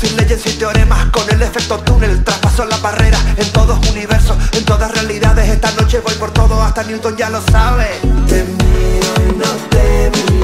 sin 0.00 0.16
leyes, 0.16 0.42
sin 0.42 0.58
teoremas 0.58 1.06
Con 1.10 1.28
el 1.30 1.42
efecto 1.42 1.78
túnel, 1.80 2.22
traspaso 2.24 2.64
la 2.64 2.76
barrera 2.78 3.18
En 3.36 3.50
todos 3.52 3.78
universos, 3.90 4.36
en 4.52 4.64
todas 4.64 4.90
realidades. 4.92 5.48
Esta 5.48 5.70
noche 5.72 6.00
voy 6.00 6.14
por 6.14 6.30
todo, 6.32 6.62
hasta 6.62 6.82
Newton 6.82 7.16
ya 7.16 7.30
lo 7.30 7.40
sabe. 7.42 7.88
Y 10.40 10.43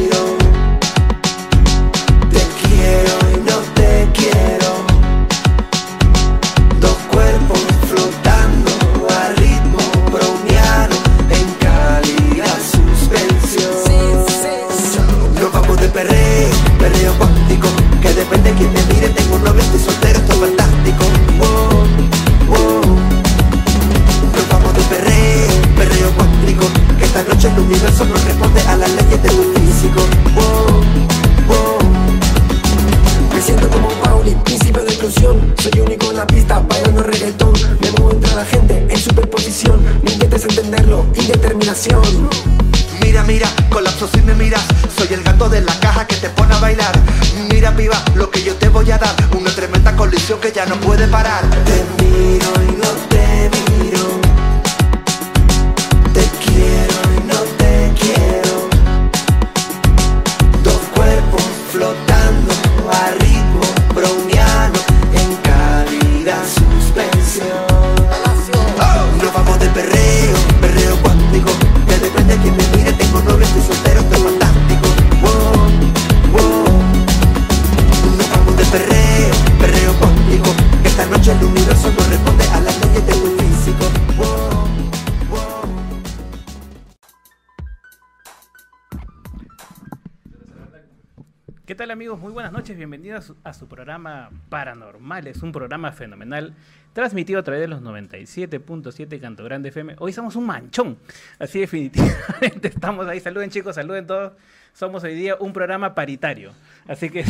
amigos? 92.01 92.19
Muy 92.19 92.33
buenas 92.33 92.51
noches, 92.51 92.79
bienvenidos 92.79 93.35
a 93.45 93.53
su, 93.53 93.69
programa 93.69 94.31
Paranormal, 94.49 95.27
es 95.27 95.43
un 95.43 95.53
programa 95.53 95.93
fenomenal, 95.93 96.55
transmitido 96.95 97.41
a 97.41 97.43
través 97.43 97.61
de 97.61 97.69
los 97.69 97.83
97.7 97.83 99.21
Canto 99.21 99.45
Grande 99.45 99.69
FM. 99.69 99.97
Hoy 99.99 100.11
somos 100.15 100.35
un 100.35 100.47
manchón, 100.47 100.97
así 101.39 101.61
definitivamente 101.61 102.69
estamos 102.69 103.07
ahí. 103.07 103.21
Saluden 103.21 103.51
chicos, 103.51 103.75
saluden 103.75 104.07
todos. 104.07 104.33
Somos 104.73 105.05
hoy 105.05 105.15
día 105.15 105.37
un 105.41 105.53
programa 105.53 105.95
paritario, 105.95 106.53
así 106.89 107.11
que 107.11 107.23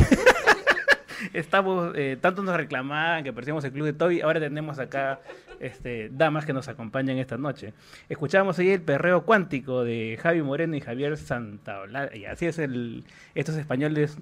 estamos, 1.33 1.93
eh, 1.97 2.17
tanto 2.21 2.45
nos 2.45 2.57
reclamaban 2.57 3.25
que 3.25 3.33
parecíamos 3.33 3.65
el 3.65 3.73
club 3.73 3.87
de 3.87 3.93
Toby, 3.95 4.21
ahora 4.21 4.39
tenemos 4.39 4.79
acá 4.79 5.19
este, 5.59 6.11
damas 6.13 6.47
que 6.47 6.53
nos 6.53 6.69
acompañan 6.69 7.19
esta 7.19 7.37
noche. 7.37 7.75
Escuchamos 8.09 8.57
hoy 8.61 8.71
el 8.71 8.83
perreo 8.83 9.25
cuántico 9.25 9.83
de 9.83 10.17
Javi 10.23 10.43
Moreno 10.43 10.77
y 10.77 10.81
Javier 10.81 11.17
Santaolalla, 11.17 12.15
y 12.15 12.25
así 12.27 12.47
es 12.47 12.61
el, 12.61 13.03
estos 13.35 13.57
españoles 13.57 14.17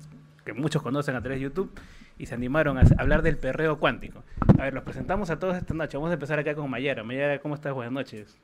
que 0.48 0.54
muchos 0.54 0.80
conocen 0.82 1.14
a 1.14 1.20
través 1.20 1.40
de 1.40 1.44
YouTube 1.44 1.70
y 2.18 2.24
se 2.24 2.34
animaron 2.34 2.78
a 2.78 2.82
hablar 2.96 3.20
del 3.20 3.36
perreo 3.36 3.78
cuántico. 3.78 4.24
A 4.58 4.62
ver, 4.62 4.72
los 4.72 4.82
presentamos 4.82 5.28
a 5.28 5.38
todos 5.38 5.56
esta 5.58 5.74
noche. 5.74 5.98
Vamos 5.98 6.10
a 6.10 6.14
empezar 6.14 6.38
acá 6.38 6.54
con 6.54 6.70
Mayara. 6.70 7.04
Mayara, 7.04 7.38
¿cómo 7.38 7.54
estás? 7.54 7.74
Buenas 7.74 7.92
noches. 7.92 8.34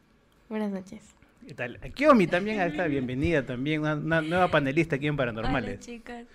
Buenas 0.51 0.71
noches. 0.71 1.15
¿Qué 1.49 1.55
tal? 1.55 1.81
Kiomi 1.95 2.27
también 2.27 2.61
está 2.61 2.87
bienvenida 2.89 3.47
también, 3.47 3.81
una, 3.81 3.95
una 3.95 4.21
nueva 4.21 4.49
panelista 4.49 4.97
aquí 4.97 5.07
en 5.07 5.15
Hola, 5.15 5.33
Paranormales. 5.33 5.81
chicas. 5.81 6.27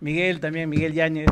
Miguel 0.00 0.40
también, 0.40 0.68
Miguel 0.68 0.92
Yáñez. 0.92 1.26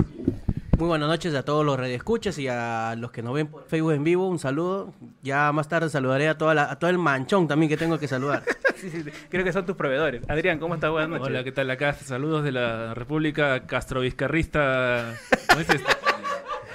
Muy 0.80 0.88
buenas 0.88 1.08
noches 1.10 1.34
a 1.34 1.42
todos 1.42 1.62
los 1.64 1.78
radioescuchas 1.78 2.38
y 2.38 2.48
a 2.48 2.94
los 2.96 3.10
que 3.10 3.22
nos 3.22 3.34
ven 3.34 3.48
por 3.48 3.66
Facebook 3.66 3.92
en 3.92 4.02
vivo, 4.02 4.26
un 4.26 4.38
saludo. 4.38 4.94
Ya 5.22 5.52
más 5.52 5.68
tarde 5.68 5.90
saludaré 5.90 6.26
a, 6.28 6.38
toda 6.38 6.54
la- 6.54 6.70
a 6.72 6.78
todo 6.78 6.88
el 6.88 6.96
manchón 6.96 7.46
también 7.46 7.68
que 7.68 7.76
tengo 7.76 7.98
que 7.98 8.08
saludar. 8.08 8.42
Sí, 8.80 8.88
sí. 8.88 9.04
Creo 9.28 9.44
que 9.44 9.52
son 9.52 9.66
tus 9.66 9.76
proveedores. 9.76 10.22
Adrián, 10.26 10.58
¿cómo 10.58 10.74
estás? 10.74 10.90
Buenas 10.90 11.10
noches. 11.10 11.26
Hola, 11.26 11.44
¿qué 11.44 11.52
tal? 11.52 11.70
Acá 11.70 11.92
saludos 11.92 12.42
de 12.42 12.50
la 12.50 12.94
República 12.94 13.66
Castro-Vizcarrista. 13.66 15.16
¿Cómo 15.50 15.60
es 15.60 15.68
esto? 15.68 15.90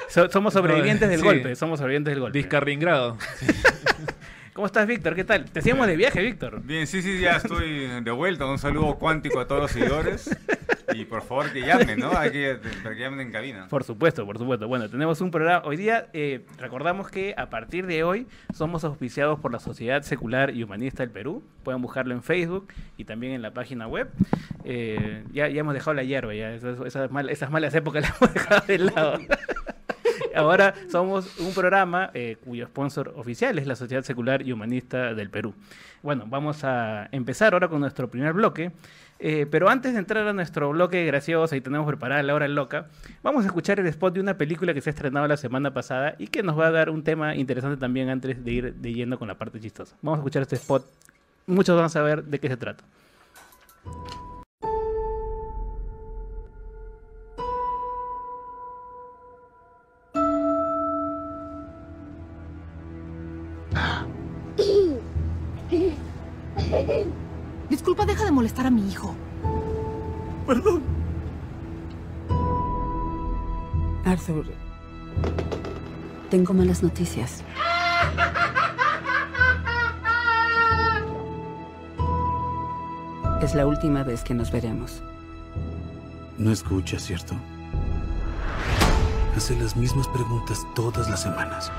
So- 0.10 0.30
somos 0.30 0.54
sobrevivientes 0.54 1.10
del 1.10 1.20
Sí. 1.22 1.26
golpe, 1.26 1.56
somos 1.56 1.80
sobrevivientes 1.80 2.12
del 2.14 2.20
golpe. 2.22 2.38
Vizcarringrado. 2.38 3.18
¿Cómo 4.54 4.68
estás, 4.68 4.86
Víctor? 4.86 5.16
¿Qué 5.16 5.24
tal? 5.24 5.46
Te 5.46 5.62
hacíamos 5.62 5.88
de 5.88 5.96
viaje, 5.96 6.22
Víctor. 6.22 6.62
Bien, 6.62 6.86
sí, 6.86 7.02
sí, 7.02 7.20
ya 7.20 7.38
estoy 7.38 7.88
de 8.04 8.12
vuelta. 8.12 8.46
Un 8.46 8.60
saludo 8.60 8.98
cuántico 9.00 9.40
a 9.40 9.48
todos 9.48 9.64
los 9.64 9.72
seguidores. 9.72 10.30
Y 10.96 11.06
por 11.06 11.22
favor 11.24 11.52
que 11.52 11.62
llamen, 11.62 12.00
¿no? 12.00 12.18
Hay 12.18 12.32
que, 12.32 12.58
que 12.84 12.96
llamen 13.00 13.20
en 13.28 13.32
cabina. 13.32 13.68
Por 13.68 13.84
supuesto, 13.84 14.26
por 14.26 14.38
supuesto. 14.38 14.68
Bueno, 14.68 14.90
tenemos 14.90 15.20
un 15.22 15.30
programa. 15.32 15.66
Hoy 15.66 15.76
día 15.78 16.08
eh, 16.14 16.46
recordamos 16.58 17.10
que 17.10 17.34
a 17.38 17.50
partir 17.50 17.86
de 17.86 18.04
hoy 18.04 18.28
somos 18.54 18.84
auspiciados 18.84 19.40
por 19.40 19.52
la 19.52 19.60
Sociedad 19.60 20.02
Secular 20.04 20.52
y 20.56 20.64
Humanista 20.64 21.04
del 21.04 21.12
Perú. 21.12 21.44
Pueden 21.64 21.82
buscarlo 21.82 22.14
en 22.14 22.24
Facebook 22.24 22.72
y 22.98 23.04
también 23.06 23.34
en 23.34 23.42
la 23.42 23.52
página 23.52 23.88
web. 23.88 24.10
Eh, 24.64 25.24
ya, 25.34 25.48
ya 25.50 25.60
hemos 25.60 25.74
dejado 25.74 25.94
la 25.96 26.04
hierba, 26.04 26.34
ya. 26.34 26.54
Esas, 26.54 26.80
esas 26.86 27.12
mal- 27.12 27.30
esas 27.30 27.52
malas 27.52 27.74
épocas 27.76 28.02
las 28.10 28.22
hemos 28.22 28.34
dejado 28.34 28.66
de 28.68 28.78
lado. 28.80 29.20
Ahora 30.36 30.74
somos 30.92 31.40
un 31.40 31.54
programa 31.54 32.12
eh, 32.14 32.38
cuyo 32.44 32.66
sponsor 32.68 33.14
oficial 33.16 33.58
es 33.58 33.68
la 33.68 33.76
Sociedad 33.76 34.04
Secular 34.04 34.42
y 34.46 34.52
Humanista 34.52 35.14
del 35.14 35.30
Perú. 35.30 35.54
Bueno, 36.04 36.26
vamos 36.28 36.64
a 36.64 37.08
empezar 37.12 37.54
ahora 37.54 37.68
con 37.70 37.80
nuestro 37.80 38.10
primer 38.10 38.34
bloque. 38.34 38.72
Eh, 39.28 39.48
pero 39.50 39.70
antes 39.70 39.94
de 39.94 39.98
entrar 39.98 40.28
a 40.28 40.34
nuestro 40.34 40.70
bloque 40.70 41.04
gracioso 41.04 41.56
y 41.56 41.62
tenemos 41.62 41.88
preparada 41.88 42.22
la 42.22 42.36
hora 42.36 42.48
loca, 42.48 42.90
vamos 43.24 43.44
a 43.44 43.48
escuchar 43.48 43.80
el 43.80 43.88
spot 43.88 44.14
de 44.14 44.20
una 44.20 44.38
película 44.38 44.72
que 44.72 44.82
se 44.82 44.92
ha 44.92 44.94
estrenado 44.94 45.28
la 45.28 45.36
semana 45.36 45.74
pasada 45.74 46.14
y 46.20 46.28
que 46.28 46.44
nos 46.44 46.60
va 46.60 46.68
a 46.68 46.72
dar 46.72 46.92
un 46.92 47.04
tema 47.04 47.36
interesante 47.36 47.76
también 47.76 48.10
antes 48.10 48.46
de 48.46 48.52
ir 48.52 48.76
de 48.76 48.94
yendo 48.94 49.18
con 49.18 49.28
la 49.28 49.34
parte 49.34 49.60
chistosa. 49.60 49.96
Vamos 50.04 50.20
a 50.20 50.22
escuchar 50.22 50.44
este 50.44 50.58
spot. 50.58 50.86
Muchos 51.48 51.76
van 51.76 51.86
a 51.86 51.90
saber 51.90 52.24
de 52.24 52.40
qué 52.40 52.50
se 52.50 52.58
trata. 52.58 52.84
Disculpa, 67.70 68.06
deja 68.06 68.26
de 68.26 68.32
molestar 68.32 68.68
a 68.68 68.70
mi 68.70 68.88
hijo. 68.88 69.16
Arthur, 74.06 74.46
tengo 76.30 76.54
malas 76.54 76.84
noticias. 76.84 77.44
Es 83.42 83.56
la 83.56 83.66
última 83.66 84.04
vez 84.04 84.24
que 84.24 84.34
nos 84.34 84.52
veremos. 84.52 85.04
No 86.38 86.52
escucha, 86.52 87.00
¿cierto? 87.00 87.36
Hace 89.36 89.56
las 89.60 89.76
mismas 89.76 90.08
preguntas 90.08 90.66
todas 90.76 91.10
las 91.10 91.22
semanas. 91.22 91.72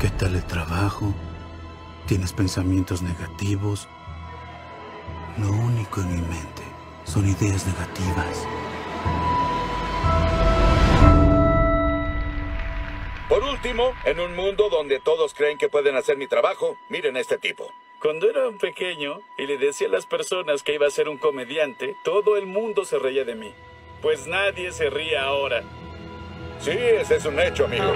¿Qué 0.00 0.08
tal 0.10 0.34
el 0.34 0.44
trabajo? 0.44 1.14
¿Tienes 2.06 2.32
pensamientos 2.32 3.02
negativos? 3.02 3.88
Lo 5.36 5.50
único 5.50 6.00
en 6.00 6.14
mi 6.14 6.22
mente 6.22 6.62
son 7.02 7.28
ideas 7.28 7.66
negativas. 7.66 8.46
Por 13.28 13.42
último, 13.42 13.94
en 14.04 14.20
un 14.20 14.36
mundo 14.36 14.68
donde 14.70 15.00
todos 15.00 15.34
creen 15.34 15.58
que 15.58 15.68
pueden 15.68 15.96
hacer 15.96 16.16
mi 16.16 16.28
trabajo, 16.28 16.76
miren 16.88 17.16
a 17.16 17.20
este 17.20 17.36
tipo. 17.36 17.68
Cuando 18.00 18.30
era 18.30 18.46
un 18.46 18.58
pequeño 18.58 19.22
y 19.36 19.46
le 19.46 19.58
decía 19.58 19.88
a 19.88 19.90
las 19.90 20.06
personas 20.06 20.62
que 20.62 20.74
iba 20.74 20.86
a 20.86 20.90
ser 20.90 21.08
un 21.08 21.18
comediante, 21.18 21.96
todo 22.04 22.36
el 22.36 22.46
mundo 22.46 22.84
se 22.84 23.00
reía 23.00 23.24
de 23.24 23.34
mí. 23.34 23.52
Pues 24.02 24.28
nadie 24.28 24.70
se 24.70 24.88
ríe 24.88 25.18
ahora. 25.18 25.64
Sí, 26.60 26.70
ese 26.70 27.16
es 27.16 27.24
un 27.24 27.40
hecho, 27.40 27.64
amigo. 27.64 27.92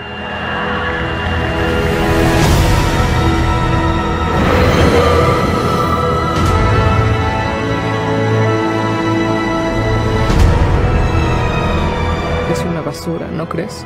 Basura, 12.88 13.26
¿no 13.30 13.46
crees? 13.46 13.84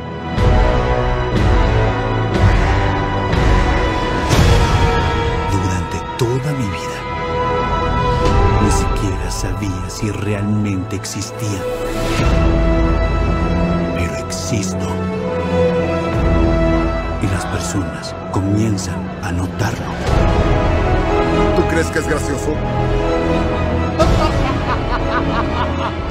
Durante 5.51 5.99
toda 6.19 6.53
mi 6.53 6.67
vida, 6.79 6.99
ni 8.63 8.71
siquiera 8.71 9.29
sabía 9.29 9.91
si 9.91 10.09
realmente 10.13 10.95
existía. 10.95 11.61
Pero 13.97 14.15
existo. 14.25 14.87
Y 17.23 17.27
las 17.27 17.45
personas 17.47 18.15
comienzan 18.31 19.01
a 19.25 19.33
notarlo. 19.33 19.91
¿Tú 21.57 21.63
crees 21.71 21.89
que 21.89 21.99
es 21.99 22.07
gracioso? 22.07 22.55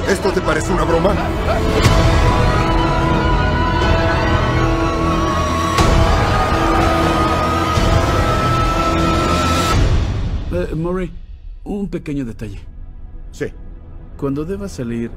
¿Esto 0.06 0.30
te 0.30 0.42
parece 0.42 0.70
una 0.70 0.84
broma? 0.84 1.14
Eh, 10.62 10.74
Murray, 10.74 11.10
un 11.64 11.88
pequeño 11.88 12.24
detalle. 12.24 12.60
Sí. 13.32 13.46
Cuando 14.16 14.44
deba 14.44 14.68
salir, 14.68 15.10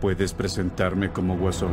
¿puedes 0.00 0.32
presentarme 0.32 1.10
como 1.10 1.36
guasón? 1.36 1.72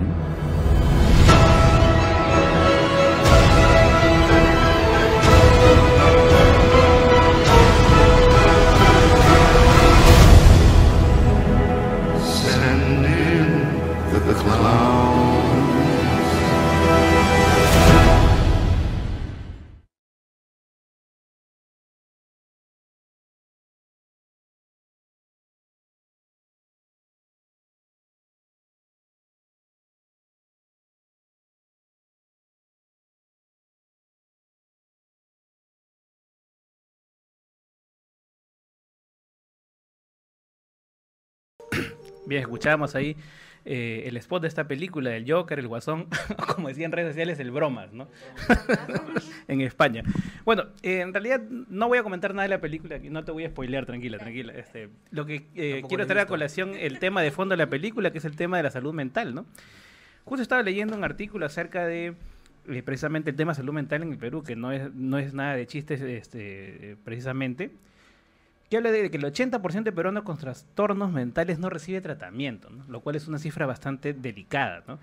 Bien, 42.31 42.44
escuchábamos 42.44 42.95
ahí 42.95 43.18
eh, 43.66 44.04
el 44.06 44.16
spot 44.16 44.44
de 44.44 44.48
esta 44.48 44.66
película 44.66 45.10
del 45.10 45.30
Joker, 45.30 45.60
el 45.60 45.68
Guasón, 45.68 46.07
como 46.56 46.69
decían 46.69 46.86
en 46.86 46.92
redes 46.94 47.10
sociales, 47.10 47.38
el 47.42 47.51
Bromas, 47.51 47.92
¿no? 47.92 48.07
en 49.50 49.60
España. 49.60 50.01
Bueno, 50.45 50.68
eh, 50.81 51.01
en 51.01 51.13
realidad 51.13 51.42
no 51.42 51.89
voy 51.89 51.98
a 51.98 52.04
comentar 52.04 52.33
nada 52.33 52.44
de 52.44 52.48
la 52.56 52.62
película, 52.62 52.98
no 53.00 53.25
te 53.25 53.33
voy 53.33 53.44
a 53.44 53.50
spoilear, 53.50 53.86
tranquila, 53.86 54.18
tranquila. 54.18 54.54
Este, 54.54 54.88
lo 55.10 55.25
que 55.25 55.48
eh, 55.56 55.83
quiero 55.89 56.07
traer 56.07 56.22
a 56.22 56.25
colación 56.25 56.74
el 56.74 57.00
tema 57.00 57.22
de 57.22 57.31
fondo 57.31 57.51
de 57.51 57.57
la 57.57 57.69
película, 57.69 58.12
que 58.12 58.19
es 58.19 58.25
el 58.25 58.38
tema 58.38 58.56
de 58.56 58.63
la 58.63 58.72
salud 58.72 58.94
mental, 58.94 59.36
¿no? 59.36 59.45
Justo 60.24 60.42
estaba 60.42 60.63
leyendo 60.63 60.95
un 60.95 61.04
artículo 61.04 61.45
acerca 61.45 61.86
de 61.86 62.13
precisamente 62.86 63.31
el 63.31 63.36
tema 63.36 63.51
de 63.51 63.57
salud 63.57 63.74
mental 63.74 64.04
en 64.04 64.13
el 64.13 64.18
Perú, 64.18 64.42
que 64.42 64.56
no 64.56 64.72
es, 64.72 64.89
no 64.94 65.18
es 65.18 65.33
nada 65.33 65.57
de 65.57 65.68
chistes 65.68 66.00
este, 66.00 66.95
precisamente, 67.04 67.72
que 68.71 68.77
habla 68.77 68.94
de 68.94 69.12
que 69.12 69.18
el 69.18 69.25
80% 69.25 69.83
de 69.83 69.91
peruanos 69.91 70.23
con 70.23 70.38
trastornos 70.38 71.12
mentales 71.12 71.59
no 71.59 71.69
recibe 71.69 72.00
tratamiento, 72.00 72.69
lo 72.88 73.01
cual 73.01 73.18
es 73.18 73.27
una 73.27 73.38
cifra 73.38 73.65
bastante 73.65 74.13
delicada. 74.13 74.97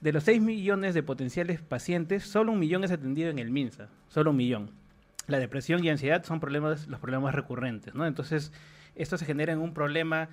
De 0.00 0.12
los 0.12 0.22
6 0.22 0.40
millones 0.40 0.94
de 0.94 1.02
potenciales 1.02 1.60
pacientes, 1.60 2.22
solo 2.22 2.52
un 2.52 2.60
millón 2.60 2.84
es 2.84 2.92
atendido 2.92 3.28
en 3.30 3.40
el 3.40 3.50
MINSA, 3.50 3.88
solo 4.06 4.30
un 4.30 4.36
millón. 4.36 4.70
La 5.26 5.40
depresión 5.40 5.84
y 5.84 5.90
ansiedad 5.90 6.22
son 6.22 6.38
problemas, 6.38 6.86
los 6.86 7.00
problemas 7.00 7.34
recurrentes. 7.34 7.92
Entonces, 7.92 8.52
esto 8.94 9.18
se 9.18 9.24
genera 9.24 9.52
en 9.52 9.58
un 9.58 9.74
problema 9.74 10.28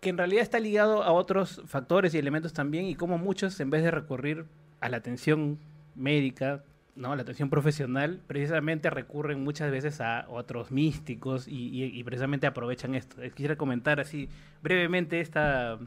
que 0.00 0.10
en 0.10 0.16
realidad 0.16 0.42
está 0.42 0.60
ligado 0.60 1.02
a 1.02 1.10
otros 1.10 1.62
factores 1.66 2.14
y 2.14 2.18
elementos 2.18 2.52
también, 2.52 2.84
y 2.84 2.94
como 2.94 3.18
muchos, 3.18 3.58
en 3.58 3.70
vez 3.70 3.82
de 3.82 3.90
recurrir 3.90 4.46
a 4.78 4.88
la 4.88 4.98
atención 4.98 5.58
médica, 5.96 6.62
¿no? 6.96 7.14
la 7.16 7.22
atención 7.22 7.50
profesional, 7.50 8.20
precisamente 8.26 8.88
recurren 8.90 9.42
muchas 9.42 9.70
veces 9.70 10.00
a 10.00 10.26
otros 10.28 10.70
místicos 10.70 11.48
y, 11.48 11.68
y- 11.68 11.98
y 11.98 12.04
precisamente 12.04 12.46
aprovechan 12.46 12.94
esto. 12.94 13.20
Eh, 13.22 13.30
Quisiera 13.30 13.56
comentar 13.56 14.00
así 14.00 14.28
brevemente 14.62 15.20
esta, 15.20 15.78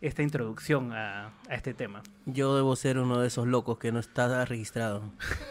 esta 0.00 0.22
introducción 0.22 0.92
a, 0.92 1.28
a 1.48 1.54
este 1.54 1.74
tema. 1.74 2.02
Yo 2.26 2.54
debo 2.56 2.76
ser 2.76 2.98
uno 2.98 3.20
de 3.20 3.28
esos 3.28 3.46
locos 3.46 3.78
que 3.78 3.90
no 3.92 3.98
está 3.98 4.44
registrado. 4.44 5.02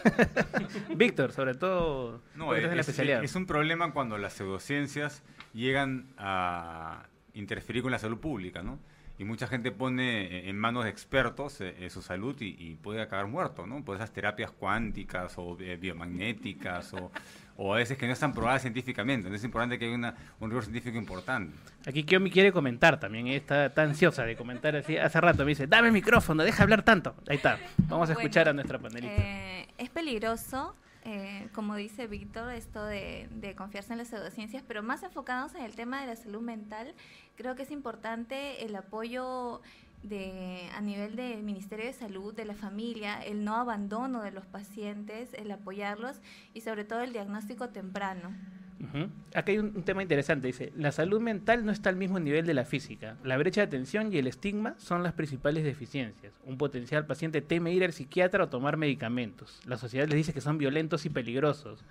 Víctor, 0.95 1.31
sobre 1.31 1.55
todo, 1.55 2.21
No, 2.35 2.53
es, 2.55 2.63
en 2.63 2.69
la 2.69 2.75
es- 2.75 2.79
especialidad. 2.81 3.23
es 3.23 3.35
un 3.35 3.45
problema 3.45 3.91
cuando 3.91 4.17
las 4.17 4.33
pseudociencias 4.33 5.23
llegan 5.53 6.07
a 6.17 7.05
interferir 7.33 7.81
con 7.83 7.91
la 7.91 7.99
salud 7.99 8.19
pública, 8.19 8.61
¿no? 8.63 8.79
Y 9.17 9.23
mucha 9.23 9.47
gente 9.47 9.71
pone 9.71 10.23
eh, 10.23 10.49
en 10.49 10.57
manos 10.57 10.83
de 10.83 10.89
expertos 10.89 11.61
eh, 11.61 11.73
eh, 11.79 11.89
su 11.89 12.01
salud 12.01 12.35
y, 12.41 12.55
y 12.59 12.75
puede 12.75 13.01
acabar 13.01 13.27
muerto, 13.27 13.65
¿no? 13.65 13.83
Por 13.83 13.95
esas 13.95 14.11
terapias 14.11 14.51
cuánticas 14.51 15.35
o 15.37 15.57
eh, 15.61 15.77
biomagnéticas 15.77 16.93
o, 16.93 17.11
o 17.55 17.73
a 17.73 17.77
veces 17.77 17.97
que 17.97 18.07
no 18.07 18.13
están 18.13 18.33
probadas 18.33 18.63
científicamente. 18.63 19.27
Entonces 19.27 19.41
es 19.41 19.45
importante 19.45 19.79
que 19.79 19.85
haya 19.85 19.95
una, 19.95 20.15
un 20.41 20.49
rigor 20.49 20.63
científico 20.65 20.97
importante. 20.97 21.55
Aquí 21.87 22.03
Kiomi 22.03 22.29
quiere 22.29 22.51
comentar 22.51 22.99
también, 22.99 23.27
eh, 23.27 23.37
está, 23.37 23.67
está 23.67 23.83
ansiosa 23.83 24.23
de 24.25 24.35
comentar 24.35 24.75
así. 24.75 24.97
Hace 24.97 25.21
rato 25.21 25.45
me 25.45 25.51
dice, 25.51 25.65
dame 25.65 25.87
el 25.87 25.93
micrófono, 25.93 26.43
deja 26.43 26.63
hablar 26.63 26.83
tanto. 26.83 27.15
Ahí 27.29 27.37
está, 27.37 27.57
vamos 27.87 28.09
a 28.09 28.13
escuchar 28.13 28.49
a 28.49 28.53
nuestra 28.53 28.79
panelista. 28.79 29.21
Eh, 29.21 29.67
es 29.77 29.89
peligroso, 29.89 30.75
eh, 31.05 31.49
como 31.53 31.75
dice 31.75 32.07
Víctor, 32.07 32.51
esto 32.51 32.83
de, 32.83 33.29
de 33.31 33.55
confiarse 33.55 33.93
en 33.93 33.99
las 33.99 34.07
pseudociencias, 34.07 34.63
pero 34.67 34.81
más 34.83 35.03
enfocados 35.03 35.53
en 35.55 35.61
el 35.61 35.75
tema 35.75 36.01
de 36.01 36.07
la 36.07 36.15
salud 36.15 36.41
mental, 36.41 36.95
creo 37.35 37.55
que 37.55 37.63
es 37.63 37.71
importante 37.71 38.65
el 38.65 38.75
apoyo 38.75 39.61
de, 40.01 40.69
a 40.75 40.81
nivel 40.81 41.15
del 41.15 41.43
Ministerio 41.43 41.85
de 41.85 41.93
Salud, 41.93 42.33
de 42.33 42.45
la 42.45 42.55
familia, 42.55 43.21
el 43.21 43.43
no 43.43 43.55
abandono 43.55 44.21
de 44.21 44.31
los 44.31 44.45
pacientes, 44.45 45.33
el 45.33 45.51
apoyarlos 45.51 46.17
y 46.53 46.61
sobre 46.61 46.85
todo 46.85 47.01
el 47.01 47.13
diagnóstico 47.13 47.69
temprano. 47.69 48.33
Ujú. 48.79 49.09
Acá 49.33 49.51
hay 49.51 49.57
un, 49.57 49.71
tema 49.83 50.01
interesante, 50.01 50.47
dice, 50.47 50.73
la 50.75 50.91
salud 50.91 51.21
mental 51.21 51.65
no 51.65 51.71
está 51.71 51.89
al 51.89 51.95
mismo 51.95 52.19
nivel 52.19 52.45
de 52.45 52.53
la 52.53 52.65
física. 52.65 53.15
La 53.23 53.37
brecha 53.37 53.61
de 53.61 53.67
atención 53.67 54.11
y 54.13 54.17
el 54.17 54.27
estigma 54.27 54.75
son 54.77 55.01
las 55.01 55.13
principales 55.13 55.63
deficiencias. 55.63 56.33
Un 56.45 56.57
potencial 56.57 57.05
paciente 57.05 57.41
teme 57.41 57.71
ir 57.73 57.83
al 57.83 57.93
psiquiatra 57.93 58.43
o 58.43 58.49
tomar 58.49 58.77
medicamentos. 58.77 59.61
La 59.65 59.77
sociedad 59.77 60.07
les 60.07 60.17
dice 60.17 60.33
que 60.33 60.41
son 60.41 60.57
violentos 60.57 61.05
y 61.05 61.09
peligrosos. 61.09 61.83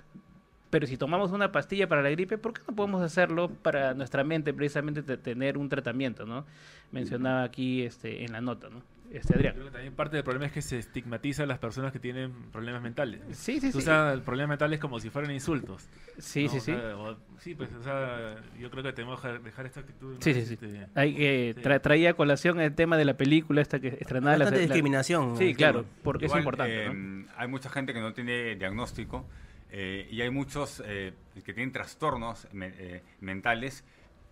Pero 0.71 0.87
si 0.87 0.97
tomamos 0.97 1.31
una 1.31 1.53
pastilla 1.53 1.89
para 1.89 2.03
la 2.03 2.11
gripe, 2.11 2.37
¿por 2.37 2.53
qué 2.53 2.61
no 2.69 2.75
podemos 2.75 3.01
hacerlo 3.01 3.49
para 3.49 3.95
nuestra 3.95 4.25
mente, 4.25 4.53
precisamente 4.53 5.03
te- 5.03 5.17
tener 5.17 5.57
un 5.57 5.69
tratamiento, 5.69 6.27
¿no? 6.27 6.45
Mencionaba 6.91 7.45
aquí 7.45 7.83
este, 7.83 8.25
en 8.25 8.33
la 8.33 8.41
nota, 8.41 8.69
¿no? 8.71 8.83
Este, 9.15 9.35
Adrián. 9.35 9.55
Creo 9.55 9.67
que 9.67 9.71
también 9.71 9.95
parte 9.95 10.17
del 10.17 10.25
problema 10.25 10.47
es 10.47 10.53
que 10.53 10.61
se 10.61 10.79
estigmatiza 10.79 11.45
a 11.45 11.47
las 11.47 11.59
personas 11.59 11.93
que 11.93 12.01
tienen 12.01 12.33
problemas 12.51 12.83
mentales. 12.83 13.21
Sí, 13.31 13.55
sí, 13.55 13.69
Se 13.69 13.73
sí. 13.73 13.79
usa 13.79 14.13
el 14.13 14.23
problema 14.23 14.49
mental 14.49 14.73
es 14.73 14.81
como 14.81 14.99
si 14.99 15.09
fueran 15.09 15.31
insultos. 15.31 15.89
Sí, 16.19 16.45
¿no? 16.47 16.51
sí, 16.51 16.57
O 16.59 16.61
sí. 16.61 16.73
o- 16.73 17.17
sí, 17.39 17.55
pues, 17.55 17.73
o 17.73 17.83
sea, 17.83 18.35
yo 18.59 18.71
creo 18.71 18.83
que 18.83 18.93
tenemos 18.93 19.21
que 19.21 19.29
dejar 19.39 19.67
esta 19.67 19.81
actitud. 19.81 20.15
¿no? 20.15 20.21
Sí, 20.21 20.35
sí, 20.35 20.45
sí. 20.47 20.55
Este, 20.55 20.87
Hay 20.97 21.15
que 21.15 21.55
sí. 21.57 21.63
tra- 21.63 21.81
traía 21.81 22.11
a 22.11 22.15
colación 22.15 22.61
el 22.61 22.75
tema 22.75 22.97
de 22.97 23.05
la 23.05 23.17
película 23.17 23.61
esta 23.63 23.79
que 23.79 23.89
estrenada 23.89 24.37
la 24.37 24.47
Bastante 24.47 24.67
la- 24.67 24.75
discriminación, 24.75 25.37
Sí, 25.37 25.51
el 25.51 25.57
claro, 25.57 25.85
porque 26.03 26.25
Igual, 26.25 26.41
es 26.41 26.43
importante. 26.43 26.85
eh, 26.87 26.93
¿no? 26.93 27.29
Hay 27.37 27.47
mucha 27.49 27.71
gente 27.71 27.95
que 27.95 28.01
no 28.01 28.13
tiene 28.15 28.57
diagnóstico 28.57 29.27
eh, 29.71 30.09
y 30.11 30.21
hay 30.23 30.31
muchos 30.31 30.83
eh, 30.87 31.13
que 31.45 31.53
tienen 31.55 31.73
trastornos 31.73 32.47
me- 32.53 32.73
eh, 32.79 33.03
mentales 33.21 33.85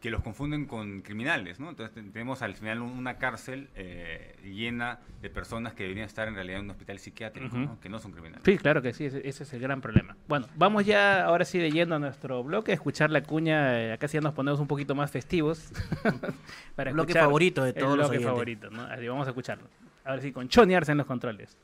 que 0.02 0.11
los 0.11 0.21
confunden 0.21 0.66
con 0.66 1.00
criminales, 1.00 1.61
¿no? 1.61 1.71
Entonces 1.71 1.94
ten- 1.94 2.11
tenemos 2.12 2.42
al 2.42 2.54
final 2.56 2.82
un- 2.82 2.90
una 2.90 3.18
cárcel 3.18 3.68
eh, 3.76 4.35
llena 4.42 4.99
de 5.23 5.30
personas 5.30 5.75
que 5.75 5.85
deberían 5.85 6.06
estar 6.06 6.26
en 6.26 6.35
realidad 6.35 6.59
en 6.59 6.64
un 6.64 6.71
hospital 6.73 6.99
psiquiátrico. 6.99 7.56
¿no? 7.56 7.78
Que 7.80 7.88
no 7.88 8.00
son 8.00 8.11
criminales. 8.11 8.42
Sí, 8.44 8.59
claro 8.59 8.82
que 8.82 8.92
sí, 8.92 9.04
ese, 9.06 9.26
ese 9.26 9.44
es 9.44 9.52
el 9.54 9.61
gran 9.61 9.80
problema. 9.80 10.16
Bueno, 10.26 10.49
vamos 10.56 10.85
ya 10.85 11.25
ahora 11.25 11.44
sí 11.44 11.59
de 11.59 11.71
yendo 11.71 11.94
a 11.94 11.99
nuestro 12.00 12.42
bloque, 12.42 12.73
a 12.73 12.75
escuchar 12.75 13.11
la 13.12 13.23
cuña, 13.23 13.80
eh, 13.80 13.92
acá 13.92 14.09
sí 14.09 14.14
ya 14.16 14.21
nos 14.21 14.35
ponemos 14.35 14.59
un 14.59 14.66
poquito 14.66 14.94
más 14.97 15.11
festivos. 15.12 15.71
para 16.75 16.92
Bloque 16.92 17.14
favorito 17.14 17.62
de 17.62 17.71
el 17.71 17.75
todos 17.76 17.97
los 17.97 18.09
bloque 18.11 18.16
oyentes. 18.26 18.26
favorito, 18.32 18.71
¿no? 18.71 18.82
Así, 18.82 19.06
vamos 19.06 19.26
a 19.26 19.30
escucharlo. 19.30 19.68
Ahora 20.04 20.21
sí, 20.21 20.32
con 20.32 20.49
Choni 20.49 20.75
Arce 20.75 20.90
en 20.92 20.99
los 20.99 21.06
controles. 21.06 21.56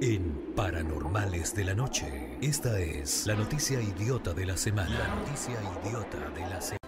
En 0.00 0.54
Paranormales 0.54 1.56
de 1.56 1.64
la 1.64 1.74
Noche, 1.74 2.06
esta 2.40 2.78
es 2.78 3.26
la 3.26 3.34
noticia 3.34 3.80
idiota 3.82 4.32
de 4.32 4.46
la 4.46 4.56
semana. 4.56 4.96
La 4.96 5.12
noticia 5.16 5.54
idiota 5.82 6.18
de 6.36 6.40
la 6.42 6.60
semana. 6.60 6.78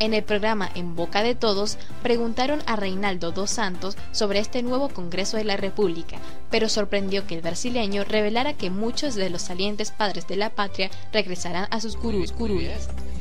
En 0.00 0.12
el 0.14 0.24
programa 0.24 0.68
En 0.74 0.96
Boca 0.96 1.22
de 1.22 1.36
Todos 1.36 1.78
preguntaron 2.02 2.62
a 2.66 2.74
Reinaldo 2.74 3.30
dos 3.30 3.50
Santos 3.50 3.96
sobre 4.10 4.40
este 4.40 4.64
nuevo 4.64 4.88
Congreso 4.88 5.36
de 5.36 5.44
la 5.44 5.56
República, 5.56 6.16
pero 6.50 6.68
sorprendió 6.68 7.28
que 7.28 7.36
el 7.36 7.42
brasileño 7.42 8.02
revelara 8.02 8.54
que 8.54 8.70
muchos 8.70 9.14
de 9.14 9.30
los 9.30 9.42
salientes 9.42 9.92
padres 9.92 10.26
de 10.26 10.34
la 10.34 10.50
patria 10.50 10.90
regresarán 11.12 11.68
a 11.70 11.80
sus 11.80 11.96
curules. 11.96 12.32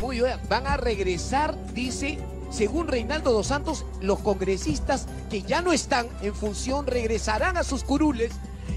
Muy 0.01 0.22
bien, 0.22 0.39
van 0.50 0.65
a 0.65 0.77
regresar, 0.77 1.55
dice, 1.75 2.17
según 2.50 2.88
Reinaldo 2.88 3.34
dos 3.34 3.48
Santos, 3.48 3.86
los 4.01 4.17
congresistas 4.17 5.05
que 5.29 5.43
ya 5.43 5.62
no 5.62 5.74
están 5.74 6.08
en 6.24 6.34
función 6.34 6.88
regresarán 6.88 7.55
a 7.55 7.63
sus 7.63 7.84
curules. 7.84 8.31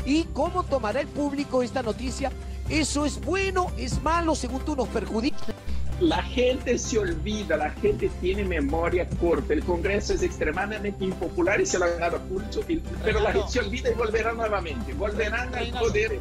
¿Y 0.04 0.24
cómo 0.32 0.62
tomará 0.64 1.00
el 1.00 1.08
público 1.08 1.62
esta 1.62 1.82
noticia? 1.82 2.30
¿Eso 2.68 3.04
es 3.04 3.20
bueno? 3.20 3.70
¿Es 3.76 4.02
malo? 4.02 4.34
Según 4.34 4.60
tú 4.64 4.76
nos 4.76 4.88
perjudica. 4.88 5.36
La 6.00 6.22
gente 6.22 6.78
se 6.78 6.98
olvida, 6.98 7.56
la 7.56 7.70
gente 7.70 8.10
tiene 8.20 8.42
memoria 8.44 9.08
corta. 9.20 9.52
El 9.52 9.62
Congreso 9.62 10.14
es 10.14 10.22
extremadamente 10.22 11.04
impopular 11.04 11.60
y 11.60 11.66
se 11.66 11.78
lo 11.78 11.84
ha 11.84 11.88
ganado 11.88 12.18
pulso, 12.22 12.60
y- 12.66 12.82
pero 13.04 13.20
la 13.20 13.32
gente 13.32 13.48
se 13.48 13.60
olvida 13.60 13.90
y 13.90 13.94
volverá 13.94 14.32
nuevamente. 14.32 14.92
Volverán 14.94 15.54
al 15.54 15.70
poder. 15.70 16.18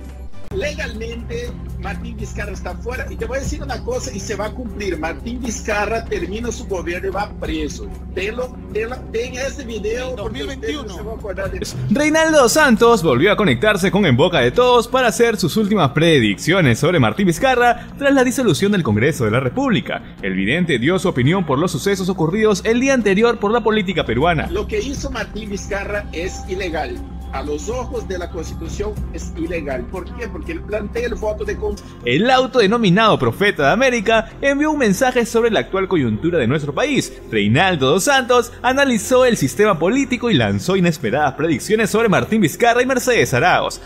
Legalmente, 0.55 1.51
Martín 1.79 2.17
Vizcarra 2.17 2.51
está 2.51 2.75
fuera. 2.75 3.05
Y 3.09 3.15
te 3.15 3.25
voy 3.25 3.37
a 3.37 3.41
decir 3.41 3.61
una 3.61 3.83
cosa 3.83 4.11
y 4.13 4.19
se 4.19 4.35
va 4.35 4.45
a 4.45 4.51
cumplir. 4.51 4.97
Martín 4.99 5.41
Vizcarra 5.41 6.05
termina 6.05 6.51
su 6.51 6.67
gobierno 6.67 7.09
y 7.09 7.11
va 7.11 7.31
preso. 7.39 7.87
Tenlo, 8.13 8.55
tenlo, 8.73 8.97
ten 9.11 9.33
ese 9.33 9.63
video. 9.63 10.15
2021. 10.15 10.89
Se 10.89 11.01
va 11.01 11.11
a 11.11 11.15
acordar 11.15 11.51
de 11.51 11.67
Reinaldo 11.89 12.47
Santos 12.49 13.03
volvió 13.03 13.31
a 13.31 13.35
conectarse 13.35 13.91
con 13.91 14.05
En 14.05 14.17
Boca 14.17 14.39
de 14.39 14.51
Todos 14.51 14.87
para 14.87 15.07
hacer 15.07 15.37
sus 15.37 15.57
últimas 15.57 15.91
predicciones 15.91 16.79
sobre 16.79 16.99
Martín 16.99 17.27
Vizcarra 17.27 17.87
tras 17.97 18.13
la 18.13 18.23
disolución 18.23 18.71
del 18.71 18.83
Congreso 18.83 19.25
de 19.25 19.31
la 19.31 19.39
República. 19.39 20.15
El 20.21 20.35
vidente 20.35 20.79
dio 20.79 20.99
su 20.99 21.09
opinión 21.09 21.45
por 21.45 21.59
los 21.59 21.71
sucesos 21.71 22.09
ocurridos 22.09 22.61
el 22.65 22.79
día 22.79 22.93
anterior 22.93 23.39
por 23.39 23.51
la 23.51 23.61
política 23.61 24.05
peruana. 24.05 24.47
Lo 24.49 24.67
que 24.67 24.79
hizo 24.79 25.09
Martín 25.09 25.49
Vizcarra 25.49 26.05
es 26.11 26.41
ilegal. 26.47 26.97
A 27.33 27.43
los 27.43 27.69
ojos 27.69 28.07
de 28.07 28.17
la 28.17 28.29
Constitución 28.29 28.93
es 29.13 29.31
ilegal. 29.37 29.85
¿Por 29.85 30.05
qué? 30.17 30.27
Porque 30.27 30.51
él 30.51 30.61
plantea 30.61 31.05
el 31.05 31.15
voto 31.15 31.45
de 31.45 31.55
confianza. 31.55 31.95
El 32.03 32.29
autodenominado 32.29 33.17
profeta 33.17 33.67
de 33.67 33.71
América 33.71 34.29
envió 34.41 34.71
un 34.71 34.79
mensaje 34.79 35.25
sobre 35.25 35.49
la 35.49 35.61
actual 35.61 35.87
coyuntura 35.87 36.39
de 36.39 36.47
nuestro 36.47 36.73
país. 36.73 37.13
Reinaldo 37.31 37.89
dos 37.89 38.03
Santos 38.03 38.51
analizó 38.61 39.25
el 39.25 39.37
sistema 39.37 39.79
político 39.79 40.29
y 40.29 40.33
lanzó 40.33 40.75
inesperadas 40.75 41.35
predicciones 41.35 41.89
sobre 41.89 42.09
Martín 42.09 42.41
Vizcarra 42.41 42.81
y 42.81 42.85
Mercedes 42.85 43.33
Arauz. 43.33 43.79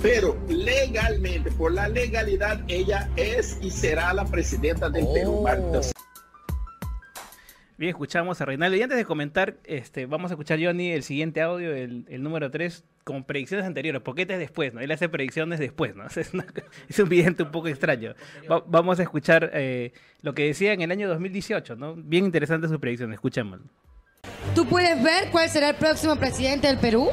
Pero 0.00 0.36
legalmente, 0.48 1.50
por 1.52 1.72
la 1.72 1.88
legalidad, 1.88 2.60
ella 2.68 3.08
es 3.16 3.58
y 3.60 3.70
será 3.70 4.12
la 4.14 4.24
presidenta 4.24 4.88
del 4.90 5.06
Perú. 5.12 5.42
Marta. 5.42 5.80
Bien, 7.78 7.90
escuchamos 7.90 8.40
a 8.40 8.44
Reinaldo. 8.44 8.76
Y 8.76 8.82
antes 8.82 8.96
de 8.96 9.04
comentar, 9.04 9.56
este, 9.64 10.06
vamos 10.06 10.30
a 10.30 10.34
escuchar, 10.34 10.60
Johnny, 10.62 10.92
el 10.92 11.02
siguiente 11.02 11.40
audio, 11.40 11.74
el, 11.74 12.06
el 12.08 12.22
número 12.22 12.50
3, 12.50 12.84
con 13.04 13.24
predicciones 13.24 13.66
anteriores, 13.66 14.00
porque 14.02 14.22
este 14.22 14.34
es 14.34 14.38
después, 14.40 14.72
¿no? 14.74 14.80
Él 14.80 14.90
hace 14.92 15.08
predicciones 15.08 15.58
después, 15.58 15.94
¿no? 15.96 16.04
Es, 16.16 16.32
una- 16.34 16.46
es 16.88 16.98
un 16.98 17.08
vidente 17.08 17.42
un 17.42 17.50
poco 17.50 17.68
extraño. 17.68 18.14
Va- 18.50 18.62
vamos 18.66 18.98
a 19.00 19.02
escuchar 19.02 19.50
eh, 19.54 19.92
lo 20.22 20.34
que 20.34 20.44
decía 20.46 20.72
en 20.72 20.82
el 20.82 20.90
año 20.90 21.08
2018, 21.08 21.76
¿no? 21.76 21.94
Bien 21.96 22.24
interesante 22.24 22.68
su 22.68 22.78
predicción, 22.78 23.12
escuchémoslo. 23.12 23.64
¿Tú 24.54 24.66
puedes 24.66 25.02
ver 25.02 25.30
cuál 25.32 25.48
será 25.48 25.70
el 25.70 25.76
próximo 25.76 26.14
presidente 26.16 26.68
del 26.68 26.78
Perú? 26.78 27.08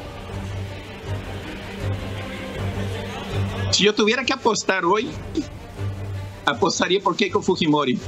Si 3.72 3.84
yo 3.84 3.94
tuviera 3.94 4.24
que 4.24 4.32
apostar 4.32 4.84
hoy, 4.84 5.08
apostaría 6.44 7.00
por 7.00 7.16
Keiko 7.16 7.40
Fujimori. 7.40 7.98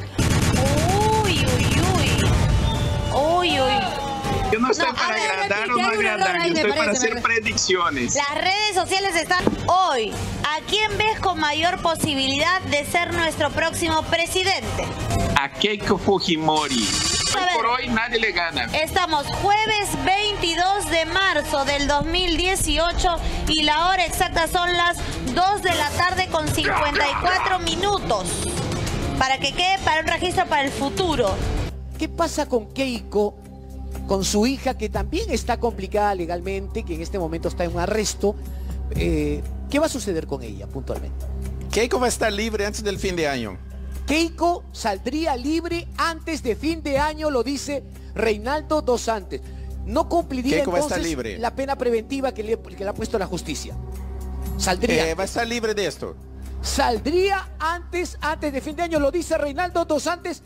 Uy, 1.24 1.32
uy, 1.32 1.66
uy. 1.96 2.30
Uy, 3.14 3.60
uy. 3.60 4.01
Yo 4.52 4.58
no 4.58 4.70
estoy 4.70 4.86
No, 4.88 4.94
para 4.94 5.14
ver, 5.14 5.30
agradar 5.30 5.70
o 5.70 5.76
no 5.78 5.88
agradar, 5.88 6.46
yo 6.46 6.52
estoy 6.52 6.70
para 6.72 6.84
parece, 6.84 7.06
hacer 7.06 7.14
me 7.14 7.20
predicciones. 7.22 8.14
Las 8.14 8.34
redes 8.34 8.74
sociales 8.74 9.16
están 9.16 9.42
hoy. 9.66 10.12
¿A 10.44 10.60
quién 10.68 10.98
ves 10.98 11.18
con 11.20 11.40
mayor 11.40 11.80
posibilidad 11.80 12.60
de 12.62 12.84
ser 12.84 13.14
nuestro 13.14 13.48
próximo 13.48 14.02
presidente? 14.02 14.84
A 15.40 15.48
Keiko 15.48 15.96
Fujimori. 15.96 16.86
Hoy 17.34 17.40
ver. 17.40 17.54
por 17.56 17.66
hoy 17.66 17.88
nadie 17.88 18.20
le 18.20 18.32
gana. 18.32 18.64
Estamos 18.74 19.26
jueves 19.36 19.88
22 20.04 20.90
de 20.90 21.06
marzo 21.06 21.64
del 21.64 21.88
2018 21.88 23.16
y 23.48 23.62
la 23.62 23.88
hora 23.88 24.04
exacta 24.04 24.48
son 24.48 24.70
las 24.76 24.98
2 25.34 25.62
de 25.62 25.74
la 25.74 25.88
tarde 25.92 26.28
con 26.28 26.46
54 26.46 27.58
minutos. 27.60 28.28
Para 29.18 29.38
que 29.38 29.54
quede 29.54 29.78
para 29.82 30.02
un 30.02 30.08
registro 30.08 30.44
para 30.44 30.64
el 30.64 30.70
futuro. 30.70 31.34
¿Qué 31.98 32.08
pasa 32.08 32.46
con 32.46 32.70
Keiko, 32.74 33.41
con 34.06 34.24
su 34.24 34.46
hija, 34.46 34.76
que 34.76 34.88
también 34.88 35.30
está 35.30 35.58
complicada 35.58 36.14
legalmente, 36.14 36.82
que 36.82 36.94
en 36.94 37.02
este 37.02 37.18
momento 37.18 37.48
está 37.48 37.64
en 37.64 37.72
un 37.72 37.80
arresto? 37.80 38.34
Eh, 38.90 39.42
¿Qué 39.70 39.78
va 39.78 39.86
a 39.86 39.88
suceder 39.88 40.26
con 40.26 40.42
ella 40.42 40.66
puntualmente? 40.66 41.24
Keiko 41.70 41.98
va 41.98 42.06
a 42.06 42.08
estar 42.08 42.32
libre 42.32 42.66
antes 42.66 42.82
del 42.84 42.98
fin 42.98 43.16
de 43.16 43.26
año. 43.28 43.58
Keiko 44.06 44.64
saldría 44.72 45.36
libre 45.36 45.88
antes 45.96 46.42
de 46.42 46.56
fin 46.56 46.82
de 46.82 46.98
año, 46.98 47.30
lo 47.30 47.42
dice 47.42 47.82
Reinaldo 48.14 48.82
Dos 48.82 49.02
Santos. 49.02 49.40
No 49.86 50.08
cumpliría 50.08 50.58
Keiko 50.58 50.76
entonces 50.76 51.02
libre. 51.02 51.38
la 51.38 51.54
pena 51.54 51.76
preventiva 51.76 52.32
que 52.32 52.42
le, 52.42 52.58
que 52.58 52.84
le 52.84 52.90
ha 52.90 52.94
puesto 52.94 53.18
la 53.18 53.26
justicia. 53.26 53.74
Saldría. 54.58 55.08
Eh, 55.08 55.14
va 55.14 55.22
a 55.22 55.26
estar 55.26 55.46
libre 55.46 55.74
de 55.74 55.86
esto. 55.86 56.14
Saldría 56.60 57.50
antes, 57.58 58.18
antes 58.20 58.52
de 58.52 58.60
fin 58.60 58.76
de 58.76 58.82
año, 58.82 59.00
lo 59.00 59.10
dice 59.10 59.36
Reinaldo 59.38 59.84
Dos 59.84 60.02
Santos. 60.04 60.42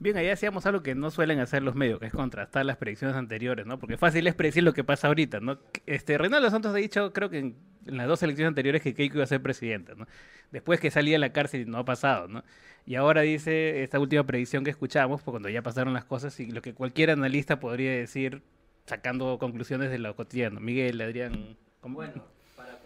Bien, 0.00 0.16
ahí 0.16 0.30
hacíamos 0.30 0.64
algo 0.64 0.82
que 0.82 0.94
no 0.94 1.10
suelen 1.10 1.40
hacer 1.40 1.62
los 1.62 1.74
medios, 1.74 2.00
que 2.00 2.06
es 2.06 2.12
contrastar 2.12 2.64
las 2.64 2.78
predicciones 2.78 3.14
anteriores, 3.16 3.66
¿no? 3.66 3.78
Porque 3.78 3.98
fácil 3.98 4.26
es 4.26 4.34
predecir 4.34 4.62
lo 4.62 4.72
que 4.72 4.82
pasa 4.82 5.08
ahorita, 5.08 5.40
¿no? 5.40 5.58
Este, 5.84 6.16
Reinaldo 6.16 6.48
Santos 6.48 6.72
ha 6.72 6.78
dicho, 6.78 7.12
creo 7.12 7.28
que 7.28 7.38
en, 7.38 7.56
las 7.84 8.08
dos 8.08 8.22
elecciones 8.22 8.48
anteriores, 8.48 8.80
que 8.80 8.94
Keiko 8.94 9.16
iba 9.16 9.24
a 9.24 9.26
ser 9.26 9.42
presidente, 9.42 9.94
¿no? 9.94 10.06
Después 10.52 10.80
que 10.80 10.90
salía 10.90 11.16
de 11.16 11.18
la 11.18 11.34
cárcel 11.34 11.70
no 11.70 11.76
ha 11.76 11.84
pasado, 11.84 12.28
¿no? 12.28 12.44
Y 12.86 12.94
ahora 12.94 13.20
dice 13.20 13.82
esta 13.82 14.00
última 14.00 14.24
predicción 14.24 14.64
que 14.64 14.70
escuchamos, 14.70 15.20
pues 15.20 15.32
cuando 15.32 15.50
ya 15.50 15.60
pasaron 15.60 15.92
las 15.92 16.06
cosas 16.06 16.40
y 16.40 16.46
lo 16.46 16.62
que 16.62 16.72
cualquier 16.72 17.10
analista 17.10 17.60
podría 17.60 17.92
decir 17.92 18.42
sacando 18.86 19.38
conclusiones 19.38 19.90
de 19.90 19.98
lo 19.98 20.16
cotidiano. 20.16 20.60
Miguel, 20.60 20.98
Adrián, 21.02 21.58
¿cómo? 21.82 22.02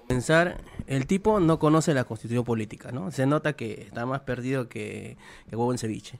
Pensar, 0.09 0.61
el 0.87 1.07
tipo 1.07 1.41
no 1.41 1.59
conoce 1.59 1.95
la 1.95 2.05
constitución 2.05 2.45
política, 2.45 2.91
¿no? 2.91 3.13
Se 3.13 3.25
nota 3.25 3.55
que 3.55 3.83
está 3.83 4.05
más 4.05 4.21
perdido 4.23 4.69
que, 4.69 5.17
que 5.49 5.57
huevo 5.57 5.73
en 5.73 5.79
ceviche. 5.79 6.19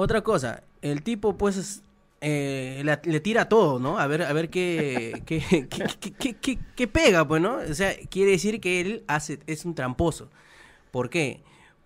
Otra 0.00 0.22
cosa, 0.22 0.62
el 0.80 1.02
tipo 1.02 1.36
pues 1.36 1.82
eh, 2.22 2.80
la- 2.84 3.00
le, 3.04 3.20
tira 3.20 3.48
todo, 3.50 3.78
¿no? 3.78 3.98
A 3.98 4.06
ver, 4.06 4.22
a 4.22 4.32
ver 4.32 4.48
qué, 4.54 5.22
qué, 5.26 5.42
qué, 5.68 5.68
qué- 5.68 6.12
qué- 6.18 6.34
qué- 6.36 6.58
qué 6.74 6.88
pega, 6.88 7.26
pues, 7.28 7.42
¿no? 7.42 7.56
O 7.56 7.74
sea, 7.74 7.92
quiere 8.08 8.30
decir 8.30 8.60
que 8.60 8.80
él 8.80 9.04
hace, 9.08 9.40
es 9.46 9.64
un 9.66 9.74
tramposo. 9.74 10.30
¿Por 10.90 11.10
qué? 11.10 11.42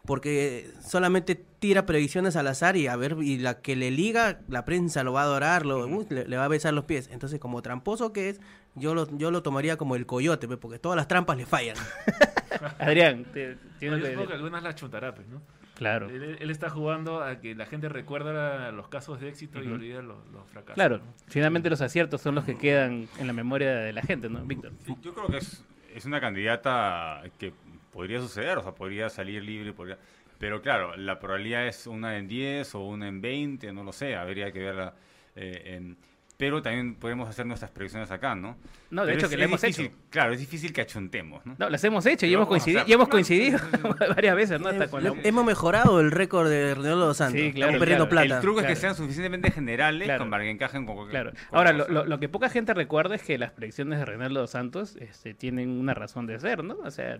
Porque 0.07 0.71
solamente 0.87 1.35
tira 1.59 1.87
predicciones 1.87 2.37
al 2.37 2.47
azar 2.47 2.77
y 2.77 2.87
a 2.87 2.95
ver, 2.95 3.17
y 3.23 3.39
la 3.39 3.61
que 3.63 3.75
le 3.75 3.91
liga, 3.91 4.41
la 4.49 4.65
prensa 4.65 5.03
lo 5.03 5.13
va 5.15 5.23
a 5.23 5.25
adorar, 5.25 5.67
lo, 5.67 5.85
uy, 5.87 6.07
le, 6.11 6.29
le 6.29 6.37
va 6.37 6.45
a 6.45 6.49
besar 6.49 6.73
los 6.75 6.85
pies. 6.85 7.09
Entonces, 7.11 7.41
como 7.41 7.63
tramposo 7.63 8.13
que 8.13 8.29
es, 8.29 8.41
yo 8.77 8.95
lo, 8.95 9.09
yo 9.17 9.31
lo 9.33 9.43
tomaría 9.43 9.77
como 9.77 9.97
el 9.97 10.05
coyote, 10.07 10.47
pues, 10.47 10.59
porque 10.61 10.79
todas 10.79 10.95
las 10.97 11.09
trampas 11.09 11.37
le 11.37 11.47
fallan. 11.47 11.77
Adrián, 12.79 13.25
te- 13.33 13.57
No, 13.81 13.97
yo 13.97 14.03
que- 14.05 14.11
supongo 14.11 14.29
que 14.29 14.35
algunas 14.35 14.63
las 14.63 14.75
chuntará, 14.77 15.15
pues, 15.15 15.27
¿no? 15.27 15.41
Claro. 15.75 16.09
Él, 16.09 16.37
él 16.41 16.51
está 16.51 16.71
jugando 16.71 17.23
a 17.23 17.41
que 17.41 17.55
la 17.55 17.67
gente 17.67 17.89
recuerda 17.89 18.71
los 18.73 18.89
casos 18.89 19.21
de 19.21 19.29
éxito 19.29 19.59
y 19.59 19.67
Ujú. 19.67 19.75
olvida 19.75 20.03
los, 20.03 20.19
los 20.29 20.49
fracasos. 20.49 20.75
Claro, 20.75 20.99
¿no? 20.99 21.05
finalmente 21.27 21.69
los 21.71 21.81
aciertos 21.81 22.21
son 22.21 22.35
los 22.37 22.45
que 22.45 22.57
quedan 22.57 23.09
en 23.19 23.27
la 23.27 23.33
memoria 23.33 23.75
de 23.75 23.93
la 23.93 24.03
gente, 24.03 24.29
¿no, 24.29 24.41
Víctor? 24.45 24.73
Yo 25.03 25.13
creo 25.15 25.29
que 25.29 25.39
es, 25.39 25.65
es 25.95 26.05
una 26.05 26.21
candidata 26.21 27.23
que 27.39 27.53
podría 27.93 28.21
suceder, 28.21 28.59
o 28.59 28.63
sea, 28.63 28.73
podría 28.73 29.09
salir 29.09 29.43
libre, 29.43 29.73
podría... 29.73 29.99
pero 30.39 30.63
claro, 30.63 30.97
la 30.97 31.19
probabilidad 31.19 31.67
es 31.67 31.87
una 31.87 32.17
en 32.19 32.29
10 32.29 32.75
o 32.75 32.81
una 32.81 33.09
en 33.09 33.21
20, 33.21 33.73
no 33.73 33.83
lo 33.85 33.93
sé, 33.93 34.15
habría 34.17 34.53
que 34.53 34.61
verla. 34.61 34.95
eh, 35.37 35.75
en- 35.77 35.97
pero 36.45 36.61
también 36.63 36.95
podemos 36.97 37.29
hacer 37.29 37.47
nuestras 37.47 37.71
predicciones 37.71 38.11
acá, 38.11 38.35
¿no? 38.35 38.57
No, 38.91 39.03
de 39.03 39.13
Pero 39.13 39.17
hecho 39.19 39.27
es- 39.27 39.31
que 39.31 39.37
la 39.39 39.45
es 39.45 39.49
hemos 39.49 39.61
difícil, 39.63 39.87
hecho. 39.87 39.95
Claro, 40.11 40.33
es 40.35 40.41
difícil 40.41 40.73
que 40.73 40.81
achuntemos, 40.83 41.45
¿no? 41.47 41.57
No, 41.59 41.71
las 41.71 41.83
hemos 41.85 42.05
hecho 42.07 42.27
y 42.27 42.31
Pero 42.31 42.41
hemos 42.41 42.49
coincidido, 42.49 42.85
y 42.87 42.93
hemos 42.93 43.09
claro, 43.09 43.11
coincidido 43.13 43.59
varias 44.15 44.37
veces, 44.37 44.61
¿no? 44.61 44.69
Hasta 44.69 44.89
con 44.89 45.03
la- 45.03 45.15
Hemos 45.25 45.45
mejorado 45.45 46.01
el 46.01 46.11
récord 46.11 46.49
de 46.51 46.75
Reinaldo 46.75 47.07
dos 47.07 47.17
Santos. 47.17 47.41
Sí, 47.41 47.53
claro, 47.53 47.71
Estamos 47.73 47.79
perdiendo 47.81 48.09
claro. 48.09 48.27
plata. 48.27 48.35
El 48.37 48.43
truco 48.43 48.61
es 48.61 48.67
que 48.67 48.77
sean 48.77 48.95
suficientemente 48.95 49.51
generales 49.51 50.05
Claro. 50.07 50.19
como 50.21 50.31
para 50.31 50.45
que 50.45 50.51
encajen 50.51 50.85
con 50.87 50.97
cualquier 50.97 51.23
Claro. 51.23 51.37
con 51.49 51.59
Ahora, 51.59 51.73
lo, 51.73 51.89
lo- 51.89 52.05
lo 52.05 52.21
que 52.21 52.29
poca 52.29 52.49
gente 52.51 52.75
recuerda 52.75 53.15
es 53.15 53.23
que 53.23 53.39
las 53.39 53.51
predicciones 53.51 53.99
de 53.99 54.05
Reinaldo 54.05 54.41
dos 54.41 54.51
Santos 54.51 54.97
este, 55.01 55.35
tienen 55.35 55.71
una 55.71 55.95
razón 55.95 56.27
de 56.27 56.39
ser, 56.39 56.63
¿no? 56.63 56.77
O 56.85 56.91
sea, 56.91 57.19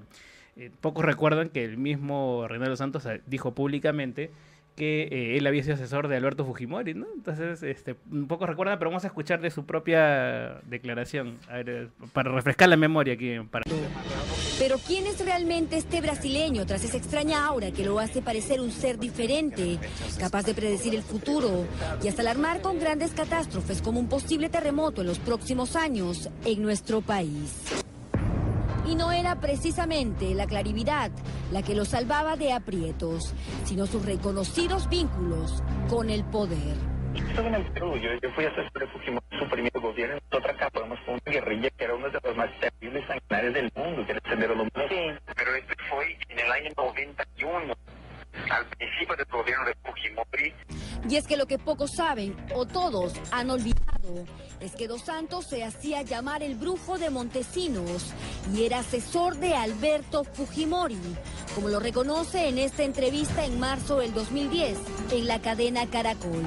eh, 0.57 0.71
pocos 0.81 1.05
recuerdan 1.05 1.49
que 1.49 1.65
el 1.65 1.79
mismo 1.79 2.47
Reinaldo 2.47 2.77
Santos 2.77 3.05
eh, 3.07 3.21
dijo 3.27 3.55
públicamente 3.55 4.31
que 4.77 5.03
eh, 5.05 5.37
él 5.37 5.47
había 5.47 5.63
sido 5.63 5.75
asesor 5.75 6.09
de 6.09 6.17
Alberto 6.17 6.45
Fujimori, 6.45 6.95
¿no? 6.95 7.07
Entonces, 7.15 7.63
este, 7.63 7.95
pocos 7.95 8.49
recuerdan, 8.49 8.79
pero 8.79 8.91
vamos 8.91 9.05
a 9.05 9.09
escuchar 9.09 9.41
de 9.41 9.51
su 9.51 9.65
propia 9.65 10.61
declaración, 10.69 11.39
a 11.49 11.55
ver, 11.55 11.69
eh, 11.69 11.89
para 12.13 12.33
refrescar 12.33 12.69
la 12.69 12.77
memoria 12.77 13.15
aquí. 13.15 13.39
Para... 13.51 13.65
Pero 14.59 14.79
¿quién 14.87 15.07
es 15.07 15.25
realmente 15.25 15.77
este 15.77 16.01
brasileño 16.01 16.67
tras 16.67 16.85
esa 16.85 16.97
extraña 16.97 17.47
aura 17.47 17.71
que 17.71 17.85
lo 17.85 17.99
hace 17.99 18.23
parecer 18.23 18.61
un 18.61 18.71
ser 18.71 18.99
diferente, 18.99 19.79
capaz 20.19 20.45
de 20.45 20.55
predecir 20.55 20.95
el 20.95 21.03
futuro 21.03 21.67
y 22.03 22.09
hasta 22.09 22.23
alarmar 22.23 22.61
con 22.61 22.79
grandes 22.79 23.13
catástrofes 23.13 23.81
como 23.81 24.01
un 24.01 24.09
posible 24.09 24.49
terremoto 24.49 25.03
en 25.03 25.07
los 25.07 25.19
próximos 25.19 25.77
años 25.77 26.31
en 26.45 26.63
nuestro 26.63 27.01
país? 27.01 27.84
Y 28.87 28.97
no 28.97 29.13
era 29.13 29.41
precisamente 29.41 30.35
la 30.35 30.47
clarividad 30.47 31.11
la 31.53 31.63
que 31.63 31.75
lo 31.75 31.85
salvaba 31.85 32.37
de 32.37 32.53
aprietos, 32.53 33.35
sino 33.65 33.87
sus 33.87 34.05
reconocidos 34.05 34.89
vínculos 34.89 35.63
con 35.89 36.11
el 36.11 36.25
poder. 36.25 36.77
Estuve 37.15 37.47
en 37.47 37.55
el 37.55 37.65
Perú, 37.73 37.97
yo, 37.97 38.11
yo 38.21 38.31
fui 38.35 38.45
asesor 38.45 38.73
de 38.73 38.87
Fujimori, 38.89 39.25
suprimió 39.39 39.71
el 39.75 39.81
gobierno. 39.81 40.19
Nosotros 40.31 40.57
acá 40.57 40.69
podemos 40.71 40.99
con 41.07 41.15
una 41.15 41.33
guerrilla 41.33 41.71
que 41.71 41.85
era 41.85 41.95
uno 41.95 42.11
de 42.11 42.19
los 42.23 42.37
más 42.37 42.51
terribles 42.59 43.07
sanguinarios 43.07 43.55
del 43.55 43.73
mundo, 43.77 44.05
que 44.05 44.13
era 44.13 44.21
el 44.25 44.31
Sendero 44.31 44.55
Luminoso. 44.55 45.21
Pero 45.37 45.55
este 45.55 45.75
fue 45.89 46.19
en 46.29 46.39
el 46.41 46.51
año 46.51 46.71
91, 46.77 47.75
al 48.51 48.67
principio 48.67 49.17
del 49.17 49.27
gobierno 49.27 49.65
de 49.67 49.75
Fujimori. 49.85 50.55
Y 51.09 51.17
es 51.17 51.27
que 51.27 51.37
lo 51.37 51.47
que 51.47 51.59
pocos 51.59 51.93
saben, 51.97 52.37
o 52.55 52.67
todos 52.67 53.13
han 53.31 53.51
olvidado, 53.51 54.25
es 54.61 54.75
que 54.75 54.89
Dos 54.89 55.03
Santos 55.03 55.47
se 55.47 55.65
hacía 55.65 56.03
llamar 56.03 56.43
el 56.43 56.55
brujo 56.55 56.99
de 56.99 57.11
Montesinos 57.11 58.13
y 58.55 58.65
era 58.65 58.81
asesor 58.81 59.37
de 59.37 59.55
Alberto 59.55 60.25
Fujimori, 60.25 60.99
como 61.55 61.69
lo 61.69 61.81
reconoce 61.81 62.49
en 62.49 62.59
esta 62.59 62.83
entrevista 62.83 63.45
en 63.45 63.61
marzo 63.61 63.99
del 63.99 64.15
2010 64.15 64.79
en 65.13 65.27
la 65.27 65.41
cadena 65.41 65.87
Caracol. 65.91 66.45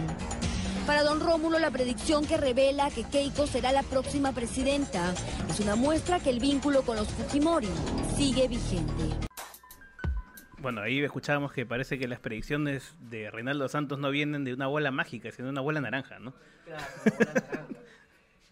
Para 0.88 1.04
don 1.04 1.20
Rómulo, 1.20 1.60
la 1.60 1.70
predicción 1.70 2.26
que 2.26 2.38
revela 2.38 2.90
que 2.90 3.04
Keiko 3.04 3.46
será 3.46 3.74
la 3.74 3.84
próxima 3.84 4.32
presidenta 4.32 5.14
es 5.50 5.60
una 5.60 5.76
muestra 5.76 6.20
que 6.20 6.30
el 6.30 6.40
vínculo 6.40 6.84
con 6.84 6.96
los 6.96 7.10
Fujimori 7.10 7.68
sigue 8.16 8.48
vigente. 8.48 9.28
Bueno, 10.60 10.82
ahí 10.82 11.00
escuchábamos 11.04 11.54
que 11.54 11.66
parece 11.66 12.00
que 12.00 12.08
las 12.08 12.20
predicciones 12.20 12.96
de 13.10 13.30
Reinaldo 13.30 13.68
Santos 13.70 14.00
no 14.00 14.10
vienen 14.10 14.44
de 14.44 14.54
una 14.54 14.68
bola 14.68 14.90
mágica, 14.92 15.32
sino 15.32 15.46
de 15.48 15.52
una 15.52 15.62
bola 15.62 15.82
naranja, 15.82 16.20
¿no? 16.20 16.34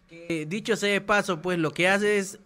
Que, 0.08 0.46
dicho 0.46 0.76
sea 0.76 0.92
de 0.92 1.00
paso, 1.00 1.42
pues 1.42 1.58
lo 1.58 1.72
que 1.72 1.88
hace 1.88 2.18
es 2.18 2.38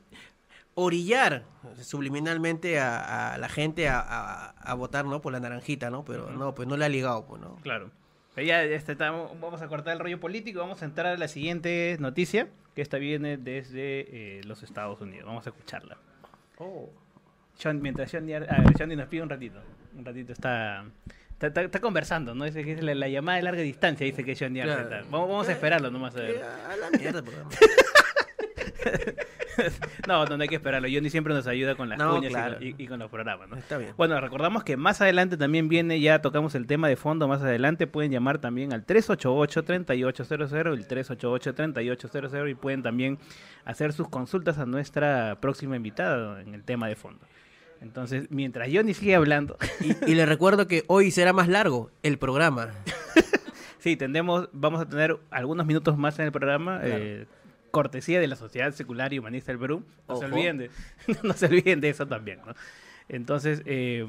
orillar 0.74 1.44
subliminalmente 1.82 2.78
a, 2.80 3.34
a 3.34 3.38
la 3.38 3.48
gente 3.50 3.86
a, 3.88 4.00
a- 4.00 4.50
a 4.50 4.74
votar, 4.74 5.04
¿no? 5.04 5.20
Por 5.20 5.32
la 5.32 5.40
naranjita, 5.40 5.90
¿no? 5.90 6.02
Pero 6.04 6.30
no, 6.30 6.54
pues 6.54 6.66
no 6.68 6.78
le 6.78 6.86
ha 6.86 6.88
ligado, 6.88 7.26
pues, 7.26 7.42
¿no? 7.42 7.56
Claro. 7.56 7.90
Ya 8.36 8.62
este, 8.64 8.94
vamos 8.94 9.60
a 9.60 9.68
cortar 9.68 9.92
el 9.92 9.98
rollo 9.98 10.18
político, 10.20 10.60
vamos 10.60 10.80
a 10.80 10.86
entrar 10.86 11.08
a 11.14 11.18
la 11.18 11.28
siguiente 11.28 11.96
noticia, 12.00 12.48
que 12.74 12.80
esta 12.80 12.96
viene 12.96 13.36
desde 13.36 14.38
eh, 14.38 14.40
los 14.44 14.62
Estados 14.62 15.02
Unidos. 15.02 15.26
Vamos 15.26 15.46
a 15.46 15.50
escucharla. 15.50 15.98
John- 17.62 17.80
mientras 17.82 18.12
nos 18.14 19.08
pide 19.08 19.22
un 19.22 19.28
ratito. 19.28 19.60
Un 19.96 20.04
ratito 20.04 20.32
está, 20.32 20.84
está, 21.32 21.46
está- 21.48 21.62
está 21.62 21.80
conversando, 21.80 22.34
¿no? 22.34 22.44
Dice 22.44 22.64
que 22.64 22.72
es 22.72 22.82
la, 22.82 22.94
la 22.94 23.08
llamada 23.08 23.36
de 23.38 23.42
larga 23.44 23.62
distancia, 23.62 24.04
dice 24.06 24.24
que 24.24 24.34
Johnny 24.36 24.60
Arce 24.60 24.74
Claro. 24.74 24.96
está. 24.96 25.10
Vamos, 25.10 25.28
vamos 25.28 25.48
a 25.48 25.52
esperarlo 25.52 25.90
nomás 25.90 26.14
a 26.16 26.20
ver. 26.20 26.42
A 26.42 26.76
la 26.76 26.90
mierda, 26.98 27.22
pues. 27.22 27.36
No, 30.08 30.24
no, 30.24 30.36
no 30.38 30.42
hay 30.42 30.48
que 30.48 30.54
esperarlo. 30.54 30.88
Johnny 30.90 31.10
siempre 31.10 31.34
nos 31.34 31.46
ayuda 31.46 31.74
con 31.74 31.88
las 31.90 31.98
No, 31.98 32.14
cuñas 32.16 32.30
claro. 32.32 32.56
y 32.60 32.86
con 32.86 32.98
los 32.98 33.10
programas, 33.10 33.46
¿no? 33.50 33.56
Está 33.56 33.76
bien. 33.76 33.92
Bueno, 33.96 34.18
recordamos 34.18 34.64
que 34.64 34.78
más 34.78 35.02
adelante 35.02 35.36
también 35.36 35.68
viene, 35.68 36.00
ya 36.00 36.22
tocamos 36.22 36.54
el 36.54 36.66
tema 36.66 36.88
de 36.88 36.96
fondo 36.96 37.28
más 37.28 37.42
adelante, 37.42 37.86
pueden 37.86 38.10
llamar 38.10 38.38
también 38.38 38.72
al 38.72 38.86
388-3800, 38.86 40.72
el 40.72 40.88
388-3800 40.88 42.50
y 42.50 42.54
pueden 42.54 42.82
también 42.82 43.18
hacer 43.66 43.92
sus 43.92 44.08
consultas 44.08 44.56
a 44.58 44.64
nuestra 44.64 45.36
próxima 45.40 45.76
invitada 45.76 46.40
en 46.40 46.54
el 46.54 46.64
tema 46.64 46.88
de 46.88 46.96
fondo. 46.96 47.20
Entonces, 47.80 48.30
mientras 48.30 48.68
Johnny 48.72 48.94
sigue 48.94 49.14
hablando... 49.14 49.56
Y, 49.80 50.12
y 50.12 50.14
le 50.14 50.26
recuerdo 50.26 50.66
que 50.66 50.84
hoy 50.86 51.10
será 51.10 51.32
más 51.32 51.48
largo 51.48 51.90
el 52.02 52.18
programa. 52.18 52.70
Sí, 53.80 53.96
tendremos, 53.96 54.50
vamos 54.52 54.82
a 54.82 54.86
tener 54.88 55.18
algunos 55.30 55.66
minutos 55.66 55.96
más 55.96 56.18
en 56.18 56.26
el 56.26 56.32
programa. 56.32 56.80
Claro. 56.80 56.96
eh, 56.98 57.26
cortesía 57.70 58.20
de 58.20 58.26
la 58.26 58.36
Sociedad 58.36 58.72
Secular 58.72 59.12
y 59.12 59.18
Humanista 59.18 59.52
del 59.52 59.58
Perú. 59.58 59.84
No 60.08 60.16
se 60.16 60.26
olviden 60.26 60.58
de, 60.58 60.70
no 61.22 61.32
se 61.32 61.46
olviden 61.46 61.80
de 61.80 61.88
eso 61.88 62.06
también, 62.06 62.40
¿no? 62.46 62.54
Entonces, 63.08 63.62
eh, 63.64 64.06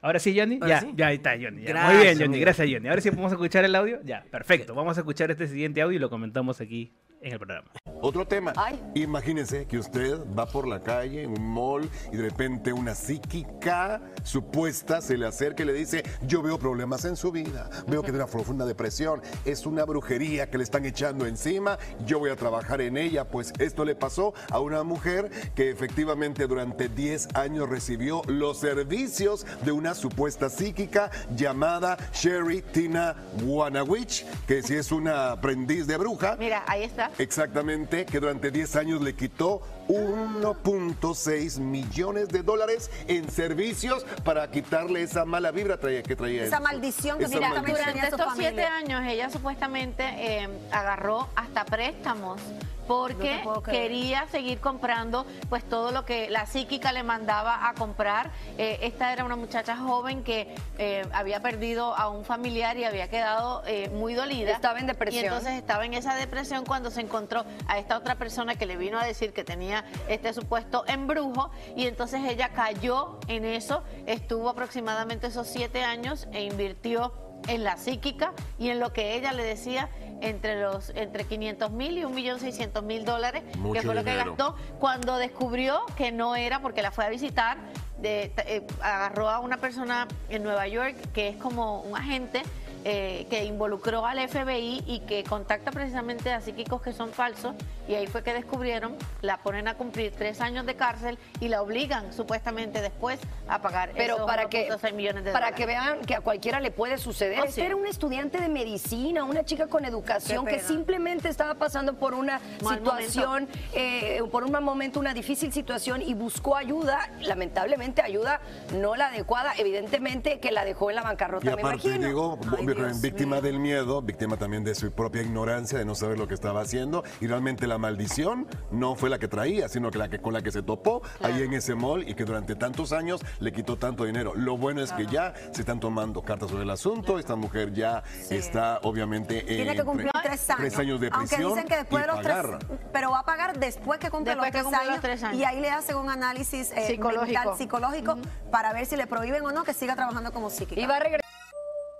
ahora 0.00 0.18
sí, 0.18 0.34
Johnny. 0.36 0.58
Ahora 0.62 0.68
ya, 0.68 0.80
sí. 0.80 0.92
ya 0.96 1.06
ahí 1.08 1.16
está, 1.16 1.32
Johnny. 1.32 1.62
ya. 1.62 1.64
Muy 1.64 1.66
Gracias, 1.66 2.02
bien, 2.02 2.18
Johnny. 2.18 2.40
Gracias, 2.40 2.68
Johnny. 2.72 2.88
Ahora 2.88 3.00
sí 3.00 3.10
podemos 3.10 3.32
escuchar 3.32 3.64
el 3.64 3.74
audio. 3.74 4.00
Ya, 4.04 4.24
perfecto. 4.30 4.74
Vamos 4.74 4.96
a 4.96 5.00
escuchar 5.02 5.30
este 5.30 5.46
siguiente 5.48 5.82
audio 5.82 5.96
y 5.96 6.00
lo 6.00 6.08
comentamos 6.08 6.60
aquí 6.62 6.92
en 7.20 7.32
el 7.32 7.38
programa. 7.38 7.68
Otro 8.00 8.26
tema. 8.26 8.52
Imagínense 8.94 9.66
que 9.66 9.78
usted 9.78 10.18
va 10.38 10.46
por 10.46 10.68
la 10.68 10.80
calle 10.80 11.24
en 11.24 11.30
un 11.30 11.52
mall 11.52 11.90
y 12.12 12.16
de 12.16 12.22
repente 12.22 12.72
una 12.72 12.94
psíquica 12.94 14.00
supuesta 14.22 15.00
se 15.00 15.16
le 15.16 15.26
acerca 15.26 15.64
y 15.64 15.66
le 15.66 15.72
dice, 15.72 16.04
yo 16.22 16.40
veo 16.42 16.58
problemas 16.58 17.04
en 17.04 17.16
su 17.16 17.32
vida, 17.32 17.68
veo 17.88 18.02
que 18.02 18.12
tiene 18.12 18.22
una 18.22 18.30
profunda 18.30 18.64
depresión, 18.66 19.20
es 19.44 19.66
una 19.66 19.84
brujería 19.84 20.48
que 20.48 20.58
le 20.58 20.64
están 20.64 20.84
echando 20.84 21.26
encima, 21.26 21.76
yo 22.06 22.20
voy 22.20 22.30
a 22.30 22.36
trabajar 22.36 22.80
en 22.80 22.96
ella. 22.96 23.24
Pues 23.24 23.52
esto 23.58 23.84
le 23.84 23.96
pasó 23.96 24.32
a 24.50 24.60
una 24.60 24.84
mujer 24.84 25.30
que 25.56 25.70
efectivamente 25.70 26.46
durante 26.46 26.88
10 26.88 27.34
años 27.34 27.68
recibió 27.68 28.22
los 28.28 28.58
servicios 28.60 29.44
de 29.64 29.72
una 29.72 29.94
supuesta 29.94 30.50
psíquica 30.50 31.10
llamada 31.34 31.96
Sherry 32.12 32.62
Tina 32.62 33.16
Wanawich, 33.42 34.24
que 34.46 34.62
si 34.62 34.76
es 34.76 34.92
una 34.92 35.32
aprendiz 35.32 35.86
de 35.86 35.96
bruja. 35.96 36.36
Mira, 36.38 36.62
ahí 36.66 36.84
está. 36.84 37.07
Exactamente, 37.18 38.04
que 38.04 38.20
durante 38.20 38.50
10 38.50 38.76
años 38.76 39.00
le 39.02 39.14
quitó 39.14 39.62
1.6 39.88 41.58
millones 41.58 42.28
de 42.28 42.42
dólares 42.42 42.90
en 43.06 43.30
servicios 43.30 44.04
para 44.24 44.50
quitarle 44.50 45.02
esa 45.02 45.24
mala 45.24 45.50
vibra 45.50 45.78
traía- 45.78 46.02
que 46.02 46.14
traía. 46.16 46.44
Esa 46.44 46.60
maldición 46.60 47.18
que 47.18 47.24
Esa 47.24 47.34
Mira, 47.34 47.48
maldición. 47.50 47.78
durante 47.86 48.06
estos 48.08 48.32
siete 48.36 48.64
años 48.64 49.02
ella 49.06 49.30
supuestamente 49.30 50.04
eh, 50.16 50.48
agarró 50.70 51.28
hasta 51.36 51.64
préstamos 51.64 52.40
porque 52.86 53.42
No 53.44 53.62
quería 53.62 54.26
seguir 54.28 54.60
comprando 54.60 55.26
pues 55.50 55.62
todo 55.62 55.92
lo 55.92 56.06
que 56.06 56.30
la 56.30 56.46
psíquica 56.46 56.90
le 56.90 57.02
mandaba 57.02 57.68
a 57.68 57.74
comprar. 57.74 58.30
Eh, 58.56 58.78
esta 58.80 59.12
era 59.12 59.26
una 59.26 59.36
muchacha 59.36 59.76
joven 59.76 60.24
que 60.24 60.54
eh, 60.78 61.04
había 61.12 61.40
perdido 61.42 61.94
a 61.94 62.08
un 62.08 62.24
familiar 62.24 62.78
y 62.78 62.84
había 62.84 63.08
quedado 63.10 63.62
eh, 63.66 63.90
muy 63.90 64.14
dolida. 64.14 64.52
Estaba 64.52 64.78
en 64.80 64.86
depresión. 64.86 65.22
Y 65.22 65.26
entonces 65.26 65.52
estaba 65.52 65.84
en 65.84 65.92
esa 65.92 66.14
depresión 66.14 66.64
cuando 66.64 66.90
se 66.90 67.02
encontró 67.02 67.44
a 67.66 67.78
esta 67.78 67.98
otra 67.98 68.14
persona 68.14 68.54
que 68.54 68.64
le 68.64 68.78
vino 68.78 68.98
a 68.98 69.04
decir 69.04 69.34
que 69.34 69.44
tenía 69.44 69.77
este 70.08 70.32
supuesto 70.32 70.84
embrujo 70.86 71.50
y 71.76 71.86
entonces 71.86 72.20
ella 72.28 72.50
cayó 72.50 73.18
en 73.28 73.44
eso, 73.44 73.82
estuvo 74.06 74.48
aproximadamente 74.48 75.26
esos 75.28 75.46
siete 75.46 75.82
años 75.84 76.28
e 76.32 76.42
invirtió 76.44 77.12
en 77.46 77.62
la 77.62 77.76
psíquica 77.76 78.32
y 78.58 78.70
en 78.70 78.80
lo 78.80 78.92
que 78.92 79.14
ella 79.14 79.32
le 79.32 79.44
decía 79.44 79.88
entre 80.20 80.60
los 80.60 80.90
entre 80.90 81.24
500 81.24 81.70
mil 81.70 81.96
y 81.96 82.02
1.600.000 82.02 83.04
dólares, 83.04 83.44
que 83.80 83.82
fue 83.82 83.94
lo 83.94 84.02
que 84.04 84.10
gastó 84.36 84.56
cuando 84.80 85.16
descubrió 85.16 85.80
que 85.96 86.10
no 86.10 86.34
era 86.34 86.60
porque 86.60 86.82
la 86.82 86.90
fue 86.90 87.04
a 87.04 87.08
visitar, 87.08 87.56
de- 87.98 88.32
eh, 88.46 88.66
agarró 88.80 89.28
a 89.28 89.38
una 89.38 89.58
persona 89.58 90.08
en 90.28 90.42
Nueva 90.42 90.66
York 90.66 90.96
que 91.12 91.28
es 91.28 91.36
como 91.36 91.80
un 91.82 91.96
agente 91.96 92.42
eh, 92.84 93.26
que 93.30 93.44
involucró 93.44 94.06
al 94.06 94.18
FBI 94.28 94.82
y 94.86 95.00
que 95.00 95.24
contacta 95.24 95.70
precisamente 95.70 96.32
a 96.32 96.40
psíquicos 96.40 96.80
que 96.82 96.92
son 96.92 97.10
falsos 97.10 97.54
y 97.88 97.94
ahí 97.94 98.06
fue 98.06 98.22
que 98.22 98.34
descubrieron, 98.34 98.96
la 99.22 99.38
ponen 99.38 99.66
a 99.68 99.74
cumplir 99.74 100.12
tres 100.16 100.40
años 100.40 100.66
de 100.66 100.74
cárcel 100.76 101.18
y 101.40 101.48
la 101.48 101.62
obligan 101.62 102.12
supuestamente 102.12 102.80
después 102.82 103.18
a 103.48 103.60
pagar 103.62 103.90
Pero 103.96 104.16
esos 104.16 104.26
para 104.26 104.48
que, 104.48 104.68
1.6 104.68 104.92
millones 104.92 105.24
de 105.24 105.32
para 105.32 105.46
dólares. 105.46 105.56
que 105.56 105.66
vean 105.66 106.00
que 106.02 106.14
a 106.14 106.20
cualquiera 106.20 106.60
le 106.60 106.70
puede 106.70 106.98
suceder. 106.98 107.40
Oh, 107.40 107.44
Esta 107.44 107.54
sí. 107.54 107.60
era 107.62 107.76
una 107.76 107.88
estudiante 107.88 108.38
de 108.40 108.48
medicina, 108.48 109.24
una 109.24 109.44
chica 109.44 109.66
con 109.68 109.84
educación 109.84 110.44
que 110.46 110.58
simplemente 110.60 111.28
estaba 111.28 111.54
pasando 111.54 111.94
por 111.94 112.14
una 112.14 112.40
Mal 112.62 112.76
situación, 112.78 113.48
eh, 113.72 114.20
por 114.30 114.44
un 114.44 114.52
mal 114.52 114.62
momento, 114.62 115.00
una 115.00 115.14
difícil 115.14 115.52
situación 115.52 116.02
y 116.02 116.14
buscó 116.14 116.56
ayuda. 116.56 117.10
Lamentablemente, 117.20 118.02
ayuda 118.02 118.40
no 118.74 118.96
la 118.96 119.06
adecuada, 119.06 119.52
evidentemente 119.56 120.40
que 120.40 120.52
la 120.52 120.64
dejó 120.64 120.90
en 120.90 120.96
la 120.96 121.02
bancarrota, 121.02 121.50
Y 121.50 121.54
me 121.54 121.60
imagino. 121.62 122.06
digo, 122.06 122.38
Ay, 122.58 122.66
Dios 122.74 123.00
víctima 123.00 123.36
mío. 123.36 123.42
del 123.42 123.58
miedo, 123.58 124.02
víctima 124.02 124.36
también 124.36 124.64
de 124.64 124.74
su 124.74 124.90
propia 124.92 125.22
ignorancia, 125.22 125.78
de 125.78 125.84
no 125.84 125.94
saber 125.94 126.18
lo 126.18 126.26
que 126.28 126.34
estaba 126.34 126.60
haciendo. 126.60 127.04
Y 127.20 127.26
realmente 127.26 127.66
la 127.66 127.78
maldición 127.78 128.46
no 128.70 128.94
fue 128.94 129.10
la 129.10 129.18
que 129.18 129.28
traía, 129.28 129.68
sino 129.68 129.90
que 129.90 129.98
la 129.98 130.08
que 130.08 130.20
con 130.20 130.32
la 130.32 130.42
que 130.42 130.50
se 130.50 130.62
topó 130.62 131.02
ahí 131.22 131.42
en 131.42 131.52
ese 131.54 131.74
mall 131.74 132.08
y 132.08 132.14
que 132.14 132.24
durante 132.24 132.54
tantos 132.56 132.92
años 132.92 133.20
le 133.40 133.52
quitó 133.52 133.76
tanto 133.76 134.04
dinero. 134.04 134.34
Lo 134.34 134.56
bueno 134.56 134.82
es 134.82 134.92
que 134.92 135.06
ya 135.06 135.34
se 135.52 135.60
están 135.60 135.80
tomando 135.80 136.22
cartas 136.22 136.50
sobre 136.50 136.64
el 136.64 136.70
asunto. 136.70 137.18
Esta 137.18 137.36
mujer 137.36 137.72
ya 137.72 138.02
está, 138.30 138.80
obviamente, 138.82 139.42
Tiene 139.42 139.70
en 139.72 139.76
que 139.76 139.84
cumplir 139.84 140.10
tres 140.22 140.48
años. 140.50 140.60
tres 140.60 140.78
años 140.78 141.00
de 141.00 141.08
Aunque 141.12 141.28
prisión 141.36 141.54
dicen 141.54 141.68
que 141.68 141.76
después 141.76 142.02
de 142.02 142.08
los 142.12 142.20
tres. 142.20 142.36
pagar. 142.36 142.58
Pero 142.92 143.10
va 143.10 143.20
a 143.20 143.24
pagar 143.24 143.58
después 143.58 143.98
que 143.98 144.10
cumple 144.10 144.32
Después 144.32 144.36
los, 144.36 144.46
que 144.46 144.52
tres 144.52 144.64
cumple 144.64 144.78
los 144.80 144.88
años, 144.90 145.02
tres 145.02 145.22
años. 145.22 145.38
Y 145.40 145.44
ahí 145.44 145.60
le 145.60 145.70
hacen 145.70 145.96
un 145.96 146.10
análisis 146.10 146.72
eh, 146.72 146.86
Psicológico. 146.86 147.26
mental, 147.26 147.56
psicológico 147.56 148.18
para 148.50 148.72
ver 148.72 148.86
si 148.86 148.96
le 148.96 149.06
prohíben 149.06 149.44
o 149.44 149.52
no 149.52 149.64
que 149.64 149.74
siga 149.74 149.94
trabajando 149.94 150.32
como 150.32 150.50
psíquica. 150.50 150.80
Y 150.80 150.86
va 150.86 150.96
a 150.96 151.00
regresar. 151.00 151.27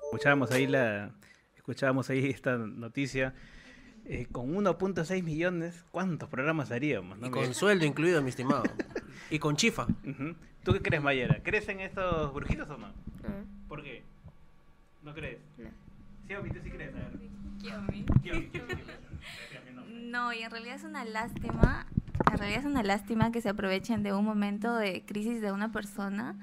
Escuchábamos 0.08 0.50
ahí 0.52 0.66
la 0.66 1.10
escuchábamos 1.54 2.08
ahí 2.08 2.30
esta 2.30 2.56
noticia 2.56 3.34
eh, 4.06 4.26
con 4.32 4.54
1.6 4.54 5.22
millones, 5.22 5.84
¿cuántos 5.90 6.30
programas 6.30 6.70
haríamos? 6.70 7.18
no? 7.18 7.26
Y 7.26 7.30
con 7.30 7.52
sueldo 7.54 7.84
incluido, 7.84 8.22
mi 8.22 8.30
estimado. 8.30 8.62
Y 9.30 9.38
con 9.38 9.54
chifa. 9.56 9.86
¿Tú 10.64 10.72
qué 10.72 10.80
crees, 10.80 11.02
Mayera? 11.02 11.42
¿Crees 11.42 11.68
en 11.68 11.80
estos 11.80 12.32
brujitos 12.32 12.70
o 12.70 12.78
no? 12.78 12.88
¿Por 13.68 13.82
qué? 13.82 14.02
¿No 15.02 15.12
crees? 15.12 15.40
No. 15.58 15.68
Sí, 16.26 16.34
Omi, 16.34 16.48
tú 16.48 16.58
sí 16.64 16.70
crees. 16.70 16.94
A 16.94 16.98
ver. 16.98 17.28
No, 19.90 20.32
y 20.32 20.38
en 20.38 20.50
realidad 20.50 20.76
es 20.76 20.84
una 20.84 21.04
lástima 21.04 21.86
En 22.32 22.38
realidad 22.38 22.60
es 22.60 22.64
una 22.64 22.82
lástima 22.82 23.30
que 23.30 23.42
se 23.42 23.50
aprovechen 23.50 24.02
de 24.02 24.14
un 24.14 24.24
momento 24.24 24.74
de 24.74 25.04
crisis 25.04 25.42
de 25.42 25.52
una 25.52 25.70
persona 25.70 26.34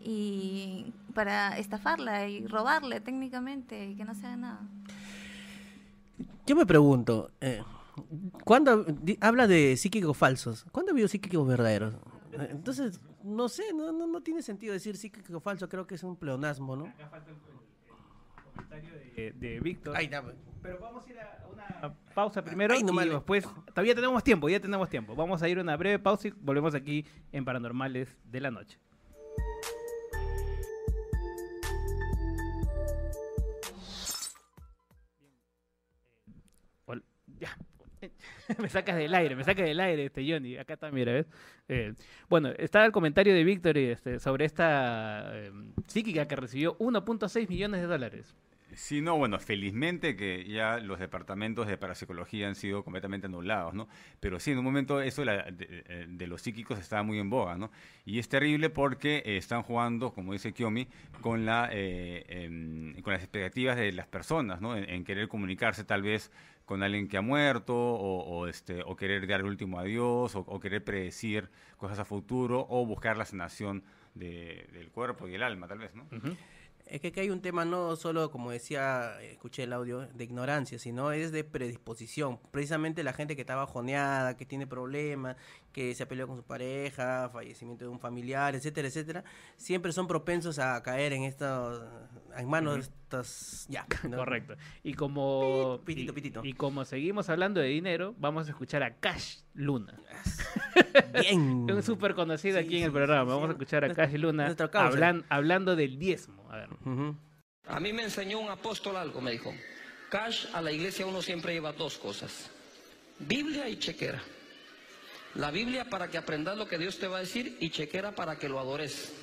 y 0.00 0.94
para 1.12 1.58
estafarla 1.58 2.28
y 2.28 2.46
robarle 2.46 3.00
técnicamente 3.00 3.86
y 3.90 3.96
que 3.96 4.04
no 4.04 4.14
se 4.14 4.26
haga 4.26 4.36
nada. 4.36 4.60
Yo 6.46 6.56
me 6.56 6.66
pregunto, 6.66 7.30
eh, 7.40 7.62
¿cuándo 8.44 8.84
di- 8.84 9.18
habla 9.20 9.46
de 9.46 9.76
psíquicos 9.76 10.16
falsos? 10.16 10.64
¿Cuándo 10.72 10.90
ha 10.90 10.94
habido 10.94 11.08
psíquicos 11.08 11.46
verdaderos? 11.46 11.94
Eh, 12.32 12.48
Entonces, 12.50 13.00
no 13.22 13.48
sé, 13.48 13.72
no, 13.74 13.92
no, 13.92 14.06
no 14.06 14.20
tiene 14.22 14.42
sentido 14.42 14.72
decir 14.72 14.96
psíquico 14.96 15.40
falso, 15.40 15.68
creo 15.68 15.86
que 15.86 15.94
es 15.94 16.02
un 16.02 16.16
pleonasmo, 16.16 16.74
¿no? 16.76 16.92
de, 19.16 19.32
de 19.32 19.60
Víctor. 19.60 19.94
Ay, 19.96 20.08
no, 20.08 20.22
Pero 20.62 20.78
vamos 20.80 21.06
a 21.06 21.10
ir 21.10 21.18
a 21.20 21.44
una 21.52 21.94
pausa 22.14 22.42
primero 22.42 22.74
Ay, 22.74 22.82
no 22.82 22.92
y 22.92 22.96
vale. 22.96 23.10
después. 23.12 23.46
Todavía 23.68 23.94
tenemos 23.94 24.22
tiempo, 24.24 24.48
ya 24.48 24.60
tenemos 24.60 24.88
tiempo. 24.88 25.14
Vamos 25.14 25.42
a 25.42 25.48
ir 25.48 25.58
a 25.58 25.62
una 25.62 25.76
breve 25.76 25.98
pausa 25.98 26.28
y 26.28 26.30
volvemos 26.40 26.74
aquí 26.74 27.04
en 27.32 27.44
Paranormales 27.44 28.16
de 28.24 28.40
la 28.40 28.50
Noche. 28.50 28.78
Ya. 37.40 37.56
me 38.58 38.68
sacas 38.68 38.96
del 38.96 39.14
aire, 39.14 39.36
me 39.36 39.44
sacas 39.44 39.66
del 39.66 39.80
aire, 39.80 40.06
este 40.06 40.24
Johnny. 40.30 40.56
Acá 40.56 40.74
está, 40.74 40.90
mira. 40.90 41.24
Eh, 41.68 41.94
bueno, 42.28 42.50
estaba 42.58 42.84
el 42.84 42.92
comentario 42.92 43.34
de 43.34 43.44
Víctor 43.44 43.76
este, 43.78 44.18
sobre 44.18 44.44
esta 44.44 45.30
eh, 45.32 45.52
psíquica 45.86 46.26
que 46.26 46.36
recibió 46.36 46.78
1.6 46.78 47.48
millones 47.48 47.80
de 47.80 47.86
dólares. 47.86 48.34
Sí, 48.74 49.00
no, 49.00 49.16
bueno, 49.16 49.38
felizmente 49.40 50.14
que 50.14 50.44
ya 50.44 50.78
los 50.78 51.00
departamentos 51.00 51.66
de 51.66 51.76
parapsicología 51.76 52.46
han 52.46 52.54
sido 52.54 52.84
completamente 52.84 53.26
anulados, 53.26 53.74
¿no? 53.74 53.88
Pero 54.20 54.38
sí, 54.38 54.52
en 54.52 54.58
un 54.58 54.64
momento 54.64 55.00
eso 55.00 55.24
eh, 55.26 56.06
de 56.08 56.26
los 56.28 56.40
psíquicos 56.40 56.78
estaba 56.78 57.02
muy 57.02 57.18
en 57.18 57.30
boga, 57.30 57.56
¿no? 57.56 57.72
Y 58.04 58.20
es 58.20 58.28
terrible 58.28 58.70
porque 58.70 59.24
eh, 59.26 59.36
están 59.36 59.62
jugando, 59.64 60.12
como 60.12 60.32
dice 60.34 60.52
Kiomi, 60.52 60.86
con, 61.20 61.44
la, 61.44 61.68
em, 61.72 62.94
con 63.02 63.12
las 63.12 63.22
expectativas 63.22 63.76
de 63.76 63.90
las 63.90 64.06
personas, 64.06 64.60
¿no? 64.60 64.76
En 64.76 65.04
querer 65.04 65.26
comunicarse 65.26 65.82
tal 65.82 66.02
vez 66.02 66.30
con 66.70 66.84
alguien 66.84 67.08
que 67.08 67.16
ha 67.16 67.20
muerto 67.20 67.74
o, 67.76 68.22
o, 68.22 68.46
este, 68.46 68.84
o 68.84 68.94
querer 68.94 69.26
dar 69.26 69.40
el 69.40 69.46
último 69.46 69.80
adiós 69.80 70.36
o, 70.36 70.40
o 70.46 70.60
querer 70.60 70.84
predecir 70.84 71.48
cosas 71.76 71.98
a 71.98 72.04
futuro 72.04 72.64
o 72.70 72.86
buscar 72.86 73.16
la 73.16 73.24
sanación 73.24 73.82
de- 74.14 74.68
del 74.72 74.88
cuerpo 74.92 75.26
y 75.26 75.34
el 75.34 75.42
alma, 75.42 75.66
tal 75.66 75.78
vez, 75.80 75.92
¿no? 75.96 76.06
Es 76.90 77.00
que 77.00 77.08
aquí 77.08 77.20
hay 77.20 77.30
un 77.30 77.40
tema 77.40 77.64
no 77.64 77.94
solo, 77.94 78.32
como 78.32 78.50
decía, 78.50 79.20
escuché 79.22 79.62
el 79.62 79.72
audio, 79.72 80.08
de 80.08 80.24
ignorancia, 80.24 80.76
sino 80.78 81.12
es 81.12 81.30
de 81.30 81.44
predisposición. 81.44 82.40
Precisamente 82.50 83.04
la 83.04 83.12
gente 83.12 83.36
que 83.36 83.42
está 83.42 83.54
bajoneada, 83.54 84.36
que 84.36 84.44
tiene 84.44 84.66
problemas, 84.66 85.36
que 85.72 85.94
se 85.94 86.02
ha 86.02 86.08
peleado 86.08 86.26
con 86.28 86.36
su 86.38 86.42
pareja, 86.42 87.30
fallecimiento 87.32 87.84
de 87.84 87.90
un 87.90 88.00
familiar, 88.00 88.56
etcétera, 88.56 88.88
etcétera, 88.88 89.24
siempre 89.56 89.92
son 89.92 90.08
propensos 90.08 90.58
a 90.58 90.82
caer 90.82 91.12
en 91.12 91.22
estos, 91.22 91.80
en 92.36 92.48
manos 92.48 92.74
de 92.74 92.80
estos, 92.80 93.66
ya. 93.68 93.86
¿no? 94.08 94.16
Correcto. 94.16 94.56
Y 94.82 94.94
como, 94.94 95.80
pitito, 95.84 96.12
pitito. 96.12 96.40
y 96.44 96.54
como 96.54 96.84
seguimos 96.84 97.28
hablando 97.30 97.60
de 97.60 97.68
dinero, 97.68 98.16
vamos 98.18 98.48
a 98.48 98.50
escuchar 98.50 98.82
a 98.82 98.96
Cash 98.96 99.42
Luna. 99.54 99.94
Bien. 101.22 101.40
Un 101.70 101.82
súper 101.84 102.14
conocido 102.14 102.58
Sí, 102.58 102.64
aquí 102.66 102.78
en 102.78 102.84
el 102.84 102.92
programa. 102.92 103.30
sí, 103.30 103.34
vamos 103.36 103.48
a 103.50 103.52
escuchar 103.52 103.84
a 103.84 103.94
Cash 103.94 104.14
Luna 104.14 104.56
hablan- 104.72 105.24
hablando 105.28 105.76
del 105.76 105.98
diezmo. 105.98 106.39
A 106.50 106.56
ver. 106.56 106.68
A 107.68 107.80
mí 107.80 107.92
me 107.92 108.02
enseñó 108.02 108.40
un 108.40 108.50
apóstol 108.50 108.96
algo, 108.96 109.20
me 109.20 109.30
dijo. 109.30 109.54
Cash, 110.10 110.46
a 110.52 110.60
la 110.60 110.72
iglesia 110.72 111.06
uno 111.06 111.22
siempre 111.22 111.52
lleva 111.52 111.72
dos 111.72 111.96
cosas. 111.96 112.50
Biblia 113.20 113.68
y 113.68 113.78
chequera. 113.78 114.20
La 115.36 115.52
Biblia 115.52 115.88
para 115.88 116.08
que 116.08 116.18
aprendas 116.18 116.58
lo 116.58 116.66
que 116.66 116.78
Dios 116.78 116.98
te 116.98 117.06
va 117.06 117.18
a 117.18 117.20
decir 117.20 117.56
y 117.60 117.70
chequera 117.70 118.12
para 118.16 118.36
que 118.36 118.48
lo 118.48 118.58
adores. 118.58 119.14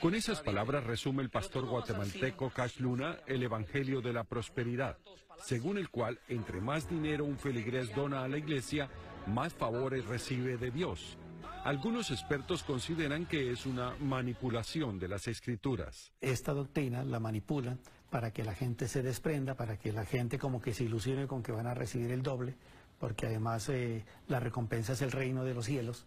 Con 0.00 0.16
esas 0.16 0.40
palabras 0.40 0.82
resume 0.82 1.22
el 1.22 1.30
pastor 1.30 1.64
guatemalteco 1.66 2.50
Cash 2.50 2.78
Luna 2.78 3.20
el 3.28 3.44
Evangelio 3.44 4.00
de 4.00 4.12
la 4.12 4.24
Prosperidad, 4.24 4.98
según 5.44 5.78
el 5.78 5.90
cual 5.90 6.18
entre 6.26 6.60
más 6.60 6.88
dinero 6.88 7.24
un 7.24 7.38
feligrés 7.38 7.94
dona 7.94 8.24
a 8.24 8.28
la 8.28 8.38
iglesia, 8.38 8.90
más 9.28 9.54
favores 9.54 10.04
recibe 10.06 10.56
de 10.56 10.72
Dios. 10.72 11.16
Algunos 11.64 12.10
expertos 12.10 12.64
consideran 12.64 13.24
que 13.24 13.52
es 13.52 13.66
una 13.66 13.94
manipulación 14.00 14.98
de 14.98 15.06
las 15.06 15.28
escrituras. 15.28 16.12
esta 16.20 16.52
doctrina 16.52 17.04
la 17.04 17.20
manipulan 17.20 17.78
para 18.10 18.32
que 18.32 18.42
la 18.42 18.52
gente 18.52 18.88
se 18.88 19.00
desprenda, 19.00 19.54
para 19.54 19.78
que 19.78 19.92
la 19.92 20.04
gente 20.04 20.40
como 20.40 20.60
que 20.60 20.74
se 20.74 20.82
ilusione 20.82 21.28
con 21.28 21.40
que 21.40 21.52
van 21.52 21.68
a 21.68 21.74
recibir 21.74 22.10
el 22.10 22.24
doble, 22.24 22.56
porque 22.98 23.26
además 23.26 23.68
eh, 23.68 24.04
la 24.26 24.40
recompensa 24.40 24.94
es 24.94 25.02
el 25.02 25.12
reino 25.12 25.44
de 25.44 25.54
los 25.54 25.66
cielos. 25.66 26.04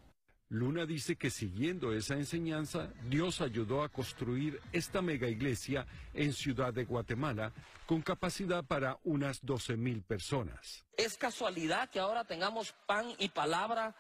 Luna 0.50 0.86
dice 0.86 1.16
que 1.16 1.30
siguiendo 1.30 1.94
esa 1.94 2.16
enseñanza, 2.16 2.90
Dios 3.10 3.40
ayudó 3.40 3.82
a 3.82 3.90
construir 3.90 4.60
esta 4.74 5.02
mega 5.02 5.28
iglesia 5.28 5.88
en 6.14 6.34
Ciudad 6.34 6.74
de 6.74 6.84
Guatemala 6.84 7.54
con 7.86 8.02
capacidad 8.02 8.64
para 8.64 9.00
unas 9.06 9.44
12 9.44 9.78
mil 9.78 10.04
personas. 10.04 10.86
¿Es 10.98 11.18
casualidad 11.18 11.90
que 11.90 12.00
ahora 12.00 12.26
tengamos 12.26 12.76
pan 12.86 13.08
y 13.18 13.30
palabra 13.30 13.96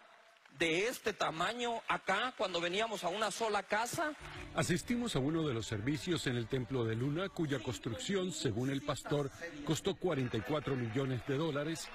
de 0.59 0.87
este 0.87 1.13
tamaño 1.13 1.81
acá 1.87 2.33
cuando 2.37 2.61
veníamos 2.61 3.03
a 3.03 3.09
una 3.09 3.31
sola 3.31 3.63
casa? 3.63 4.13
Asistimos 4.55 5.15
a 5.15 5.19
uno 5.19 5.45
de 5.47 5.53
los 5.53 5.65
servicios 5.67 6.27
en 6.27 6.37
el 6.37 6.47
Templo 6.47 6.85
de 6.85 6.95
Luna, 6.95 7.29
cuya 7.29 7.59
construcción, 7.59 8.31
según 8.31 8.69
el 8.69 8.81
pastor, 8.81 9.29
costó 9.65 9.95
44 9.95 10.75
millones 10.75 11.21
de 11.27 11.37
dólares 11.37 11.89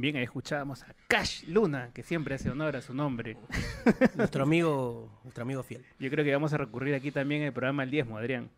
Bien, 0.00 0.16
ahí 0.16 0.22
escuchábamos 0.22 0.82
a 0.84 0.94
Cash 1.08 1.44
Luna, 1.46 1.90
que 1.92 2.02
siempre 2.02 2.34
hace 2.34 2.48
honor 2.48 2.74
a 2.74 2.80
su 2.80 2.94
nombre. 2.94 3.36
Nuestro 4.16 4.44
amigo, 4.44 5.20
nuestro 5.24 5.42
amigo 5.42 5.62
fiel. 5.62 5.84
Yo 5.98 6.08
creo 6.08 6.24
que 6.24 6.32
vamos 6.32 6.54
a 6.54 6.56
recurrir 6.56 6.94
aquí 6.94 7.10
también 7.10 7.42
al 7.42 7.52
programa 7.52 7.82
El 7.82 7.90
Diezmo, 7.90 8.16
Adrián. 8.16 8.48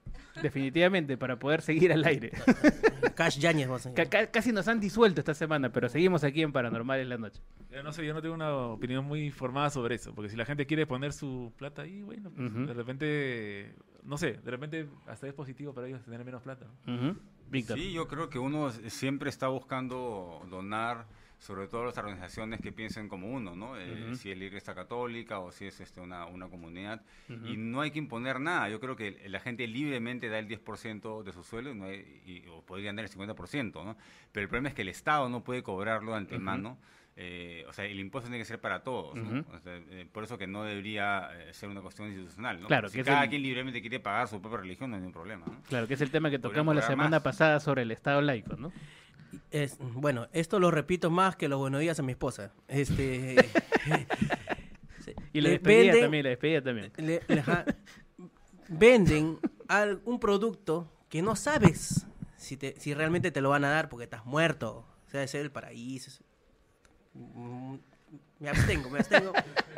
Definitivamente, 0.41 1.17
para 1.17 1.41
poder 1.41 1.61
seguir 1.61 1.93
al 1.93 2.05
aire. 2.05 2.31
Cash 3.17 3.41
Yañez, 3.41 3.67
vos, 3.67 3.89
Casi 4.31 4.53
nos 4.53 4.69
han 4.69 4.79
disuelto 4.79 5.21
esta 5.21 5.35
semana, 5.35 5.73
pero 5.73 5.89
seguimos 5.89 6.23
aquí 6.23 6.43
en 6.43 6.53
Paranormal 6.53 7.01
en 7.01 7.09
la 7.09 7.19
noche. 7.19 7.43
No 7.83 7.93
sé, 7.93 8.07
yo 8.07 8.15
no 8.15 8.23
tengo 8.23 8.37
una 8.37 8.55
opinión 8.55 9.05
muy 9.05 9.33
formada 9.33 9.69
sobre 9.71 9.97
eso, 9.97 10.15
porque 10.15 10.31
si 10.31 10.37
la 10.37 10.45
gente 10.45 10.65
quiere 10.67 10.87
poner 10.87 11.13
su 11.13 11.53
plata 11.59 11.83
ahí, 11.83 12.03
bueno, 12.03 12.31
pues, 12.31 12.55
de 12.55 12.73
repente, 12.73 13.75
no 14.05 14.17
sé, 14.17 14.35
de 14.35 14.51
repente 14.51 14.89
hasta 15.09 15.27
es 15.27 15.35
positivo 15.35 15.75
para 15.75 15.89
ellos 15.89 16.05
tener 16.05 16.25
menos 16.25 16.43
plata. 16.43 16.67
Víctor. 17.51 17.77
Sí, 17.79 17.93
yo 17.93 18.07
creo 18.07 18.31
que 18.31 18.39
uno 18.39 18.71
siempre 18.71 19.29
está 19.29 19.49
buscando 19.49 20.47
donar, 20.49 21.07
sobre 21.43 21.67
todo 21.67 21.85
las 21.87 21.99
organizaciones 21.99 22.61
que 22.61 22.71
piensen 22.71 23.09
como 23.09 23.27
uno, 23.29 23.57
¿no? 23.57 23.77
Eh, 23.77 24.05
Ujú. 24.07 24.15
Si 24.17 24.31
es 24.31 24.39
la 24.39 24.45
Iglesia 24.45 24.75
Católica 24.77 25.41
o 25.41 25.51
si 25.51 25.67
es 25.67 25.81
este, 25.81 26.01
una, 26.01 26.27
una 26.27 26.49
comunidad. 26.49 27.03
Ujú. 27.29 27.47
Y 27.49 27.57
no 27.57 27.81
hay 27.81 27.91
que 27.91 27.99
imponer 27.99 28.39
nada. 28.39 28.69
Yo 28.69 28.79
creo 28.79 28.95
que 28.95 29.29
la 29.29 29.41
gente 29.41 29.67
libremente 29.67 30.29
da 30.29 30.39
el 30.39 30.47
10% 30.47 31.25
de 31.25 31.33
su 31.33 31.43
sueldo 31.43 31.73
y 31.73 31.75
no 31.75 31.87
hay- 31.87 32.23
y- 32.25 32.49
o 32.49 32.63
podrían 32.63 32.95
dar 32.95 33.05
el 33.05 33.11
50%, 33.11 33.85
¿no? 33.85 33.97
Pero 34.31 34.45
el 34.45 34.49
problema 34.49 34.69
es 34.69 34.75
que 34.77 34.83
el 34.83 34.89
Estado 34.89 35.29
no 35.29 35.43
puede 35.43 35.65
cobrarlo 35.65 36.13
de 36.13 36.19
antemano. 36.19 36.79
Eh, 37.17 37.67
o 37.69 37.73
sea, 37.75 37.85
el 37.85 37.99
impuesto 38.01 38.29
tiene 38.31 38.39
que 38.39 38.47
ser 38.47 38.59
para 38.61 38.83
todos, 38.85 39.17
¿no? 39.17 39.45
O 39.53 39.59
sea, 39.59 39.77
eh, 39.77 40.07
por 40.11 40.25
eso 40.25 40.39
que 40.39 40.47
no 40.47 40.63
debería 40.65 41.29
eh, 41.35 41.53
ser 41.53 41.69
una 41.69 41.83
cuestión 41.83 42.09
institucional, 42.09 42.59
¿no? 42.61 42.69
Claro, 42.69 42.89
si 42.89 42.95
que 42.95 43.01
es 43.01 43.07
cada 43.07 43.25
el- 43.25 43.29
quien 43.31 43.43
libremente 43.43 43.81
quiere 43.83 43.99
pagar 44.01 44.29
su 44.29 44.41
propia 44.41 44.59
religión, 44.61 44.89
no 44.91 44.97
hay 44.97 45.03
ningún 45.03 45.13
problema, 45.13 45.45
¿no? 45.47 45.61
Claro, 45.69 45.87
que 45.89 45.95
es 45.95 46.01
el 46.01 46.11
tema 46.11 46.31
que 46.31 46.39
tocamos 46.39 46.75
la 46.75 46.83
semana 46.83 47.11
más. 47.11 47.23
pasada 47.23 47.59
sobre 47.61 47.83
el 47.83 47.91
Estado 47.91 48.23
laico, 48.23 48.57
¿no? 48.57 48.73
Es, 49.51 49.77
bueno, 49.81 50.29
esto 50.33 50.59
lo 50.59 50.71
repito 50.71 51.11
más 51.11 51.37
que 51.37 51.49
los 51.49 51.59
buenos 51.59 51.81
días 51.81 51.99
a 51.99 52.03
mi 52.03 52.12
esposa. 52.12 52.53
Este, 52.68 53.37
Y 55.35 55.40
la 55.40 55.49
le 55.49 55.51
despedida 55.59 55.92
venden- 55.95 56.01
también, 56.03 56.25
la 56.25 56.31
despedida 56.31 56.62
también. 56.62 56.92
le- 56.97 57.23
le- 57.27 57.40
ajá, 57.40 57.64
venden 58.68 59.38
al- 59.68 60.01
un 60.05 60.21
producto 60.21 60.90
que 61.09 61.23
no 61.23 61.37
sabes 61.37 62.07
si, 62.37 62.57
te, 62.57 62.75
si 62.79 62.92
realmente 62.95 63.31
te 63.31 63.40
lo 63.40 63.51
van 63.51 63.64
a 63.64 63.71
dar 63.71 63.88
porque 63.88 64.05
estás 64.05 64.25
muerto. 64.27 64.87
O 65.07 65.11
sea, 65.11 65.23
es 65.23 65.35
el 65.35 65.51
paraíso. 65.51 66.23
Me 67.14 68.49
abstengo, 68.49 68.90
me 68.90 68.99
abstengo. 68.99 69.33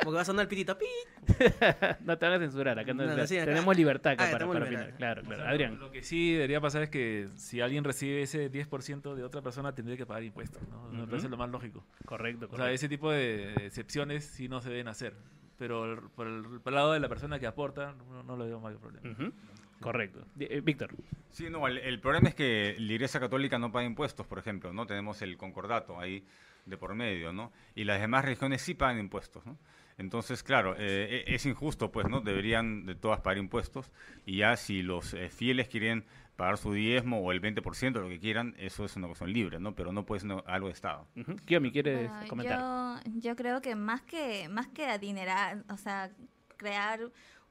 Porque 0.05 0.15
va 0.15 0.21
a 0.21 0.25
sonar 0.25 0.43
el 0.43 0.47
pitito. 0.47 0.77
¡pi! 0.77 0.85
no 2.05 2.17
te 2.17 2.25
van 2.25 2.35
a 2.35 2.39
censurar, 2.39 2.79
acá 2.79 2.93
no, 2.93 3.05
No, 3.05 3.17
no, 3.17 3.27
sí, 3.27 3.37
acá- 3.37 3.45
tenemos 3.47 3.75
libertad 3.75 4.13
acá 4.13 4.27
Ah, 4.27 4.31
para, 4.31 4.45
para 4.47 4.59
libertad. 4.61 4.83
opinar. 4.83 4.97
Claro, 4.97 5.21
claro. 5.23 5.41
O 5.41 5.43
sea, 5.43 5.51
Adrián. 5.51 5.79
Lo 5.79 5.91
que 5.91 6.03
sí 6.03 6.33
debería 6.33 6.61
pasar 6.61 6.83
es 6.83 6.89
que 6.89 7.27
si 7.35 7.59
alguien 7.59 7.83
recibe 7.83 8.21
ese 8.21 8.49
10% 8.51 9.15
de 9.15 9.23
otra 9.23 9.41
persona, 9.41 9.75
tendría 9.75 9.97
que 9.97 10.05
pagar 10.05 10.23
impuestos. 10.23 10.61
¿no? 10.69 10.89
Me 10.89 11.07
parece 11.07 11.27
lo 11.27 11.37
más 11.37 11.49
lógico. 11.49 11.83
Correcto, 12.05 12.45
O 12.45 12.49
sea, 12.49 12.57
correcto. 12.57 12.73
ese 12.75 12.87
tipo 12.89 13.11
de 13.11 13.53
excepciones 13.65 14.23
sí 14.25 14.47
no 14.47 14.61
se 14.61 14.69
deben 14.69 14.87
hacer. 14.87 15.15
Pero 15.57 15.85
el- 15.93 15.99
por 16.15 16.27
el, 16.27 16.43
por 16.61 16.71
el 16.71 16.75
lado 16.75 16.93
de 16.93 16.99
la 16.99 17.09
persona 17.09 17.39
que 17.39 17.47
aporta, 17.47 17.93
no, 18.09 18.23
no 18.23 18.37
lo 18.37 18.45
veo 18.45 18.59
mayor 18.59 18.79
problema. 18.79 19.31
Correcto. 19.79 20.25
Eh, 20.39 20.61
Víctor. 20.63 20.91
Sí, 21.31 21.49
no, 21.49 21.67
el, 21.67 21.77
el 21.79 21.99
problema 21.99 22.29
es 22.29 22.35
que 22.35 22.75
la 22.79 22.93
Iglesia 22.93 23.19
Católica 23.19 23.59
no 23.59 23.71
paga 23.71 23.85
impuestos, 23.85 24.25
por 24.25 24.39
ejemplo, 24.39 24.71
¿no? 24.71 24.85
Tenemos 24.85 25.21
el 25.21 25.35
concordato 25.37 25.99
ahí 25.99 26.25
de 26.65 26.77
por 26.77 26.95
medio, 26.95 27.33
¿no? 27.33 27.51
Y 27.75 27.83
las 27.83 27.99
demás 27.99 28.23
religiones 28.25 28.61
sí 28.61 28.73
pagan 28.73 28.99
impuestos, 28.99 29.45
¿no? 29.45 29.57
Entonces, 29.97 30.43
claro, 30.43 30.75
eh, 30.77 31.23
e- 31.27 31.35
es 31.35 31.45
injusto, 31.45 31.91
pues, 31.91 32.07
¿no? 32.09 32.21
Deberían 32.21 32.85
de 32.85 32.95
todas 32.95 33.21
pagar 33.21 33.37
impuestos 33.37 33.91
y 34.25 34.37
ya 34.37 34.57
si 34.57 34.81
los 34.81 35.13
eh, 35.13 35.29
fieles 35.29 35.67
quieren 35.69 36.05
pagar 36.35 36.57
su 36.57 36.73
diezmo 36.73 37.21
o 37.21 37.31
el 37.31 37.39
20%, 37.39 38.01
lo 38.01 38.09
que 38.09 38.19
quieran, 38.19 38.55
eso 38.57 38.83
es 38.83 38.95
una 38.97 39.07
cuestión 39.07 39.31
libre, 39.31 39.59
¿no? 39.59 39.73
Pero 39.73 39.93
no 39.93 40.05
puede 40.05 40.19
ser 40.19 40.27
no- 40.29 40.43
algo 40.47 40.67
de 40.67 40.73
Estado. 40.73 41.07
Kiomi, 41.45 41.71
¿quieres 41.71 42.09
Bueno, 42.09 42.27
comentar? 42.27 42.59
Yo, 42.59 43.11
yo 43.29 43.35
creo 43.37 43.61
que 43.61 43.75
más 43.75 44.01
que 44.01 44.49
más 44.49 44.67
que 44.67 44.85
adinerar, 44.85 45.63
o 45.69 45.77
sea, 45.77 46.11
crear 46.57 46.99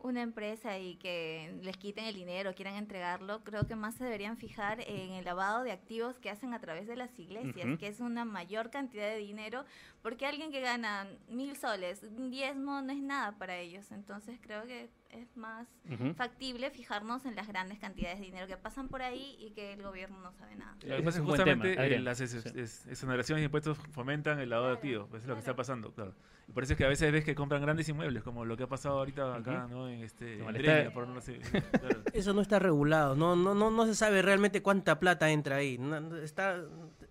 una 0.04 0.20
empresa 0.20 0.78
y 0.78 0.96
que 0.96 1.58
les 1.62 1.78
quiten 1.78 2.04
el 2.04 2.14
dinero, 2.14 2.54
quieran 2.54 2.74
entregarlo, 2.74 3.42
creo 3.42 3.66
que 3.66 3.74
más 3.74 3.94
se 3.94 4.04
deberían 4.04 4.36
fijar 4.36 4.82
en 4.82 5.12
el 5.12 5.24
lavado 5.24 5.62
de 5.62 5.72
activos 5.72 6.18
que 6.18 6.28
hacen 6.28 6.52
a 6.52 6.60
través 6.60 6.86
de 6.86 6.94
las 6.94 7.18
iglesias, 7.18 7.78
que 7.78 7.86
es 7.88 8.00
una 8.00 8.26
mayor 8.26 8.70
cantidad 8.70 9.08
de 9.08 9.16
dinero, 9.16 9.64
porque 10.02 10.26
alguien 10.26 10.52
que 10.52 10.60
gana 10.60 11.08
mil 11.28 11.56
soles, 11.56 12.02
un 12.02 12.30
diezmo 12.30 12.82
no 12.82 12.92
es 12.92 13.00
nada 13.00 13.32
para 13.38 13.56
ellos, 13.56 13.90
entonces 13.92 14.38
creo 14.42 14.66
que 14.66 14.90
es 15.14 15.36
más 15.36 15.68
factible 16.16 16.70
fijarnos 16.70 17.24
en 17.26 17.34
las 17.36 17.46
grandes 17.48 17.78
cantidades 17.78 18.18
de 18.18 18.26
dinero 18.26 18.46
que 18.46 18.56
pasan 18.56 18.88
por 18.88 19.02
ahí 19.02 19.36
y 19.38 19.50
que 19.52 19.72
el 19.72 19.82
gobierno 19.82 20.18
no 20.20 20.32
sabe 20.32 20.56
nada. 20.56 20.76
Lo 20.86 20.96
que 20.96 21.02
pasa 21.02 21.18
es 21.18 21.24
que 21.24 21.30
justamente 21.30 21.94
eh, 21.94 22.00
las 22.00 22.20
ex- 22.20 22.46
ex- 22.54 22.86
exoneraciones 22.86 23.40
de 23.42 23.44
impuestos 23.46 23.78
fomentan 23.92 24.38
el 24.40 24.50
lavado 24.50 24.68
de 24.68 24.74
activos, 24.74 25.06
pues 25.10 25.22
es 25.22 25.28
lo 25.28 25.34
que 25.34 25.40
está 25.40 25.54
pasando, 25.56 25.92
claro. 25.92 26.14
Y 26.46 26.52
por 26.52 26.62
eso 26.62 26.74
es 26.74 26.76
que 26.76 26.84
a 26.84 26.88
veces 26.88 27.10
ves 27.10 27.24
que 27.24 27.34
compran 27.34 27.62
grandes 27.62 27.88
inmuebles, 27.88 28.22
como 28.22 28.44
lo 28.44 28.54
que 28.56 28.64
ha 28.64 28.68
pasado 28.68 28.98
ahorita 28.98 29.34
acá. 29.34 29.66
¿no? 29.70 29.88
En 29.88 30.02
este, 30.02 30.40
en 30.44 30.92
por 30.92 31.08
no 31.08 31.20
sé, 31.22 31.38
claro. 31.38 32.02
Eso 32.12 32.34
no 32.34 32.42
está 32.42 32.58
regulado, 32.58 33.14
no, 33.16 33.34
no, 33.34 33.54
no, 33.54 33.70
no 33.70 33.86
se 33.86 33.94
sabe 33.94 34.20
realmente 34.20 34.60
cuánta 34.62 35.00
plata 35.00 35.30
entra 35.30 35.56
ahí. 35.56 35.78
No 35.78 36.16
está, 36.18 36.62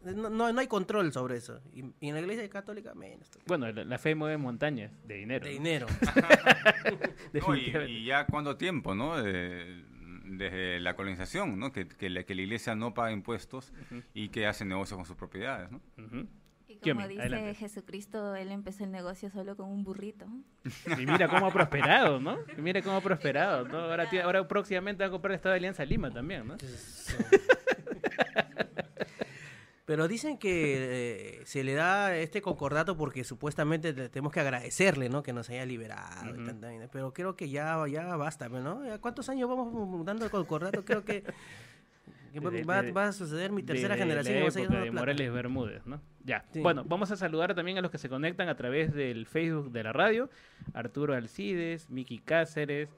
no, 0.03 0.29
no, 0.29 0.51
no 0.53 0.59
hay 0.59 0.67
control 0.67 1.11
sobre 1.13 1.37
eso. 1.37 1.59
Y, 1.73 1.83
y 1.99 2.09
en 2.09 2.15
la 2.15 2.21
iglesia 2.21 2.49
católica 2.49 2.93
menos. 2.93 3.29
Bueno, 3.47 3.71
la, 3.71 3.83
la 3.83 3.97
fe 3.97 4.15
mueve 4.15 4.37
montañas 4.37 4.91
de 5.05 5.15
dinero. 5.15 5.45
De 5.45 5.51
¿no? 5.51 5.57
dinero. 5.57 5.87
No, 7.47 7.55
y, 7.55 7.73
y 7.87 8.05
ya 8.05 8.25
cuánto 8.25 8.57
tiempo, 8.57 8.93
¿no? 8.95 9.21
De- 9.21 9.83
desde 10.25 10.79
la 10.79 10.95
colonización, 10.95 11.59
¿no? 11.59 11.71
Que, 11.71 11.87
que 11.87 12.09
la, 12.09 12.23
que 12.23 12.33
la 12.33 12.41
iglesia 12.41 12.75
no 12.75 12.93
paga 12.93 13.11
impuestos 13.11 13.71
y 14.13 14.29
que 14.29 14.47
hace 14.47 14.65
negocios 14.65 14.97
con 14.97 15.05
sus 15.05 15.15
propiedades, 15.15 15.69
¿no? 15.71 15.79
Y 16.67 16.77
como 16.79 17.07
dice 17.07 17.21
adelante. 17.21 17.53
Jesucristo, 17.55 18.35
él 18.35 18.51
empezó 18.51 18.83
el 18.83 18.91
negocio 18.91 19.29
solo 19.29 19.55
con 19.55 19.69
un 19.69 19.83
burrito. 19.83 20.25
Y 20.97 21.05
mira 21.05 21.27
cómo 21.27 21.47
ha 21.47 21.51
prosperado, 21.53 22.19
¿no? 22.19 22.39
Y 22.57 22.61
mira 22.61 22.81
cómo 22.81 22.97
ha 22.97 23.01
prosperado, 23.03 23.67
¿no? 23.67 23.77
Ahora, 23.79 24.09
ahora 24.23 24.47
próximamente 24.47 25.03
va 25.03 25.07
a 25.09 25.11
comprar 25.11 25.33
el 25.33 25.35
Estado 25.35 25.53
de 25.53 25.57
Alianza 25.59 25.85
Lima 25.85 26.09
también, 26.09 26.47
¿no? 26.47 26.55
Pero 29.93 30.07
dicen 30.07 30.39
que 30.39 31.37
eh, 31.39 31.41
se 31.45 31.63
le 31.63 31.75
da 31.75 32.17
este 32.17 32.41
concordato 32.41 32.97
porque 32.97 33.23
supuestamente 33.23 33.93
le 33.93 34.09
tenemos 34.09 34.33
que 34.33 34.39
agradecerle, 34.39 35.07
¿no? 35.07 35.21
Que 35.21 35.33
nos 35.33 35.51
haya 35.51 35.67
liberado. 35.67 36.29
y 36.29 36.33
Ujú. 36.33 36.45
tanta 36.45 36.65
vaina. 36.65 36.87
Pero 36.91 37.13
creo 37.13 37.35
que 37.35 37.47
ya, 37.47 37.77
ya 37.87 38.15
basta, 38.15 38.49
¿no? 38.49 38.83
¿Ya 38.83 38.97
¿Cuántos 38.97 39.29
años 39.29 39.47
vamos 39.47 40.03
dando 40.03 40.25
el 40.25 40.31
concordato? 40.31 40.83
Creo 40.83 41.05
que, 41.05 41.23
que 42.33 42.39
va- 42.39 42.49
De- 42.49 42.63
va, 42.63 42.81
de- 42.81 42.91
va 42.91 43.05
a 43.09 43.11
suceder 43.11 43.51
mi 43.51 43.61
tercera 43.61 43.93
de 43.93 44.01
generación. 44.01 44.39
La 44.39 44.47
época 44.47 44.79
de. 44.81 44.89
Morales 44.91 45.31
Bermúdez, 45.31 45.85
¿no? 45.85 46.01
Ya. 46.23 46.43
Sí. 46.51 46.59
Bueno, 46.61 46.83
vamos 46.83 47.11
a 47.11 47.15
saludar 47.15 47.53
también 47.53 47.77
a 47.77 47.81
los 47.81 47.91
que 47.91 47.99
se 47.99 48.09
conectan 48.09 48.49
a 48.49 48.55
través 48.55 48.95
del 48.95 49.27
Facebook 49.27 49.71
de 49.71 49.83
la 49.83 49.93
radio. 49.93 50.27
Arturo 50.73 51.13
Alcides, 51.13 51.87
Miki 51.91 52.17
Cáceres, 52.17 52.89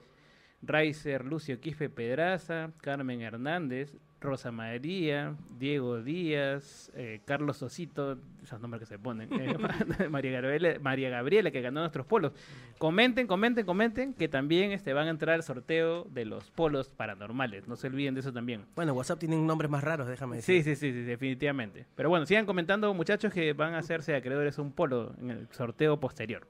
Raizer 0.62 1.26
Lucio 1.26 1.60
Quispe 1.60 1.90
Pedraza, 1.90 2.72
Carmen 2.82 3.22
Hernández, 3.22 3.94
Rosa 4.22 4.52
María, 4.52 5.36
Diego 5.60 6.02
Díaz, 6.02 6.92
eh, 6.96 7.22
Carlos 7.26 7.62
Osito, 7.62 8.18
esos 8.42 8.60
nombres 8.60 8.80
que 8.80 8.86
se 8.88 8.98
ponen, 8.98 9.30
eh, 9.34 9.56
María, 10.10 10.42
Gabriela, 10.42 10.80
María 10.82 11.10
Gabriela 11.10 11.52
que 11.52 11.62
ganó 11.62 11.82
nuestros 11.82 12.06
polos. 12.06 12.32
Comenten, 12.78 13.28
comenten, 13.28 13.66
comenten 13.66 14.14
que 14.14 14.28
también 14.28 14.72
este, 14.72 14.94
van 14.94 15.08
a 15.08 15.12
entrar 15.12 15.36
al 15.36 15.44
sorteo 15.44 16.06
de 16.06 16.26
los 16.26 16.50
polos 16.52 16.90
paranormales. 16.90 17.68
No 17.68 17.76
se 17.76 17.88
olviden 17.88 18.14
de 18.16 18.22
eso 18.22 18.34
también. 18.34 18.66
Bueno, 18.76 18.94
WhatsApp 18.94 19.20
tienen 19.20 19.46
nombres 19.46 19.70
más 19.70 19.84
raros, 19.84 20.08
déjame 20.08 20.42
Sí, 20.42 20.54
decir. 20.58 20.76
sí, 20.76 20.92
sí, 20.92 20.98
sí, 20.98 21.04
definitivamente. 21.04 21.86
Pero 21.96 22.10
bueno, 22.10 22.26
sigan 22.26 22.46
comentando, 22.46 22.94
muchachos, 22.94 23.32
que 23.32 23.54
van 23.54 23.74
a 23.76 23.80
hacerse 23.80 24.16
acreedores 24.16 24.58
a 24.58 24.62
un 24.62 24.72
polo 24.72 25.14
en 25.22 25.30
el 25.32 25.48
sorteo 25.52 26.00
posterior. 26.00 26.48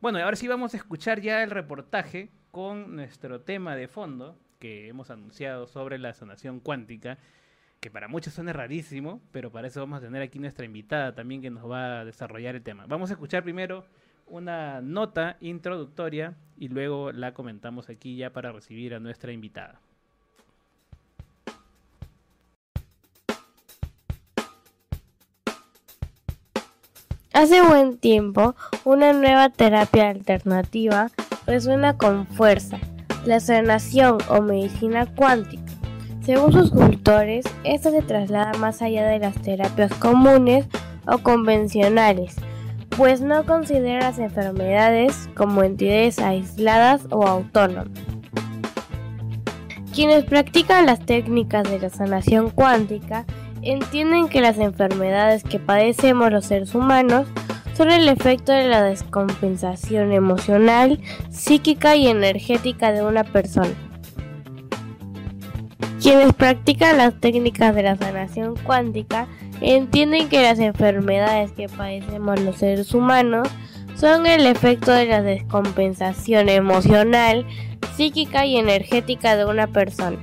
Bueno, 0.00 0.18
y 0.18 0.22
ahora 0.22 0.36
sí 0.36 0.48
vamos 0.48 0.74
a 0.74 0.78
escuchar 0.78 1.20
ya 1.20 1.42
el 1.44 1.50
reportaje 1.50 2.30
con 2.50 2.96
nuestro 2.96 3.40
tema 3.40 3.76
de 3.76 3.86
fondo 3.86 4.36
que 4.62 4.86
hemos 4.86 5.10
anunciado 5.10 5.66
sobre 5.66 5.98
la 5.98 6.12
sanación 6.12 6.60
cuántica, 6.60 7.18
que 7.80 7.90
para 7.90 8.06
muchos 8.06 8.32
suena 8.32 8.52
rarísimo, 8.52 9.20
pero 9.32 9.50
para 9.50 9.66
eso 9.66 9.80
vamos 9.80 9.98
a 9.98 10.02
tener 10.02 10.22
aquí 10.22 10.38
nuestra 10.38 10.64
invitada 10.64 11.16
también 11.16 11.42
que 11.42 11.50
nos 11.50 11.68
va 11.68 11.98
a 11.98 12.04
desarrollar 12.04 12.54
el 12.54 12.62
tema. 12.62 12.86
Vamos 12.86 13.10
a 13.10 13.14
escuchar 13.14 13.42
primero 13.42 13.84
una 14.28 14.80
nota 14.80 15.36
introductoria 15.40 16.36
y 16.56 16.68
luego 16.68 17.10
la 17.10 17.34
comentamos 17.34 17.88
aquí 17.88 18.14
ya 18.14 18.30
para 18.30 18.52
recibir 18.52 18.94
a 18.94 19.00
nuestra 19.00 19.32
invitada. 19.32 19.80
Hace 27.32 27.62
buen 27.62 27.98
tiempo, 27.98 28.54
una 28.84 29.12
nueva 29.12 29.48
terapia 29.48 30.10
alternativa 30.10 31.10
resuena 31.46 31.96
con 31.96 32.28
fuerza, 32.28 32.78
la 33.24 33.40
sanación 33.40 34.18
o 34.28 34.40
medicina 34.40 35.06
cuántica. 35.06 35.62
Según 36.24 36.52
sus 36.52 36.70
cultores, 36.70 37.44
esta 37.64 37.90
se 37.90 38.02
traslada 38.02 38.52
más 38.54 38.80
allá 38.80 39.06
de 39.08 39.18
las 39.18 39.34
terapias 39.42 39.92
comunes 39.94 40.66
o 41.06 41.18
convencionales, 41.18 42.36
pues 42.96 43.20
no 43.20 43.44
considera 43.44 44.00
las 44.00 44.18
enfermedades 44.18 45.28
como 45.34 45.62
entidades 45.62 46.18
aisladas 46.20 47.02
o 47.10 47.26
autónomas. 47.26 47.88
Quienes 49.94 50.24
practican 50.24 50.86
las 50.86 51.00
técnicas 51.00 51.68
de 51.68 51.78
la 51.78 51.90
sanación 51.90 52.50
cuántica 52.50 53.26
entienden 53.62 54.28
que 54.28 54.40
las 54.40 54.58
enfermedades 54.58 55.44
que 55.44 55.58
padecemos 55.58 56.30
los 56.30 56.46
seres 56.46 56.74
humanos 56.74 57.26
son 57.74 57.90
el 57.90 58.08
efecto 58.08 58.52
de 58.52 58.68
la 58.68 58.82
descompensación 58.82 60.12
emocional, 60.12 61.00
psíquica 61.30 61.96
y 61.96 62.08
energética 62.08 62.92
de 62.92 63.02
una 63.02 63.24
persona. 63.24 63.74
Quienes 66.00 66.32
practican 66.34 66.98
las 66.98 67.20
técnicas 67.20 67.74
de 67.74 67.84
la 67.84 67.96
sanación 67.96 68.56
cuántica 68.64 69.28
entienden 69.60 70.28
que 70.28 70.42
las 70.42 70.58
enfermedades 70.58 71.52
que 71.52 71.68
padecemos 71.68 72.40
los 72.40 72.56
seres 72.56 72.92
humanos 72.92 73.48
son 73.94 74.26
el 74.26 74.46
efecto 74.46 74.90
de 74.90 75.06
la 75.06 75.22
descompensación 75.22 76.48
emocional, 76.48 77.46
psíquica 77.96 78.46
y 78.46 78.56
energética 78.56 79.36
de 79.36 79.44
una 79.44 79.68
persona. 79.68 80.18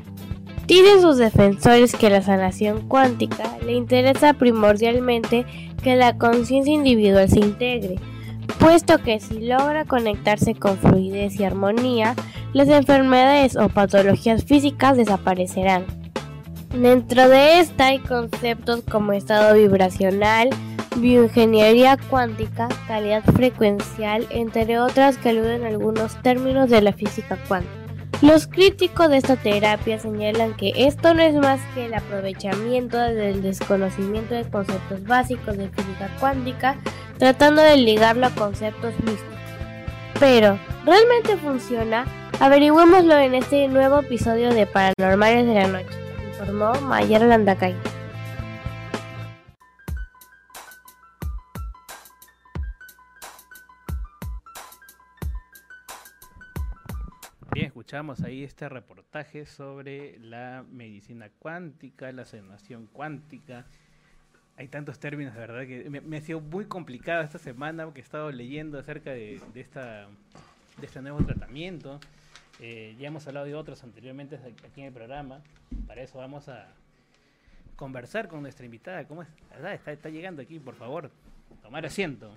Dicen 0.68 1.02
sus 1.02 1.18
defensores 1.18 1.96
que 1.96 2.10
la 2.10 2.22
sanación 2.22 2.88
cuántica 2.88 3.58
le 3.66 3.74
interesa 3.74 4.34
primordialmente 4.34 5.46
que 5.82 5.96
la 5.96 6.18
conciencia 6.18 6.74
individual 6.74 7.30
se 7.30 7.40
integre, 7.40 7.96
puesto 8.60 8.98
que 9.00 9.20
si 9.20 9.40
logra 9.40 9.86
conectarse 9.86 10.56
con 10.56 10.78
fluidez 10.78 11.40
y 11.40 11.44
armonía, 11.44 12.16
las 12.54 12.68
enfermedades 12.68 13.56
o 13.56 13.70
patologías 13.70 14.44
físicas 14.44 14.98
desaparecerán. 14.98 15.86
Dentro 16.74 17.28
de 17.30 17.60
esta 17.60 17.88
hay 17.88 18.00
conceptos 18.00 18.82
como 18.90 19.14
estado 19.14 19.56
vibracional, 19.56 20.50
bioingeniería 20.98 21.98
cuántica, 22.10 22.68
calidad 22.88 23.24
frecuencial, 23.24 24.28
entre 24.30 24.80
otras 24.80 25.18
que 25.18 25.30
aluden 25.30 25.64
a 25.64 25.68
algunos 25.68 26.22
términos 26.22 26.70
de 26.70 26.82
la 26.82 26.94
física 26.94 27.38
cuántica. 27.48 27.89
Los 28.22 28.48
críticos 28.48 29.10
de 29.10 29.18
esta 29.18 29.38
terapia 29.38 29.98
señalan 29.98 30.54
que 30.54 30.74
esto 30.76 31.14
no 31.14 31.22
es 31.22 31.36
más 31.36 31.62
que 31.74 31.86
el 31.86 31.94
aprovechamiento 31.94 32.98
del 32.98 33.42
desconocimiento 33.42 34.36
de 34.36 34.44
conceptos 34.44 35.06
básicos 35.06 35.56
de 35.56 35.70
física 35.70 36.10
cuántica, 36.20 36.76
tratando 37.18 37.62
de 37.62 37.78
ligarlo 37.78 38.28
a 38.28 38.32
conceptos 38.32 38.94
místicos. 39.06 39.40
Pero, 40.20 40.60
¿realmente 40.86 41.38
funciona? 41.38 42.06
Averigüémoslo 42.42 43.18
en 43.18 43.36
este 43.36 43.70
nuevo 43.70 44.00
episodio 44.00 44.54
de 44.54 44.66
Paranormales 44.66 45.48
de 45.48 45.54
la 45.54 45.68
Noche, 45.68 45.96
informó 46.34 46.74
Mayer 46.82 47.22
Landacay. 47.22 47.74
Escuchamos 57.90 58.22
ahí 58.22 58.44
este 58.44 58.70
reportaje 58.70 59.48
sobre 59.48 60.20
la 60.20 60.64
medicina 60.70 61.32
cuántica, 61.40 62.12
la 62.12 62.24
sanación 62.24 62.86
cuántica. 62.86 63.66
Hay 64.58 64.68
tantos 64.68 65.00
términos, 65.00 65.34
de 65.34 65.40
verdad, 65.40 65.66
que 65.66 65.90
me, 65.90 66.18
ha 66.18 66.22
sido 66.22 66.40
muy 66.40 66.66
complicado 66.66 67.24
esta 67.24 67.40
semana 67.40 67.86
porque 67.86 68.02
he 68.02 68.04
estado 68.04 68.32
leyendo 68.32 68.78
acerca 68.78 69.10
de, 69.10 69.42
esta, 69.56 70.08
de 70.78 70.86
este 70.86 71.02
nuevo 71.02 71.26
tratamiento. 71.26 72.00
Eh, 72.60 72.96
ya 73.00 73.08
hemos 73.08 73.26
hablado 73.26 73.48
de 73.48 73.56
otros 73.56 73.84
anteriormente 73.84 74.36
aquí 74.36 74.82
en 74.82 74.86
el 74.86 74.94
programa. 74.94 75.42
Para 75.88 76.04
eso 76.04 76.20
vamos 76.20 76.48
a 76.48 76.68
conversar 77.76 78.28
con 78.28 78.44
nuestra 78.44 78.68
invitada. 78.68 79.08
¿Cómo 79.08 79.24
es? 79.24 79.30
¿Verdad? 79.50 79.74
Está, 79.74 79.92
está 79.94 80.10
llegando 80.10 80.44
aquí, 80.44 80.60
por 80.60 80.76
favor. 80.76 81.10
Tomar 81.64 81.88
asiento. 81.88 82.32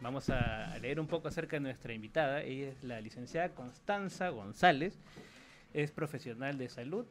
Vamos 0.00 0.28
a 0.28 0.76
leer 0.78 1.00
un 1.00 1.06
poco 1.06 1.28
acerca 1.28 1.56
de 1.56 1.60
nuestra 1.60 1.94
invitada. 1.94 2.42
Ella 2.42 2.68
es 2.68 2.84
la 2.84 3.00
licenciada 3.00 3.48
Constanza 3.50 4.28
González. 4.28 4.98
Es 5.72 5.90
profesional 5.90 6.58
de 6.58 6.68
salud 6.68 7.06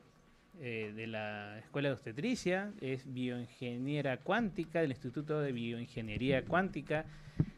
eh, 0.60 0.94
de 0.96 1.08
la 1.08 1.58
Escuela 1.58 1.90
de 1.90 1.94
Obstetricia. 1.94 2.72
Es 2.82 3.12
bioingeniera 3.12 4.18
cuántica 4.18 4.82
del 4.82 4.92
Instituto 4.92 5.42
de 5.42 5.52
Bioingeniería 5.52 6.46
Cuántica. 6.46 7.06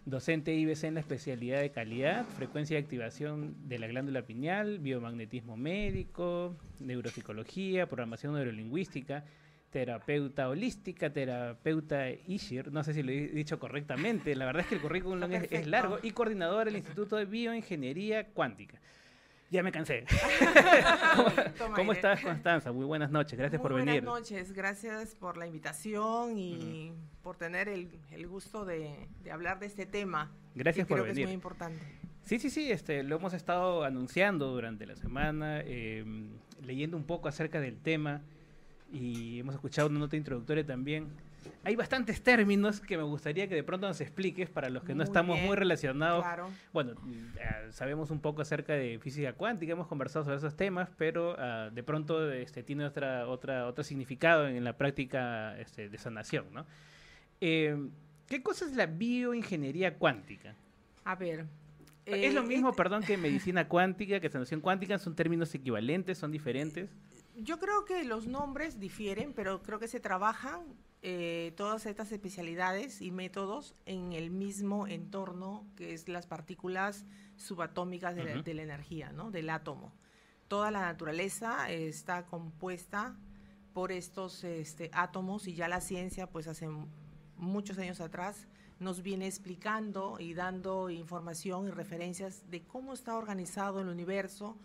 Docente 0.05 0.55
IBC 0.55 0.85
en 0.85 0.93
la 0.93 1.01
especialidad 1.01 1.59
de 1.59 1.71
calidad, 1.71 2.25
frecuencia 2.37 2.77
de 2.77 2.83
activación 2.83 3.67
de 3.67 3.77
la 3.77 3.87
glándula 3.87 4.21
pineal, 4.21 4.79
biomagnetismo 4.79 5.57
médico, 5.57 6.55
neuropsicología, 6.79 7.87
programación 7.87 8.33
neurolingüística, 8.33 9.25
terapeuta 9.77 10.49
holística, 10.49 11.13
terapeuta 11.13 12.09
Ishir, 12.09 12.71
no 12.71 12.83
sé 12.83 12.95
si 12.95 13.03
lo 13.03 13.11
he 13.11 13.27
dicho 13.27 13.59
correctamente, 13.59 14.35
la 14.35 14.47
verdad 14.47 14.61
es 14.61 14.69
que 14.69 14.75
el 14.75 14.81
currículum 14.81 15.21
es, 15.31 15.51
es, 15.51 15.67
largo, 15.67 15.99
y 16.01 16.09
coordinador 16.13 16.65
del 16.65 16.77
Instituto 16.77 17.15
de 17.15 17.25
Bioingeniería 17.25 18.25
Cuántica. 18.29 18.79
Ya 19.51 19.61
me 19.61 19.71
cansé. 19.71 20.03
¿Cómo, 21.75 21.93
estás, 21.93 22.21
Constanza? 22.21 22.71
Muy 22.71 22.85
buenas 22.85 23.11
noches, 23.11 23.37
gracias 23.37 23.61
por 23.61 23.75
venir. 23.75 24.03
Buenas 24.03 24.21
noches, 24.21 24.51
gracias 24.51 25.13
por 25.13 25.37
la 25.37 25.45
invitación 25.45 26.39
y 26.39 26.91
por 27.21 27.37
tener 27.37 27.69
el, 27.69 27.99
el 28.09 28.27
gusto 28.27 28.65
de, 28.65 29.07
de, 29.23 29.31
hablar 29.31 29.59
de 29.59 29.67
este 29.67 29.85
tema. 29.85 30.31
Gracias 30.55 30.87
que 30.87 30.89
por 30.89 30.97
creo 30.97 31.05
venir. 31.05 31.17
Que 31.17 31.21
es 31.21 31.27
muy 31.27 31.35
importante. 31.35 31.85
Sí, 32.23 32.39
sí, 32.39 32.49
sí, 32.49 32.71
este, 32.71 33.03
lo 33.03 33.17
hemos 33.17 33.35
estado 33.35 33.83
anunciando 33.83 34.47
durante 34.47 34.87
la 34.87 34.95
semana, 34.95 35.61
eh, 35.63 36.03
leyendo 36.65 36.97
un 36.97 37.05
poco 37.05 37.27
acerca 37.27 37.61
del 37.61 37.77
tema 37.77 38.23
y 38.91 39.39
hemos 39.39 39.55
escuchado 39.55 39.89
una 39.89 39.99
nota 39.99 40.15
introductoria 40.15 40.65
también. 40.65 41.07
Hay 41.63 41.75
bastantes 41.75 42.21
términos 42.21 42.79
que 42.79 42.97
me 42.97 43.03
gustaría 43.03 43.47
que 43.47 43.55
de 43.55 43.63
pronto 43.63 43.87
nos 43.87 43.99
expliques 44.01 44.49
para 44.49 44.69
los 44.69 44.83
que 44.83 44.93
no 44.93 44.97
Muy 44.97 45.03
estamos 45.05 45.35
bien, 45.35 45.47
muy 45.47 45.55
relacionados. 45.55 46.23
claro. 46.23 46.49
Bueno, 46.73 46.93
eh, 47.37 47.71
sabemos 47.71 48.11
un 48.11 48.19
poco 48.19 48.41
acerca 48.41 48.73
de 48.73 48.99
física 48.99 49.33
cuántica, 49.33 49.73
hemos 49.73 49.87
conversado 49.87 50.25
sobre 50.25 50.37
esos 50.37 50.55
temas, 50.55 50.89
pero 50.97 51.35
ah, 51.37 51.69
de 51.73 51.83
pronto 51.83 52.31
este, 52.31 52.63
tiene 52.63 52.85
otra, 52.85 53.27
otra, 53.27 53.67
otro 53.67 53.83
significado 53.83 54.47
en 54.47 54.63
la 54.63 54.77
práctica 54.77 55.57
este, 55.59 55.89
de 55.89 55.97
sanación, 55.97 56.45
¿no? 56.53 56.65
Eh, 57.41 57.89
¿Qué 58.27 58.43
cosa 58.43 58.65
es 58.65 58.75
la 58.75 58.85
bioingeniería 58.85 59.95
cuántica? 59.95 60.55
A 61.05 61.15
ver. 61.15 61.45
¿Es 62.05 62.33
lo 62.33 62.41
eh, 62.41 62.45
mismo, 62.45 62.73
perdón, 62.73 63.03
que 63.03 63.17
medicina 63.17 63.67
cuántica, 63.67 64.19
que 64.19 64.29
sanación 64.29 64.61
cuántica? 64.61 64.97
¿Son 64.97 65.15
términos 65.15 65.53
equivalentes? 65.53 66.17
¿Son 66.17 66.31
diferentes? 66.31 66.89
Yo 67.39 67.59
creo 67.59 67.85
que 67.85 68.03
los 68.03 68.25
nombres 68.25 68.79
difieren, 68.79 69.31
pero 69.33 69.61
creo 69.61 69.77
que 69.77 69.87
se 69.87 69.99
trabajan 69.99 70.61
eh, 71.03 71.53
todas 71.55 71.85
estas 71.85 72.11
especialidades 72.11 72.99
y 72.99 73.11
métodos 73.11 73.75
en 73.85 74.13
el 74.13 74.31
mismo 74.31 74.87
entorno 74.87 75.63
que 75.75 75.93
es 75.93 76.09
las 76.09 76.25
partículas 76.25 77.05
subatómicas 77.35 78.15
de, 78.15 78.23
la, 78.23 78.41
de 78.41 78.53
la 78.55 78.63
energía, 78.63 79.11
¿no? 79.11 79.29
Del 79.29 79.51
átomo. 79.51 79.93
Toda 80.47 80.71
la 80.71 80.81
naturaleza 80.81 81.71
eh, 81.71 81.87
está 81.87 82.25
compuesta 82.25 83.15
por 83.71 83.91
estos 83.91 84.43
este, 84.43 84.89
átomos 84.91 85.47
y 85.47 85.53
ya 85.53 85.67
la 85.67 85.81
ciencia, 85.81 86.27
pues 86.31 86.47
hace 86.47 86.67
muchos 87.35 87.77
años 87.77 88.01
atrás, 88.01 88.47
nos 88.79 89.03
viene 89.03 89.27
explicando 89.27 90.17
y 90.19 90.33
dando 90.33 90.89
información 90.89 91.67
y 91.67 91.69
referencias 91.69 92.49
de 92.49 92.63
cómo 92.63 92.93
está 92.93 93.15
organizado 93.15 93.79
el 93.79 93.89
universo, 93.89 94.57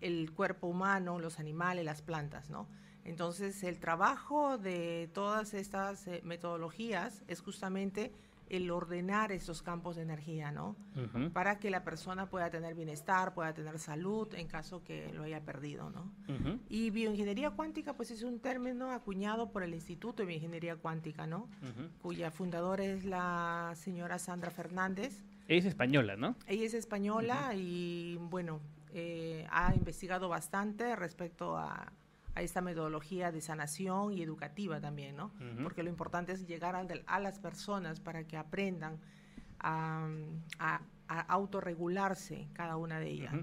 el 0.00 0.32
cuerpo 0.32 0.66
humano, 0.66 1.18
los 1.18 1.38
animales, 1.38 1.84
las 1.84 2.02
plantas, 2.02 2.50
¿no? 2.50 2.68
Entonces, 3.04 3.62
el 3.64 3.78
trabajo 3.78 4.58
de 4.58 5.10
todas 5.12 5.54
estas 5.54 6.06
eh, 6.06 6.20
metodologías 6.24 7.22
es 7.28 7.40
justamente 7.40 8.12
el 8.50 8.68
ordenar 8.70 9.30
esos 9.30 9.62
campos 9.62 9.94
de 9.96 10.02
energía, 10.02 10.50
¿no? 10.50 10.76
Ujú. 10.96 11.30
Para 11.30 11.60
que 11.60 11.70
la 11.70 11.84
persona 11.84 12.26
pueda 12.26 12.50
tener 12.50 12.74
bienestar, 12.74 13.32
pueda 13.32 13.54
tener 13.54 13.78
salud 13.78 14.28
en 14.34 14.48
caso 14.48 14.82
que 14.82 15.12
lo 15.12 15.22
haya 15.22 15.40
perdido, 15.40 15.88
¿no? 15.88 16.12
Ujú. 16.28 16.58
Y 16.68 16.90
bioingeniería 16.90 17.50
cuántica, 17.50 17.94
pues 17.94 18.10
es 18.10 18.24
un 18.24 18.40
término 18.40 18.90
acuñado 18.90 19.50
por 19.52 19.62
el 19.62 19.72
Instituto 19.72 20.24
de 20.24 20.26
Bioingeniería 20.26 20.76
Cuántica, 20.76 21.28
¿no? 21.28 21.48
Ujú. 21.62 21.88
Cuya 22.02 22.32
fundadora 22.32 22.84
es 22.84 23.04
la 23.04 23.72
señora 23.76 24.18
Sandra 24.18 24.50
Fernández. 24.50 25.22
Ella 25.46 25.60
es 25.60 25.66
española, 25.66 26.16
¿no? 26.16 26.34
Ella 26.48 26.66
es 26.66 26.74
española 26.74 27.54
y 27.54 28.16
bueno, 28.16 28.60
eh, 28.94 29.46
ha 29.50 29.74
investigado 29.74 30.28
bastante 30.28 30.94
respecto 30.96 31.56
a, 31.56 31.92
a 32.34 32.42
esta 32.42 32.60
metodología 32.60 33.32
de 33.32 33.40
sanación 33.40 34.12
y 34.12 34.22
educativa 34.22 34.80
también, 34.80 35.16
¿no? 35.16 35.30
Porque 35.62 35.82
lo 35.82 35.90
importante 35.90 36.32
es 36.32 36.46
llegar 36.46 36.76
a, 36.76 36.86
a 37.06 37.18
las 37.20 37.38
personas 37.38 38.00
para 38.00 38.24
que 38.24 38.36
aprendan 38.36 38.98
a, 39.58 40.08
a- 40.58 40.80
a 41.10 41.22
autorregularse 41.22 42.46
cada 42.52 42.76
una 42.76 43.00
de 43.00 43.10
ellas, 43.10 43.34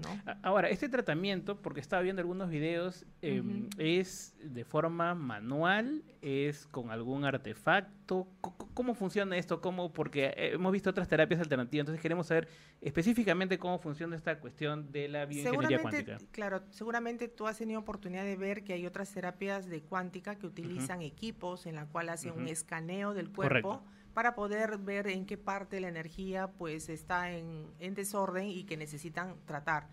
Ahora, 0.42 0.70
este 0.70 0.88
tratamiento, 0.88 1.60
porque 1.60 1.80
estaba 1.80 2.00
viendo 2.00 2.20
algunos 2.20 2.48
videos, 2.48 3.04
eh, 3.20 3.42
Ujú. 3.42 3.68
¿es 3.76 4.34
de 4.42 4.64
forma 4.64 5.14
manual? 5.14 6.02
¿Es 6.22 6.66
con 6.66 6.90
algún 6.90 7.26
artefacto? 7.26 8.26
¿Cómo 8.72 8.94
funciona 8.94 9.36
esto? 9.36 9.60
¿Cómo? 9.60 9.92
Porque 9.92 10.28
eh, 10.28 10.52
hemos 10.54 10.72
visto 10.72 10.88
otras 10.88 11.08
terapias 11.08 11.40
alternativas, 11.40 11.82
entonces 11.82 12.00
queremos 12.00 12.28
saber 12.28 12.48
específicamente 12.80 13.58
cómo 13.58 13.78
funciona 13.78 14.16
esta 14.16 14.40
cuestión 14.40 14.90
de 14.90 15.08
la 15.08 15.26
bioingeniería 15.26 15.82
cuántica. 15.82 16.16
claro, 16.30 16.62
seguramente 16.70 17.28
tú 17.28 17.46
has 17.46 17.58
tenido 17.58 17.80
oportunidad 17.80 18.24
de 18.24 18.36
ver 18.36 18.64
que 18.64 18.72
hay 18.72 18.86
otras 18.86 19.12
terapias 19.12 19.66
de 19.68 19.82
cuántica 19.82 20.36
que 20.36 20.46
utilizan 20.46 21.02
equipos 21.02 21.66
en 21.66 21.74
la 21.74 21.84
cual 21.84 22.08
hacen 22.08 22.32
un 22.32 22.48
escaneo 22.48 23.12
del 23.12 23.30
cuerpo 23.30 23.68
Correcto. 23.68 23.97
Para 24.18 24.34
poder 24.34 24.78
ver 24.78 25.06
en 25.06 25.26
qué 25.26 25.38
parte 25.38 25.78
la 25.78 25.86
energía 25.86 26.48
pues 26.48 26.88
está 26.88 27.30
en, 27.30 27.68
en 27.78 27.94
desorden 27.94 28.48
y 28.48 28.64
que 28.64 28.76
necesitan 28.76 29.36
tratar. 29.46 29.86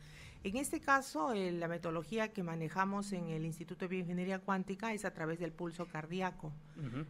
En 0.43 0.57
este 0.57 0.79
caso, 0.79 1.31
eh, 1.31 1.51
la 1.51 1.67
metodología 1.67 2.33
que 2.33 2.41
manejamos 2.41 3.13
en 3.13 3.29
el 3.29 3.45
Instituto 3.45 3.85
de 3.85 3.89
Bioingeniería 3.89 4.39
Cuántica 4.39 4.93
es 4.93 5.05
a 5.05 5.13
través 5.13 5.37
del 5.37 5.51
pulso 5.51 5.85
cardíaco. 5.85 6.51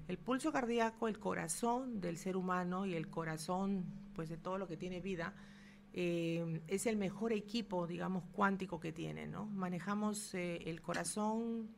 El 0.10 0.17
pulso 0.17 0.51
cardíaco, 0.51 1.08
el 1.08 1.17
corazón 1.17 2.01
del 2.01 2.17
ser 2.17 2.36
humano 2.36 2.86
y 2.86 2.95
el 2.95 3.10
corazón, 3.10 3.86
pues 4.13 4.28
de 4.28 4.36
todo 4.36 4.58
lo 4.58 4.67
que 4.67 4.75
tiene 4.75 4.99
vida, 4.99 5.34
eh, 5.93 6.63
es 6.67 6.86
el 6.86 6.97
mejor 6.97 7.32
equipo, 7.32 7.88
digamos, 7.88 8.25
cuántico 8.34 8.78
que 8.78 8.91
tiene, 8.91 9.25
¿no? 9.25 9.45
Manejamos 9.45 10.34
eh, 10.34 10.58
el 10.65 10.82
corazón, 10.82 11.69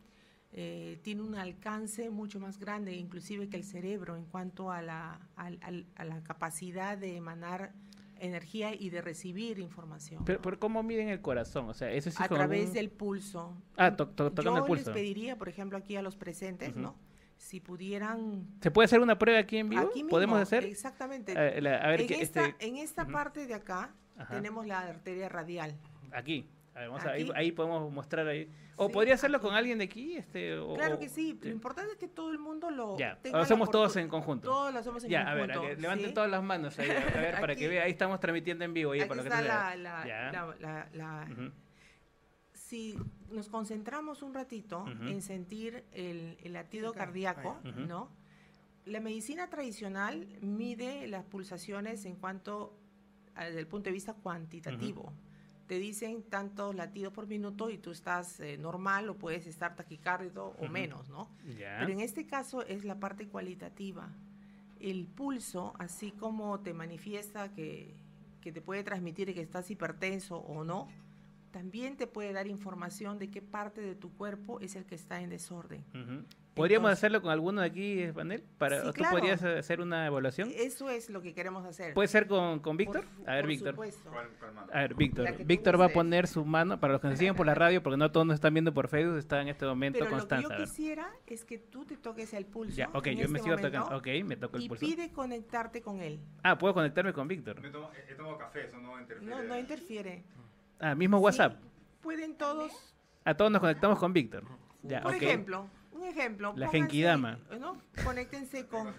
eh, 0.53 0.99
tiene 1.03 1.21
un 1.21 1.35
alcance 1.35 2.09
mucho 2.09 2.39
más 2.39 2.57
grande, 2.59 2.95
inclusive 2.95 3.49
que 3.49 3.57
el 3.57 3.63
cerebro, 3.63 4.15
en 4.15 4.25
cuanto 4.25 4.71
a 4.71 4.81
la, 4.81 5.19
al- 5.35 5.85
a 5.95 6.05
la 6.05 6.23
capacidad 6.23 6.97
de 6.97 7.17
emanar 7.17 7.73
energía 8.19 8.73
y 8.73 8.89
de 8.89 9.01
recibir 9.01 9.59
información. 9.59 10.25
Pero, 10.25 10.41
pero 10.41 10.59
¿cómo 10.59 10.81
miden 10.81 11.09
el 11.09 11.21
corazón? 11.21 11.69
O 11.69 11.73
sea, 11.75 11.91
eso 11.91 12.09
sí 12.09 12.17
a 12.19 12.27
través 12.27 12.73
del 12.73 12.89
pulso. 12.89 13.55
Ah, 13.75 13.95
to- 13.95 14.07
to- 14.07 14.31
tocando 14.31 14.51
Yo 14.59 14.63
el 14.63 14.67
pulso. 14.67 14.89
les 14.89 14.95
pediría, 14.95 15.35
por 15.37 15.49
ejemplo, 15.49 15.77
aquí 15.77 15.95
a 15.95 16.01
los 16.01 16.15
presentes. 16.15 16.75
¿no? 16.75 16.95
Si 17.37 17.59
pudieran 17.59 18.47
¿Se 18.61 18.71
puede 18.71 18.85
hacer 18.85 18.99
una 19.01 19.19
prueba 19.19 19.39
aquí 19.39 19.57
en 19.57 19.69
vivo? 19.69 19.83
Aquí 19.83 19.99
mismo, 19.99 20.09
¿Podemos 20.09 20.39
hacer? 20.39 20.63
Exactamente. 20.65 21.37
A, 21.37 21.61
la- 21.61 21.77
a 21.77 21.87
ver, 21.89 22.01
en, 22.01 22.07
que 22.07 22.21
esta, 22.21 22.47
este, 22.47 22.65
en 22.67 22.77
esta 22.77 23.05
parte 23.05 23.45
de 23.45 23.53
acá 23.53 23.93
Ajá. 24.17 24.33
tenemos 24.33 24.65
la 24.65 24.79
arteria 24.79 25.29
radial. 25.29 25.75
Aquí. 26.11 26.49
A 26.77 26.81
ver, 26.81 26.89
vamos 26.89 27.05
a- 27.05 27.09
ahí, 27.13 27.27
ahí 27.33 27.51
podemos 27.51 27.91
mostrar 27.91 28.27
ahí. 28.27 28.47
O 28.75 28.85
Sí, 28.85 28.93
podría 28.93 29.15
hacerlo 29.15 29.41
con 29.41 29.55
alguien 29.55 29.79
de 29.79 29.85
aquí, 29.85 30.15
este. 30.15 30.59
o- 30.59 30.75
Claro 30.75 30.99
que 30.99 31.09
sí. 31.09 31.35
Lo 31.41 31.49
importante 31.49 31.93
es 31.93 31.97
que 31.97 32.07
todo 32.07 32.29
el 32.31 32.37
mundo 32.37 32.69
lo 32.69 32.95
Ya, 32.99 33.17
tenga 33.19 33.37
lo 33.37 33.43
hacemos 33.43 33.71
todos 33.71 33.95
en 33.95 34.07
conjunto. 34.07 34.47
Todos 34.47 34.71
lo 34.71 34.79
hacemos 34.79 35.03
en 35.03 35.09
ya, 35.09 35.21
a 35.27 35.33
ver, 35.33 35.47
conjunto. 35.47 35.71
a 35.71 35.75
que 35.75 35.81
levanten 35.81 36.07
¿sí? 36.09 36.13
todas 36.13 36.29
las 36.29 36.43
manos 36.43 36.77
ahí, 36.77 36.87
a 36.91 37.19
ver, 37.19 37.41
para 37.49 37.55
que 37.55 37.67
vea, 37.67 37.83
ahí 37.85 37.91
estamos 37.91 38.19
transmitiendo 38.19 38.63
en 38.63 38.73
vivo. 38.75 38.91
oye, 38.91 39.01
Aquí 39.01 39.09
para 39.09 39.23
lo 39.23 39.23
que 39.23 39.29
la, 39.43 39.75
la- 39.75 40.05
Ya. 40.07 40.31
la- 40.31 40.55
la- 40.59 40.89
la- 40.93 41.27
Ujú. 41.31 41.51
Si 42.53 42.95
nos 43.31 43.49
concentramos 43.49 44.21
un 44.21 44.33
ratito 44.35 44.85
en 45.01 45.21
sentir 45.23 45.83
el, 45.93 46.37
el 46.43 46.53
latido 46.53 46.93
cardíaco. 46.93 47.57
¿no? 47.63 48.11
La 48.85 48.99
medicina 48.99 49.49
tradicional 49.49 50.27
mide 50.41 51.07
las 51.07 51.23
pulsaciones 51.25 52.05
en 52.05 52.15
cuanto 52.15 52.77
a- 53.35 53.45
desde 53.45 53.59
el 53.59 53.67
punto 53.67 53.85
de 53.85 53.93
vista 53.93 54.13
cuantitativo. 54.13 55.11
Te 55.67 55.79
dicen 55.79 56.23
tantos 56.23 56.75
latidos 56.75 57.13
por 57.13 57.27
minuto 57.27 57.69
y 57.69 57.77
tú 57.77 57.91
estás 57.91 58.39
eh, 58.39 58.57
normal 58.57 59.09
o 59.09 59.15
puedes 59.15 59.47
estar 59.47 59.75
taquicárdico 59.75 60.55
o 60.59 60.67
menos, 60.67 61.09
¿no? 61.09 61.29
Pero 61.45 61.91
en 61.91 61.99
este 61.99 62.25
caso 62.25 62.65
es 62.65 62.85
la 62.85 62.99
parte 62.99 63.27
cualitativa. 63.27 64.09
El 64.79 65.05
pulso, 65.07 65.73
así 65.77 66.11
como 66.11 66.59
te 66.61 66.73
manifiesta 66.73 67.53
que, 67.53 67.95
que 68.41 68.51
te 68.51 68.61
puede 68.61 68.83
transmitir 68.83 69.33
que 69.33 69.41
estás 69.41 69.69
hipertenso 69.69 70.37
o 70.37 70.63
no, 70.63 70.87
también 71.57 71.97
te 71.97 72.05
puede 72.05 72.33
dar 72.33 72.45
información 72.45 73.17
de 73.17 73.31
qué 73.31 73.41
parte 73.41 73.81
de 73.81 73.95
tu 73.95 74.13
cuerpo 74.13 74.59
es 74.59 74.75
el 74.75 74.85
que 74.85 74.93
está 74.93 75.21
en 75.21 75.31
desorden. 75.31 75.83
Ujú. 75.89 76.23
¿Podríamos 76.53 76.91
hacerlo 76.91 77.19
con 77.21 77.31
alguno 77.31 77.61
de 77.61 77.67
aquí, 77.67 78.05
Vanel? 78.11 78.43
Para, 78.59 78.81
Sí, 78.81 78.87
¿Tú 78.87 78.93
claro. 78.93 79.17
podrías 79.17 79.43
hacer 79.43 79.79
una 79.81 80.05
evaluación? 80.07 80.49
Eso 80.55 80.89
es 80.89 81.09
lo 81.09 81.21
que 81.21 81.33
queremos 81.33 81.65
hacer. 81.65 81.93
¿Puede 81.95 82.07
ser 82.07 82.27
con, 82.27 82.59
con 82.59 82.77
Víctor? 82.77 83.05
Por- 83.05 83.29
A 83.29 83.33
ver, 83.35 83.41
por 83.43 83.49
Víctor. 83.49 83.71
supuesto. 83.73 84.11
A 84.71 84.79
ver, 84.81 84.93
Víctor. 84.95 85.45
Víctor 85.45 85.79
va 85.81 85.85
a 85.85 85.89
poner 85.89 86.27
su 86.27 86.45
mano, 86.45 86.79
para 86.79 86.93
los 86.93 87.01
que 87.01 87.07
nos 87.09 87.17
siguen 87.17 87.35
por 87.35 87.45
la 87.47 87.53
radio, 87.55 87.81
porque 87.81 87.97
no 87.97 88.11
todos 88.11 88.25
nos 88.27 88.35
están 88.35 88.53
viendo 88.53 88.71
por 88.73 88.87
Facebook, 88.87 89.17
está 89.17 89.41
en 89.41 89.47
este 89.49 89.65
momento 89.65 89.97
Pero 89.99 90.05
lo 90.11 90.15
que 90.15 90.19
Constanza. 90.19 90.57
yo 90.57 90.63
quisiera 90.63 91.11
es 91.27 91.43
que 91.45 91.57
tú 91.59 91.85
te 91.85 91.97
toques 91.97 92.33
el 92.33 92.45
pulso. 92.45 92.75
Ya, 92.75 92.89
ok, 92.93 93.07
yo 93.09 93.15
me 93.29 93.37
este 93.37 93.39
sigo 93.39 93.55
momento 93.57 93.71
tocando. 93.79 93.97
Ok, 93.97 94.07
me 94.25 94.35
toco 94.35 94.57
el 94.57 94.63
y 94.63 94.67
pulso. 94.69 94.85
pide 94.85 95.11
conectarte 95.11 95.81
con 95.81 96.01
él. 96.01 96.19
Ah, 96.43 96.57
puedo 96.57 96.73
conectarme 96.75 97.13
con 97.13 97.27
Víctor. 97.27 97.63
He 97.65 97.69
tomado, 97.71 97.91
he 98.09 98.13
tomado 98.15 98.37
café, 98.37 98.65
eso 98.65 98.77
no 98.79 98.99
interfiere. 98.99 99.35
No, 99.35 99.43
no 99.43 99.57
interfiere. 99.59 100.23
Ah, 100.79 100.95
mismo 100.95 101.17
WhatsApp. 101.19 101.59
Pueden 102.01 102.35
todos, 102.37 102.71
A 103.25 103.33
todos 103.35 103.51
nos 103.51 103.59
conectamos 103.61 103.99
con 103.99 104.13
Víctor. 104.13 104.43
Ya, 104.83 105.01
por 105.01 105.15
ejemplo, 105.15 105.67
un 105.91 106.03
ejemplo. 106.03 106.53
La 106.55 106.69
Genkidama. 106.69 107.39
¿no? 107.59 107.81
Conéctense 108.05 108.67
con, 108.67 108.93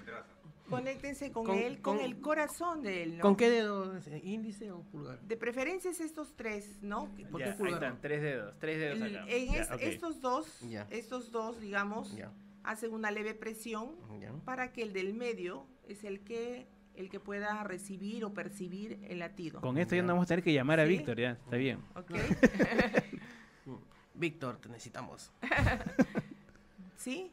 conéctense 0.69 1.33
con, 1.33 1.47
Con- 1.47 1.57
él, 1.59 1.81
con, 1.81 1.97
con- 1.97 2.05
el 2.05 2.21
corazón 2.21 2.83
de 2.83 3.03
él. 3.05 3.17
¿no? 3.19 3.23
¿Con 3.23 3.37
qué 3.37 3.49
dedo? 3.49 3.95
¿Índice 4.23 4.71
o 4.71 4.83
pulgar? 4.83 5.21
De 5.21 5.37
preferencia 5.37 5.91
es 5.91 6.01
estos 6.01 6.35
tres, 6.37 6.83
¿no? 6.83 7.07
¿Por 7.31 7.41
Ya, 7.41 7.57
qué 7.57 7.63
ahí 7.65 7.73
están, 7.73 8.01
tres 8.01 8.21
dedos, 8.23 8.55
tres 8.59 8.79
dedos 8.79 8.99
acá. 9.01 9.25
en 9.29 9.53
Ya, 9.53 9.61
es- 9.63 9.71
estos 9.81 10.21
dos, 10.21 10.61
Ya. 10.69 10.87
estos 10.91 11.31
dos, 11.33 11.61
digamos, 11.61 12.15
Ya. 12.17 12.31
hacen 12.65 12.93
una 12.93 13.11
leve 13.11 13.33
presión 13.35 13.93
Ya. 14.21 14.33
para 14.45 14.73
que 14.73 14.83
el 14.83 14.93
del 14.93 15.15
medio 15.15 15.65
es 15.87 16.05
el 16.05 16.21
que 16.21 16.67
el 16.99 17.09
que 17.11 17.21
pueda 17.21 17.63
recibir 17.65 18.25
o 18.25 18.35
percibir 18.35 18.99
el 19.09 19.21
latido. 19.21 19.61
Con 19.61 19.79
esto 19.79 19.95
ya 19.95 20.03
no 20.03 20.09
vamos 20.09 20.25
a 20.25 20.29
tener 20.29 20.45
que 20.45 20.53
llamar 20.53 20.81
a 20.81 20.85
¿Sí? 20.85 20.91
Víctor, 20.91 21.19
ya, 21.19 21.31
está 21.33 21.57
bien. 21.57 21.79
¿Ok? 21.95 22.11
Víctor, 24.15 24.57
te 24.59 24.69
necesitamos. 24.69 25.31
¿Sí? 26.97 27.31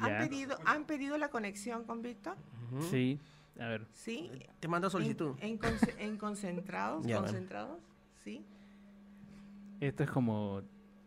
¿Han 0.00 0.18
pedido, 0.28 0.58
¿Han 0.66 0.84
pedido 0.84 1.16
la 1.16 1.30
conexión 1.30 1.84
con 1.84 2.02
Víctor? 2.02 2.36
Sí, 2.90 3.18
a 3.58 3.66
ver. 3.68 3.86
¿Sí? 3.94 4.30
Te 4.60 4.68
mando 4.68 4.90
solicitud. 4.90 5.34
En, 5.40 5.52
en 5.52 5.58
conce- 5.58 5.94
en 5.98 6.16
concentrados, 6.18 7.06
Ya, 7.06 7.16
concentrados, 7.18 7.80
¿sí? 8.22 8.44
Esto 9.80 10.02
es 10.04 10.10
como, 10.10 10.60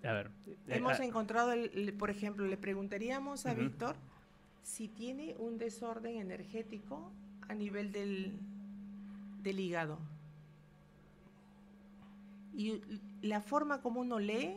a 0.04 0.12
ver. 0.12 0.32
eh, 0.48 0.58
Hemos 0.70 1.00
ah, 1.00 1.06
encontrado, 1.06 1.52
el- 1.52 1.70
el- 1.76 1.94
por 1.94 2.10
ejemplo, 2.10 2.46
le 2.48 2.58
preguntaríamos 2.58 3.46
a. 3.46 3.54
Víctor 3.54 3.96
si 4.64 4.88
tiene 4.88 5.36
un 5.40 5.58
desorden 5.58 6.18
energético 6.18 7.12
a 7.52 7.56
nivel 7.56 7.92
del, 7.92 8.34
del 9.44 9.60
hígado. 9.60 10.00
Y 12.54 12.82
la 13.22 13.42
forma 13.42 13.82
como 13.82 14.02
uno 14.02 14.20
lee 14.20 14.56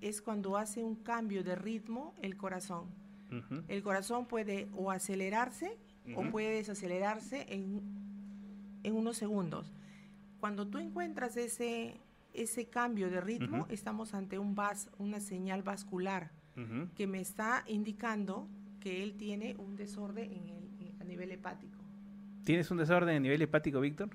es 0.00 0.20
cuando 0.22 0.56
hace 0.56 0.82
un 0.82 0.96
cambio 0.96 1.44
de 1.44 1.54
ritmo 1.54 2.14
el 2.22 2.36
corazón. 2.36 2.86
El 3.68 3.82
corazón 3.82 4.26
puede 4.26 4.68
o 4.74 4.90
acelerarse 4.90 5.76
o 6.16 6.22
puede 6.30 6.50
desacelerarse 6.56 7.46
en, 7.54 7.80
en 8.82 8.94
unos 8.96 9.16
segundos. 9.16 9.72
Cuando 10.40 10.66
tú 10.66 10.78
encuentras 10.78 11.36
ese, 11.36 12.00
ese 12.34 12.66
cambio 12.68 13.08
de 13.10 13.20
ritmo, 13.20 13.66
estamos 13.68 14.14
ante 14.14 14.38
un 14.38 14.54
vas, 14.56 14.90
una 14.98 15.20
señal 15.20 15.62
vascular 15.62 16.30
que 16.96 17.06
me 17.06 17.20
está 17.20 17.62
indicando 17.68 18.48
que 18.80 19.02
él 19.02 19.16
tiene 19.16 19.54
un 19.58 19.76
desorden 19.76 20.32
en 20.32 20.48
el- 20.48 20.60
a 21.00 21.04
nivel 21.04 21.30
hepático. 21.30 21.78
¿Tienes 22.44 22.70
un 22.70 22.78
desorden 22.78 23.16
a 23.16 23.20
nivel 23.20 23.40
hepático, 23.42 23.80
Víctor? 23.80 24.08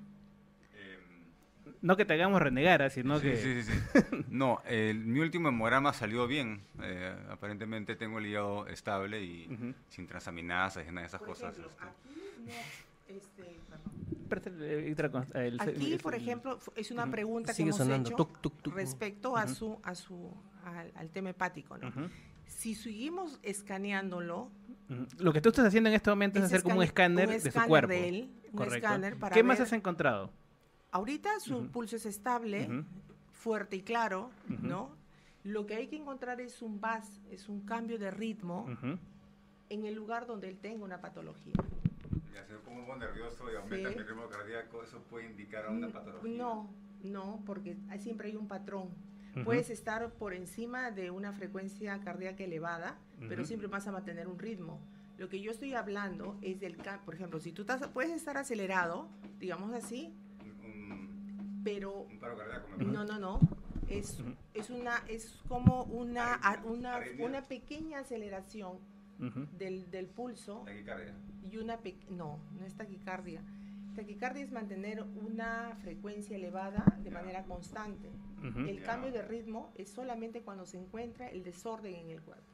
No 1.82 1.96
que 1.96 2.04
te 2.04 2.14
hagamos 2.14 2.40
renegar, 2.42 2.82
ah, 2.82 2.90
sino 2.90 3.18
Sí, 3.20 3.28
que... 3.28 3.36
sí, 3.36 3.62
sí, 3.62 3.72
sí. 3.72 4.24
No, 4.28 4.60
el- 4.66 5.04
mi 5.04 5.20
último 5.20 5.48
hemograma 5.50 5.92
salió 5.92 6.26
bien. 6.26 6.62
Eh, 6.82 7.14
aparentemente 7.30 7.94
tengo 7.96 8.18
el 8.18 8.26
hígado 8.26 8.66
estable 8.66 9.22
y 9.22 9.46
Ujú. 9.52 9.74
sin 9.88 10.06
transaminasas 10.06 10.84
y 10.84 10.88
nada 10.88 11.02
de 11.02 11.06
esas 11.06 11.20
Por 11.20 11.28
cosas. 11.28 11.56
ejemplo, 11.56 11.70
este. 11.70 11.84
aquí 13.08 13.16
no, 14.68 14.90
este, 14.90 15.10
con- 15.10 15.26
el- 15.34 15.60
Aquí, 15.60 15.98
por 16.02 16.14
ejemplo, 16.14 16.58
es 16.74 16.90
una 16.90 17.08
pregunta 17.08 17.54
que 17.54 17.62
hemos 17.62 17.76
sonando, 17.76 18.10
hecho 18.10 18.72
respecto 18.74 19.36
a 19.36 19.46
su, 19.46 19.78
a 19.84 19.94
su, 19.94 20.32
al, 20.64 20.90
al 20.96 21.10
tema 21.10 21.30
hepático, 21.30 21.76
¿no? 21.78 21.88
Ujú. 21.88 22.08
Si 22.46 22.74
seguimos 22.74 23.38
escaneándolo. 23.42 24.50
Lo 25.18 25.32
que 25.32 25.40
tú 25.40 25.48
estás 25.48 25.66
haciendo 25.66 25.88
en 25.90 25.96
este 25.96 26.10
momento 26.10 26.38
es, 26.38 26.44
Es 26.44 26.52
hacer 26.52 26.62
como 26.62 26.76
un 26.76 26.82
escáner 26.84 27.26
un 27.28 27.34
de 27.34 27.40
su 27.40 27.48
escáner 27.48 27.68
cuerpo. 27.68 27.88
de 27.88 28.08
él, 28.08 28.30
un 28.52 28.58
Correcto. 28.58 28.76
escáner 28.76 29.18
para 29.18 29.34
¿Qué 29.34 29.42
más 29.42 29.58
ver- 29.58 29.66
has 29.66 29.72
encontrado? 29.72 30.30
ahorita 30.92 31.40
su 31.40 31.66
pulso 31.70 31.96
es 31.96 32.06
estable, 32.06 32.66
Ujú. 32.70 32.84
fuerte 33.32 33.76
y 33.76 33.82
claro, 33.82 34.30
Ujú. 34.48 34.66
¿no? 34.66 34.96
Lo 35.44 35.66
que 35.66 35.74
hay 35.74 35.88
que 35.88 35.96
encontrar 35.96 36.40
es 36.40 36.62
un 36.62 36.80
VAS, 36.80 37.20
es 37.30 37.48
un 37.48 37.60
cambio 37.66 37.98
de 37.98 38.10
ritmo 38.10 38.66
en 39.68 39.84
el 39.84 39.94
lugar 39.94 40.26
donde 40.26 40.48
él 40.48 40.58
tenga 40.58 40.84
una 40.84 41.00
patología. 41.00 41.54
Ya 42.32 42.44
se 42.44 42.52
me 42.52 42.58
pongo 42.60 42.92
un 42.92 42.98
nervioso 42.98 43.44
y 43.52 43.56
aumenta 43.56 43.90
Sí. 43.90 43.96
mi 43.98 44.02
ritmo 44.04 44.28
cardíaco. 44.28 44.82
Eso 44.82 45.00
puede 45.10 45.26
indicar 45.26 45.66
a 45.66 45.70
una 45.70 45.88
patología. 45.88 46.36
No, 46.36 46.70
no, 47.02 47.42
porque 47.44 47.76
hay- 47.90 48.00
siempre 48.00 48.28
hay 48.28 48.36
un 48.36 48.46
patrón. 48.48 48.90
Puedes 49.44 49.70
estar 49.70 50.10
por 50.14 50.32
encima 50.34 50.90
de 50.90 51.10
una 51.10 51.32
frecuencia 51.32 52.00
cardíaca 52.00 52.42
elevada, 52.44 52.96
pero 53.28 53.44
siempre 53.44 53.68
vas 53.68 53.86
a 53.86 53.92
mantener 53.92 54.28
un 54.28 54.38
ritmo. 54.38 54.80
Lo 55.18 55.28
que 55.28 55.40
yo 55.40 55.50
estoy 55.50 55.74
hablando 55.74 56.38
es 56.42 56.60
del 56.60 56.76
por 57.04 57.14
ejemplo, 57.14 57.40
si 57.40 57.52
tú 57.52 57.62
estás, 57.62 57.86
puedes 57.88 58.12
estar 58.12 58.36
acelerado, 58.36 59.08
digamos 59.38 59.72
así, 59.74 60.14
pero 61.64 62.02
Un 62.10 62.18
paro 62.18 62.36
cardíaco. 62.36 62.68
me 62.78 62.84
no, 62.84 62.92
parece. 63.06 63.12
no, 63.12 63.18
no, 63.18 63.40
es, 63.88 64.18
es 64.54 64.70
una, 64.70 65.02
es 65.08 65.40
como 65.48 65.84
una, 65.84 66.34
a- 66.34 66.62
una, 66.64 67.00
una 67.18 67.42
pequeña 67.42 68.00
aceleración 68.00 68.78
del, 69.58 69.90
del 69.90 70.06
pulso 70.06 70.62
Taquicardia. 70.66 71.14
y 71.50 71.56
una 71.56 71.78
pe- 71.78 71.96
no, 72.10 72.38
no 72.58 72.66
es 72.66 72.74
taquicardia. 72.74 73.42
Taquicardia 73.94 74.44
es 74.44 74.52
mantener 74.52 75.02
una 75.02 75.74
frecuencia 75.82 76.36
elevada 76.36 76.84
de 77.02 77.10
manera 77.10 77.44
constante. 77.44 78.10
Ujú. 78.48 78.60
El 78.60 78.80
Ya. 78.80 78.86
cambio 78.86 79.12
de 79.12 79.22
ritmo 79.22 79.72
es 79.76 79.88
solamente 79.90 80.42
cuando 80.42 80.66
se 80.66 80.78
encuentra 80.78 81.28
el 81.28 81.42
desorden 81.42 81.94
en 81.94 82.10
el 82.10 82.20
cuerpo. 82.22 82.52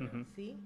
Ujú. 0.00 0.24
¿Sí? 0.34 0.56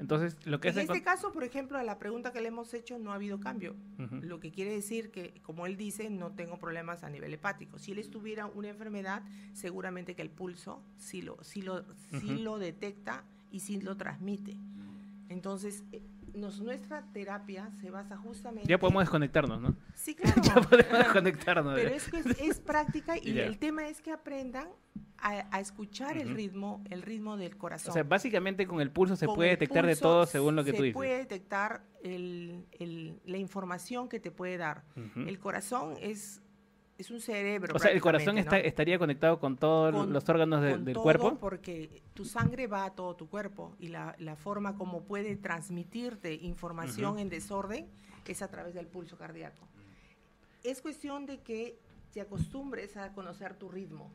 Entonces, 0.00 0.36
lo 0.44 0.58
que 0.60 0.68
En 0.70 0.78
es 0.78 0.84
este 0.88 1.02
caso, 1.04 1.30
por 1.30 1.44
ejemplo, 1.44 1.78
a 1.78 1.84
la 1.84 1.98
pregunta 2.00 2.32
que 2.32 2.40
le 2.40 2.48
hemos 2.48 2.74
hecho 2.74 2.98
no 2.98 3.12
ha 3.12 3.14
habido 3.14 3.38
cambio. 3.38 3.76
Ujú. 4.00 4.16
Lo 4.22 4.40
que 4.40 4.50
quiere 4.50 4.72
decir 4.72 5.12
que, 5.12 5.40
como 5.42 5.66
él 5.66 5.76
dice, 5.76 6.10
no 6.10 6.32
tengo 6.32 6.58
problemas 6.58 7.04
a 7.04 7.10
nivel 7.10 7.32
hepático. 7.32 7.78
Si 7.78 7.92
él 7.92 7.98
estuviera 8.00 8.46
una 8.46 8.70
enfermedad, 8.70 9.22
seguramente 9.52 10.16
que 10.16 10.22
el 10.22 10.30
pulso 10.30 10.82
sí 10.96 11.22
lo, 11.22 11.42
sí 11.44 11.62
lo, 11.62 11.84
sí 12.20 12.32
Ujú. 12.32 12.42
lo 12.42 12.58
detecta 12.58 13.22
y 13.52 13.60
sí 13.60 13.80
lo 13.80 13.96
transmite. 13.96 14.56
Entonces, 15.28 15.84
eh, 15.92 16.02
nos- 16.34 16.60
nuestra 16.60 17.02
terapia 17.12 17.70
se 17.80 17.90
basa 17.90 18.16
justamente... 18.16 18.68
Ya 18.68 18.78
podemos 18.78 19.02
desconectarnos, 19.02 19.60
¿no? 19.60 19.76
Sí, 19.94 20.14
claro. 20.16 20.42
ya 20.42 20.54
podemos 20.60 20.98
desconectarnos. 20.98 21.74
Pero 21.74 21.90
es 21.90 22.08
que 22.08 22.18
es, 22.18 22.26
es 22.40 22.60
práctica 22.60 23.16
y 23.16 23.38
el 23.38 23.58
tema 23.58 23.86
es 23.88 24.00
que 24.00 24.12
aprendan 24.12 24.68
a, 25.18 25.46
a 25.56 25.60
escuchar 25.60 26.18
el 26.18 26.34
ritmo, 26.34 26.82
el 26.90 27.00
ritmo 27.02 27.36
del 27.36 27.56
corazón. 27.56 27.90
O 27.90 27.94
sea, 27.94 28.02
básicamente 28.02 28.66
con 28.66 28.80
el 28.80 28.90
pulso 28.90 29.16
se 29.16 29.26
Con 29.26 29.36
puede 29.36 29.50
detectar 29.50 29.86
de 29.86 29.96
todo 29.96 30.26
según 30.26 30.54
lo 30.56 30.64
que 30.64 30.72
se 30.72 30.76
tú 30.76 30.82
dices. 30.82 30.94
puede 30.94 31.16
detectar 31.18 31.82
el- 32.02 32.66
el- 32.72 33.20
la 33.24 33.38
información 33.38 34.08
que 34.08 34.20
te 34.20 34.30
puede 34.30 34.58
dar. 34.58 34.84
El 35.16 35.38
corazón 35.38 35.94
es, 36.00 36.42
es 36.96 37.10
un 37.10 37.20
cerebro. 37.20 37.74
O 37.74 37.78
sea, 37.78 37.90
el 37.90 38.00
corazón 38.00 38.34
prácticamente, 38.36 38.56
está, 38.56 38.62
¿no? 38.62 38.68
estaría 38.68 38.98
conectado 38.98 39.40
con 39.40 39.56
todos 39.56 39.92
Con- 39.92 40.12
los 40.12 40.28
órganos 40.28 40.62
de- 40.62 40.70
con 40.72 40.84
del 40.84 40.94
todo, 40.94 41.02
cuerpo. 41.02 41.36
Porque 41.40 42.02
tu 42.14 42.24
sangre 42.24 42.66
va 42.66 42.84
a 42.84 42.90
todo 42.94 43.16
tu 43.16 43.28
cuerpo 43.28 43.74
y 43.80 43.88
la, 43.88 44.14
la 44.18 44.36
forma 44.36 44.76
como 44.76 45.02
puede 45.02 45.36
transmitirte 45.36 46.34
información 46.34 47.12
Ujú. 47.12 47.18
en 47.20 47.28
desorden 47.28 47.86
es 48.26 48.42
a 48.42 48.48
través 48.48 48.74
del 48.74 48.86
pulso 48.86 49.16
cardíaco. 49.18 49.66
Es 50.62 50.80
cuestión 50.80 51.26
de 51.26 51.40
que 51.40 51.78
te 52.12 52.20
acostumbres 52.20 52.96
a 52.96 53.12
conocer 53.12 53.54
tu 53.54 53.68
ritmo. 53.68 54.10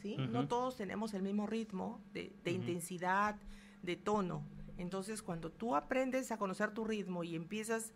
¿sí? 0.00 0.14
Ujú. 0.18 0.30
No 0.30 0.46
todos 0.48 0.76
tenemos 0.76 1.12
el 1.14 1.22
mismo 1.22 1.46
ritmo 1.46 2.00
de, 2.14 2.32
de 2.44 2.52
Ujú. 2.52 2.60
intensidad, 2.60 3.36
de 3.82 3.96
tono. 3.96 4.42
Entonces, 4.78 5.20
cuando 5.22 5.50
tú 5.50 5.74
aprendes 5.76 6.30
a 6.32 6.38
conocer 6.38 6.70
tu 6.72 6.84
ritmo 6.84 7.22
y 7.24 7.34
empiezas 7.34 7.92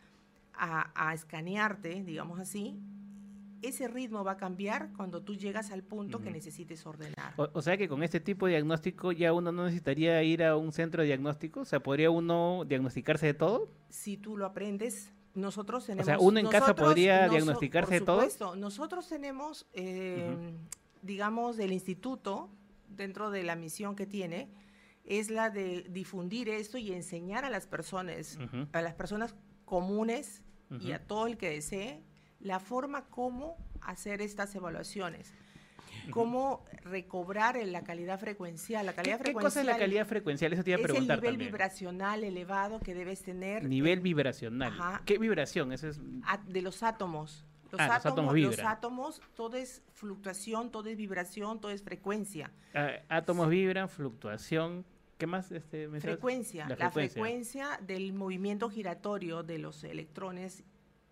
a, 0.53 0.91
a 0.95 1.15
escanearte, 1.15 2.03
digamos 2.05 2.39
así, 2.41 2.79
ese 3.67 3.89
ritmo 3.89 4.25
va 4.25 4.33
a 4.33 4.37
cambiar 4.37 4.91
cuando 4.97 5.23
tú 5.23 5.35
llegas 5.35 5.71
al 5.71 5.83
punto 5.83 6.19
que 6.19 6.27
Ujú. 6.29 6.35
necesites 6.35 6.85
ordenar. 6.87 7.35
O, 7.37 7.49
o 7.53 7.63
sea 7.63 7.77
que 7.77 7.89
con 7.89 8.03
este 8.03 8.21
tipo 8.21 8.47
de 8.47 8.53
diagnóstico 8.53 9.13
ya 9.13 9.33
uno 9.33 9.53
no 9.53 9.65
necesitaría 9.65 10.23
ir 10.23 10.43
a 10.45 10.57
un 10.57 10.73
centro 10.73 11.03
de 11.03 11.07
diagnóstico. 11.09 11.61
O 11.61 11.65
sea, 11.65 11.81
¿podría 11.81 12.11
uno 12.11 12.65
diagnosticarse 12.67 13.27
de 13.27 13.35
todo? 13.35 13.69
Si 13.89 14.17
tú 14.17 14.37
lo 14.37 14.47
aprendes, 14.47 15.13
nosotros 15.35 15.85
tenemos... 15.87 16.07
sea, 16.07 16.19
uno 16.19 16.39
en 16.39 16.47
casa 16.49 16.75
podría 16.75 17.27
noso- 17.27 17.31
diagnosticarse 17.31 17.91
por 17.93 18.01
de 18.01 18.07
todo. 18.07 18.17
supuesto, 18.21 18.57
nosotros 18.57 19.09
tenemos, 19.09 19.67
eh, 19.73 20.55
digamos, 21.03 21.57
del 21.57 21.73
instituto, 21.73 22.49
dentro 22.89 23.31
de 23.31 23.43
la 23.43 23.57
misión 23.57 23.97
que 23.97 24.07
tiene, 24.07 24.49
es 25.05 25.31
la 25.31 25.51
de 25.51 25.83
difundir 25.91 26.49
esto 26.49 26.79
y 26.79 26.93
enseñar 26.93 27.45
a 27.45 27.51
las 27.51 27.67
personas, 27.67 28.39
Ujú. 28.43 28.69
a 28.73 28.81
las 28.81 28.95
personas 28.95 29.35
comunes 29.65 30.43
y 30.71 30.75
Ujú. 30.87 30.95
a 30.95 30.99
todo 31.01 31.27
el 31.27 31.37
que 31.37 31.51
desee, 31.51 32.01
la 32.45 32.61
forma 32.61 33.07
como 33.07 33.57
hacer 33.81 34.23
estas 34.23 34.55
evaluaciones. 34.55 35.33
cómo 36.11 36.65
recobrar 36.83 37.57
la 37.67 37.83
calidad 37.83 38.21
frecuencial. 38.21 38.85
La 38.85 38.93
calidad 38.93 39.19
¿Qué, 39.19 39.25
qué 39.25 39.33
cosa 39.33 39.61
es 39.61 39.67
la 39.67 39.79
calidad 39.79 40.07
frecuencial? 40.07 40.53
Eso 40.53 40.63
te 40.63 40.71
iba 40.71 40.77
a 40.77 40.81
es 40.81 40.87
preguntar 40.87 41.17
el 41.17 41.23
nivel 41.23 41.33
también. 41.35 41.51
vibracional 41.53 42.25
elevado 42.25 42.79
que 42.81 42.95
debes 42.95 43.23
tener 43.23 43.65
Nivel 43.65 44.01
vibracional. 44.01 44.73
Ajá. 44.73 45.03
¿Qué 45.07 45.17
vibración? 45.19 45.73
Eso 45.73 45.89
es... 45.89 46.01
a- 46.27 46.37
de 46.39 46.61
los 46.63 46.83
átomos. 46.83 47.45
Los, 47.73 47.81
Ah, 47.81 47.87
los 47.87 47.97
átomos, 47.97 48.13
átomos 48.13 48.35
los 48.35 48.51
vibran. 48.51 48.67
átomos, 48.67 49.23
todo 49.35 49.57
es 49.57 49.83
fluctuación, 49.95 50.71
todo 50.71 50.89
es 50.91 50.97
vibración, 50.97 51.61
todo 51.61 51.73
es 51.73 51.83
frecuencia. 51.83 52.51
ah, 52.75 52.91
átomos 53.09 53.49
vibran, 53.49 53.89
fluctuación. 53.89 54.85
¿Qué 55.17 55.27
más? 55.27 55.51
Este? 55.53 55.89
Frecuencia, 56.01 56.65
La 56.65 56.71
la 56.71 56.91
frecuencia. 56.91 57.13
frecuencia 57.23 57.81
del 57.81 58.13
movimiento 58.13 58.69
giratorio 58.69 59.43
de 59.43 59.59
los 59.59 59.83
electrones 59.85 60.65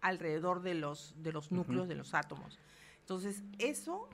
alrededor 0.02 0.60
de 0.60 0.74
los, 0.74 1.14
de 1.22 1.32
los 1.32 1.50
núcleos 1.50 1.82
Ujú. 1.84 1.88
de 1.88 1.94
los 1.94 2.12
átomos. 2.12 2.58
Entonces, 3.00 3.42
eso 3.58 4.08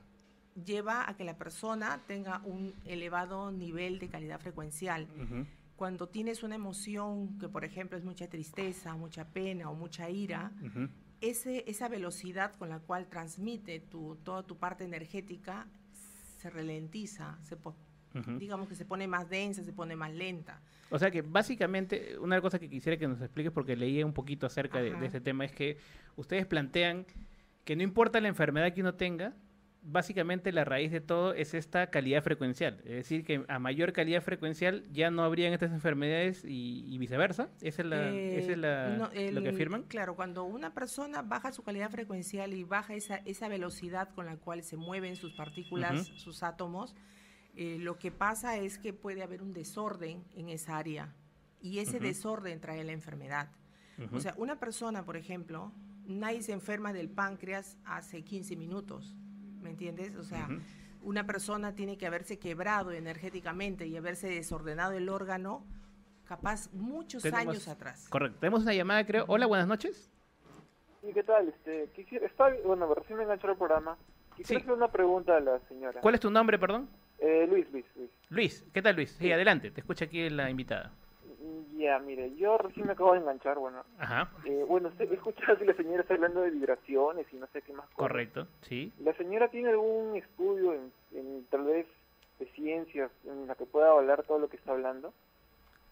lleva 0.64 1.09
a 1.09 1.16
que 1.16 1.24
la 1.24 1.36
persona 1.36 2.03
tenga 2.07 2.41
un 2.45 2.74
elevado 2.84 3.51
nivel 3.51 3.99
de 3.99 4.09
calidad 4.09 4.41
frecuencial. 4.41 5.09
Ujú. 5.16 5.47
Cuando 5.76 6.09
tienes 6.09 6.43
una 6.43 6.57
emoción 6.57 7.39
que, 7.39 7.49
por 7.49 7.64
ejemplo, 7.64 7.97
es 7.97 8.05
mucha 8.05 8.28
tristeza, 8.28 8.95
mucha 8.95 9.24
pena 9.28 9.70
o 9.70 9.74
mucha 9.74 10.11
ira, 10.11 10.53
Ujú. 10.64 10.89
ese, 11.20 11.64
esa 11.68 11.89
velocidad 11.89 12.55
con 12.57 12.68
la 12.68 12.80
cual 12.80 13.09
transmite 13.09 13.80
tu, 13.80 14.16
toda 14.24 14.43
tu 14.43 14.57
parte 14.57 14.84
energética 14.84 15.66
se 16.39 16.51
ralentiza, 16.51 17.39
se 17.43 17.57
digamos 18.39 18.69
que 18.69 18.75
se 18.75 18.85
pone 18.85 19.07
más 19.07 19.29
densa, 19.29 19.62
se 19.62 19.73
pone 19.73 19.97
más 19.97 20.12
lenta. 20.12 20.61
O 20.91 20.99
sea 20.99 21.11
que 21.11 21.23
básicamente, 21.23 22.19
una 22.19 22.41
cosa 22.41 22.59
que 22.59 22.69
quisiera 22.69 22.97
que 22.99 23.07
nos 23.09 23.21
expliques, 23.21 23.53
porque 23.53 23.77
leí 23.77 24.03
un 24.03 24.12
poquito 24.14 24.47
acerca 24.47 24.81
de, 24.81 24.95
de 24.95 25.07
este 25.07 25.21
tema, 25.21 25.45
es 25.45 25.53
que 25.53 25.77
ustedes 26.16 26.47
plantean 26.47 27.05
que 27.64 27.77
no 27.77 27.83
importa 27.83 28.21
la 28.21 28.29
enfermedad 28.29 28.73
que 28.73 28.81
uno 28.81 28.95
tenga, 28.95 29.35
básicamente 29.83 30.53
la 30.53 30.64
raíz 30.64 30.91
de 30.91 31.01
todo 31.01 31.35
es 31.35 31.55
esta 31.55 31.89
calidad 31.89 32.23
frecuencial. 32.23 32.79
Es 32.85 32.91
decir, 32.97 33.25
que 33.25 33.45
a 33.49 33.59
mayor 33.59 33.93
calidad 33.93 34.23
frecuencial 34.23 34.85
ya 34.93 35.11
no 35.11 35.23
habrían 35.23 35.53
estas 35.53 35.71
enfermedades 35.73 36.45
y, 36.45 36.85
y 36.87 36.99
viceversa. 36.99 37.49
¿Esa 37.62 37.83
es, 37.83 37.89
la, 37.89 38.09
Eh, 38.11 38.39
esa 38.39 38.53
es 38.53 38.59
la- 38.59 38.89
no, 38.99 39.11
lo 39.33 39.43
que 39.43 39.49
afirman? 39.51 39.83
Claro, 39.85 40.16
cuando 40.16 40.45
una 40.45 40.75
persona 40.75 41.23
baja 41.23 41.53
su 41.53 41.62
calidad 41.62 41.91
frecuencial 41.91 42.53
y 42.55 42.64
baja 42.64 42.95
esa, 42.95 43.16
esa 43.25 43.49
velocidad 43.49 44.09
con 44.14 44.27
la 44.27 44.37
cual 44.37 44.62
se 44.62 44.77
mueven 44.77 45.16
sus 45.16 45.33
partículas, 45.35 46.07
sus 46.16 46.43
átomos, 46.43 46.95
eh, 47.59 47.77
lo 47.81 47.99
que 47.99 48.11
pasa 48.13 48.57
es 48.57 48.79
que 48.79 48.93
puede 48.93 49.23
haber 49.23 49.43
un 49.43 49.53
desorden 49.53 50.25
en 50.35 50.49
esa 50.49 50.79
área 50.79 51.13
y 51.61 51.81
ese 51.81 51.99
desorden 51.99 52.61
trae 52.61 52.85
la 52.85 52.93
enfermedad. 52.93 53.51
O 54.13 54.21
sea, 54.21 54.33
una 54.37 54.61
persona, 54.61 55.05
por 55.05 55.17
ejemplo, 55.17 55.73
nadie 56.07 56.41
se 56.43 56.53
enferma 56.53 56.93
del 56.93 57.11
páncreas 57.11 57.77
hace 57.85 58.23
15 58.23 58.55
minutos, 58.55 59.17
¿me 59.61 59.71
entiendes? 59.71 60.15
O 60.15 60.23
sea, 60.23 60.49
una 61.03 61.27
persona 61.27 61.75
tiene 61.75 61.99
que 61.99 62.07
haberse 62.07 62.39
quebrado 62.39 62.93
energéticamente 62.93 63.89
y 63.89 63.97
haberse 63.97 64.29
desordenado 64.29 64.93
el 64.93 65.09
órgano 65.09 65.67
capaz 66.25 66.73
muchos 66.73 67.25
Tenemos- 67.25 67.49
años 67.49 67.67
atrás. 67.69 68.07
Correcto. 68.09 68.39
Tenemos 68.39 68.63
una 68.63 68.75
llamada, 68.75 69.05
creo. 69.05 69.25
Hola, 69.27 69.47
buenas 69.47 69.67
noches. 69.67 70.09
¿Y 71.03 71.13
qué 71.13 71.25
tal? 71.25 71.49
Este, 71.49 71.91
quisiera, 71.97 72.27
está, 72.27 72.51
bueno, 72.65 72.95
recién 72.95 73.17
me 73.19 73.25
enganchó 73.25 73.51
el 73.51 73.57
programa. 73.57 73.97
Quisiera 74.37 74.61
Sí. 74.61 74.65
hacer 74.65 74.77
una 74.77 74.93
pregunta 74.93 75.37
a 75.37 75.41
la 75.41 75.59
señora. 75.67 76.01
¿Cuál 76.01 76.15
es 76.15 76.21
tu 76.21 76.31
nombre, 76.31 76.57
perdón? 76.59 76.89
Eh, 77.19 77.47
Luis, 77.49 77.71
Luis, 77.73 77.85
Luis. 77.97 78.11
Luis. 78.31 78.64
¿Qué 78.73 78.83
tal, 78.83 78.97
Luis? 78.97 79.11
Sí, 79.11 79.33
adelante. 79.33 79.71
Te 79.71 79.81
escucha 79.81 80.05
aquí 80.05 80.29
la 80.31 80.49
invitada. 80.51 80.93
Ya, 81.77 81.99
mire, 82.01 82.35
yo 82.37 82.59
recién 82.59 82.87
me 82.87 82.93
acabo 82.93 83.12
de 83.12 83.21
enganchar, 83.21 83.57
bueno. 83.59 83.83
Ajá. 83.99 84.29
Eh, 84.45 84.64
bueno, 84.66 84.89
usted- 84.89 85.11
he 85.11 85.14
escuchado 85.14 85.57
que 85.59 85.64
la 85.64 85.75
señora 85.75 86.03
está 86.03 86.14
hablando 86.14 86.41
de 86.41 86.51
vibraciones 86.51 87.27
y 87.33 87.37
no 87.37 87.47
sé 87.53 87.62
qué 87.62 87.73
más 87.73 87.87
cosas. 87.87 87.97
Correcto. 87.97 88.49
Sí. 88.62 88.93
¿La 89.01 89.14
señora 89.14 89.49
tiene 89.49 89.71
algún 89.71 90.16
estudio 90.16 90.75
en, 90.75 90.93
en 91.14 91.45
tal 91.51 91.64
vez 91.64 91.87
de 92.41 92.47
ciencias 92.53 93.11
en 93.25 93.47
la 93.47 93.55
que 93.55 93.64
pueda 93.66 93.91
hablar 93.93 94.25
todo 94.25 94.39
lo 94.41 94.49
que 94.49 94.57
está 94.57 94.73
hablando? 94.73 95.12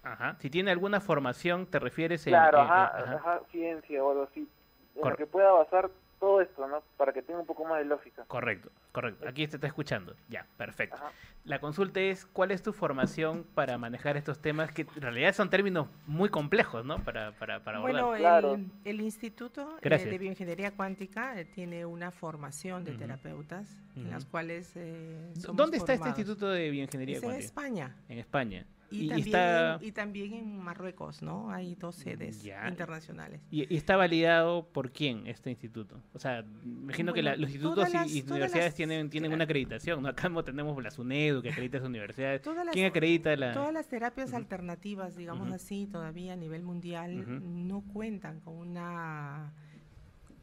Ajá. 0.02 0.36
Si 0.40 0.50
tiene 0.50 0.70
alguna 0.72 1.00
formación, 1.00 1.66
te 1.66 1.78
refieres 1.78 2.26
en... 2.26 2.32
Claro, 2.32 2.58
en- 2.58 2.64
ajá, 2.64 2.92
en- 3.04 3.12
ajá, 3.14 3.40
ciencia 3.52 4.02
o 4.04 4.10
algo 4.10 4.22
así, 4.24 4.48
en 4.96 5.02
la 5.08 5.14
que 5.16 5.26
pueda 5.26 5.52
basar 5.52 5.90
todo 6.18 6.40
esto, 6.40 6.66
¿no? 6.66 6.82
Para 6.96 7.12
que 7.12 7.22
tenga 7.22 7.40
un 7.40 7.46
poco 7.46 7.64
más 7.64 7.78
de 7.78 7.84
lógica. 7.84 8.24
Correcto, 8.26 8.70
correcto. 8.92 9.28
Aquí 9.28 9.46
te 9.46 9.56
está 9.56 9.66
escuchando. 9.66 10.14
Ya, 10.28 10.46
perfecto. 10.56 10.96
La 11.44 11.60
consulta 11.60 12.00
es, 12.00 12.26
¿cuál 12.26 12.50
es 12.50 12.62
tu 12.62 12.72
formación 12.72 13.44
para 13.54 13.78
manejar 13.78 14.16
estos 14.16 14.40
temas 14.40 14.72
que 14.72 14.82
en 14.82 15.00
realidad 15.02 15.32
son 15.34 15.48
términos 15.50 15.88
muy 16.06 16.28
complejos, 16.28 16.84
¿no? 16.84 16.98
Para, 17.04 17.32
para, 17.32 17.62
para 17.62 17.78
Bueno, 17.80 18.12
abordar. 18.14 18.44
el, 18.44 18.70
el 18.84 19.00
Instituto 19.00 19.76
eh, 19.76 19.80
Gracias. 19.82 20.10
de 20.10 20.18
Bioingeniería 20.18 20.72
Cuántica 20.74 21.38
eh, 21.38 21.44
tiene 21.44 21.86
una 21.86 22.10
formación 22.10 22.84
de 22.84 22.92
Ujú. 22.92 23.00
terapeutas 23.00 23.68
en 23.94 24.02
Ujú. 24.02 24.10
las 24.10 24.24
cuales 24.24 24.72
eh, 24.74 25.32
somos 25.38 25.56
¿Dónde 25.56 25.76
está 25.76 25.92
este 25.92 25.98
formados. 26.04 26.18
Instituto 26.18 26.48
de 26.48 26.70
Bioingeniería 26.70 27.16
Es 27.18 27.22
en 27.22 27.28
Cuántica? 27.28 27.46
España. 27.46 27.96
En 28.08 28.18
España. 28.18 28.66
Y, 28.88 29.06
Y, 29.06 29.08
también, 29.08 29.26
está, 29.26 29.78
y 29.82 29.90
también 29.92 30.34
en 30.34 30.58
Marruecos, 30.60 31.20
¿no? 31.20 31.50
Hay 31.50 31.74
dos 31.74 31.96
sedes 31.96 32.42
Ya. 32.44 32.68
internacionales. 32.68 33.40
y, 33.50 33.72
y 33.72 33.76
está 33.76 33.96
validado 33.96 34.68
por 34.68 34.92
quién 34.92 35.26
este 35.26 35.50
instituto? 35.50 36.00
O 36.14 36.20
sea, 36.20 36.44
imagino 36.64 37.12
que 37.12 37.20
la- 37.22 37.34
los 37.36 37.50
institutos 37.50 37.88
y, 37.88 37.92
las- 37.92 38.06
universidades 38.30 38.54
las- 38.66 38.74
tienen, 38.74 39.10
tienen 39.10 39.32
una 39.32 39.42
acreditación, 39.44 40.02
¿no? 40.02 40.08
Acá 40.08 40.28
no 40.28 40.44
tenemos 40.44 40.80
la 40.80 40.92
SUNEDU 40.92 41.42
que 41.42 41.50
acredita 41.50 41.78
esas 41.78 41.88
universidades. 41.88 42.42
Todas 42.42 42.64
las- 42.64 42.72
¿Quién 42.72 42.86
acredita 42.86 43.34
la...? 43.34 43.52
Todas 43.54 43.72
las 43.72 43.88
terapias 43.88 44.32
alternativas, 44.34 45.16
digamos 45.16 45.50
así, 45.52 45.86
todavía 45.90 46.34
a 46.34 46.36
nivel 46.36 46.62
mundial, 46.62 47.24
no 47.66 47.80
cuentan 47.92 48.38
con 48.40 48.54
una 48.56 49.52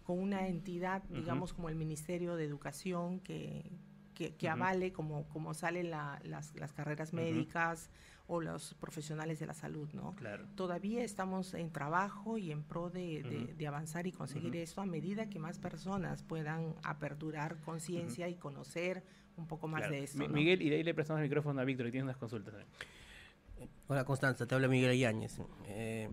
con 0.03 0.19
una 0.19 0.47
entidad, 0.49 1.01
digamos, 1.03 1.53
como 1.53 1.69
el 1.69 1.75
Ministerio 1.75 2.35
de 2.35 2.43
Educación 2.43 3.21
que, 3.21 3.71
que, 4.15 4.35
que 4.35 4.49
avale 4.49 4.91
como, 4.91 5.23
como 5.29 5.53
salen 5.53 5.91
la- 5.91 6.19
las, 6.25 6.53
las 6.57 6.73
carreras 6.73 7.13
médicas 7.13 7.89
o 8.27 8.39
los 8.41 8.73
profesionales 8.75 9.39
de 9.39 9.45
la 9.47 9.53
salud, 9.53 9.89
¿no? 9.93 10.15
Claro. 10.15 10.45
Todavía 10.55 11.03
estamos 11.03 11.53
en 11.53 11.71
trabajo 11.71 12.37
y 12.37 12.51
en 12.51 12.63
pro 12.63 12.89
de, 12.89 13.21
de- 13.23 13.37
Ujú. 13.45 13.53
de 13.57 13.67
avanzar 13.67 14.07
y 14.07 14.11
conseguir 14.13 14.49
Ujú. 14.51 14.57
esto 14.59 14.81
a 14.81 14.85
medida 14.85 15.29
que 15.29 15.39
más 15.39 15.59
personas 15.59 16.23
puedan 16.23 16.73
aperturar 16.83 17.57
conciencia 17.61 18.29
y 18.29 18.35
conocer 18.35 19.03
un 19.35 19.45
poco 19.47 19.67
más 19.67 19.81
Claro. 19.81 19.93
de 19.95 20.03
esto. 20.03 20.27
Miguel, 20.29 20.61
y 20.61 20.69
de 20.69 20.77
ahí 20.77 20.83
le 20.83 20.93
prestamos 20.93 21.19
el 21.21 21.27
micrófono 21.27 21.59
a 21.59 21.63
Víctor, 21.65 21.87
que 21.87 21.91
tiene 21.91 22.05
unas 22.05 22.17
consultas. 22.17 22.53
también. 22.53 22.69
Hola 23.87 24.03
Constanza, 24.05 24.45
te 24.45 24.55
habla 24.55 24.67
Miguel 24.67 24.97
Yáñez. 24.97 25.39
Eh, 25.67 26.09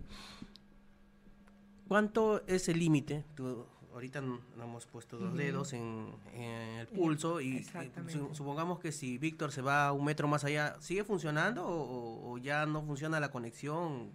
¿Cuánto 1.87 2.45
es 2.47 2.69
el 2.69 2.79
límite? 2.79 3.25
Tú 3.35 3.65
ahorita 3.93 4.19
n- 4.19 4.39
nos 4.55 4.65
hemos 4.67 4.85
puesto 4.85 5.17
dos 5.17 5.29
Ujú. 5.29 5.37
dedos 5.37 5.73
en, 5.73 6.07
en 6.33 6.79
el 6.79 6.87
pulso 6.87 7.41
y 7.41 7.63
su- 7.63 8.33
supongamos 8.33 8.79
que 8.79 8.91
si 8.91 9.17
Víctor 9.17 9.51
se 9.51 9.61
va 9.61 9.91
un 9.91 10.05
metro 10.05 10.27
más 10.27 10.43
allá, 10.43 10.75
¿sigue 10.79 11.03
funcionando 11.03 11.63
o, 11.67 12.37
ya 12.37 12.65
no 12.65 12.81
funciona 12.83 13.19
la 13.19 13.29
conexión? 13.31 14.09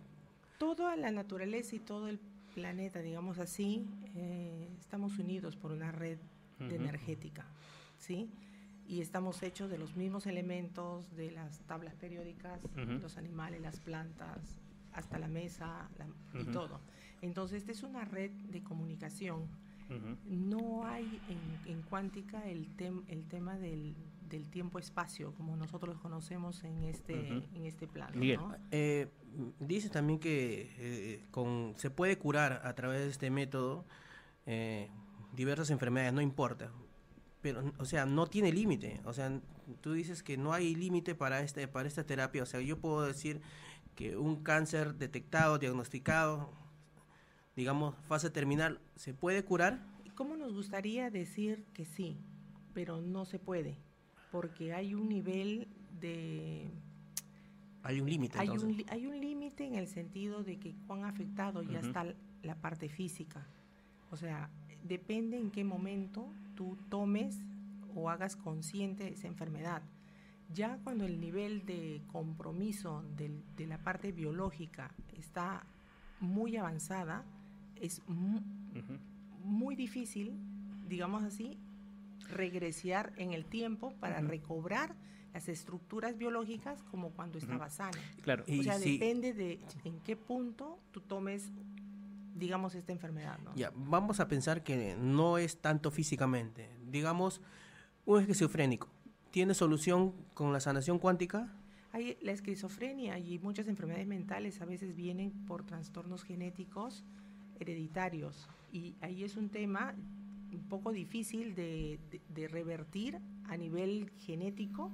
toda 0.59 0.97
la 0.97 1.11
naturaleza 1.11 1.77
y 1.77 1.81
todo 1.81 2.09
el 2.09 2.19
planeta, 2.55 3.01
digamos 3.01 3.39
así, 3.39 3.87
eh, 4.15 4.69
estamos 4.81 5.19
unidos 5.19 5.55
por 5.55 5.71
una 5.71 5.93
red 5.93 6.17
de 6.59 6.65
Ujú. 6.67 6.75
energética, 6.77 7.45
¿sí? 7.99 8.31
Y 8.89 9.01
estamos 9.03 9.43
hechos 9.43 9.69
de 9.71 9.77
los 9.77 9.95
mismos 9.97 10.27
elementos 10.27 11.15
de 11.15 11.31
las 11.33 11.59
tablas 11.67 11.95
periódicas, 11.97 12.61
los 13.03 13.19
animales, 13.19 13.61
las 13.61 13.81
plantas, 13.81 14.39
hasta 14.93 15.19
la 15.19 15.29
mesa 15.29 15.91
la- 15.99 16.41
y 16.41 16.45
todo. 16.47 16.81
Entonces, 17.21 17.59
esta 17.59 17.73
es 17.73 17.83
una 17.83 18.05
red 18.07 18.31
de 18.31 18.63
comunicación. 18.63 19.47
No 20.25 20.87
hay 20.87 21.21
en, 21.29 21.73
en 21.73 21.83
cuántica 21.83 22.45
el, 22.49 22.75
tem- 22.77 23.05
el 23.09 23.25
tema 23.29 23.57
del, 23.57 23.95
del 24.29 24.49
tiempo-espacio, 24.51 25.33
como 25.35 25.57
nosotros 25.57 25.95
lo 25.97 26.01
conocemos 26.03 26.65
en 26.65 26.83
este, 26.85 27.29
en 27.55 27.67
este 27.67 27.87
plano. 27.87 28.13
¿no? 28.37 28.57
eh, 28.71 29.09
dice 29.61 29.89
también 29.91 30.19
que 30.19 30.73
eh, 30.79 31.25
con, 31.31 31.75
se 31.77 31.91
puede 31.91 32.19
curar 32.19 32.63
a 32.65 32.75
través 32.75 33.01
de 33.01 33.09
este 33.11 33.31
método 33.31 33.85
eh, 34.47 34.89
diversas 35.35 35.71
enfermedades, 35.71 36.13
no 36.15 36.21
importa. 36.21 36.73
Pero, 37.43 37.73
o 37.79 37.85
sea, 37.85 38.07
no 38.07 38.27
tiene 38.27 38.51
límite. 38.53 39.01
O 39.05 39.13
sea, 39.13 39.41
tú 39.81 39.93
dices 39.93 40.23
que 40.25 40.37
no 40.37 40.53
hay 40.53 40.75
límite 40.75 41.15
para, 41.15 41.41
este, 41.43 41.69
para 41.69 41.87
esta 41.87 42.05
terapia. 42.05 42.43
O 42.43 42.47
sea, 42.47 42.61
yo 42.61 42.79
puedo 42.81 43.03
decir 43.03 43.41
que 43.95 44.17
un 44.17 44.43
cáncer 44.43 44.95
detectado, 44.97 45.59
diagnosticado, 45.59 46.51
digamos, 47.57 47.95
fase 48.07 48.31
terminal, 48.31 48.81
¿se 48.95 49.15
puede 49.15 49.45
curar? 49.45 49.81
¿Cómo 50.15 50.37
nos 50.37 50.53
gustaría 50.53 51.11
decir 51.11 51.65
que 51.73 51.85
sí? 51.85 52.17
Pero 52.75 53.01
no 53.01 53.25
se 53.25 53.39
puede, 53.39 53.77
porque 54.31 54.75
hay 54.75 54.95
un 54.95 55.09
nivel 55.09 55.69
de... 56.01 56.71
Hay 57.83 58.01
un 58.01 58.09
límite, 58.11 58.39
Hay 58.39 58.49
un, 58.49 58.85
hay 58.89 59.07
un 59.07 59.21
límite 59.21 59.65
en 59.65 59.75
el 59.77 59.87
sentido 59.87 60.43
de 60.43 60.59
que 60.59 60.75
cuán 60.87 61.05
afectado 61.05 61.63
ya 61.63 61.81
está 61.81 62.05
la 62.43 62.57
parte 62.57 62.89
física. 62.89 63.47
O 64.11 64.17
sea, 64.17 64.51
depende 64.83 65.39
en 65.39 65.51
qué 65.51 65.63
momento 65.65 66.29
tú 66.57 66.77
tomes 66.91 67.39
o 67.95 68.11
hagas 68.11 68.37
consciente 68.37 69.09
esa 69.13 69.29
enfermedad. 69.29 69.83
Ya 70.53 70.79
cuando 70.83 71.07
el 71.07 71.21
nivel 71.21 71.65
de 71.65 72.03
compromiso 72.09 73.03
del- 73.17 73.43
de 73.57 73.67
la 73.67 73.79
parte 73.79 74.11
biológica 74.13 74.93
está 75.17 75.65
muy 76.21 76.57
avanzada, 76.57 77.25
es 77.81 78.03
mu- 78.09 78.41
muy 79.45 79.77
difícil, 79.77 80.33
digamos 80.89 81.23
así, 81.23 81.59
regresar 82.29 83.13
en 83.17 83.33
el 83.33 83.45
tiempo 83.45 83.93
para 84.01 84.21
recobrar 84.21 84.95
las 85.33 85.49
estructuras 85.49 86.17
biológicas 86.17 86.83
como 86.85 87.11
cuando 87.11 87.39
estaba 87.39 87.69
sano. 87.71 87.99
Claro. 88.23 88.45
O 88.49 88.63
sea, 88.63 88.79
depende 88.79 89.33
de 89.35 89.61
en 89.85 90.01
qué 90.01 90.17
punto 90.17 90.79
tú 90.93 91.01
tomes, 91.03 91.51
digamos, 92.35 92.75
esta 92.75 92.93
enfermedad, 92.93 93.39
¿no? 93.45 93.55
Ya, 93.55 93.71
vamos 93.77 94.19
a 94.21 94.29
pensar 94.29 94.65
que 94.65 94.97
no 94.97 95.39
es 95.39 95.59
tanto 95.59 95.91
físicamente. 95.91 96.71
Digamos, 96.91 97.41
un 98.07 98.21
esquizofrénico. 98.21 98.89
¿Tiene 99.31 99.53
solución 99.53 100.15
con 100.33 100.53
la 100.53 100.61
sanación 100.61 100.99
cuántica? 100.99 101.53
Hay 101.93 102.17
la 102.23 102.33
esquizofrenia 102.33 103.19
y 103.19 103.39
muchas 103.39 103.69
enfermedades 103.69 104.07
mentales 104.07 104.61
a 104.63 104.65
veces 104.65 104.97
vienen 104.97 105.31
por 105.47 105.65
trastornos 105.65 106.25
genéticos 106.25 107.05
hereditarios. 107.61 108.49
Y 108.73 108.95
ahí 109.01 109.25
es 109.25 109.37
un 109.37 109.49
tema 109.49 109.95
un 110.53 110.69
poco 110.69 110.93
difícil 110.93 111.55
de, 111.55 111.99
de- 112.11 112.21
de 112.29 112.49
revertir 112.49 113.19
a 113.45 113.57
nivel 113.57 114.11
genético 114.19 114.93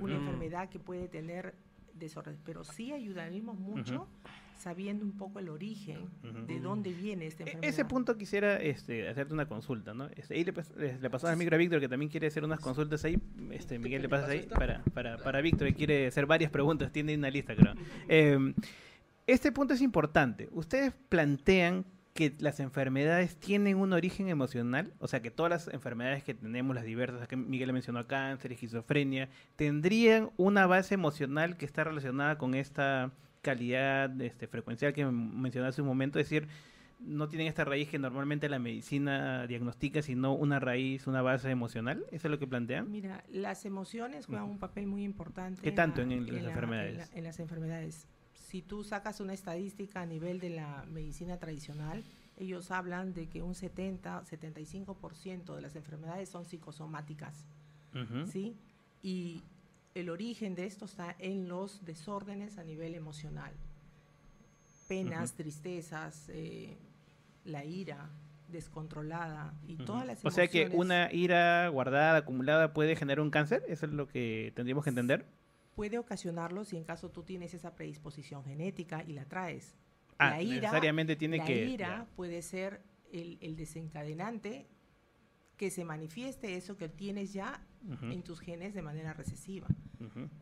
una 0.00 0.14
enfermedad 0.16 0.68
que 0.70 0.78
puede 0.78 1.08
tener 1.08 1.54
desorden. 1.94 2.38
Pero 2.44 2.64
sí 2.64 2.92
ayudaríamos 2.92 3.58
mucho 3.58 4.08
sabiendo 4.58 5.04
un 5.04 5.12
poco 5.12 5.38
el 5.40 5.48
origen 5.48 6.08
de 6.46 6.60
dónde 6.60 6.92
viene 6.92 7.26
esta 7.26 7.42
E- 7.42 7.46
enfermedad. 7.46 7.68
Ese 7.68 7.84
punto 7.84 8.16
quisiera 8.16 8.56
este, 8.60 9.08
hacerte 9.08 9.34
una 9.34 9.46
consulta, 9.46 9.92
¿no? 9.92 10.06
Este, 10.16 10.34
ahí 10.34 10.44
le, 10.44 10.54
pas- 10.54 10.72
le, 10.76 10.98
le 10.98 11.10
pasamos 11.10 11.32
al 11.32 11.38
micro 11.38 11.56
a 11.56 11.58
Víctor 11.58 11.80
que 11.80 11.88
también 11.88 12.08
quiere 12.10 12.28
hacer 12.28 12.44
unas 12.44 12.60
consultas 12.60 13.04
ahí. 13.04 13.18
Este, 13.50 13.78
Miguel, 13.78 14.02
le 14.02 14.08
pasas 14.08 14.30
ahí 14.30 14.46
para, 14.48 14.82
para, 14.94 15.18
para 15.18 15.40
Víctor 15.40 15.68
que 15.68 15.74
quiere 15.74 16.06
hacer 16.06 16.26
varias 16.26 16.50
preguntas, 16.50 16.90
tiene 16.92 17.14
una 17.16 17.28
lista, 17.30 17.54
creo. 17.56 17.74
Eh, 18.08 18.54
este 19.32 19.52
punto 19.52 19.74
es 19.74 19.80
importante. 19.80 20.48
Ustedes 20.52 20.92
plantean 21.08 21.84
que 22.14 22.34
las 22.40 22.60
enfermedades 22.60 23.36
tienen 23.36 23.78
un 23.78 23.94
origen 23.94 24.28
emocional, 24.28 24.92
o 24.98 25.08
sea 25.08 25.22
que 25.22 25.30
todas 25.30 25.48
las 25.50 25.68
enfermedades 25.74 26.22
que 26.22 26.34
tenemos, 26.34 26.74
las 26.76 26.84
diversas, 26.84 27.26
que 27.26 27.36
Miguel 27.36 27.72
mencionó 27.72 28.06
cáncer, 28.06 28.52
esquizofrenia, 28.52 29.30
tendrían 29.56 30.30
una 30.36 30.66
base 30.66 30.94
emocional 30.94 31.56
que 31.56 31.64
está 31.64 31.84
relacionada 31.84 32.36
con 32.36 32.54
esta 32.54 33.12
calidad 33.40 34.20
este, 34.20 34.46
frecuencial 34.46 34.92
que 34.92 35.06
mencioné 35.06 35.68
hace 35.68 35.80
un 35.80 35.88
momento, 35.88 36.18
es 36.18 36.26
decir, 36.28 36.48
no 37.00 37.28
tienen 37.28 37.48
esta 37.48 37.64
raíz 37.64 37.88
que 37.88 37.98
normalmente 37.98 38.48
la 38.48 38.58
medicina 38.60 39.46
diagnostica, 39.48 40.02
sino 40.02 40.34
una 40.34 40.60
raíz, 40.60 41.06
una 41.08 41.22
base 41.22 41.50
emocional, 41.50 42.04
¿eso 42.12 42.28
es 42.28 42.30
lo 42.30 42.38
que 42.38 42.46
plantean? 42.46 42.90
Mira, 42.90 43.24
las 43.30 43.64
emociones 43.64 44.26
juegan 44.26 44.44
un 44.44 44.58
papel 44.58 44.86
muy 44.86 45.02
importante. 45.02 45.62
¿Qué 45.62 45.72
tanto 45.72 46.04
la- 46.04 46.12
en 46.14 46.26
las 46.32 46.42
la- 46.42 46.48
enfermedades? 46.50 46.96
la- 47.10 47.18
en 47.18 47.24
las 47.24 47.40
enfermedades. 47.40 48.06
Si 48.52 48.60
tú 48.60 48.84
sacas 48.84 49.18
una 49.20 49.32
estadística 49.32 50.02
a 50.02 50.06
nivel 50.06 50.38
de 50.38 50.50
la 50.50 50.84
medicina 50.92 51.38
tradicional, 51.38 52.04
ellos 52.36 52.70
hablan 52.70 53.14
de 53.14 53.26
que 53.26 53.40
un 53.40 53.54
70, 53.54 54.24
75% 54.24 55.54
de 55.54 55.62
las 55.62 55.74
enfermedades 55.74 56.28
son 56.28 56.44
psicosomáticas. 56.44 57.46
¿sí? 58.30 58.54
Y 59.02 59.42
el 59.94 60.10
origen 60.10 60.54
de 60.54 60.66
esto 60.66 60.84
está 60.84 61.16
en 61.18 61.48
los 61.48 61.82
desórdenes 61.86 62.58
a 62.58 62.64
nivel 62.64 62.94
emocional. 62.94 63.52
Penas, 64.86 65.32
tristezas, 65.32 66.28
eh, 66.28 66.76
la 67.46 67.64
ira 67.64 68.10
descontrolada 68.48 69.54
y 69.66 69.76
todas 69.76 70.06
las 70.06 70.22
O 70.26 70.30
sea 70.30 70.46
que 70.48 70.62
emociones- 70.64 70.86
una 70.86 71.10
ira 71.10 71.68
guardada, 71.68 72.18
acumulada, 72.18 72.74
puede 72.74 72.96
generar 72.96 73.20
un 73.20 73.30
cáncer, 73.30 73.62
¿eso 73.68 73.86
es 73.86 73.92
lo 73.92 74.08
que 74.08 74.52
tendríamos 74.54 74.84
que 74.84 74.90
entender? 74.90 75.24
Puede 75.74 75.98
ocasionarlo 75.98 76.64
si 76.64 76.76
en 76.76 76.84
caso 76.84 77.10
tú 77.10 77.22
tienes 77.22 77.54
esa 77.54 77.74
predisposición 77.74 78.44
genética 78.44 79.02
y 79.06 79.12
la 79.12 79.24
traes. 79.24 79.74
Ah, 80.18 80.30
necesariamente 80.70 81.16
tiene 81.16 81.38
la 81.38 81.44
que- 81.46 81.66
ira 81.66 82.06
puede 82.16 82.42
ser 82.42 82.82
el, 83.12 83.38
el 83.40 83.56
desencadenante 83.56 84.68
que 85.56 85.70
se 85.70 85.84
manifieste 85.84 86.56
eso 86.56 86.76
que 86.76 86.88
tienes 86.88 87.32
ya 87.32 87.64
en 88.12 88.22
tus 88.22 88.38
genes 88.40 88.74
de 88.74 88.82
manera 88.82 89.12
recesiva. 89.12 89.66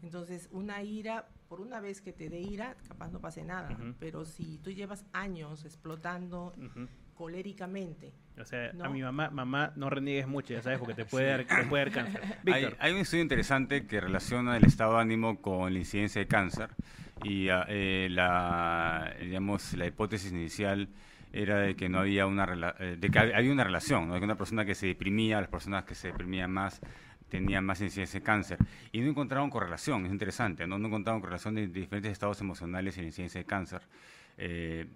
Entonces, 0.02 0.48
una 0.52 0.82
ira, 0.82 1.28
por 1.48 1.60
una 1.60 1.80
vez 1.80 2.00
que 2.02 2.12
te 2.12 2.28
dé 2.28 2.40
ira, 2.40 2.76
capaz 2.88 3.10
no 3.10 3.20
pase 3.20 3.44
nada. 3.44 3.76
Pero 3.98 4.24
si 4.24 4.58
tú 4.58 4.70
llevas 4.70 5.04
años 5.12 5.64
explotando. 5.64 6.52
Coléricamente, 7.20 8.12
O 8.40 8.44
sea, 8.46 8.70
a 8.70 8.72
No. 8.72 8.88
mi 8.90 9.02
mamá, 9.02 9.28
mamá, 9.28 9.72
no 9.76 9.90
reniegues 9.90 10.26
mucho, 10.26 10.54
ya 10.54 10.62
sabes, 10.62 10.78
porque 10.78 10.94
te 10.94 11.04
puede 11.04 11.26
dar, 11.26 11.44
te 11.44 11.64
puede 11.64 11.84
dar 11.84 11.92
cáncer. 11.92 12.20
Hay, 12.46 12.62
Víctor. 12.62 12.76
hay 12.80 12.92
un 12.92 12.98
estudio 13.00 13.22
interesante 13.22 13.86
que 13.86 14.00
relaciona 14.00 14.56
el 14.56 14.64
estado 14.64 14.94
de 14.94 15.02
ánimo 15.02 15.42
con 15.42 15.70
la 15.70 15.78
incidencia 15.78 16.18
de 16.22 16.26
cáncer 16.26 16.70
y 17.22 17.50
ah, 17.50 17.66
eh, 17.68 18.08
la, 18.10 19.14
digamos, 19.20 19.74
la 19.74 19.86
hipótesis 19.86 20.32
inicial 20.32 20.88
era 21.34 21.58
de 21.58 21.76
que 21.76 21.90
no 21.90 21.98
había 21.98 22.26
una 22.26 22.46
rela- 22.46 22.74
eh, 22.80 22.96
de 22.98 23.10
que 23.10 23.18
hab- 23.18 23.34
había 23.36 23.52
una 23.52 23.64
relación, 23.64 24.08
¿no? 24.08 24.14
de 24.14 24.20
que 24.20 24.24
una 24.24 24.36
persona 24.38 24.64
que 24.64 24.74
se 24.74 24.86
deprimía, 24.86 25.38
las 25.42 25.50
personas 25.50 25.84
que 25.84 25.94
se 25.94 26.08
deprimían 26.08 26.50
más 26.50 26.80
tenían 27.28 27.64
más 27.66 27.80
incidencia 27.82 28.18
de 28.20 28.24
cáncer 28.24 28.58
y 28.90 29.00
no 29.02 29.10
encontraron 29.10 29.50
correlación, 29.50 30.06
es 30.06 30.10
interesante, 30.12 30.66
no, 30.66 30.78
no 30.78 30.88
encontraron 30.88 31.20
correlación 31.20 31.54
de, 31.54 31.68
de 31.68 31.80
diferentes 31.80 32.10
estados 32.10 32.40
emocionales 32.40 32.96
y 32.96 33.02
la 33.02 33.06
incidencia 33.08 33.38
de 33.40 33.44
cáncer. 33.44 33.82
Eh, 34.38 34.86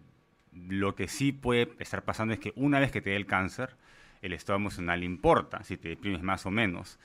lo 0.54 0.94
que 0.94 1.08
sí 1.08 1.32
puede 1.32 1.72
estar 1.78 2.04
pasando 2.04 2.34
es 2.34 2.40
que 2.40 2.52
una 2.56 2.80
vez 2.80 2.92
que 2.92 3.00
te 3.00 3.10
dé 3.10 3.16
el 3.16 3.26
cáncer, 3.26 3.76
el 4.22 4.32
estado 4.32 4.56
emocional 4.56 5.02
importa, 5.02 5.62
si 5.64 5.76
te 5.76 5.88
deprimes 5.88 6.22
más 6.22 6.46
o 6.46 6.50
menos, 6.50 6.98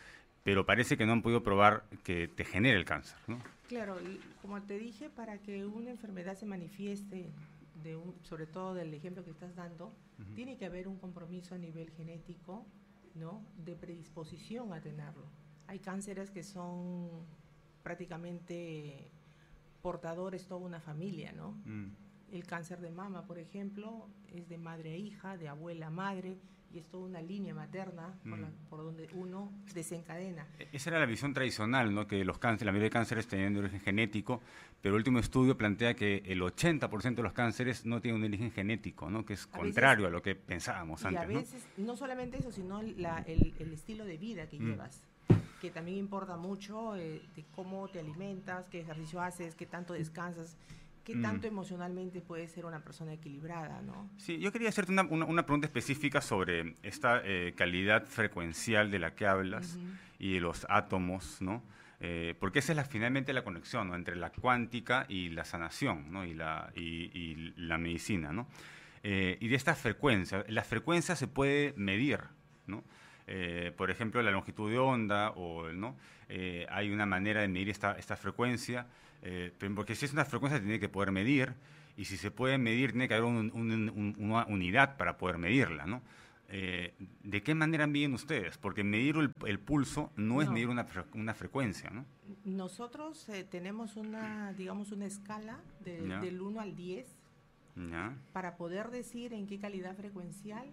pero 0.43 0.66
parece 0.66 0.97
que 0.97 1.06
no 1.06 1.14
han 1.14 1.22
podido 1.22 1.43
probar 1.43 1.84
que 2.04 2.28
te 2.28 2.45
genere 2.45 2.78
el 2.78 2.86
cáncer. 2.86 3.18
¿no? 3.28 3.39
Claro, 3.68 3.97
como 4.41 4.62
te 4.62 4.78
dije, 4.78 5.10
para 5.10 5.38
que 5.39 5.66
una 5.66 5.91
enfermedad 5.91 6.36
se 6.38 6.45
manifieste, 6.45 7.32
de 7.84 7.95
un, 7.95 8.16
sobre 8.24 8.45
todo 8.45 8.74
del 8.74 8.93
ejemplo 8.93 9.24
que 9.24 9.32
estás 9.32 9.56
dando, 9.56 9.93
tiene 10.36 10.58
que 10.58 10.66
haber 10.66 10.88
un 10.88 10.97
compromiso 10.97 11.56
a 11.56 11.58
nivel 11.58 11.91
genético, 11.91 12.66
¿no? 13.16 13.41
De 13.58 13.76
predisposición 13.76 14.74
a 14.74 14.82
tenerlo. 14.82 15.24
Hay 15.68 15.80
cánceres 15.80 16.30
que 16.30 16.43
son 16.43 17.10
prácticamente 17.84 19.10
portadores 19.82 20.45
toda 20.45 20.60
una 20.60 20.82
familia, 20.82 21.32
¿no? 21.32 21.52
Mm. 21.64 21.91
El 22.32 22.45
cáncer 22.45 22.80
de 22.80 22.91
mama, 22.91 23.25
por 23.25 23.39
ejemplo, 23.39 24.07
es 24.34 24.47
de 24.49 24.57
madre 24.57 24.93
a 24.93 24.97
hija, 24.97 25.38
de 25.38 25.47
abuela 25.47 25.88
a 25.88 25.89
madre, 25.89 26.38
y 26.71 26.77
es 26.77 26.86
toda 26.86 27.05
una 27.07 27.19
línea 27.19 27.55
materna 27.55 28.13
por, 28.30 28.38
la- 28.38 28.47
Mm. 28.47 28.69
por 28.69 28.84
donde 28.84 29.09
uno 29.13 29.51
desencadena. 29.73 30.45
Esa 30.71 30.91
era 30.91 30.99
la 30.99 31.07
visión 31.07 31.34
tradicional, 31.34 31.91
¿no? 31.95 32.05
que 32.05 32.23
los 32.23 32.38
cánceres, 32.38 32.67
la 32.67 32.71
mayoría 32.71 32.86
de 32.89 32.91
cánceres 32.91 33.27
tenían 33.27 33.53
de 33.55 33.61
origen 33.61 33.80
genético, 33.80 34.39
pero 34.80 34.93
el 34.93 34.99
último 34.99 35.17
estudio 35.17 35.57
plantea 35.57 35.95
que 35.95 36.21
el 36.27 36.39
80% 36.43 37.15
de 37.15 37.23
los 37.23 37.34
cánceres 37.34 37.88
no 37.88 37.99
tienen 38.01 38.21
un 38.21 38.27
origen 38.27 38.51
genético, 38.51 39.09
¿no? 39.09 39.25
que 39.25 39.34
es 39.34 39.45
A 39.45 39.45
veces- 39.47 39.59
contrario 39.61 40.05
a 40.05 40.09
lo 40.11 40.21
que 40.21 40.36
pensábamos 40.36 41.01
Y 41.01 41.07
antes. 41.07 41.23
a 41.23 41.25
¿no? 41.27 41.39
veces, 41.39 41.67
¿no? 41.77 41.97
solamente 41.97 42.38
eso, 42.38 42.51
sino 42.51 42.84
la- 42.84 43.23
el, 43.25 43.51
el 43.57 43.73
estilo 43.73 44.05
de 44.05 44.17
vida 44.17 44.45
que 44.47 44.59
Mm. 44.59 44.67
llevas, 44.69 45.01
que 45.61 45.71
también 45.71 45.97
importa 45.97 46.38
mucho 46.38 46.95
eh, 46.95 47.19
de 47.36 47.45
cómo 47.55 47.88
te 47.88 47.99
alimentas, 47.99 48.67
qué 48.69 48.82
ejercicio 48.82 49.19
haces, 49.23 49.55
qué 49.55 49.65
tanto 49.65 49.93
descansas, 49.93 50.55
qué 51.04 51.16
Mm. 51.16 51.22
tanto 51.22 51.47
emocionalmente 51.47 52.22
puedes 52.22 52.52
ser 52.52 52.66
una 52.66 52.80
persona 52.84 53.14
equilibrada, 53.14 53.82
¿no? 53.82 54.10
Sí, 54.18 54.39
yo 54.39 54.52
quería 54.52 54.70
hacerte 54.70 54.91
una, 54.91 55.04
una- 55.04 55.26
una 55.26 55.45
pregunta 55.45 55.66
específica 55.68 56.22
sobre 56.22 56.76
esta 56.84 57.22
eh, 57.24 57.54
calidad 57.56 58.06
frecuencial 58.06 58.91
de 58.91 59.00
la 59.00 59.16
que 59.16 59.26
hablas 59.28 59.76
Ujú. 59.76 59.86
y 60.20 60.34
de 60.34 60.39
los 60.41 60.66
átomos, 60.70 61.41
¿no? 61.41 61.64
Eh, 62.02 62.34
porque 62.39 62.60
esa 62.60 62.72
es 62.72 62.78
la, 62.78 62.86
finalmente 62.86 63.34
la 63.34 63.43
conexión 63.43 63.89
¿no? 63.89 63.95
entre 63.95 64.16
la 64.16 64.32
cuántica 64.32 65.06
y 65.10 65.30
la 65.30 65.43
sanación, 65.43 66.12
¿no? 66.12 66.24
Y 66.26 66.34
la, 66.34 66.72
y, 66.76 66.82
y 67.14 67.54
la 67.58 67.78
medicina, 67.78 68.32
¿no? 68.32 68.47
Eh, 69.04 69.38
y 69.41 69.47
de 69.50 69.56
esta 69.56 69.76
frecuencia, 69.76 70.45
la 70.47 70.64
frecuencia 70.64 71.16
se 71.16 71.28
puede 71.28 71.74
medir, 71.76 72.20
¿no? 72.68 72.84
Eh, 73.28 73.74
por 73.78 73.91
ejemplo, 73.91 74.22
la 74.22 74.32
longitud 74.32 74.72
de 74.72 74.78
onda, 74.80 75.32
o, 75.32 75.70
¿no? 75.72 75.95
Eh, 76.30 76.66
hay 76.70 76.89
una 76.89 77.06
manera 77.06 77.41
de 77.41 77.47
medir 77.47 77.70
esta, 77.70 77.97
esta 77.97 78.16
frecuencia, 78.16 78.88
eh, 79.22 79.53
pero- 79.57 79.76
porque 79.76 79.95
si 79.95 80.05
es 80.05 80.13
una 80.13 80.26
frecuencia 80.26 80.59
tiene 80.59 80.80
que 80.80 80.89
poder 80.89 81.11
medir, 81.11 81.53
y 81.97 82.05
si 82.05 82.15
se 82.17 82.32
puede 82.32 82.57
medir 82.57 82.91
tiene 82.91 83.07
que 83.07 83.13
haber 83.15 83.26
un- 83.26 83.51
un- 83.53 83.89
un- 83.89 84.15
una 84.20 84.45
unidad 84.45 84.95
para 84.97 85.17
poder 85.17 85.38
medirla, 85.38 85.86
¿no? 85.86 86.01
Eh, 86.51 86.95
¿De 87.24 87.43
qué 87.43 87.53
manera 87.53 87.86
miden 87.86 88.13
ustedes? 88.15 88.57
Porque 88.57 88.84
medir 88.84 89.17
el, 89.17 89.32
el 89.45 89.59
pulso 89.59 90.11
no, 90.15 90.41
es 90.41 90.49
medir 90.49 90.67
una, 90.70 90.88
una 91.13 91.34
frecuencia, 91.36 91.91
¿no? 91.91 92.05
Nosotros 92.43 93.30
eh, 93.30 93.43
tenemos 93.43 93.95
una, 93.97 94.51
digamos, 94.53 94.91
una 94.91 95.05
escala 95.05 95.59
de- 95.82 96.01
del 96.22 96.41
1 96.41 96.59
al 96.59 96.76
10 96.76 97.05
¿Ya? 97.76 98.17
para 98.34 98.57
poder 98.57 98.89
decir 98.89 99.34
en 99.34 99.45
qué 99.45 99.59
calidad 99.59 99.95
frecuencial 99.95 100.65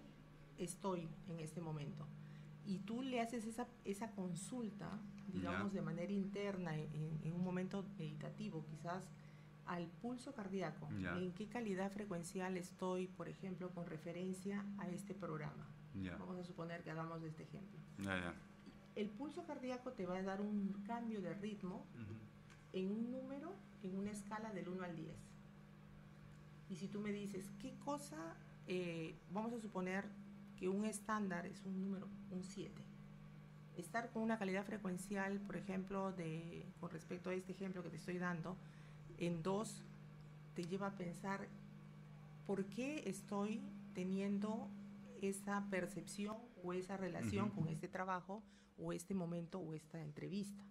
estoy 0.57 1.07
en 1.29 1.39
este 1.39 1.61
momento. 1.61 2.07
Y 2.67 2.79
tú 2.79 3.01
le 3.01 3.21
haces 3.21 3.45
esa, 3.45 3.65
esa 3.85 4.11
consulta, 4.11 4.89
digamos, 5.33 5.73
de 5.73 5.81
manera 5.81 6.11
interna, 6.11 6.75
en, 6.77 7.19
en 7.23 7.33
un 7.33 7.43
momento 7.43 7.85
meditativo, 7.97 8.65
quizás 8.65 9.03
al 9.65 9.87
pulso 9.87 10.33
cardíaco. 10.33 10.87
¿En 11.17 11.31
qué 11.33 11.47
calidad 11.47 11.91
frecuencial 11.91 12.57
estoy, 12.57 13.07
por 13.07 13.27
ejemplo, 13.29 13.69
con 13.71 13.85
referencia 13.85 14.65
a 14.77 14.87
este 14.89 15.13
programa? 15.13 15.65
Vamos 16.19 16.37
a 16.37 16.43
suponer 16.43 16.83
que 16.83 16.91
hagamos 16.91 17.23
este 17.23 17.43
ejemplo. 17.43 17.79
El 18.95 19.09
pulso 19.09 19.43
cardíaco 19.45 19.91
te 19.93 20.05
va 20.05 20.17
a 20.17 20.21
dar 20.23 20.41
un 20.41 20.73
cambio 20.85 21.21
de 21.21 21.33
ritmo 21.35 21.85
en 22.73 22.91
un 22.91 23.11
número, 23.11 23.53
en 23.83 23.97
una 23.97 24.11
escala 24.11 24.51
del 24.53 24.67
1 24.69 24.83
al 24.83 24.95
10. 24.95 25.15
Y 26.69 26.75
si 26.75 26.87
tú 26.87 26.99
me 26.99 27.11
dices, 27.11 27.49
¿qué 27.61 27.73
cosa? 27.79 28.35
eh, 28.69 29.15
vamos 29.31 29.53
a 29.53 29.59
suponer 29.59 30.03
que 30.57 30.67
un 30.69 30.85
estándar 30.85 31.45
es 31.45 31.63
un 31.65 31.79
número, 31.81 32.07
un 32.31 32.43
7. 32.43 32.83
estar 33.77 34.09
con 34.09 34.23
una 34.23 34.39
calidad 34.39 34.65
frecuencial, 34.65 35.39
por 35.41 35.55
ejemplo, 35.55 36.11
de, 36.11 36.65
con 36.79 36.89
respecto 36.89 37.29
a 37.29 37.33
este 37.35 37.51
ejemplo 37.51 37.83
que 37.83 37.89
te 37.89 37.97
estoy 37.97 38.17
dando, 38.17 38.57
en 39.19 39.43
dos, 39.43 39.83
te 40.55 40.63
lleva 40.63 40.87
a 40.87 40.95
pensar 40.97 41.47
por 42.47 42.65
qué 42.65 43.03
estoy 43.05 43.61
teniendo 43.93 44.67
esa 45.21 45.63
percepción 45.69 46.37
o 46.63 46.73
esa 46.73 46.97
relación 46.97 47.49
Ujú. 47.49 47.61
con 47.61 47.69
este 47.69 47.87
trabajo 47.87 48.41
o 48.79 48.93
este 48.93 49.13
momento 49.13 49.59
o 49.59 49.73
esta 49.73 50.01
entrevista. 50.01 50.63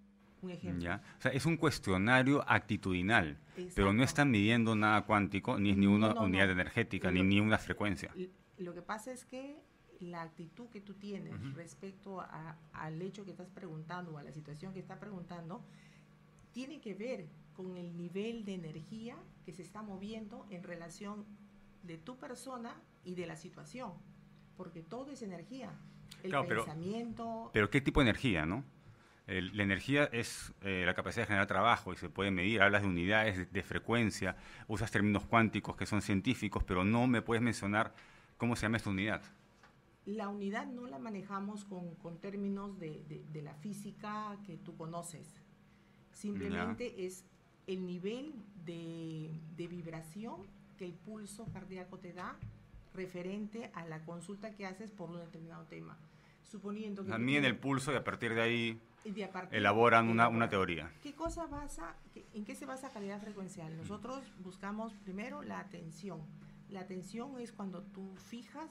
Un 0.42 0.50
ejemplo. 0.50 0.82
Ya. 0.82 1.00
O 1.18 1.22
sea, 1.22 1.30
es 1.32 1.46
un 1.46 1.56
cuestionario 1.56 2.44
actitudinal, 2.48 3.38
pero 3.74 3.92
no 3.92 4.02
están 4.02 4.30
midiendo 4.30 4.74
nada 4.76 5.02
cuántico, 5.06 5.58
ni 5.58 5.70
es 5.70 5.76
ni 5.76 5.86
una 5.86 6.08
No, 6.08 6.14
no, 6.14 6.22
unidad 6.24 6.46
no. 6.46 6.52
energética, 6.52 7.10
ni, 7.10 7.22
ni 7.22 7.40
una 7.40 7.58
frecuencia. 7.58 8.12
Lo 8.58 8.74
que 8.74 8.82
pasa 8.82 9.12
es 9.12 9.24
que 9.24 9.56
la 10.00 10.22
actitud 10.22 10.68
que 10.68 10.80
tú 10.80 10.94
tienes 10.94 11.32
respecto 11.54 12.20
a- 12.20 12.56
al 12.72 13.00
hecho 13.02 13.24
que 13.24 13.30
estás 13.32 13.48
preguntando 13.48 14.12
o 14.12 14.18
a 14.18 14.22
la 14.22 14.32
situación 14.32 14.72
que 14.72 14.80
estás 14.80 14.98
preguntando 14.98 15.62
tiene 16.52 16.80
que 16.80 16.94
ver 16.94 17.26
con 17.54 17.76
el 17.76 17.96
nivel 17.96 18.44
de 18.44 18.54
energía 18.54 19.16
que 19.44 19.52
se 19.52 19.62
está 19.62 19.82
moviendo 19.82 20.46
en 20.50 20.62
relación 20.62 21.24
de 21.82 21.98
tu 21.98 22.16
persona 22.18 22.74
y 23.04 23.14
de 23.14 23.26
la 23.26 23.36
situación, 23.36 23.92
porque 24.56 24.82
todo 24.82 25.10
es 25.12 25.22
energía. 25.22 25.70
El 26.22 26.30
Claro, 26.30 26.46
pero- 26.48 26.64
pensamiento, 26.64 27.50
Pero 27.52 27.70
¿qué 27.70 27.80
tipo 27.80 28.00
de 28.00 28.10
energía, 28.10 28.44
no? 28.46 28.64
El- 29.26 29.56
la 29.56 29.62
energía 29.64 30.04
es 30.12 30.52
eh, 30.62 30.84
la 30.86 30.94
capacidad 30.94 31.22
de 31.22 31.26
generar 31.28 31.46
trabajo 31.46 31.92
y 31.92 31.96
se 31.96 32.08
puede 32.08 32.30
medir. 32.30 32.62
Hablas 32.62 32.82
de 32.82 32.88
unidades, 32.88 33.36
de, 33.36 33.44
de 33.46 33.62
frecuencia, 33.62 34.36
usas 34.68 34.90
términos 34.90 35.24
cuánticos 35.24 35.76
que 35.76 35.84
son 35.86 36.00
científicos, 36.00 36.62
pero 36.64 36.84
no 36.84 37.06
me 37.08 37.22
puedes 37.22 37.42
mencionar 37.42 37.92
cómo 38.36 38.54
se 38.54 38.62
llama 38.62 38.76
esta 38.76 38.90
unidad. 38.90 39.22
La 40.06 40.28
unidad 40.28 40.66
no 40.66 40.86
la 40.86 40.98
manejamos 40.98 41.64
con, 41.64 41.94
con 41.96 42.18
términos 42.18 42.78
de, 42.78 43.04
de- 43.08 43.24
de 43.32 43.42
la 43.42 43.54
física 43.54 44.38
que 44.46 44.56
tú 44.56 44.76
conoces. 44.76 45.42
Simplemente 46.12 47.06
es 47.06 47.24
el 47.66 47.84
nivel 47.86 48.32
de, 48.64 49.30
de 49.56 49.66
vibración 49.66 50.42
que 50.78 50.84
el 50.84 50.94
pulso 50.94 51.44
cardíaco 51.52 51.98
te 51.98 52.12
da 52.12 52.36
referente 52.94 53.70
a 53.74 53.84
la 53.84 54.04
consulta 54.04 54.54
que 54.54 54.66
haces 54.66 54.90
por 54.90 55.10
un 55.10 55.18
determinado 55.18 55.64
tema. 55.64 55.98
Suponiendo 56.44 57.04
que... 57.04 57.18
Miden 57.18 57.44
el 57.44 57.56
pulso 57.58 57.92
y 57.92 57.96
a 57.96 58.04
partir 58.04 58.34
de 58.34 58.40
ahí 58.42 58.80
de 59.04 59.26
partir- 59.28 59.58
elaboran 59.58 60.08
una, 60.08 60.28
una 60.28 60.48
teoría. 60.48 60.90
¿Qué 61.02 61.14
cosa 61.14 61.46
basa, 61.46 61.96
en 62.32 62.44
qué 62.44 62.54
se 62.54 62.64
basa 62.66 62.90
calidad 62.90 63.20
frecuencial? 63.20 63.76
Nosotros 63.76 64.22
buscamos 64.42 64.94
primero 65.04 65.42
la 65.42 65.58
atención. 65.60 66.20
La 66.70 66.80
atención 66.80 67.38
es 67.40 67.52
cuando 67.52 67.82
tú 67.82 68.14
fijas 68.16 68.70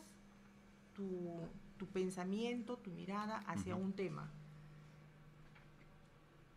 tu, 0.95 1.47
tu 1.77 1.87
pensamiento, 1.87 2.77
tu 2.77 2.91
mirada 2.91 3.37
hacia 3.47 3.75
un 3.75 3.93
tema. 3.93 4.31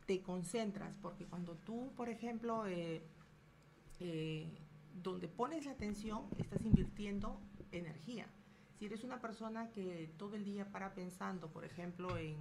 Te 0.07 0.23
concentras, 0.23 0.97
porque 1.03 1.27
cuando 1.27 1.55
tú, 1.57 1.93
por 1.97 2.09
ejemplo, 2.09 2.67
eh, 2.67 3.03
eh, 4.01 4.49
donde 5.03 5.29
pones 5.29 5.67
la 5.67 5.73
atención, 5.73 6.27
estás 6.39 6.65
invirtiendo 6.65 7.41
energía. 7.73 8.27
Si 8.79 8.87
eres 8.87 9.05
una 9.05 9.21
persona 9.21 9.71
que 9.71 10.11
todo 10.17 10.37
el 10.37 10.45
día 10.45 10.71
para 10.71 10.95
pensando, 10.95 11.51
por 11.51 11.65
ejemplo, 11.65 12.17
en, 12.17 12.37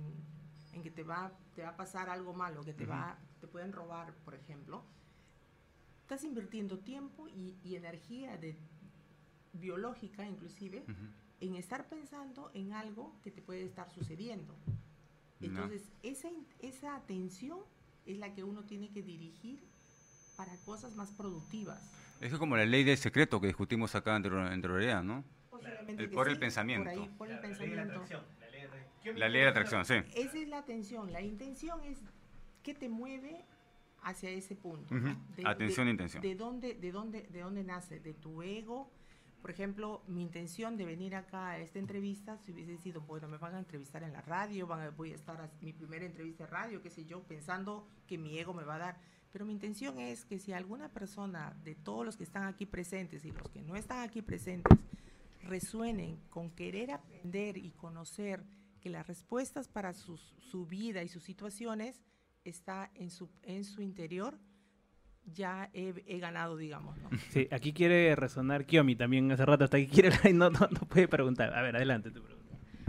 en 0.71 0.83
que 0.83 0.91
te 0.91 1.03
va, 1.03 1.31
te 1.55 1.63
va 1.63 1.69
a 1.69 1.75
pasar 1.75 2.09
algo 2.09 2.33
malo, 2.33 2.63
que 2.63 2.73
te, 2.73 2.85
va, 2.85 3.17
te 3.41 3.47
pueden 3.47 3.73
robar, 3.73 4.13
por 4.23 4.35
ejemplo, 4.35 4.83
estás 6.03 6.23
invirtiendo 6.23 6.79
tiempo 6.79 7.27
y, 7.27 7.57
y 7.63 7.75
energía 7.75 8.37
de, 8.37 8.57
biológica 9.53 10.25
inclusive 10.25 10.85
en 11.39 11.55
estar 11.55 11.87
pensando 11.87 12.51
en 12.53 12.73
algo 12.73 13.13
que 13.23 13.31
te 13.31 13.41
puede 13.41 13.63
estar 13.63 13.89
sucediendo. 13.91 14.55
Entonces, 15.41 15.83
esa, 16.03 16.29
esa 16.61 16.95
atención 16.95 17.59
es 18.05 18.17
la 18.17 18.33
que 18.33 18.43
uno 18.43 18.63
tiene 18.63 18.89
que 18.89 19.03
dirigir 19.03 19.63
para 20.35 20.55
cosas 20.65 20.95
más 20.95 21.11
productivas. 21.11 21.79
Eso 22.21 22.35
es 22.35 22.39
como 22.39 22.57
la 22.57 22.65
ley 22.65 22.83
del 22.83 22.97
secreto 22.97 23.39
que 23.39 23.47
discutimos 23.47 23.93
acá 23.93 24.11
en 24.11 24.15
anterior- 24.17 24.51
anterioridad, 24.51 25.03
¿no? 25.03 25.23
Posiblemente 25.51 26.03
El 26.03 26.09
por 26.09 26.27
el 26.27 26.39
pensamiento. 26.39 26.89
Por 26.89 26.99
ahí, 26.99 27.09
por 27.17 27.29
el 27.29 27.39
pensamiento. 27.39 28.03
La 29.15 29.29
ley 29.29 29.39
de 29.39 29.45
la 29.45 29.51
atracción, 29.51 29.85
sí. 29.85 29.93
Esa 30.15 30.37
es 30.37 30.47
la 30.47 30.57
atención. 30.57 31.13
La 31.13 31.21
intención 31.21 31.83
es 31.83 31.99
qué 32.63 32.73
te 32.73 32.89
mueve 32.89 33.45
hacia 34.01 34.29
ese 34.31 34.55
punto. 34.55 34.93
¿no? 34.95 35.17
Atención 35.45 35.87
e 35.87 35.91
intención. 35.91 36.21
De 36.21 36.35
dónde, 36.35 36.73
de, 36.73 36.91
dónde, 36.91 37.21
¿De 37.23 37.41
dónde 37.41 37.63
nace? 37.63 37.99
¿De 37.99 38.13
tu 38.13 38.41
ego? 38.41 38.91
Por 39.41 39.51
ejemplo, 39.51 40.03
mi 40.07 40.21
intención 40.23 40.75
de 40.77 40.85
venir 40.85 41.15
acá 41.15 41.49
a 41.51 41.57
esta 41.59 41.79
entrevista, 41.79 42.37
si 42.39 42.51
hubiese 42.51 42.77
sido, 42.77 43.01
bueno, 43.01 43.27
me 43.27 43.37
van 43.37 43.55
a 43.55 43.59
entrevistar 43.59 44.03
en 44.03 44.11
la 44.11 44.21
radio, 44.21 44.67
van 44.67 44.81
a- 44.81 44.89
voy 44.89 45.11
a 45.11 45.15
estar 45.15 45.39
a 45.39 45.49
mi 45.61 45.71
primera 45.73 46.05
entrevista 46.05 46.43
de 46.45 46.49
radio, 46.49 46.81
qué 46.81 46.89
sé 46.89 47.05
yo, 47.05 47.23
pensando 47.23 47.87
que 48.07 48.17
mi 48.17 48.37
ego 48.37 48.53
me 48.53 48.63
va 48.63 48.75
a 48.75 48.79
dar. 48.79 48.99
Pero 49.31 49.45
mi 49.45 49.53
intención 49.53 49.99
es 49.99 50.25
que 50.25 50.39
si 50.39 50.51
alguna 50.53 50.89
persona 50.89 51.55
de 51.63 51.75
todos 51.75 52.05
los 52.05 52.17
que 52.17 52.23
están 52.23 52.43
aquí 52.43 52.65
presentes 52.65 53.23
y 53.25 53.31
los 53.31 53.47
que 53.49 53.61
no 53.61 53.75
están 53.75 53.99
aquí 53.99 54.21
presentes 54.21 54.77
resuenen 55.43 56.17
con 56.29 56.49
querer 56.51 56.91
aprender 56.91 57.57
y 57.57 57.71
conocer 57.71 58.43
que 58.81 58.89
las 58.89 59.07
respuestas 59.07 59.67
para 59.67 59.93
sus- 59.93 60.33
su 60.39 60.65
vida 60.65 61.03
y 61.03 61.07
sus 61.07 61.23
situaciones 61.23 62.01
está 62.43 62.91
en 62.95 63.09
su, 63.11 63.29
en 63.43 63.63
su 63.63 63.81
interior, 63.81 64.37
ya 65.33 65.69
he, 65.73 65.93
he 66.07 66.19
ganado, 66.19 66.57
digamos. 66.57 66.97
¿no? 66.99 67.09
Sí, 67.31 67.47
aquí 67.51 67.73
quiere 67.73 68.15
resonar 68.15 68.65
Kiomi 68.65 68.95
también 68.95 69.31
hace 69.31 69.45
rato, 69.45 69.63
hasta 69.65 69.77
aquí 69.77 69.87
quiere 69.87 70.11
y 70.29 70.33
no, 70.33 70.49
no, 70.49 70.59
no 70.59 70.79
puede 70.87 71.07
preguntar. 71.07 71.53
A 71.53 71.61
ver, 71.61 71.75
adelante 71.75 72.11
tu 72.11 72.21
pregunta. 72.23 72.37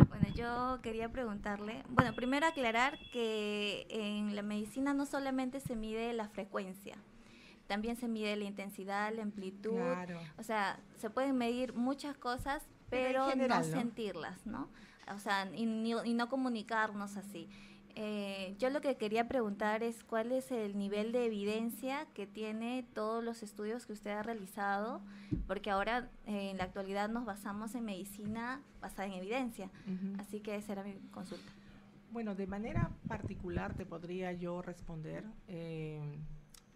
Bueno, 0.08 0.26
yo 0.34 0.78
quería 0.82 1.08
preguntarle, 1.10 1.82
bueno, 1.88 2.14
primero 2.14 2.46
aclarar 2.46 2.98
que 3.12 3.86
en 3.90 4.36
la 4.36 4.42
medicina 4.42 4.94
no 4.94 5.06
solamente 5.06 5.58
se 5.58 5.74
mide 5.74 6.12
la 6.12 6.28
frecuencia, 6.28 6.96
también 7.66 7.96
se 7.96 8.06
mide 8.06 8.36
la 8.36 8.44
intensidad, 8.44 9.12
la 9.14 9.22
amplitud, 9.22 9.72
Claro. 9.74 10.20
o 10.38 10.42
sea, 10.44 10.78
se 10.96 11.10
pueden 11.10 11.36
medir 11.36 11.74
muchas 11.74 12.16
cosas, 12.16 12.62
Pero 12.90 13.08
en 13.08 13.12
pero 13.14 13.30
general, 13.30 13.62
no 13.62 13.68
¿no? 13.74 13.80
sentirlas, 13.82 14.46
¿no? 14.46 14.68
O 15.14 15.18
sea, 15.18 15.48
y, 15.54 15.62
y 16.04 16.14
no 16.14 16.28
comunicarnos 16.28 17.16
así. 17.16 17.48
Eh, 18.00 18.54
yo 18.60 18.70
lo 18.70 18.80
que 18.80 18.96
quería 18.96 19.26
preguntar 19.26 19.82
es 19.82 20.04
cuál 20.04 20.30
es 20.30 20.52
el 20.52 20.78
nivel 20.78 21.10
de 21.10 21.24
evidencia 21.24 22.06
que 22.14 22.28
tiene 22.28 22.86
todos 22.94 23.24
los 23.24 23.42
estudios 23.42 23.86
que 23.86 23.92
usted 23.92 24.12
ha 24.12 24.22
realizado, 24.22 25.02
porque 25.48 25.68
ahora 25.68 26.08
eh, 26.24 26.50
en 26.50 26.58
la 26.58 26.64
actualidad 26.64 27.08
nos 27.08 27.24
basamos 27.24 27.74
en 27.74 27.84
medicina 27.84 28.62
basada 28.80 29.06
en 29.06 29.14
evidencia. 29.14 29.68
Así 30.20 30.38
que 30.38 30.54
esa 30.54 30.74
era 30.74 30.84
mi 30.84 30.94
consulta. 31.10 31.50
Bueno, 32.12 32.36
de 32.36 32.46
manera 32.46 32.88
particular 33.08 33.74
te 33.74 33.84
podría 33.84 34.32
yo 34.32 34.62
responder. 34.62 35.24
eh, 35.48 36.00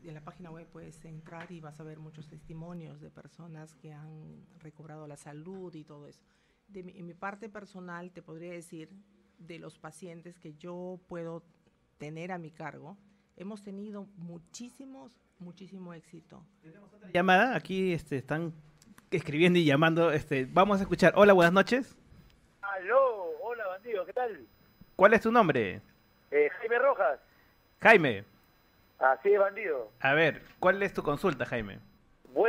en 0.03 0.15
la 0.15 0.21
página 0.21 0.51
web 0.51 0.67
puedes 0.67 1.05
entrar 1.05 1.53
y 1.53 1.61
vas 1.61 1.79
a 1.79 1.85
ver 1.85 2.01
muchos 2.01 2.27
testimonios 2.27 3.01
de 3.01 3.11
personas 3.11 3.77
que 3.77 3.93
han 3.93 4.45
recobrado 4.59 5.07
la 5.07 5.17
salud 5.17 5.73
y 5.77 5.85
todo 5.85 6.09
eso. 6.09 6.21
De 6.67 6.83
mi, 6.83 6.99
en 6.99 7.07
mi 7.07 7.15
parte 7.15 7.49
personal 7.49 8.11
te 8.11 8.21
podría 8.21 8.51
decir 8.51 8.91
de 9.39 9.59
los 9.59 9.79
pacientes 9.79 10.39
que 10.39 10.55
yo 10.55 10.99
puedo 11.09 11.43
tener 11.99 12.33
a 12.33 12.39
mi 12.39 12.51
cargo, 12.51 12.97
hemos 13.37 13.63
tenido 13.63 14.07
muchísimos, 14.17 15.19
muchísimo 15.39 15.95
éxito. 15.95 16.45
Llamada, 17.13 17.57
aquí 17.57 17.93
este, 17.93 18.17
están 18.17 18.53
escribiendo 19.11 19.59
y 19.59 19.65
llamando. 19.65 20.11
Este, 20.13 20.47
vamos 20.51 20.79
a 20.79 20.83
escuchar. 20.83 21.13
Hola, 21.17 21.33
buenas 21.33 21.53
noches. 21.53 21.97
Aló, 22.61 23.31
hola 23.43 23.67
bandido, 23.67 24.07
¿qué 24.07 24.13
tal? 24.13 24.47
¿Cuál 24.97 25.15
es 25.15 25.21
tu 25.21 25.33
nombre? 25.33 25.81
Eh, 26.31 26.49
Jaime 26.59 26.79
Rojas, 26.79 27.21
Jaime. 27.81 28.25
así 28.99 29.33
es 29.33 29.39
bandido. 29.39 29.91
A 30.01 30.15
ver, 30.15 30.43
¿cuál 30.59 30.83
es 30.83 30.93
tu 30.95 31.03
consulta, 31.03 31.45
Jaime? 31.45 31.81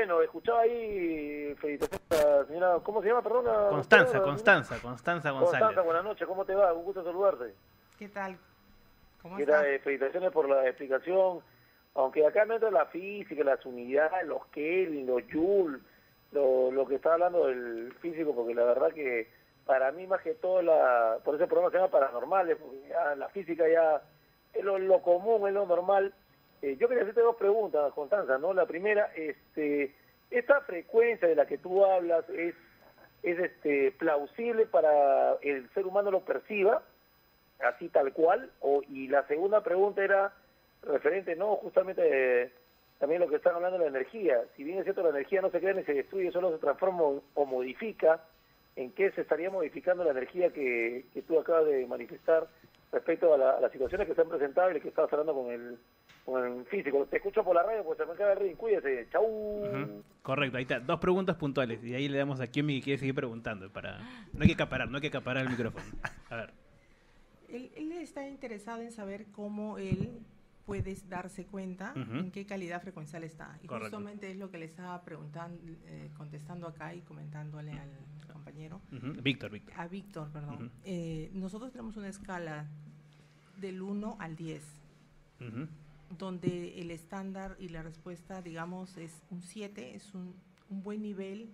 Bueno, 0.05 0.21
escuchaba 0.21 0.59
ahí, 0.59 1.55
felicitaciones 1.61 2.25
a 2.25 2.39
la 2.39 2.45
señora, 2.45 2.79
¿cómo 2.83 3.01
se 3.01 3.07
llama, 3.07 3.21
perdona? 3.21 3.69
Constanza, 3.69 4.21
Constanza, 4.21 4.77
Constanza 4.81 5.31
González. 5.31 5.59
Constanza, 5.61 5.81
buenas 5.81 6.03
noches, 6.03 6.27
¿cómo 6.27 6.43
te 6.43 6.53
va? 6.53 6.73
Un 6.73 6.83
gusto 6.83 7.05
saludarte. 7.05 7.53
¿Qué 7.97 8.09
tal? 8.09 8.37
¿Cómo 9.21 9.37
¿Qué 9.37 9.43
estás? 9.43 9.61
tal? 9.61 9.69
Eh, 9.69 9.79
felicitaciones 9.79 10.31
por 10.33 10.49
la 10.49 10.67
explicación. 10.67 11.39
Aunque 11.95 12.27
acá 12.27 12.43
no 12.43 12.55
entra 12.55 12.69
la 12.69 12.85
física, 12.87 13.45
las 13.45 13.65
unidades, 13.65 14.27
los 14.27 14.45
Kelvin, 14.47 15.07
los 15.07 15.23
Joule, 15.31 15.79
lo, 16.33 16.69
lo 16.69 16.85
que 16.85 16.95
está 16.95 17.13
hablando 17.13 17.47
del 17.47 17.93
físico, 18.01 18.35
porque 18.35 18.55
la 18.55 18.65
verdad 18.65 18.91
que 18.91 19.29
para 19.65 19.93
mí 19.93 20.05
más 20.05 20.21
que 20.21 20.33
todo, 20.33 20.61
la, 20.61 21.19
por 21.23 21.35
ese 21.35 21.47
programa 21.47 21.71
se 21.71 21.77
llama 21.77 21.91
Paranormales, 21.91 22.57
porque 22.57 22.89
ya 22.89 23.15
la 23.15 23.29
física 23.29 23.69
ya 23.69 24.01
es 24.51 24.65
lo, 24.65 24.77
lo 24.79 25.01
común, 25.01 25.47
es 25.47 25.53
lo 25.53 25.65
normal. 25.65 26.13
Eh, 26.63 26.77
yo 26.79 26.87
quería 26.87 27.03
hacerte 27.03 27.19
dos 27.19 27.35
preguntas, 27.35 27.91
Constanza, 27.93 28.37
¿no? 28.37 28.53
La 28.53 28.65
primera, 28.65 29.11
este, 29.17 29.93
esta 30.31 30.61
frecuencia 30.61 31.27
de 31.27 31.35
la 31.35 31.45
que 31.45 31.57
tú 31.57 31.83
hablas 31.83 32.23
es, 32.29 32.55
es 33.21 33.37
este, 33.37 33.91
plausible 33.91 34.65
para 34.65 35.33
el 35.41 35.69
ser 35.73 35.85
humano 35.85 36.09
lo 36.09 36.21
perciba, 36.21 36.81
así 37.59 37.89
tal 37.89 38.13
cual, 38.13 38.49
o, 38.61 38.81
y 38.87 39.09
la 39.09 39.27
segunda 39.27 39.61
pregunta 39.61 40.05
era 40.05 40.33
referente, 40.83 41.35
no, 41.35 41.57
justamente 41.57 42.43
eh, 42.43 42.51
también 42.97 43.19
lo 43.19 43.27
que 43.27 43.35
están 43.35 43.55
hablando 43.55 43.77
de 43.77 43.83
la 43.83 43.97
energía. 43.97 44.41
Si 44.55 44.63
bien 44.63 44.77
es 44.77 44.85
cierto, 44.85 45.03
la 45.03 45.09
energía 45.09 45.41
no 45.41 45.51
se 45.51 45.59
crea 45.59 45.73
ni 45.73 45.83
se 45.83 45.93
destruye, 45.93 46.31
solo 46.31 46.53
se 46.53 46.59
transforma 46.59 47.03
o, 47.33 47.45
modifica, 47.45 48.23
¿en 48.77 48.93
qué 48.93 49.11
se 49.11 49.19
estaría 49.19 49.49
modificando 49.49 50.05
la 50.05 50.11
energía 50.11 50.49
que, 50.53 51.07
que 51.13 51.23
tú 51.23 51.37
acabas 51.37 51.65
de 51.65 51.85
manifestar 51.87 52.47
respecto 52.93 53.33
a, 53.33 53.57
a 53.57 53.59
las 53.59 53.71
situaciones 53.73 54.07
que 54.07 54.15
se 54.15 54.21
han 54.21 54.29
presentado 54.29 54.71
y 54.71 54.79
que 54.79 54.87
estabas 54.87 55.11
hablando 55.11 55.33
con 55.33 55.51
el, 55.51 55.77
el 56.27 56.65
físico. 56.65 57.05
Te 57.09 57.17
escucho 57.17 57.43
por 57.43 57.55
la 57.55 57.63
radio, 57.63 57.83
pues 57.83 57.97
se 57.97 58.05
me 58.05 58.13
queda 58.15 58.33
el 58.33 58.39
ring. 58.39 58.55
Cuídese. 58.55 59.07
Chau. 59.11 59.25
Ujú. 59.25 60.03
Correcto, 60.21 60.57
ahí 60.57 60.63
está. 60.63 60.79
Dos 60.79 60.99
preguntas 60.99 61.35
puntuales. 61.35 61.83
Y 61.83 61.93
ahí 61.93 62.07
le 62.07 62.17
damos 62.17 62.39
a 62.39 62.47
Kiomi 62.47 62.79
que 62.79 62.83
quiere 62.85 62.99
seguir 62.99 63.15
preguntando. 63.15 63.69
para 63.71 63.99
No 64.33 64.41
hay 64.41 64.47
que 64.47 64.53
acaparar, 64.53 64.89
no 64.89 64.97
hay 64.97 65.01
que 65.01 65.07
acaparar 65.07 65.43
el 65.43 65.49
micrófono. 65.49 65.85
A 66.29 66.35
ver. 66.35 66.53
Él, 67.49 67.71
él 67.75 67.91
está 67.93 68.27
interesado 68.27 68.81
en 68.81 68.91
saber 68.91 69.25
cómo 69.31 69.77
él 69.77 70.19
puede 70.65 70.95
darse 71.09 71.45
cuenta 71.45 71.93
Ujú. 71.95 72.15
en 72.19 72.31
qué 72.31 72.45
calidad 72.45 72.81
frecuencial 72.81 73.23
está. 73.25 73.59
Y 73.61 73.67
Correcto. 73.67 73.97
justamente 73.97 74.31
es 74.31 74.37
lo 74.37 74.49
que 74.49 74.57
le 74.57 74.65
estaba 74.65 75.03
preguntando, 75.03 75.59
eh, 75.87 76.09
contestando 76.17 76.67
acá 76.67 76.95
y 76.95 77.01
comentándole 77.01 77.73
al 77.73 77.89
compañero. 78.31 78.79
Ujú. 78.93 79.21
Víctor, 79.21 79.51
Víctor. 79.51 79.73
A 79.77 79.87
Víctor, 79.89 80.31
perdón. 80.31 80.55
Ujú. 80.55 80.69
Eh, 80.85 81.29
nosotros 81.33 81.71
tenemos 81.73 81.97
una 81.97 82.07
escala 82.07 82.65
del 83.57 83.81
1 83.81 84.15
al 84.19 84.35
10, 84.37 84.63
Ujú. 85.41 85.67
Donde 86.17 86.79
el 86.79 86.91
estándar 86.91 87.55
y 87.59 87.69
la 87.69 87.83
respuesta, 87.83 88.41
digamos, 88.41 88.97
es 88.97 89.23
un 89.29 89.41
7, 89.41 89.95
es 89.95 90.13
un, 90.13 90.35
un 90.69 90.83
buen 90.83 91.01
nivel 91.01 91.53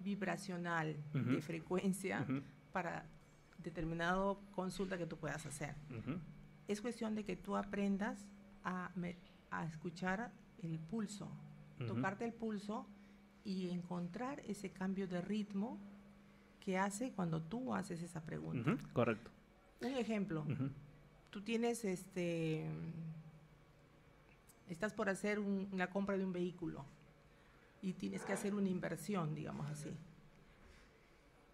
vibracional 0.00 0.96
de 1.12 1.40
frecuencia 1.40 2.26
para 2.72 3.06
determinado 3.58 4.40
consulta 4.54 4.98
que 4.98 5.06
tú 5.06 5.16
puedas 5.16 5.46
hacer. 5.46 5.74
Ujú. 5.90 6.18
Es 6.68 6.80
cuestión 6.80 7.14
de 7.14 7.24
que 7.24 7.36
tú 7.36 7.56
aprendas 7.56 8.26
a, 8.62 8.90
a 9.50 9.64
escuchar 9.66 10.32
el 10.62 10.78
pulso, 10.78 11.30
tocarte 11.86 12.24
el 12.24 12.32
pulso 12.32 12.86
y 13.44 13.70
encontrar 13.70 14.40
ese 14.40 14.70
cambio 14.70 15.06
de 15.06 15.20
ritmo 15.20 15.78
que 16.60 16.78
hace 16.78 17.12
cuando 17.12 17.42
tú 17.42 17.74
haces 17.74 18.02
esa 18.02 18.22
pregunta. 18.22 18.76
Correcto. 18.92 19.30
Un 19.82 19.92
ejemplo, 19.92 20.46
tú 21.30 21.42
tienes 21.42 21.84
este 21.84 22.66
estás 24.68 24.92
por 24.92 25.08
hacer 25.08 25.38
un- 25.38 25.68
una 25.72 25.88
compra 25.90 26.16
de 26.16 26.24
un 26.24 26.32
vehículo 26.32 26.84
y 27.82 27.92
tienes 27.94 28.22
que 28.24 28.32
hacer 28.32 28.54
una 28.54 28.68
inversión, 28.68 29.34
digamos 29.34 29.66
así. 29.68 29.90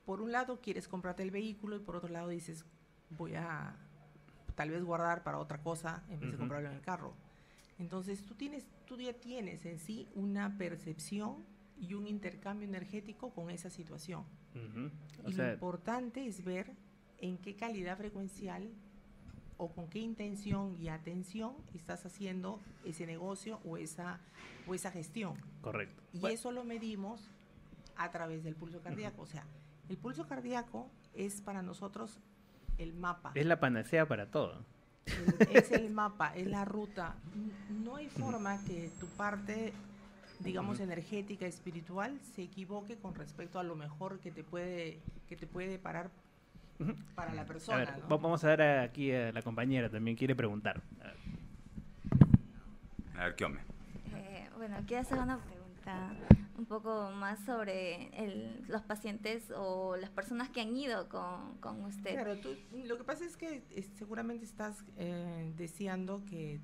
Por 0.06 0.20
un 0.20 0.32
lado 0.32 0.60
quieres 0.60 0.88
comprarte 0.88 1.22
el 1.22 1.30
vehículo 1.30 1.76
y 1.76 1.80
por 1.80 1.96
otro 1.96 2.08
lado 2.08 2.28
dices 2.28 2.64
voy 3.10 3.34
a 3.34 3.76
tal 4.54 4.70
vez 4.70 4.82
guardar 4.84 5.22
para 5.22 5.38
otra 5.38 5.62
cosa 5.62 6.02
en 6.08 6.20
vez 6.20 6.30
de 6.32 6.36
comprarlo 6.38 6.68
en 6.68 6.74
el 6.76 6.82
carro. 6.82 7.14
Entonces 7.78 8.24
tú 8.24 8.34
tienes 8.34 8.66
tú 8.86 8.96
ya 8.96 9.12
tienes 9.12 9.64
en 9.64 9.78
sí 9.78 10.08
una 10.14 10.56
percepción 10.58 11.44
y 11.80 11.94
un 11.94 12.06
intercambio 12.06 12.68
energético 12.68 13.30
con 13.30 13.50
esa 13.50 13.70
situación. 13.70 14.24
Y 15.28 15.32
sea, 15.32 15.46
lo 15.46 15.52
importante 15.54 16.26
es 16.26 16.44
ver 16.44 16.72
en 17.18 17.38
qué 17.38 17.54
calidad 17.56 17.96
frecuencial 17.96 18.68
o 19.62 19.68
con 19.68 19.88
qué 19.88 19.98
intención 19.98 20.74
y 20.80 20.88
atención 20.88 21.52
estás 21.74 22.06
haciendo 22.06 22.58
ese 22.86 23.06
negocio 23.06 23.60
o 23.64 23.76
esa, 23.76 24.18
o 24.66 24.74
esa 24.74 24.90
gestión. 24.90 25.34
correcto. 25.60 26.02
Y 26.14 26.26
eso 26.32 26.50
lo 26.50 26.64
medimos 26.64 27.28
a 27.96 28.10
través 28.10 28.42
del 28.42 28.54
pulso 28.54 28.80
cardíaco. 28.80 29.20
O 29.22 29.26
sea, 29.26 29.44
el 29.90 29.98
pulso 29.98 30.26
cardíaco 30.26 30.88
es 31.14 31.42
para 31.42 31.60
nosotros 31.60 32.18
el 32.78 32.94
mapa. 32.94 33.32
Es 33.34 33.44
la 33.44 33.60
panacea 33.60 34.08
para 34.08 34.30
todo. 34.30 34.64
El- 35.04 35.56
es 35.56 35.70
el 35.72 35.90
mapa, 35.90 36.34
es 36.34 36.46
la 36.46 36.64
ruta. 36.64 37.16
No 37.84 37.96
hay 37.96 38.08
forma 38.08 38.64
que 38.64 38.90
tu 38.98 39.06
parte, 39.08 39.74
digamos, 40.38 40.80
energética, 40.80 41.44
espiritual, 41.46 42.18
se 42.34 42.42
equivoque 42.44 42.96
con 42.96 43.14
respecto 43.14 43.58
a 43.58 43.62
lo 43.62 43.76
mejor 43.76 44.20
que 44.20 44.30
te 44.30 44.42
puede, 44.42 45.00
que 45.28 45.36
te 45.36 45.46
puede 45.46 45.78
parar 45.78 46.10
para 47.14 47.34
la 47.34 47.42
A 47.42 47.46
persona. 47.46 47.78
ver, 47.78 47.88
¿no? 47.98 48.08
va- 48.08 48.16
vamos 48.16 48.42
a 48.44 48.48
ver 48.48 48.62
aquí 48.62 49.12
a 49.12 49.32
la 49.32 49.42
compañera 49.42 49.88
también 49.90 50.16
quiere 50.16 50.34
preguntar. 50.34 50.80
A 51.00 51.04
ver. 51.04 51.16
A 53.16 53.24
ver, 53.24 53.34
¿qué 53.36 53.44
hombre? 53.44 53.62
Eh, 54.14 54.48
bueno, 54.56 54.76
quiero 54.86 55.02
hacer 55.02 55.18
una 55.18 55.38
pregunta 55.38 56.12
un 56.56 56.66
poco 56.66 57.10
más 57.12 57.38
sobre 57.44 58.08
el- 58.24 58.64
los 58.68 58.82
pacientes 58.82 59.50
o 59.56 59.96
las 59.96 60.10
personas 60.10 60.48
que 60.50 60.60
han 60.60 60.76
ido 60.76 61.08
con, 61.08 61.56
con 61.58 61.84
usted. 61.84 62.12
Claro, 62.14 62.36
tú, 62.38 62.50
lo 62.84 62.96
que 62.98 63.04
pasa 63.04 63.24
es 63.24 63.36
que 63.36 63.62
eh, 63.70 63.82
seguramente 63.98 64.44
estás 64.44 64.84
eh, 64.96 65.52
deseando 65.56 66.22
que 66.26 66.60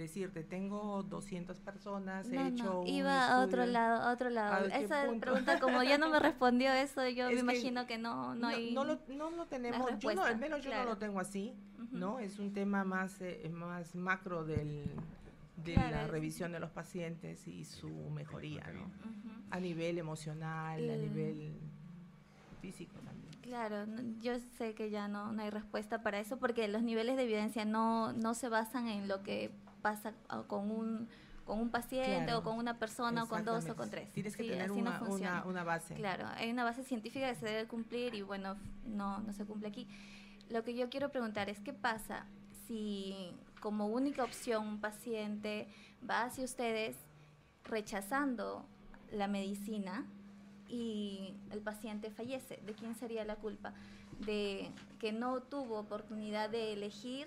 decirte, 0.00 0.42
tengo 0.42 1.02
200 1.04 1.60
personas, 1.60 2.26
he 2.32 2.48
hecho 2.48 2.64
no, 2.64 2.80
un 2.80 2.86
iba 2.88 3.28
a 3.28 3.44
otro 3.44 3.62
estudio". 3.62 3.72
lado, 3.78 4.02
a 4.02 4.12
otro 4.12 4.30
lado. 4.30 4.66
¿A 4.66 4.68
qué 4.68 4.84
Esa 4.84 5.06
pregunta, 5.20 5.60
como 5.60 5.82
ya 5.82 5.98
no 5.98 6.08
me 6.10 6.18
respondió 6.20 6.72
eso, 6.72 7.06
yo 7.08 7.28
Es 7.28 7.34
me 7.34 7.40
imagino 7.40 7.86
que 7.86 7.98
no, 7.98 8.34
no, 8.34 8.48
hay. 8.48 8.72
no, 8.74 8.84
lo, 8.84 8.98
no 9.08 9.30
lo 9.30 9.46
tenemos, 9.46 9.88
yo 10.00 10.14
no, 10.14 10.24
al 10.24 10.38
menos 10.38 10.62
yo 10.62 10.70
claro. 10.70 10.84
no 10.84 10.90
lo 10.90 10.98
tengo 10.98 11.20
así, 11.20 11.54
¿no? 11.92 12.18
Es 12.18 12.38
un 12.38 12.52
tema 12.52 12.82
más, 12.82 13.20
eh, 13.20 13.48
más 13.52 13.94
macro 13.94 14.44
del, 14.44 14.84
de 15.64 15.74
Claro, 15.74 15.90
la 15.90 16.04
es- 16.06 16.10
revisión 16.10 16.50
de 16.52 16.60
los 16.60 16.70
pacientes 16.70 17.46
y 17.46 17.64
su 17.64 17.90
mejoría, 18.10 18.64
¿no? 18.72 18.90
A 19.50 19.60
nivel 19.60 19.98
emocional, 19.98 20.80
a 20.80 20.94
El- 20.94 21.00
nivel 21.02 21.52
físico 22.62 22.94
también. 23.04 23.30
Claro, 23.42 23.86
yo 24.20 24.38
sé 24.58 24.74
que 24.74 24.90
ya 24.90 25.08
no, 25.08 25.32
no 25.32 25.42
hay 25.42 25.50
respuesta 25.50 26.02
para 26.02 26.20
eso 26.20 26.38
porque 26.38 26.68
los 26.68 26.82
niveles 26.82 27.16
de 27.16 27.24
evidencia 27.24 27.64
no, 27.64 28.12
no 28.12 28.34
se 28.34 28.48
basan 28.48 28.86
en 28.88 29.08
lo 29.08 29.22
que 29.22 29.50
pasa 29.80 30.12
ah, 30.28 30.42
con 30.46 30.70
un 30.70 31.08
con 31.44 31.58
un 31.58 31.70
paciente 31.70 32.26
Claro, 32.26 32.38
o 32.38 32.42
con 32.44 32.58
una 32.58 32.78
persona 32.78 33.24
o 33.24 33.28
con 33.28 33.44
dos 33.44 33.68
o 33.68 33.74
con 33.74 33.90
tres. 33.90 34.12
Tienes 34.12 34.36
que 34.36 34.44
Sí, 34.44 34.50
tener 34.50 34.68
no 34.68 34.74
una- 34.76 34.98
funciona. 35.00 35.40
una- 35.40 35.44
una 35.46 35.64
base. 35.64 35.94
Claro, 35.94 36.28
hay 36.36 36.48
una 36.50 36.62
base 36.62 36.84
científica 36.84 37.28
que 37.28 37.34
se 37.34 37.44
debe 37.46 37.66
cumplir 37.66 38.14
y 38.14 38.22
bueno, 38.22 38.56
no, 38.86 39.18
no 39.18 39.32
se 39.32 39.44
cumple 39.44 39.66
aquí. 39.66 39.88
Lo 40.48 40.62
que 40.62 40.74
yo 40.76 40.88
quiero 40.90 41.08
preguntar 41.08 41.48
es 41.48 41.58
qué 41.58 41.72
pasa 41.72 42.26
si 42.68 43.32
como 43.60 43.86
única 43.88 44.22
opción 44.22 44.64
un 44.66 44.80
paciente 44.80 45.66
va 46.08 46.22
hacia 46.22 46.44
ustedes 46.44 46.96
rechazando 47.64 48.64
la 49.10 49.26
medicina 49.26 50.06
y 50.68 51.34
el 51.50 51.60
paciente 51.62 52.10
fallece. 52.12 52.58
¿De 52.64 52.74
quién 52.74 52.94
sería 52.94 53.24
la 53.24 53.34
culpa? 53.36 53.72
¿De 54.24 54.70
que 55.00 55.10
no 55.12 55.40
tuvo 55.42 55.80
oportunidad 55.80 56.48
de 56.48 56.74
elegir 56.74 57.26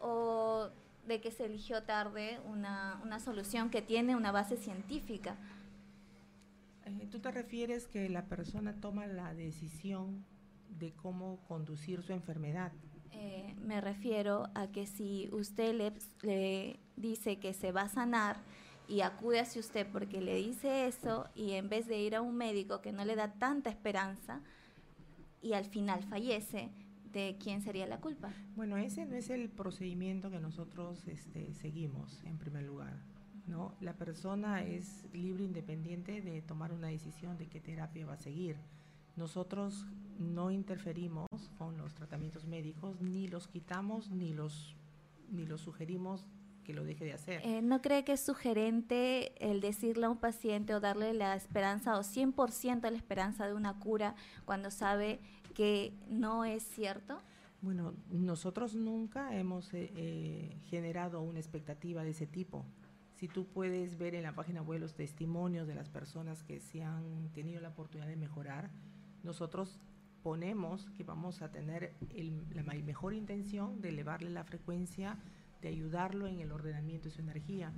o 0.00 0.68
de 1.06 1.20
que 1.20 1.30
se 1.30 1.46
eligió 1.46 1.82
tarde 1.82 2.40
una, 2.46 3.00
una 3.02 3.18
solución 3.18 3.70
que 3.70 3.82
tiene 3.82 4.16
una 4.16 4.32
base 4.32 4.56
científica? 4.56 5.36
Eh, 6.84 7.08
¿Tú 7.10 7.20
te 7.20 7.30
refieres 7.30 7.86
que 7.86 8.08
la 8.08 8.26
persona 8.26 8.74
toma 8.80 9.06
la 9.06 9.34
decisión 9.34 10.24
de 10.78 10.92
cómo 10.92 11.38
conducir 11.48 12.02
su 12.02 12.12
enfermedad? 12.12 12.72
Eh, 13.12 13.54
me 13.60 13.80
refiero 13.80 14.48
a 14.54 14.68
que 14.68 14.86
si 14.86 15.28
usted 15.32 15.74
le, 15.74 15.92
le 16.22 16.80
dice 16.96 17.38
que 17.38 17.52
se 17.52 17.72
va 17.72 17.82
a 17.82 17.88
sanar 17.88 18.38
y 18.88 19.02
acude 19.02 19.40
hacia 19.40 19.60
usted 19.60 19.86
porque 19.92 20.20
le 20.20 20.36
dice 20.36 20.86
eso 20.86 21.28
y 21.34 21.52
en 21.52 21.68
vez 21.68 21.86
de 21.86 22.00
ir 22.00 22.14
a 22.14 22.22
un 22.22 22.36
médico 22.36 22.80
que 22.80 22.92
no 22.92 23.04
le 23.04 23.14
da 23.14 23.32
tanta 23.34 23.70
esperanza 23.70 24.40
y 25.42 25.52
al 25.54 25.64
final 25.66 26.02
fallece, 26.04 26.70
¿de 27.12 27.36
quién 27.38 27.62
sería 27.62 27.86
la 27.86 28.00
culpa? 28.00 28.32
Bueno, 28.56 28.76
ese 28.76 29.06
no 29.06 29.16
es 29.16 29.30
el 29.30 29.48
procedimiento 29.50 30.30
que 30.30 30.40
nosotros 30.40 31.06
este, 31.06 31.52
seguimos 31.54 32.22
en 32.24 32.38
primer 32.38 32.64
lugar. 32.64 32.98
¿no? 33.46 33.74
La 33.80 33.94
persona 33.94 34.62
es 34.62 35.04
libre 35.12 35.44
independiente 35.44 36.22
de 36.22 36.42
tomar 36.42 36.72
una 36.72 36.88
decisión 36.88 37.36
de 37.38 37.48
qué 37.48 37.60
terapia 37.60 38.06
va 38.06 38.14
a 38.14 38.18
seguir. 38.18 38.56
Nosotros 39.16 39.86
no 40.18 40.50
interferimos 40.50 41.26
con 41.58 41.76
los 41.76 41.94
tratamientos 41.94 42.46
médicos, 42.46 43.00
ni 43.00 43.28
los 43.28 43.48
quitamos, 43.48 44.10
ni 44.10 44.32
los, 44.32 44.76
ni 45.30 45.44
los 45.44 45.60
sugerimos 45.60 46.26
que 46.62 46.72
lo 46.72 46.84
deje 46.84 47.04
de 47.04 47.12
hacer. 47.12 47.42
Eh, 47.44 47.60
¿No 47.60 47.82
cree 47.82 48.04
que 48.04 48.12
es 48.12 48.20
sugerente 48.20 49.32
el 49.44 49.60
decirle 49.60 50.06
a 50.06 50.10
un 50.10 50.18
paciente 50.18 50.74
o 50.74 50.80
darle 50.80 51.12
la 51.12 51.34
esperanza 51.34 51.98
o 51.98 52.02
100% 52.02 52.88
la 52.88 52.96
esperanza 52.96 53.46
de 53.46 53.54
una 53.54 53.78
cura 53.78 54.14
cuando 54.44 54.70
sabe 54.70 55.20
que 55.54 55.92
no 56.08 56.44
es 56.44 56.62
cierto? 56.62 57.20
Bueno, 57.60 57.94
nosotros 58.10 58.74
nunca 58.74 59.36
hemos 59.36 59.72
eh, 59.74 59.92
eh, 59.96 60.56
generado 60.68 61.22
una 61.22 61.38
expectativa 61.38 62.02
de 62.02 62.10
ese 62.10 62.26
tipo. 62.26 62.64
Si 63.14 63.28
tú 63.28 63.46
puedes 63.46 63.98
ver 63.98 64.14
en 64.16 64.24
la 64.24 64.34
página 64.34 64.62
web 64.62 64.80
los 64.80 64.94
testimonios 64.94 65.68
de 65.68 65.76
las 65.76 65.88
personas 65.88 66.42
que 66.42 66.58
se 66.60 66.82
han 66.82 67.28
tenido 67.34 67.60
la 67.60 67.68
oportunidad 67.68 68.08
de 68.08 68.16
mejorar, 68.16 68.70
nosotros 69.22 69.78
ponemos 70.24 70.90
que 70.90 71.04
vamos 71.04 71.40
a 71.42 71.52
tener 71.52 71.94
el- 72.10 72.42
la 72.54 72.62
mejor 72.64 73.14
intención 73.14 73.80
de 73.80 73.90
elevarle 73.90 74.30
la 74.30 74.42
frecuencia, 74.44 75.18
de 75.60 75.68
ayudarlo 75.68 76.26
en 76.26 76.40
el 76.40 76.50
ordenamiento 76.50 77.04
de 77.08 77.14
su 77.14 77.20
energía. 77.20 77.72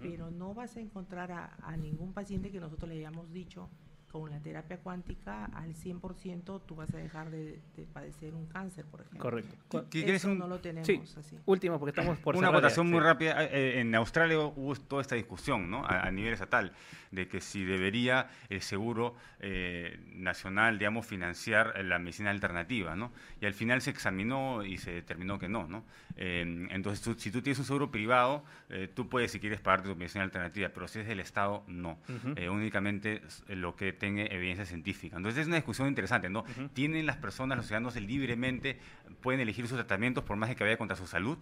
Pero 0.00 0.30
no 0.30 0.54
vas 0.54 0.76
a 0.76 0.80
encontrar 0.80 1.32
a, 1.32 1.56
a 1.62 1.76
ningún 1.76 2.12
paciente 2.12 2.50
que 2.52 2.60
nosotros 2.60 2.88
le 2.88 2.96
hayamos 2.98 3.32
dicho 3.32 3.68
con 4.14 4.30
la 4.30 4.38
terapia 4.38 4.78
cuántica 4.78 5.46
al 5.46 5.74
100% 5.74 6.60
tú 6.64 6.76
vas 6.76 6.94
a 6.94 6.98
dejar 6.98 7.30
de, 7.30 7.58
de 7.76 7.82
padecer 7.92 8.32
un 8.32 8.46
cáncer, 8.46 8.84
por 8.84 9.00
ejemplo. 9.00 9.18
Correcto. 9.18 9.86
¿Qué- 9.90 10.14
Eso 10.14 10.30
un- 10.30 10.38
no 10.38 10.46
lo 10.46 10.60
tenemos 10.60 10.86
Sí, 10.86 11.02
así. 11.18 11.36
último, 11.46 11.80
porque 11.80 11.90
estamos 11.90 12.18
por 12.18 12.36
Una 12.36 12.50
votación 12.50 12.88
muy 12.88 13.00
sí. 13.00 13.04
rápida. 13.06 13.42
Eh, 13.44 13.80
En 13.80 13.92
Australia 13.96 14.38
hubo 14.38 14.76
toda 14.76 15.02
esta 15.02 15.16
discusión 15.16 15.68
¿no? 15.68 15.84
a, 15.84 16.02
a 16.06 16.10
nivel 16.12 16.32
estatal 16.32 16.72
de 17.10 17.26
que 17.28 17.40
si 17.40 17.64
debería 17.64 18.28
el 18.48 18.60
seguro 18.62 19.14
eh, 19.40 19.98
nacional, 20.14 20.78
digamos, 20.78 21.06
financiar 21.06 21.84
la 21.84 21.98
medicina 21.98 22.30
alternativa. 22.30 22.94
¿no? 22.94 23.12
Y 23.40 23.46
al 23.46 23.54
final 23.54 23.80
se 23.82 23.90
examinó 23.90 24.64
y 24.64 24.78
se 24.78 24.92
determinó 24.92 25.38
que 25.40 25.48
no. 25.48 25.66
¿no? 25.66 25.84
Eh, 26.16 26.68
entonces, 26.70 27.02
tú- 27.02 27.14
si 27.18 27.32
tú 27.32 27.42
tienes 27.42 27.58
un 27.58 27.64
seguro 27.64 27.90
privado, 27.90 28.44
eh, 28.68 28.88
tú 28.92 29.08
puedes, 29.08 29.32
si 29.32 29.40
quieres, 29.40 29.60
pagar 29.60 29.82
tu 29.82 29.94
medicina 29.96 30.22
alternativa, 30.24 30.68
pero 30.68 30.86
si 30.86 31.00
es 31.00 31.06
del 31.08 31.18
Estado, 31.20 31.64
no. 31.66 31.98
Eh, 32.36 32.48
únicamente 32.48 33.22
lo 33.48 33.74
que 33.76 33.92
tenga 34.04 34.22
evidencia 34.24 34.66
científica. 34.66 35.16
Entonces, 35.16 35.42
es 35.42 35.46
una 35.46 35.56
discusión 35.56 35.88
interesante. 35.88 36.28
¿no? 36.28 36.44
¿Tienen 36.74 37.06
las 37.06 37.16
personas, 37.16 37.56
los 37.56 37.66
ciudadanos, 37.66 37.96
libremente, 37.96 38.78
pueden 39.20 39.40
elegir 39.40 39.66
sus 39.66 39.76
tratamientos 39.78 40.24
por 40.24 40.36
más 40.36 40.48
de 40.50 40.56
que 40.56 40.64
vaya 40.64 40.76
contra 40.76 40.96
su 40.96 41.06
salud? 41.06 41.38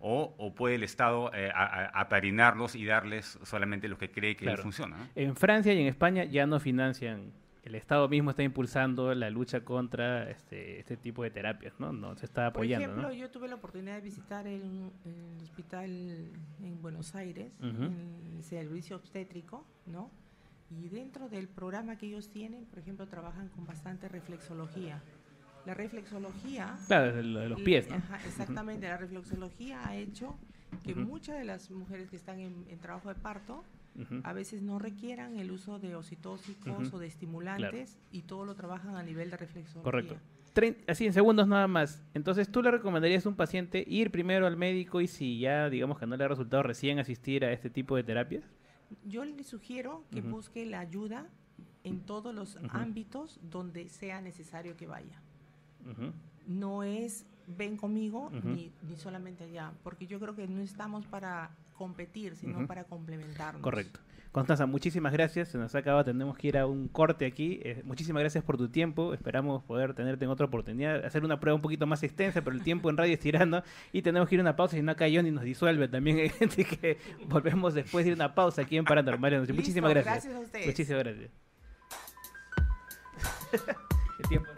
O, 0.00 0.34
o 0.38 0.54
puede 0.54 0.74
el 0.74 0.82
Estado 0.82 1.32
eh, 1.34 1.50
a- 1.54 1.64
a- 1.64 2.00
apadrinarlos 2.00 2.74
y 2.74 2.84
darles 2.84 3.38
solamente 3.44 3.88
lo 3.88 3.96
que 3.98 4.10
cree 4.10 4.36
que 4.36 4.44
Claro. 4.44 4.62
funciona. 4.62 4.96
¿no? 4.96 5.08
En 5.14 5.34
Francia 5.36 5.72
y 5.72 5.80
en 5.80 5.86
España 5.86 6.24
ya 6.24 6.46
no 6.46 6.60
financian. 6.60 7.32
El 7.64 7.76
Estado 7.76 8.08
mismo 8.08 8.30
está 8.30 8.42
impulsando 8.42 9.14
la 9.14 9.30
lucha 9.30 9.60
contra 9.60 10.28
este, 10.28 10.80
este 10.80 10.96
tipo 10.96 11.22
de 11.22 11.30
terapias, 11.30 11.72
¿no? 11.78 11.92
No 11.92 12.16
se 12.16 12.26
está 12.26 12.48
apoyando, 12.48 12.86
Por 12.88 12.90
ejemplo, 12.98 13.08
¿no? 13.10 13.14
yo 13.14 13.30
tuve 13.30 13.46
la 13.46 13.54
oportunidad 13.54 13.94
de 13.94 14.00
visitar 14.00 14.48
el, 14.48 14.90
el 15.04 15.40
hospital 15.42 15.88
en 16.60 16.82
Buenos 16.82 17.14
Aires, 17.14 17.52
Ujú. 17.60 17.84
el 18.36 18.42
servicio 18.42 18.96
obstétrico, 18.96 19.64
¿no? 19.86 20.10
Y 20.80 20.88
dentro 20.88 21.28
del 21.28 21.48
programa 21.48 21.96
que 21.96 22.06
ellos 22.06 22.28
tienen, 22.28 22.64
por 22.66 22.78
ejemplo, 22.78 23.06
trabajan 23.06 23.48
con 23.48 23.66
bastante 23.66 24.08
reflexología. 24.08 25.02
La 25.66 25.74
reflexología... 25.74 26.76
Claro, 26.86 27.14
de 27.14 27.22
lo 27.22 27.40
de 27.40 27.48
los 27.48 27.60
pies, 27.60 27.88
¿no? 27.88 27.96
Ajá, 27.96 28.18
exactamente, 28.26 28.88
la 28.88 28.96
reflexología 28.96 29.86
ha 29.86 29.96
hecho 29.96 30.36
que 30.84 30.94
muchas 30.94 31.38
de 31.38 31.44
las 31.44 31.70
mujeres 31.70 32.08
que 32.10 32.16
están 32.16 32.40
en, 32.40 32.64
en 32.68 32.78
trabajo 32.78 33.08
de 33.08 33.14
parto 33.14 33.62
a 34.24 34.32
veces 34.32 34.62
no 34.62 34.78
requieran 34.78 35.38
el 35.38 35.50
uso 35.50 35.78
de 35.78 35.94
oxitóxicos 35.94 36.92
o 36.92 36.98
de 36.98 37.06
estimulantes 37.06 37.98
y 38.10 38.22
todo 38.22 38.44
lo 38.44 38.54
trabajan 38.54 38.96
a 38.96 39.02
nivel 39.02 39.30
de 39.30 39.36
reflexología. 39.36 39.82
Correcto. 39.82 40.16
Así 40.86 41.06
en 41.06 41.12
segundos 41.12 41.46
nada 41.48 41.66
más. 41.66 42.02
Entonces, 42.14 42.50
¿tú 42.50 42.62
le 42.62 42.70
recomendarías 42.70 43.24
a 43.24 43.28
un 43.28 43.36
paciente 43.36 43.84
ir 43.86 44.10
primero 44.10 44.46
al 44.46 44.56
médico 44.56 45.00
y 45.00 45.06
si 45.06 45.38
ya, 45.38 45.70
digamos 45.70 45.98
que 45.98 46.06
no 46.06 46.16
le 46.16 46.24
ha 46.24 46.28
resultado 46.28 46.62
recién 46.62 46.98
asistir 46.98 47.44
a 47.44 47.52
este 47.52 47.70
tipo 47.70 47.96
de 47.96 48.04
terapias? 48.04 48.44
Yo 49.04 49.24
le 49.24 49.44
sugiero 49.44 50.04
que 50.10 50.20
busque 50.20 50.66
la 50.66 50.80
ayuda 50.80 51.26
en 51.84 52.00
todos 52.00 52.34
los 52.34 52.58
ámbitos 52.70 53.40
donde 53.42 53.88
sea 53.88 54.20
necesario 54.20 54.76
que 54.76 54.86
vaya. 54.86 55.20
No 56.46 56.82
es 56.82 57.26
ven 57.46 57.76
conmigo 57.76 58.30
ni, 58.44 58.72
ni 58.82 58.96
solamente 58.96 59.44
allá, 59.44 59.72
porque 59.82 60.06
yo 60.06 60.20
creo 60.20 60.34
que 60.34 60.46
no 60.46 60.60
estamos 60.60 61.06
para 61.06 61.50
competir, 61.82 62.36
sino 62.36 62.64
para 62.68 62.84
complementarnos. 62.84 63.60
Correcto. 63.60 63.98
Constanza, 64.30 64.66
muchísimas 64.66 65.12
gracias. 65.12 65.48
Se 65.48 65.58
nos 65.58 65.74
ha 65.74 65.78
acabado, 65.78 66.04
tenemos 66.04 66.38
que 66.38 66.46
ir 66.46 66.56
a 66.56 66.64
un 66.64 66.86
corte 66.86 67.26
aquí. 67.26 67.58
Eh, 67.64 67.82
muchísimas 67.84 68.20
gracias 68.20 68.44
por 68.44 68.56
tu 68.56 68.68
tiempo. 68.68 69.12
Esperamos 69.14 69.64
poder 69.64 69.92
tenerte 69.94 70.24
en 70.24 70.30
otra 70.30 70.46
oportunidad. 70.46 71.04
Hacer 71.04 71.24
una 71.24 71.40
prueba 71.40 71.56
un 71.56 71.60
poquito 71.60 71.84
más 71.88 72.04
extensa, 72.04 72.40
pero 72.40 72.54
el 72.54 72.62
tiempo 72.62 72.88
en 72.88 72.96
radio 72.96 73.14
es 73.14 73.18
tirando. 73.18 73.64
Y 73.92 74.02
tenemos 74.02 74.28
que 74.28 74.36
ir 74.36 74.40
a 74.40 74.42
una 74.42 74.54
pausa, 74.54 74.76
si 74.76 74.82
no 74.82 74.92
acá 74.92 75.06
Johnny 75.12 75.32
nos 75.32 75.42
disuelve 75.42 75.88
también. 75.88 76.30
Así 76.48 76.64
que 76.64 76.98
volvemos 77.26 77.74
después 77.74 78.04
de 78.04 78.12
ir 78.12 78.14
a 78.14 78.24
una 78.26 78.34
pausa 78.34 78.62
aquí 78.62 78.76
en 78.76 78.84
Paranormal. 78.84 79.40
Muchísimas 79.52 79.90
gracias. 79.90 80.14
gracias 80.14 80.34
a 80.36 80.40
ustedes. 80.40 80.66
Muchísimas 80.66 81.02
gracias. 81.02 81.30
El 84.20 84.28
tiempo. 84.28 84.51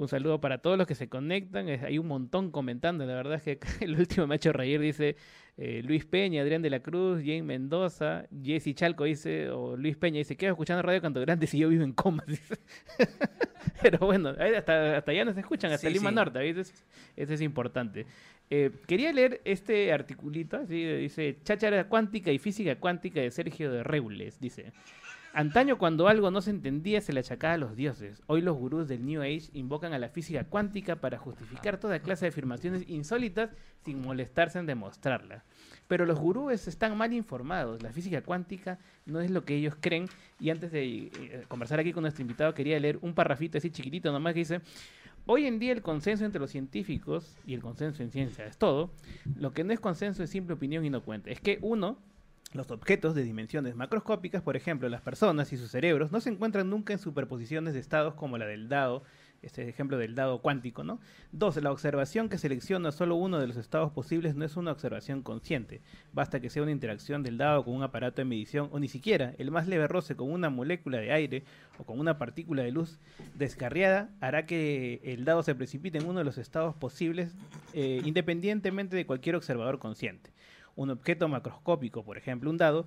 Un 0.00 0.08
saludo 0.08 0.40
para 0.40 0.56
todos 0.58 0.78
los 0.78 0.86
que 0.86 0.94
se 0.94 1.10
conectan. 1.10 1.68
Es- 1.68 1.82
Hay 1.82 1.98
un 1.98 2.06
montón 2.08 2.50
comentando. 2.50 3.04
La 3.04 3.14
verdad 3.14 3.34
es 3.34 3.42
que 3.42 3.58
el 3.84 3.98
último 3.98 4.26
me 4.26 4.34
ha 4.34 4.36
hecho 4.36 4.50
reír. 4.52 4.80
Dice 4.80 5.14
eh, 5.58 5.82
Luis 5.84 6.06
Peña, 6.06 6.40
Adrián 6.40 6.62
de 6.62 6.70
la 6.70 6.80
Cruz, 6.80 7.18
Jane 7.20 7.42
Mendoza, 7.42 8.24
Jesse 8.42 8.74
Chalco 8.74 9.04
dice, 9.04 9.50
o 9.50 9.76
Luis 9.76 9.98
Peña 9.98 10.16
dice, 10.16 10.36
quedo 10.38 10.52
escuchando 10.52 10.80
Radio 10.80 11.02
Canto 11.02 11.20
Grande 11.20 11.46
si 11.46 11.58
yo 11.58 11.68
vivo 11.68 11.84
en 11.84 11.92
coma. 11.92 12.24
dice. 12.26 12.56
Pero 13.82 13.98
bueno, 13.98 14.30
hasta, 14.30 14.96
hasta 14.96 15.10
allá 15.10 15.24
nos 15.26 15.36
escuchan, 15.36 15.70
hasta 15.70 15.88
Sí, 15.88 15.92
Lima 15.92 16.08
sí. 16.08 16.16
Norte. 16.16 16.48
Eso 16.48 16.60
es, 16.62 16.84
eso 17.16 17.34
es 17.34 17.40
importante. 17.42 18.06
Eh, 18.48 18.70
quería 18.86 19.12
leer 19.12 19.42
este 19.44 19.92
articulito. 19.92 20.56
Así, 20.56 20.82
dice, 20.82 21.36
Cháchara 21.44 21.88
cuántica 21.88 22.32
y 22.32 22.38
física 22.38 22.76
cuántica 22.76 23.20
de 23.20 23.30
Sergio 23.30 23.70
de 23.70 23.82
Reules. 23.82 24.40
Dice. 24.40 24.72
Antaño 25.32 25.78
cuando 25.78 26.08
algo 26.08 26.32
no 26.32 26.40
se 26.40 26.50
entendía 26.50 27.00
se 27.00 27.12
le 27.12 27.20
achacaba 27.20 27.54
a 27.54 27.58
los 27.58 27.76
dioses. 27.76 28.20
Hoy 28.26 28.42
los 28.42 28.56
gurús 28.56 28.88
del 28.88 29.06
New 29.06 29.22
Age 29.22 29.50
invocan 29.52 29.92
a 29.92 29.98
la 30.00 30.08
física 30.08 30.42
cuántica 30.42 30.96
para 30.96 31.18
justificar 31.18 31.78
toda 31.78 32.00
clase 32.00 32.24
de 32.24 32.30
afirmaciones 32.30 32.88
insólitas 32.88 33.50
sin 33.84 34.02
molestarse 34.02 34.58
en 34.58 34.66
demostrarla. 34.66 35.44
Pero 35.86 36.04
los 36.04 36.18
gurúes 36.18 36.66
están 36.66 36.96
mal 36.96 37.12
informados. 37.12 37.80
La 37.80 37.92
física 37.92 38.22
cuántica 38.22 38.80
no 39.06 39.20
es 39.20 39.30
lo 39.30 39.44
que 39.44 39.54
ellos 39.54 39.76
creen. 39.80 40.06
Y 40.40 40.50
antes 40.50 40.72
de 40.72 40.84
eh, 40.84 41.44
conversar 41.46 41.78
aquí 41.78 41.92
con 41.92 42.02
nuestro 42.02 42.22
invitado 42.22 42.52
quería 42.52 42.80
leer 42.80 42.98
un 43.00 43.14
parrafito 43.14 43.58
así 43.58 43.70
chiquitito 43.70 44.12
nomás 44.12 44.34
que 44.34 44.40
dice... 44.40 44.60
Hoy 45.26 45.46
en 45.46 45.58
día 45.58 45.72
el 45.72 45.82
consenso 45.82 46.24
entre 46.24 46.40
los 46.40 46.50
científicos 46.50 47.36
y 47.46 47.52
el 47.54 47.60
consenso 47.60 48.02
en 48.02 48.10
ciencia 48.10 48.46
es 48.46 48.56
todo. 48.56 48.90
Lo 49.36 49.52
que 49.52 49.62
no 49.64 49.72
es 49.72 49.78
consenso 49.78 50.24
es 50.24 50.30
simple 50.30 50.54
opinión 50.54 50.84
y 50.84 50.90
no 50.90 51.02
cuenta. 51.02 51.30
Es 51.30 51.40
que 51.40 51.58
uno, 51.60 51.98
los 52.52 52.70
objetos 52.70 53.14
de 53.14 53.22
dimensiones 53.22 53.76
macroscópicas, 53.76 54.42
por 54.42 54.56
ejemplo, 54.56 54.88
las 54.88 55.02
personas 55.02 55.52
y 55.52 55.56
sus 55.56 55.70
cerebros, 55.70 56.10
no 56.10 56.20
se 56.20 56.30
encuentran 56.30 56.68
nunca 56.68 56.92
en 56.92 56.98
superposiciones 56.98 57.74
de 57.74 57.80
estados 57.80 58.14
como 58.14 58.38
la 58.38 58.46
del 58.46 58.68
dado, 58.68 59.04
este 59.42 59.68
ejemplo 59.68 59.96
del 59.96 60.16
dado 60.16 60.42
cuántico, 60.42 60.82
¿no? 60.82 61.00
Dos, 61.32 61.56
la 61.56 61.70
observación 61.70 62.28
que 62.28 62.38
selecciona 62.38 62.90
solo 62.90 63.14
uno 63.14 63.38
de 63.38 63.46
los 63.46 63.56
estados 63.56 63.92
posibles 63.92 64.34
no 64.34 64.44
es 64.44 64.56
una 64.56 64.72
observación 64.72 65.22
consciente. 65.22 65.80
Basta 66.12 66.40
que 66.40 66.50
sea 66.50 66.62
una 66.62 66.72
interacción 66.72 67.22
del 67.22 67.38
dado 67.38 67.64
con 67.64 67.74
un 67.74 67.84
aparato 67.84 68.20
de 68.20 68.26
medición 68.26 68.68
o 68.72 68.80
ni 68.80 68.88
siquiera 68.88 69.32
el 69.38 69.50
más 69.50 69.68
leve 69.68 69.86
roce 69.86 70.16
con 70.16 70.30
una 70.30 70.50
molécula 70.50 70.98
de 70.98 71.12
aire 71.12 71.44
o 71.78 71.84
con 71.84 72.00
una 72.00 72.18
partícula 72.18 72.62
de 72.62 72.72
luz 72.72 72.98
descarriada 73.34 74.10
hará 74.20 74.44
que 74.44 75.00
el 75.04 75.24
dado 75.24 75.42
se 75.42 75.54
precipite 75.54 75.98
en 75.98 76.06
uno 76.06 76.18
de 76.18 76.24
los 76.24 76.36
estados 76.36 76.74
posibles 76.74 77.32
eh, 77.72 78.02
independientemente 78.04 78.96
de 78.96 79.06
cualquier 79.06 79.36
observador 79.36 79.78
consciente. 79.78 80.30
Un 80.80 80.88
objeto 80.88 81.28
macroscópico, 81.28 82.02
por 82.02 82.16
ejemplo 82.16 82.48
un 82.48 82.56
dado, 82.56 82.86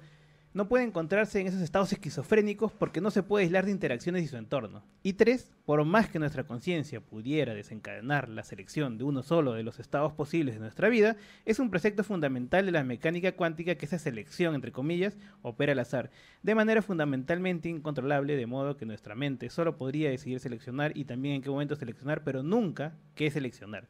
no 0.56 0.68
puede 0.68 0.84
encontrarse 0.84 1.40
en 1.40 1.46
esos 1.46 1.62
estados 1.62 1.94
esquizofrénicos 1.94 2.72
porque 2.72 3.02
no 3.02 3.12
se 3.12 3.22
puede 3.22 3.44
aislar 3.44 3.66
de 3.66 3.72
interacciones 3.72 4.24
y 4.24 4.28
su 4.28 4.36
entorno. 4.36 4.84
Y 5.04 5.14
tres, 5.14 5.52
por 5.64 5.86
más 5.86 6.10
que 6.10 6.18
nuestra 6.18 6.44
conciencia 6.44 7.02
pudiera 7.02 7.54
desencadenar 7.54 8.30
la 8.30 8.44
selección 8.44 8.98
de 8.98 9.04
uno 9.04 9.22
solo 9.22 9.54
de 9.54 9.62
los 9.62 9.80
estados 9.80 10.12
posibles 10.12 10.56
de 10.56 10.62
nuestra 10.62 10.90
vida, 10.90 11.18
es 11.46 11.60
un 11.60 11.70
precepto 11.70 12.04
fundamental 12.04 12.66
de 12.66 12.72
la 12.72 12.84
mecánica 12.84 13.34
cuántica 13.34 13.76
que 13.76 13.86
esa 13.86 14.00
selección, 14.00 14.56
entre 14.56 14.72
comillas, 14.72 15.16
opera 15.44 15.74
al 15.74 15.80
azar, 15.80 16.10
de 16.42 16.56
manera 16.56 16.82
fundamentalmente 16.82 17.70
incontrolable, 17.70 18.36
de 18.36 18.48
modo 18.48 18.76
que 18.76 18.88
nuestra 18.88 19.14
mente 19.14 19.52
solo 19.52 19.78
podría 19.78 20.10
decidir 20.10 20.40
seleccionar 20.40 20.98
y 20.98 21.06
también 21.06 21.36
en 21.36 21.42
qué 21.44 21.52
momento 21.52 21.76
seleccionar, 21.76 22.24
pero 22.24 22.42
nunca 22.42 22.96
qué 23.14 23.30
seleccionar. 23.30 23.88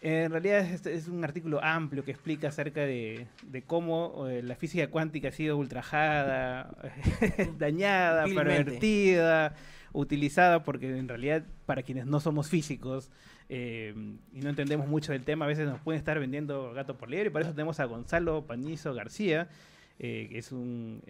En 0.00 0.30
realidad 0.30 0.60
es, 0.60 0.84
es 0.86 1.08
un 1.08 1.24
artículo 1.24 1.62
amplio 1.62 2.04
que 2.04 2.10
explica 2.10 2.48
acerca 2.48 2.82
de, 2.82 3.26
de 3.42 3.62
cómo 3.62 4.26
eh, 4.28 4.42
la 4.42 4.54
física 4.54 4.88
cuántica 4.88 5.28
ha 5.28 5.32
sido 5.32 5.56
ultrajada, 5.56 6.70
dañada, 7.58 8.24
Vilmente. 8.24 8.54
pervertida, 8.54 9.54
utilizada, 9.92 10.62
porque 10.62 10.96
en 10.96 11.08
realidad 11.08 11.44
para 11.64 11.82
quienes 11.82 12.06
no 12.06 12.20
somos 12.20 12.48
físicos 12.48 13.10
eh, 13.48 13.94
y 14.32 14.40
no 14.40 14.50
entendemos 14.50 14.86
mucho 14.86 15.12
del 15.12 15.24
tema, 15.24 15.46
a 15.46 15.48
veces 15.48 15.66
nos 15.66 15.80
pueden 15.80 15.98
estar 15.98 16.20
vendiendo 16.20 16.72
gato 16.74 16.98
por 16.98 17.08
liebre, 17.08 17.28
y 17.28 17.32
por 17.32 17.42
eso 17.42 17.52
tenemos 17.52 17.80
a 17.80 17.84
Gonzalo 17.86 18.46
Pañizo 18.46 18.92
García, 18.92 19.48
eh, 19.98 20.28
que 20.30 20.38
es 20.38 20.52
un, 20.52 21.02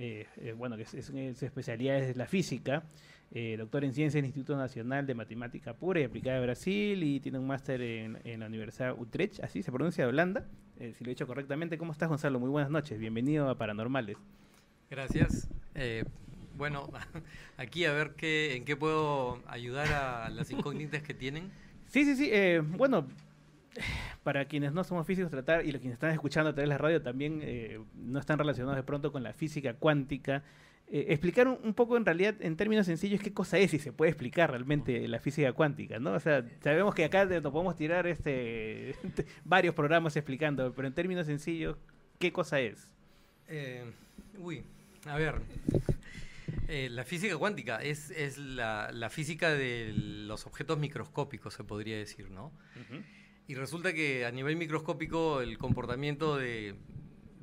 bueno, 0.57 0.77
que 0.77 0.83
es, 0.83 0.91
su 0.91 1.45
especialidad 1.45 1.97
es 1.99 2.17
la 2.17 2.27
física, 2.27 2.85
eh, 3.33 3.57
doctor 3.59 3.85
en 3.85 3.93
ciencia 3.93 4.19
del 4.19 4.27
Instituto 4.27 4.57
Nacional 4.57 5.07
de 5.07 5.15
Matemática 5.15 5.75
Pura 5.75 6.01
y 6.01 6.05
Aplicada 6.05 6.37
de 6.37 6.47
Brasil 6.47 7.03
y 7.03 7.21
tiene 7.21 7.39
un 7.39 7.47
máster 7.47 7.81
en, 7.81 8.19
en 8.25 8.41
la 8.41 8.47
Universidad 8.47 8.95
Utrecht, 8.99 9.43
así 9.43 9.63
se 9.63 9.73
pronuncia 9.73 10.05
de 10.05 10.11
Holanda, 10.11 10.47
eh, 10.79 10.93
si 10.97 11.05
lo 11.05 11.11
he 11.11 11.15
dicho 11.15 11.27
correctamente. 11.27 11.79
¿Cómo 11.79 11.93
estás, 11.93 12.09
Gonzalo? 12.09 12.39
Muy 12.39 12.51
buenas 12.51 12.71
noches, 12.71 12.99
bienvenido 12.99 13.49
a 13.49 13.57
Paranormales. 13.57 14.17
Gracias. 14.91 15.49
Eh, 15.75 16.05
bueno, 16.57 16.89
aquí 17.57 17.85
a 17.85 17.93
ver 17.93 18.15
qué, 18.17 18.57
en 18.57 18.65
qué 18.65 18.77
puedo 18.77 19.43
ayudar 19.47 19.93
a 19.93 20.31
las 20.31 20.51
incógnitas 20.51 21.03
que 21.03 21.15
tienen. 21.15 21.51
Sí, 21.89 22.05
sí, 22.05 22.17
sí. 22.17 22.29
eh, 22.33 22.63
bueno, 22.65 23.07
para 24.23 24.47
quienes 24.47 24.73
no 24.73 24.85
somos 24.85 25.07
físicos, 25.07 25.31
tratar, 25.31 25.65
y 25.65 25.73
los 25.73 25.81
quienes 25.81 25.95
están 25.95 26.11
escuchando 26.11 26.51
a 26.51 26.53
través 26.53 26.69
de 26.69 26.75
la 26.75 26.79
radio 26.79 27.03
también 27.03 27.41
eh, 27.43 27.79
no 27.95 28.19
están 28.19 28.39
relacionados 28.39 28.77
de 28.77 28.83
pronto 28.83 29.13
con 29.13 29.23
la 29.23 29.33
física 29.33 29.75
cuántica. 29.75 30.43
Eh, 30.89 31.07
explicar 31.09 31.49
un, 31.49 31.59
un 31.63 31.75
poco 31.75 31.97
en 31.97 32.05
realidad, 32.05 32.35
en 32.41 32.57
términos 32.57 32.87
sencillos, 32.87 33.21
qué 33.21 33.33
cosa 33.33 33.59
es 33.59 33.75
y 33.75 33.79
se 33.79 33.93
puede 33.93 34.11
explicar 34.11 34.51
realmente 34.51 35.07
la 35.09 35.19
física 35.19 35.53
cuántica, 35.53 35.99
¿no? 35.99 36.13
O 36.13 36.21
sea, 36.21 36.45
sabemos 36.63 36.95
que 36.95 37.05
acá 37.05 37.25
nos 37.25 37.53
podemos 37.53 37.77
tirar 37.77 38.07
este 38.07 38.95
varios 39.45 39.75
programas 39.75 40.17
explicando, 40.17 40.73
pero 40.75 40.89
en 40.89 40.95
términos 40.95 41.27
sencillos, 41.27 41.77
¿qué 42.19 42.33
cosa 42.33 42.61
es? 42.61 42.91
Eh, 43.49 43.85
uy, 44.39 44.63
a 45.07 45.17
ver, 45.17 45.41
Eh, 46.69 46.89
la 46.91 47.05
física 47.05 47.37
cuántica 47.37 47.79
es, 47.79 48.11
es 48.11 48.39
la, 48.39 48.91
la, 48.93 49.09
física 49.09 49.51
de 49.51 49.93
los 49.95 50.47
objetos 50.47 50.79
microscópicos, 50.79 51.55
se 51.55 51.63
podría 51.63 51.97
decir, 51.97 52.31
¿no? 52.31 52.53
Y 53.47 53.55
resulta 53.55 53.93
que 53.93 54.25
a 54.27 54.33
nivel 54.33 54.57
microscópico 54.57 55.41
el 55.41 55.59
comportamiento 55.59 56.37
de, 56.37 56.75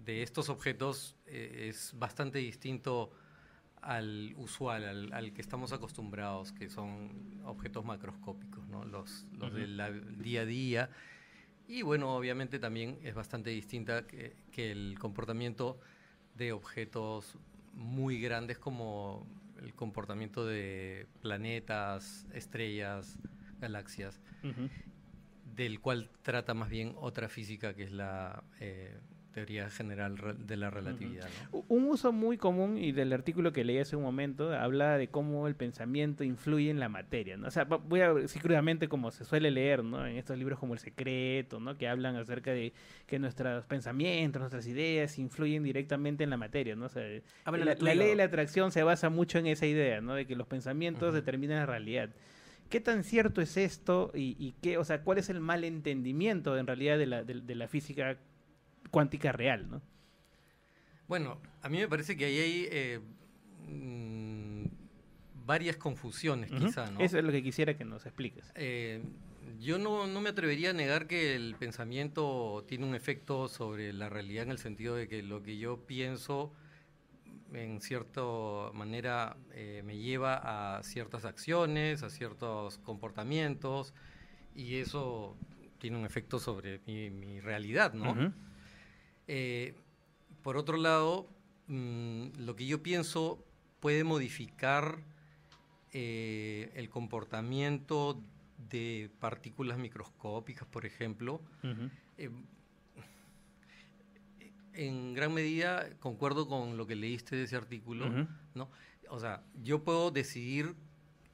de 0.03 0.23
estos 0.23 0.49
objetos 0.49 1.15
eh, 1.25 1.69
es 1.69 1.93
bastante 1.97 2.39
distinto 2.39 3.11
al 3.83 4.33
usual, 4.37 4.83
al, 4.85 5.13
al, 5.13 5.33
que 5.33 5.41
estamos 5.41 5.73
acostumbrados, 5.73 6.51
que 6.51 6.69
son 6.69 7.41
objetos 7.43 7.83
macroscópicos, 7.85 8.67
¿no? 8.67 8.85
los, 8.85 9.27
los 9.37 9.53
del 9.53 9.77
día 10.17 10.41
a 10.41 10.45
día. 10.45 10.89
Y 11.67 11.81
bueno, 11.81 12.15
obviamente 12.15 12.59
también 12.59 12.99
es 13.03 13.15
bastante 13.15 13.49
distinta 13.49 14.05
que, 14.07 14.35
que 14.51 14.71
el 14.71 14.97
comportamiento 14.99 15.79
de 16.35 16.51
objetos 16.51 17.37
muy 17.73 18.21
grandes 18.21 18.57
como 18.57 19.27
el 19.61 19.73
comportamiento 19.73 20.45
de 20.45 21.07
planetas, 21.21 22.25
estrellas, 22.33 23.17
galaxias, 23.59 24.19
del 25.55 25.79
cual 25.79 26.09
trata 26.21 26.53
más 26.53 26.69
bien 26.69 26.95
otra 26.97 27.29
física 27.29 27.73
que 27.73 27.83
es 27.83 27.91
la 27.91 28.43
eh, 28.59 28.99
teoría 29.33 29.69
general 29.69 30.15
de 30.37 30.55
la 30.55 30.69
relatividad. 30.69 31.27
Un 31.67 31.85
uso 31.85 32.13
muy 32.13 32.37
común 32.37 32.77
y 32.77 32.91
del 32.91 33.11
artículo 33.11 33.51
que 33.51 33.63
leí 33.63 33.79
hace 33.79 33.95
un 33.95 34.03
momento 34.03 34.53
habla 34.53 34.97
de 34.97 35.09
cómo 35.09 35.47
el 35.47 35.55
pensamiento 35.55 36.23
influye 36.23 36.69
en 36.69 36.79
la 36.79 36.87
materia. 36.87 37.35
¿no? 37.35 37.47
O 37.47 37.51
sea, 37.51 37.65
voy 37.65 38.01
a 38.01 38.13
decir 38.13 38.41
crudamente 38.41 38.87
como 38.87 39.11
se 39.11 39.25
suele 39.25 39.51
leer 39.51 39.83
¿no? 39.83 40.05
en 40.05 40.17
estos 40.17 40.37
libros 40.37 40.59
como 40.59 40.73
El 40.73 40.79
Secreto, 40.79 41.59
¿no? 41.59 41.77
que 41.77 41.89
hablan 41.89 42.15
acerca 42.15 42.51
de 42.51 42.73
que 43.07 43.19
nuestros 43.19 43.65
pensamientos, 43.65 44.39
nuestras 44.39 44.67
ideas 44.67 45.17
influyen 45.17 45.63
directamente 45.63 46.23
en 46.23 46.29
la 46.29 46.37
materia. 46.37 46.75
¿no? 46.75 46.85
O 46.85 46.89
sea, 46.89 47.03
la, 47.03 47.73
ley 47.95 48.09
de 48.09 48.15
la 48.15 48.25
atracción 48.25 48.71
se 48.71 48.83
basa 48.83 49.09
mucho 49.09 49.39
en 49.39 49.47
esa 49.47 49.65
idea, 49.65 49.99
¿no? 49.99 50.13
de 50.13 50.25
que 50.27 50.35
los 50.35 50.47
pensamientos 50.47 51.13
determinan 51.13 51.57
la 51.57 51.65
realidad. 51.65 52.11
¿Qué 52.69 52.79
tan 52.79 53.03
cierto 53.03 53.41
es 53.41 53.57
esto 53.57 54.11
y, 54.15 54.53
qué, 54.61 54.77
o 54.77 54.83
sea, 54.83 55.01
cuál 55.01 55.17
es 55.17 55.29
el 55.29 55.39
mal 55.39 55.63
entendimiento 55.63 56.57
en 56.57 56.65
realidad 56.65 56.97
de 56.97 57.05
la, 57.05 57.23
de 57.23 57.55
la 57.55 57.67
física 57.67 58.17
cuántica 58.93 59.31
real, 59.31 59.67
¿no? 59.71 59.81
Bueno, 61.07 61.41
a 61.63 61.67
mí 61.67 61.79
me 61.79 61.87
parece 61.87 62.15
que 62.15 62.25
ahí 62.25 62.37
hay 62.37 62.67
eh, 62.71 62.99
mm, 63.67 64.65
varias 65.45 65.77
confusiones, 65.77 66.51
quizá, 66.51 66.91
¿no? 66.91 66.99
Eso 66.99 67.17
es 67.17 67.23
lo 67.23 67.31
que 67.31 67.41
quisiera 67.41 67.75
que 67.75 67.85
nos 67.85 68.05
expliques. 68.05 68.51
Eh, 68.53 69.03
yo 69.59 69.79
no, 69.79 70.05
me 70.07 70.29
atrevería 70.29 70.69
a 70.69 70.73
negar 70.73 71.07
que 71.07 71.35
el 71.35 71.55
pensamiento 71.55 72.63
tiene 72.67 72.85
un 72.85 72.93
efecto 72.93 73.47
sobre 73.47 73.93
la 73.93 74.09
realidad 74.09 74.43
en 74.43 74.51
el 74.51 74.59
sentido 74.59 74.95
de 74.95 75.07
que 75.07 75.23
lo 75.23 75.41
que 75.41 75.57
yo 75.57 75.85
pienso 75.87 76.53
en 77.51 77.81
cierta 77.81 78.21
manera 78.73 79.37
eh, 79.53 79.81
me 79.83 79.97
lleva 79.97 80.77
a 80.77 80.83
ciertas 80.83 81.25
acciones, 81.25 82.03
a 82.03 82.11
ciertos 82.11 82.77
comportamientos 82.77 83.95
y 84.55 84.75
eso 84.75 85.35
tiene 85.79 85.97
un 85.97 86.05
efecto 86.05 86.39
sobre 86.39 86.79
mi, 86.85 87.39
realidad, 87.39 87.93
¿no? 87.93 88.33
Eh, 89.27 89.75
por 90.41 90.57
otro 90.57 90.77
lado, 90.77 91.27
mm, 91.67 92.39
lo 92.39 92.55
que 92.55 92.65
yo 92.65 92.83
pienso 92.83 93.43
puede 93.79 94.03
modificar 94.03 94.99
eh, 95.91 96.71
el 96.75 96.89
comportamiento 96.89 98.21
de 98.69 99.09
partículas 99.19 99.77
microscópicas, 99.77 100.67
por 100.67 100.85
ejemplo. 100.85 101.41
Eh, 102.17 102.29
en 104.73 105.13
gran 105.13 105.33
medida 105.33 105.87
concuerdo 105.99 106.47
con 106.47 106.77
lo 106.77 106.87
que 106.87 106.95
leíste 106.95 107.35
de 107.35 107.43
ese 107.43 107.55
artículo, 107.55 108.27
¿no? 108.55 108.69
O 109.09 109.19
sea, 109.19 109.43
yo 109.61 109.83
puedo 109.83 110.09
decidir 110.09 110.73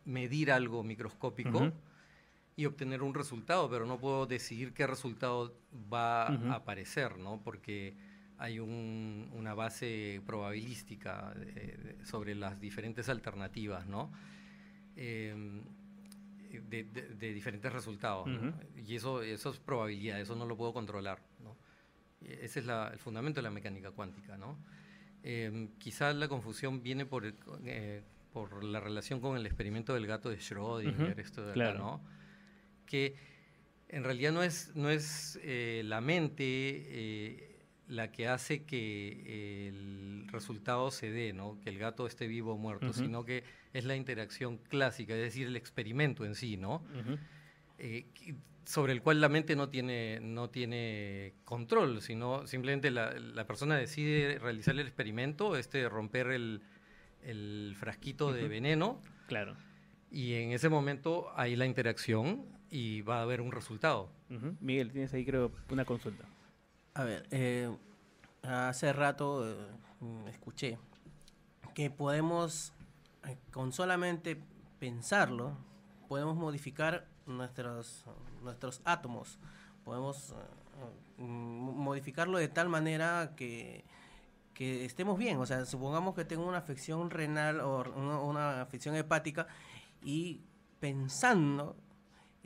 medir 0.03 0.51
algo 0.51 0.83
microscópico 0.83 1.71
y 2.59 2.65
obtener 2.65 3.03
un 3.03 3.13
resultado, 3.13 3.69
pero 3.69 3.85
no 3.85 3.97
puedo 3.97 4.25
decidir 4.25 4.73
qué 4.73 4.85
resultado 4.85 5.55
va 5.91 6.27
a 6.27 6.55
aparecer, 6.55 7.17
¿no? 7.17 7.39
Porque 7.41 7.93
hay 8.37 8.59
una 8.59 9.53
base 9.53 10.21
probabilística 10.25 11.33
sobre 12.03 12.35
las 12.35 12.59
diferentes 12.59 13.07
alternativas, 13.07 13.87
¿no? 13.87 14.11
Em, 14.97 15.61
de, 16.69 17.33
diferentes 17.33 17.71
resultados. 17.71 18.27
Y 18.85 18.95
eso, 18.97 19.21
eso 19.21 19.51
es 19.51 19.59
probabilidad, 19.59 20.19
eso 20.19 20.35
no 20.35 20.45
lo 20.45 20.57
puedo 20.57 20.73
controlar. 20.73 21.21
¿no? 21.41 21.55
Ese 22.19 22.59
es 22.59 22.67
el 22.67 22.99
fundamento 22.99 23.37
de 23.37 23.43
la 23.43 23.51
mecánica 23.51 23.91
cuántica. 23.91 24.35
¿no? 24.35 24.57
Eh, 25.23 25.69
quizás 25.77 26.13
la 26.13 26.27
confusión 26.27 26.83
viene 26.83 27.05
por, 27.05 27.23
eh, 27.63 28.03
por 28.33 28.65
la 28.65 28.81
relación 28.81 29.21
con 29.21 29.37
el 29.37 29.45
experimento 29.45 29.93
del 29.93 30.07
gato 30.07 30.29
de 30.29 30.39
Schrödinger, 30.39 31.17
esto 31.19 31.45
de 31.45 31.51
acá, 31.51 31.77
¿no? 31.77 32.18
Que 32.89 33.15
en 33.87 34.03
realidad 34.03 34.33
no 34.33 34.43
es, 34.43 34.75
no 34.75 34.89
es 34.89 35.39
eh, 35.43 35.83
la 35.85 36.01
mente 36.01 36.43
eh, 36.43 37.59
la 37.87 38.11
que 38.11 38.27
hace 38.27 38.63
que 38.65 39.67
el 39.67 40.27
resultado 40.27 40.91
se 40.91 41.11
dé, 41.11 41.33
¿no? 41.33 41.59
que 41.61 41.69
el 41.69 41.79
gato 41.79 42.05
esté 42.05 42.27
vivo 42.27 42.53
o 42.53 42.57
muerto, 42.57 42.91
sino 42.93 43.23
que 43.23 43.43
es 43.73 43.85
la 43.85 43.95
interacción 43.95 44.57
clásica, 44.57 45.15
es 45.15 45.21
decir, 45.21 45.47
el 45.47 45.55
experimento 45.55 46.25
en 46.25 46.35
sí, 46.35 46.57
¿no? 46.57 46.83
Eh, 47.77 48.05
sobre 48.65 48.93
el 48.93 49.01
cual 49.01 49.21
la 49.21 49.29
mente 49.29 49.55
no 49.55 49.69
tiene, 49.69 50.19
no 50.21 50.51
tiene 50.51 51.33
control, 51.43 52.01
sino 52.01 52.45
simplemente 52.45 52.91
la, 52.91 53.13
la 53.13 53.47
persona 53.47 53.75
decide 53.75 54.37
realizar 54.37 54.75
el 54.75 54.81
experimento, 54.81 55.55
este 55.55 55.89
romper 55.89 56.27
el, 56.27 56.61
el 57.23 57.75
frasquito 57.79 58.31
de 58.31 58.47
veneno. 58.47 59.01
Claro. 59.27 59.55
Y 60.11 60.33
en 60.33 60.51
ese 60.51 60.69
momento 60.69 61.31
hay 61.35 61.55
la 61.55 61.65
interacción 61.65 62.58
y 62.69 63.01
va 63.01 63.19
a 63.19 63.21
haber 63.23 63.41
un 63.41 63.51
resultado. 63.51 64.09
Miguel, 64.59 64.91
tienes 64.91 65.13
ahí 65.13 65.25
creo 65.25 65.51
una 65.71 65.85
consulta. 65.85 66.25
A 66.93 67.03
ver, 67.03 67.27
eh, 67.31 67.75
hace 68.43 68.93
rato 68.93 69.47
eh, 69.47 69.55
escuché 70.27 70.77
que 71.73 71.89
podemos, 71.89 72.73
eh, 73.25 73.37
con 73.51 73.71
solamente 73.71 74.41
pensarlo, 74.79 75.57
podemos 76.07 76.35
modificar 76.35 77.07
nuestros, 77.25 78.05
nuestros 78.43 78.81
átomos. 78.85 79.39
Podemos 79.83 80.35
modificarlo 81.17 82.37
de 82.37 82.47
tal 82.47 82.69
manera 82.69 83.33
que, 83.35 83.83
que 84.53 84.85
estemos 84.85 85.17
bien. 85.17 85.37
O 85.39 85.45
sea, 85.45 85.65
supongamos 85.65 86.13
que 86.15 86.25
tengo 86.25 86.47
una 86.47 86.59
afección 86.59 87.09
renal 87.09 87.59
o 87.61 87.81
una, 87.95 88.19
una 88.19 88.61
afección 88.61 88.95
hepática 88.95 89.47
y 90.03 90.41
pensando 90.79 91.75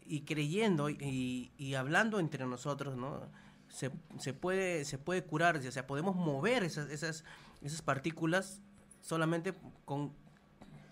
y 0.05 0.21
creyendo 0.21 0.89
y, 0.89 1.51
y, 1.57 1.73
hablando 1.75 2.19
entre 2.19 2.45
nosotros, 2.45 2.97
¿no? 2.97 3.21
Se, 3.69 3.91
se, 4.19 4.33
puede, 4.33 4.85
se 4.85 4.97
puede 4.97 5.23
curar, 5.23 5.57
o 5.57 5.71
sea, 5.71 5.87
podemos 5.87 6.15
mover 6.15 6.63
esas, 6.63 6.89
esas, 6.91 7.23
esas 7.61 7.81
partículas 7.81 8.61
solamente 9.01 9.53
con 9.85 10.13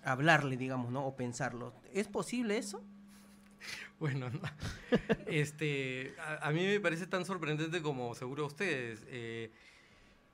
hablarle, 0.03 0.57
digamos, 0.57 0.91
¿no? 0.91 1.05
O 1.05 1.15
pensarlo. 1.15 1.73
¿Es 1.93 2.07
posible 2.07 2.57
eso? 2.57 2.83
Bueno, 3.99 4.31
este, 5.27 6.15
a, 6.41 6.51
mí 6.51 6.65
me 6.65 6.79
parece 6.79 7.05
tan 7.05 7.25
sorprendente 7.25 7.81
como 7.81 8.15
seguro 8.15 8.43
a 8.45 8.47
ustedes. 8.47 9.05
Eh, 9.07 9.51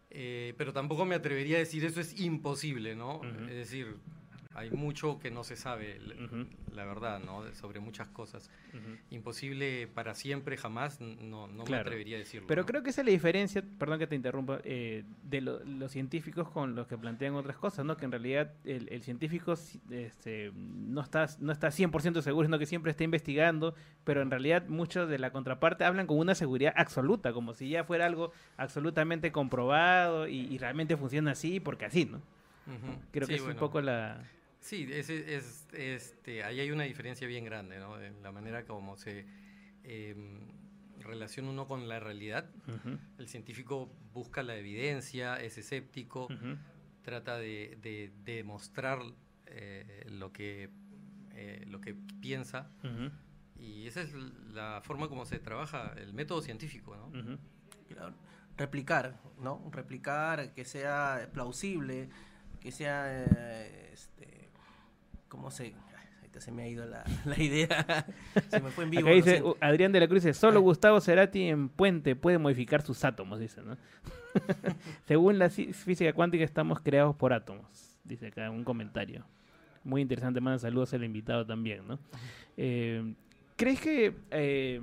eh, 0.10 0.54
pero 0.58 0.72
tampoco 0.72 1.06
me 1.06 1.16
atrevería 1.16 1.58
a 1.58 1.60
decir 1.60 1.84
eso 1.84 2.00
es 2.00 2.20
imposible, 2.20 2.96
¿no? 2.96 3.22
Es 3.50 3.56
decir, 3.56 3.98
hay 4.58 4.72
mucho 4.72 5.20
que 5.20 5.30
no 5.30 5.44
se 5.44 5.56
sabe, 5.56 6.00
la 6.74 6.84
verdad, 6.84 7.20
¿no? 7.20 7.44
Sobre 7.54 7.80
muchas 7.80 8.08
cosas. 8.08 8.50
Imposible 9.12 9.88
para 9.88 10.16
siempre, 10.16 10.58
jamás, 10.58 11.00
no, 11.00 11.48
no 11.48 11.64
me 11.64 11.78
atrevería 11.78 12.16
a 12.16 12.20
decirlo. 12.20 12.48
Pero 12.48 12.66
creo 12.66 12.82
que 12.82 12.90
esa 12.90 13.02
es 13.02 13.06
la 13.06 13.12
diferencia, 13.12 13.64
perdón 13.78 14.00
que 14.00 14.08
te 14.08 14.16
interrumpa, 14.16 14.60
eh, 14.64 15.04
de 15.22 15.42
los 15.42 15.92
científicos 15.92 16.50
con 16.50 16.74
los 16.74 16.88
que 16.88 16.98
plantean 16.98 17.36
otras 17.36 17.56
cosas, 17.58 17.86
¿no? 17.86 17.98
Que 17.98 18.06
en 18.06 18.12
realidad 18.12 18.52
el, 18.66 19.04
científico 19.04 19.54
este, 19.92 20.52
no, 20.56 21.02
está, 21.02 21.28
no 21.40 21.52
está 21.52 21.68
100% 21.68 22.24
seguro, 22.24 22.48
sino 22.48 22.58
que 22.58 22.66
siempre 22.66 22.90
está 22.90 23.04
investigando, 23.04 23.76
pero 24.06 24.24
en 24.24 24.32
realidad 24.32 24.66
muchos 24.68 25.08
de 25.08 25.20
la 25.20 25.30
contraparte 25.30 25.84
hablan 25.84 26.08
con 26.08 26.18
una 26.18 26.34
seguridad 26.34 26.74
absoluta, 26.76 27.32
como 27.32 27.54
si 27.54 27.70
ya 27.70 27.84
fuera 27.84 28.08
algo 28.08 28.32
absolutamente 28.58 29.32
comprobado 29.32 30.28
y, 30.28 30.58
realmente 30.58 30.98
funciona 30.98 31.32
así, 31.34 31.60
porque 31.60 31.86
así, 31.86 32.06
¿no? 32.06 32.22
Creo 33.12 33.28
que 33.28 33.36
es 33.36 33.42
un 33.42 33.56
poco 33.56 33.82
la... 33.82 34.26
Sí, 34.68 34.86
es, 34.92 35.10
es, 35.10 35.66
este, 35.72 36.44
ahí 36.44 36.60
hay 36.60 36.72
una 36.72 36.84
diferencia 36.84 37.26
bien 37.26 37.46
grande, 37.46 37.80
¿no? 37.80 38.02
En 38.02 38.22
la 38.22 38.34
manera 38.34 38.66
como 38.66 38.98
se 38.98 39.26
em, 39.84 40.42
relaciona 41.00 41.50
uno 41.52 41.68
con 41.68 41.88
la 41.88 42.02
realidad. 42.02 42.50
El 43.18 43.30
científico 43.30 43.90
busca 44.12 44.44
la 44.44 44.58
evidencia, 44.58 45.38
es 45.38 45.58
escéptico, 45.58 46.28
trata 47.02 47.38
de, 47.38 48.12
demostrar 48.26 49.00
eh, 49.46 50.06
lo, 50.10 50.34
que, 50.34 50.70
eh, 51.32 51.64
lo 51.70 51.80
que 51.80 51.96
piensa. 52.20 52.70
Y 53.58 53.88
esa 53.88 54.02
es 54.02 54.12
la 54.52 54.82
forma 54.84 55.08
como 55.08 55.26
se 55.26 55.40
trabaja 55.40 55.94
el 55.96 56.14
método 56.14 56.42
científico, 56.42 56.94
¿no? 56.98 57.38
Replicar, 58.58 59.18
¿no? 59.40 59.70
Replicar, 59.72 60.54
que 60.54 60.66
sea 60.66 61.30
plausible, 61.32 62.10
que 62.60 62.74
sea, 62.74 63.24
eh, 63.24 63.92
este, 63.94 64.37
¿cómo 65.28 65.52
se...? 65.52 65.74
Ahorita 66.20 66.42
se 66.42 66.52
me 66.52 66.64
ha 66.64 66.68
ido 66.68 66.86
la, 66.86 67.04
la 67.26 67.42
idea. 67.42 68.06
se 68.50 68.60
me 68.60 68.70
fue 68.70 68.84
en 68.86 68.90
vivo. 68.92 69.02
Acá 69.04 69.12
dice, 69.12 69.44
Adrián 69.62 69.92
de 69.92 70.00
la 70.00 70.08
Cruz 70.08 70.24
dice, 70.24 70.34
solo 70.34 70.62
Gustavo 70.62 71.00
Cerati 71.00 71.44
en 71.44 71.70
Puente 71.70 72.16
puede 72.16 72.38
modificar 72.38 72.82
sus 72.82 73.04
átomos, 73.06 73.40
dice, 73.40 73.62
¿no? 73.62 73.78
Según 75.06 75.40
la 75.40 75.50
física 75.50 76.12
cuántica 76.14 76.44
estamos 76.44 76.80
creados 76.82 77.16
por 77.16 77.34
átomos, 77.34 77.98
dice 78.04 78.28
acá 78.28 78.50
un 78.50 78.64
comentario. 78.64 79.26
Muy 79.84 80.02
interesante, 80.02 80.42
manda 80.42 80.60
saludos 80.60 80.94
al 80.94 81.04
invitado 81.06 81.46
también, 81.46 81.88
¿no? 81.88 81.98
Eh, 82.58 83.14
¿Crees 83.56 83.80
que... 83.80 84.14
eh, 84.32 84.82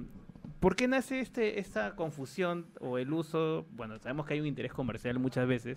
¿Por 0.60 0.76
qué 0.76 0.88
nace 0.88 1.20
este, 1.20 1.58
esta 1.60 1.94
confusión 1.94 2.66
o 2.80 2.96
el 2.96 3.12
uso? 3.12 3.66
Bueno, 3.72 3.98
sabemos 3.98 4.24
que 4.26 4.32
hay 4.32 4.40
un 4.40 4.46
interés 4.46 4.72
comercial 4.72 5.18
muchas 5.18 5.46
veces, 5.46 5.76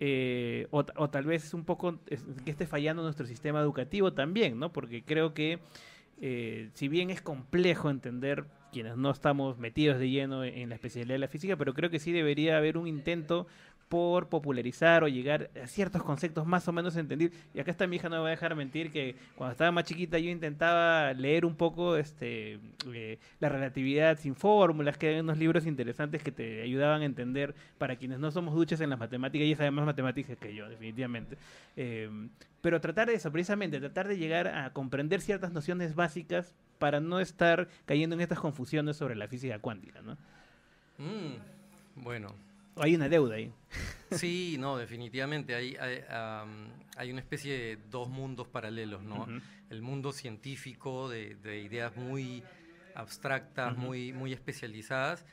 eh, 0.00 0.66
o, 0.70 0.84
ta- 0.84 0.94
o 0.96 1.10
tal 1.10 1.24
vez 1.24 1.52
un 1.54 1.64
poco 1.64 1.98
es- 2.08 2.24
que 2.44 2.50
esté 2.50 2.66
fallando 2.66 3.02
nuestro 3.02 3.26
sistema 3.26 3.60
educativo 3.60 4.12
también, 4.12 4.58
¿no? 4.58 4.72
Porque 4.72 5.02
creo 5.04 5.34
que 5.34 5.58
eh, 6.20 6.70
si 6.74 6.88
bien 6.88 7.10
es 7.10 7.22
complejo 7.22 7.90
entender 7.90 8.44
quienes 8.72 8.96
no 8.96 9.10
estamos 9.10 9.58
metidos 9.58 9.98
de 9.98 10.10
lleno 10.10 10.44
en, 10.44 10.52
en 10.58 10.68
la 10.68 10.74
especialidad 10.74 11.14
de 11.14 11.18
la 11.20 11.28
física, 11.28 11.56
pero 11.56 11.74
creo 11.74 11.90
que 11.90 12.00
sí 12.00 12.12
debería 12.12 12.56
haber 12.58 12.76
un 12.76 12.86
intento 12.88 13.46
por 13.88 14.28
popularizar 14.28 15.02
o 15.02 15.08
llegar 15.08 15.50
a 15.62 15.66
ciertos 15.66 16.02
conceptos 16.02 16.46
más 16.46 16.68
o 16.68 16.72
menos 16.72 16.96
entendidos. 16.96 17.34
Y 17.54 17.60
acá 17.60 17.70
está 17.70 17.86
mi 17.86 17.96
hija, 17.96 18.08
no 18.08 18.16
me 18.16 18.22
va 18.22 18.28
a 18.28 18.30
dejar 18.30 18.54
mentir, 18.54 18.90
que 18.90 19.16
cuando 19.34 19.52
estaba 19.52 19.72
más 19.72 19.84
chiquita 19.84 20.18
yo 20.18 20.30
intentaba 20.30 21.12
leer 21.14 21.44
un 21.44 21.54
poco 21.54 21.96
este 21.96 22.60
eh, 22.92 23.18
la 23.40 23.48
relatividad 23.48 24.18
sin 24.18 24.34
fórmulas, 24.34 24.98
que 24.98 25.08
hay 25.08 25.20
unos 25.20 25.38
libros 25.38 25.66
interesantes 25.66 26.22
que 26.22 26.32
te 26.32 26.62
ayudaban 26.62 27.02
a 27.02 27.04
entender 27.06 27.54
para 27.78 27.96
quienes 27.96 28.18
no 28.18 28.30
somos 28.30 28.54
duchas 28.54 28.80
en 28.80 28.90
las 28.90 28.98
matemáticas, 28.98 29.46
y 29.46 29.54
saben 29.54 29.74
más 29.74 29.86
matemáticas 29.86 30.36
que 30.36 30.54
yo, 30.54 30.68
definitivamente. 30.68 31.38
Eh, 31.76 32.10
pero 32.60 32.80
tratar 32.80 33.08
de 33.08 33.14
eso, 33.14 33.30
precisamente, 33.32 33.78
tratar 33.78 34.08
de 34.08 34.18
llegar 34.18 34.48
a 34.48 34.72
comprender 34.72 35.20
ciertas 35.20 35.52
nociones 35.52 35.94
básicas 35.94 36.54
para 36.78 37.00
no 37.00 37.20
estar 37.20 37.68
cayendo 37.86 38.14
en 38.14 38.20
estas 38.20 38.38
confusiones 38.38 38.96
sobre 38.96 39.16
la 39.16 39.28
física 39.28 39.58
cuántica, 39.58 40.02
¿no? 40.02 40.16
Mm, 40.98 42.02
bueno. 42.02 42.47
Hay 42.80 42.94
una 42.94 43.08
deuda 43.08 43.36
ahí. 43.36 43.52
Sí, 44.12 44.56
no, 44.58 44.76
definitivamente. 44.76 45.54
Hay, 45.54 45.76
hay, 46.96 47.10
una 47.10 47.20
especie 47.20 47.52
de 47.58 47.78
dos 47.90 48.08
mundos 48.08 48.48
paralelos, 48.48 49.02
¿no? 49.02 49.26
El 49.70 49.82
mundo 49.82 50.12
científico 50.12 51.08
de, 51.08 51.34
de 51.36 51.60
ideas 51.60 51.94
muy 51.96 52.42
abstractas, 52.94 53.76
muy, 53.76 54.12
muy 54.12 54.32
especializadas, 54.32 55.24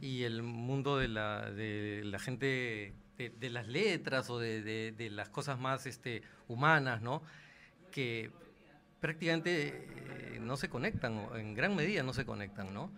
y 0.00 0.22
el 0.22 0.42
mundo 0.42 0.96
de 0.98 1.08
la, 1.08 1.50
de 1.50 2.02
la 2.04 2.18
gente 2.18 2.94
de, 3.18 3.30
de 3.30 3.50
las 3.50 3.66
letras 3.68 4.30
o 4.30 4.38
de, 4.38 4.62
de- 4.62 4.92
de 4.92 5.10
las 5.10 5.28
cosas 5.28 5.58
más 5.58 5.86
este, 5.86 6.22
humanas, 6.48 7.02
¿no? 7.02 7.22
Que 7.90 8.30
prácticamente 9.00 9.68
eh, 10.34 10.38
no 10.40 10.56
se 10.56 10.68
conectan, 10.68 11.18
o 11.18 11.36
en 11.36 11.54
gran 11.54 11.74
medida 11.76 12.02
no 12.02 12.12
se 12.12 12.24
conectan, 12.24 12.72
¿no? 12.72 12.90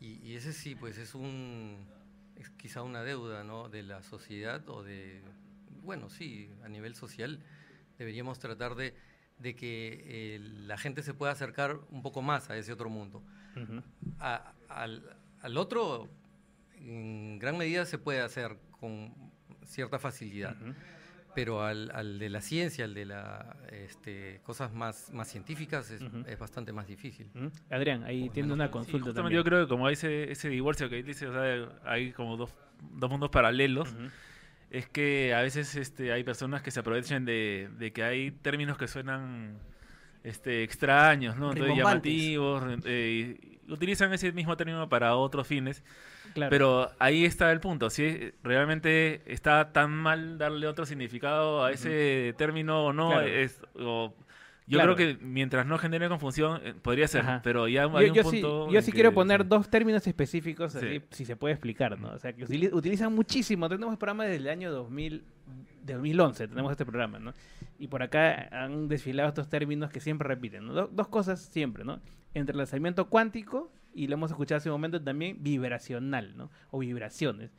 Y 0.00 0.34
ese 0.34 0.52
sí, 0.52 0.74
pues 0.74 0.98
es 0.98 1.14
un 1.14 1.86
es 2.36 2.50
quizá 2.50 2.82
una 2.82 3.02
deuda, 3.02 3.44
¿no? 3.44 3.68
De 3.68 3.82
la 3.82 4.02
sociedad 4.02 4.68
o 4.68 4.82
de, 4.82 5.22
bueno, 5.82 6.08
sí, 6.10 6.50
a 6.64 6.68
nivel 6.68 6.94
social 6.94 7.40
deberíamos 7.98 8.38
tratar 8.38 8.74
de, 8.74 8.94
de 9.38 9.54
que 9.56 10.02
eh, 10.06 10.38
la 10.40 10.76
gente 10.78 11.02
se 11.02 11.14
pueda 11.14 11.32
acercar 11.32 11.78
un 11.90 12.02
poco 12.02 12.22
más 12.22 12.50
a 12.50 12.56
ese 12.56 12.72
otro 12.72 12.88
mundo. 12.90 13.22
A- 14.20 14.52
al, 14.68 15.16
al 15.40 15.56
otro, 15.56 16.08
en 16.78 17.38
gran 17.38 17.56
medida 17.56 17.86
se 17.86 17.98
puede 17.98 18.20
hacer 18.20 18.58
con 18.80 19.14
cierta 19.64 19.98
facilidad. 19.98 20.56
Pero 21.36 21.62
al, 21.62 21.90
al 21.94 22.18
de 22.18 22.30
la 22.30 22.40
ciencia, 22.40 22.86
al 22.86 22.94
de 22.94 23.04
la 23.04 23.56
este, 23.70 24.40
cosas 24.42 24.72
más, 24.72 25.12
más 25.12 25.28
científicas, 25.28 25.90
es, 25.90 26.02
es 26.26 26.38
bastante 26.38 26.72
más 26.72 26.86
difícil. 26.86 27.28
Adrián, 27.70 28.04
ahí 28.04 28.30
tiene 28.30 28.54
una 28.54 28.70
consulta 28.70 29.12
también. 29.12 29.36
yo 29.36 29.44
creo 29.44 29.60
que 29.60 29.68
como 29.68 29.86
hay 29.86 29.92
ese, 29.92 30.32
ese 30.32 30.48
divorcio 30.48 30.88
que 30.88 31.02
dice, 31.02 31.28
o 31.28 31.32
sea, 31.34 31.68
hay 31.84 32.12
como 32.12 32.38
dos, 32.38 32.54
dos 32.80 33.10
mundos 33.10 33.28
paralelos, 33.28 33.94
es 34.70 34.88
que 34.88 35.34
a 35.34 35.42
veces 35.42 35.76
este, 35.76 36.10
hay 36.10 36.24
personas 36.24 36.62
que 36.62 36.70
se 36.70 36.80
aprovechan 36.80 37.26
de, 37.26 37.68
de 37.78 37.92
que 37.92 38.02
hay 38.02 38.30
términos 38.30 38.78
que 38.78 38.88
suenan 38.88 39.58
este, 40.24 40.62
extraños, 40.62 41.36
¿no? 41.36 41.52
Entonces, 41.52 41.76
llamativos, 41.76 42.64
eh, 42.86 43.36
y 43.68 43.72
utilizan 43.72 44.10
ese 44.14 44.32
mismo 44.32 44.56
término 44.56 44.88
para 44.88 45.16
otros 45.16 45.46
fines. 45.46 45.84
Claro. 46.36 46.50
Pero 46.50 46.90
ahí 46.98 47.24
está 47.24 47.50
el 47.50 47.60
punto, 47.60 47.88
si 47.90 48.30
realmente 48.42 49.22
está 49.26 49.72
tan 49.72 49.90
mal 49.90 50.36
darle 50.36 50.66
otro 50.66 50.84
significado 50.84 51.64
a 51.64 51.72
ese 51.72 52.34
término 52.36 52.84
o 52.84 52.92
no, 52.92 53.08
Claro. 53.10 53.26
es, 53.26 53.58
o- 53.74 54.14
yo 54.68 54.78
Claro. 54.78 54.94
creo 54.96 55.16
que 55.16 55.24
mientras 55.24 55.64
no 55.64 55.78
genere 55.78 56.08
confusión, 56.10 56.60
eh, 56.62 56.74
podría 56.82 57.08
ser, 57.08 57.22
Ajá. 57.22 57.40
pero 57.42 57.68
ya 57.68 57.84
yo, 57.88 57.96
hay 57.96 58.10
un 58.10 58.14
yo 58.16 58.22
sí, 58.24 58.42
punto. 58.42 58.68
yo 58.70 58.78
en 58.78 58.84
sí 58.84 58.90
que- 58.90 58.96
quiero 58.96 59.14
poner 59.14 59.46
dos 59.46 59.70
términos 59.70 60.06
específicos, 60.06 60.72
Sí. 60.72 60.78
así, 60.78 61.02
si 61.10 61.24
se 61.24 61.36
puede 61.36 61.54
explicar, 61.54 61.98
¿no? 61.98 62.10
O 62.12 62.18
sea, 62.18 62.32
que 62.34 62.44
utili- 62.46 62.70
utilizan 62.72 63.14
muchísimo. 63.14 63.68
Tenemos 63.70 63.96
programas 63.96 64.26
desde 64.26 64.38
el 64.42 64.48
año 64.48 64.70
2000, 64.72 65.24
de 65.84 65.94
2011, 65.94 66.48
tenemos 66.48 66.70
este 66.72 66.84
programa, 66.84 67.18
¿no? 67.18 67.32
Y 67.78 67.86
por 67.86 68.02
acá 68.02 68.48
han 68.50 68.88
desfilado 68.88 69.28
estos 69.28 69.48
términos 69.48 69.90
que 69.90 70.00
siempre 70.00 70.28
repiten, 70.28 70.66
¿no? 70.66 70.74
Do- 70.74 70.90
dos 70.92 71.08
cosas 71.08 71.40
siempre, 71.40 71.82
¿no? 71.84 72.00
Entrelazamiento 72.34 73.06
cuántico 73.08 73.70
y 73.96 74.06
lo 74.06 74.14
hemos 74.14 74.30
escuchado 74.30 74.58
hace 74.58 74.68
un 74.68 74.74
momento 74.74 75.00
también 75.02 75.38
vibracional, 75.40 76.36
¿no? 76.36 76.50
O 76.70 76.78
vibraciones. 76.78 77.50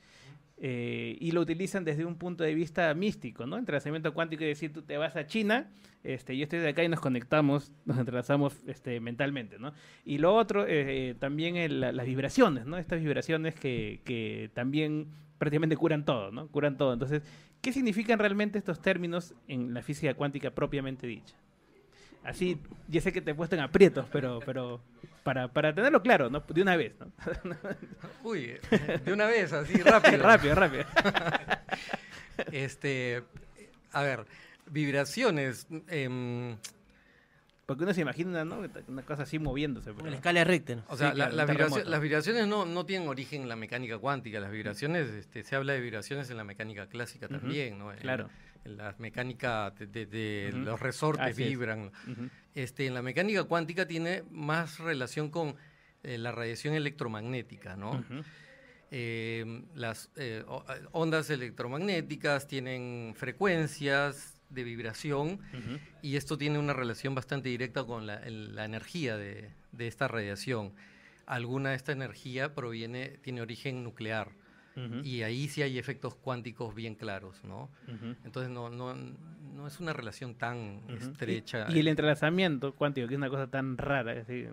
Eh, 0.60 1.18
y 1.20 1.32
lo 1.32 1.42
utilizan 1.42 1.84
desde 1.86 2.04
un 2.04 2.16
punto 2.16 2.44
de 2.44 2.56
vista 2.56 2.92
místico, 2.96 3.46
¿no? 3.46 3.58
Entrelazamiento 3.58 4.12
cuántico 4.14 4.44
es 4.44 4.50
decir, 4.50 4.74
tú 4.74 4.82
te 4.82 4.98
vas 4.98 5.16
a 5.16 5.28
China, 5.28 5.70
este, 6.04 6.36
yo 6.36 6.44
estoy 6.44 6.60
de 6.60 6.70
acá 6.70 6.84
y 6.84 6.90
nos 6.90 7.00
conectamos, 7.00 7.72
nos 7.86 7.98
entrelazamos 8.00 8.56
este, 8.66 9.00
mentalmente, 9.00 9.60
¿no? 9.60 9.74
Y 10.04 10.18
lo 10.18 10.34
otro, 10.36 10.66
eh, 10.66 11.10
eh, 11.10 11.16
también 11.20 11.58
el- 11.58 11.80
la- 11.82 11.92
las 11.92 12.06
vibraciones, 12.08 12.66
¿no? 12.66 12.78
Estas 12.80 13.00
vibraciones 13.02 13.54
que, 13.54 14.02
que 14.04 14.50
también 14.56 15.08
prácticamente 15.38 15.78
curan 15.78 16.06
todo, 16.06 16.32
¿no? 16.32 16.48
Curan 16.48 16.76
todo. 16.78 16.92
Entonces, 16.94 17.22
¿qué 17.62 17.72
significan 17.72 18.18
realmente 18.18 18.58
estos 18.58 18.82
términos 18.82 19.36
en 19.48 19.76
la 19.76 19.84
física 19.84 20.16
cuántica 20.16 20.50
propiamente 20.50 21.06
dicha? 21.06 21.36
Así, 22.28 22.60
ya 22.90 23.00
sé 23.00 23.14
que 23.14 23.22
te 23.22 23.32
he 23.32 23.36
puesto 23.36 23.56
en 23.56 23.62
aprietos, 23.62 24.06
pero, 24.12 24.42
pero 24.46 24.82
para, 25.24 25.48
para 25.48 25.74
tenerlo 25.74 26.02
claro, 26.02 26.30
¿no? 26.30 26.42
De 26.42 26.62
una 26.62 26.76
vez, 26.76 26.94
¿no? 27.00 27.10
Uy, 28.30 28.54
de 29.06 29.14
una 29.14 29.28
vez, 29.28 29.54
así 29.54 29.76
rápido. 29.82 30.18
rápido, 30.24 30.54
rápido. 30.54 30.84
este, 32.52 33.24
a 33.94 34.04
ver, 34.04 34.26
vibraciones. 34.70 35.68
em, 35.88 36.58
Porque 37.66 37.84
uno 37.84 37.94
se 37.94 38.02
imagina, 38.02 38.44
¿no? 38.44 38.60
Una 38.90 39.04
cosa 39.04 39.24
así 39.24 39.40
moviéndose. 39.40 39.94
Pero... 39.94 40.10
La 40.10 40.16
escala 40.18 40.40
de 40.40 40.46
Richter. 40.46 40.80
O 40.90 40.98
sea, 40.98 41.12
Sí, 41.12 41.18
la- 41.18 41.30
las, 41.30 42.02
vibraciones 42.02 42.46
no, 42.46 42.66
no 42.66 42.86
tienen 42.86 43.08
origen 43.08 43.44
en 43.44 43.50
la 43.50 43.56
mecánica 43.56 43.98
cuántica. 44.00 44.42
Las 44.42 44.52
vibraciones, 44.52 45.10
este, 45.12 45.44
se 45.44 45.56
habla 45.56 45.72
de 45.74 45.80
vibraciones 45.80 46.30
en 46.30 46.36
la 46.36 46.44
mecánica 46.44 46.88
clásica 46.88 47.30
también, 47.30 47.78
¿no? 47.80 47.94
En- 47.94 48.00
claro. 48.00 48.30
La 48.68 48.94
mecánica 49.00 49.72
de, 49.72 49.88
de- 49.88 50.06
de 50.06 50.50
Ujú. 50.54 50.58
los 50.64 50.80
resortes 50.80 51.26
Así 51.34 51.44
vibran. 51.46 51.92
Este, 52.54 52.86
en 52.86 52.94
la 52.94 53.02
mecánica 53.02 53.44
cuántica 53.46 53.88
tiene 53.88 54.24
más 54.32 54.80
relación 54.80 55.30
con 55.30 55.56
eh, 56.04 56.18
la 56.18 56.32
radiación 56.32 56.74
electromagnética, 56.74 57.76
¿no? 57.76 58.04
Eh, 58.90 59.64
las 59.76 60.10
eh, 60.16 60.44
o- 60.48 60.64
ondas 60.94 61.30
electromagnéticas 61.30 62.48
tienen 62.48 63.14
frecuencias 63.18 64.40
de 64.50 64.64
vibración 64.64 65.42
y 66.02 66.16
esto 66.16 66.38
tiene 66.38 66.58
una 66.58 66.72
relación 66.72 67.14
bastante 67.14 67.50
directa 67.50 67.84
con 67.84 68.06
la, 68.08 68.16
el- 68.24 68.56
la 68.56 68.64
energía 68.64 69.18
de, 69.18 69.50
de 69.74 69.88
esta 69.88 70.08
radiación. 70.08 70.74
Alguna 71.26 71.72
de 71.72 71.76
esta 71.76 71.92
energía 71.92 72.56
proviene, 72.56 73.10
tiene 73.22 73.42
origen 73.42 73.84
nuclear. 73.84 74.30
Y 75.04 75.24
ahí 75.24 75.48
sí 75.48 75.62
hay 75.64 75.80
efectos 75.80 76.16
cuánticos 76.16 76.76
bien 76.76 76.96
claros, 76.96 77.44
¿no? 77.44 77.70
Entonces 78.24 78.52
no, 78.52 78.70
no, 78.70 78.94
no 78.96 79.66
es 79.68 79.80
una 79.80 79.92
relación 79.94 80.36
tan 80.36 80.82
estrecha. 80.90 81.66
Y, 81.70 81.78
y 81.78 81.80
el 81.80 81.88
entrelazamiento 81.88 82.74
cuántico, 82.76 83.08
que 83.08 83.16
es 83.16 83.18
una 83.18 83.30
cosa 83.30 83.48
tan 83.48 83.78
rara. 83.78 84.14
así. 84.22 84.46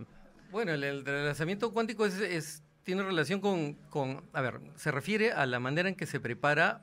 Bueno, 0.51 0.73
el, 0.73 0.83
el 0.85 0.99
entrelazamiento 0.99 1.73
cuántico 1.73 2.07
es, 2.07 2.19
es- 2.21 2.63
tiene 2.85 3.03
relación 3.03 3.41
con, 3.41 3.75
con, 3.91 4.23
a 4.33 4.41
ver, 4.43 4.61
se 4.77 4.91
refiere 4.91 5.33
a 5.33 5.47
la 5.47 5.59
manera 5.61 5.89
en 5.89 5.95
que 5.95 6.07
se 6.07 6.21
prepara 6.21 6.83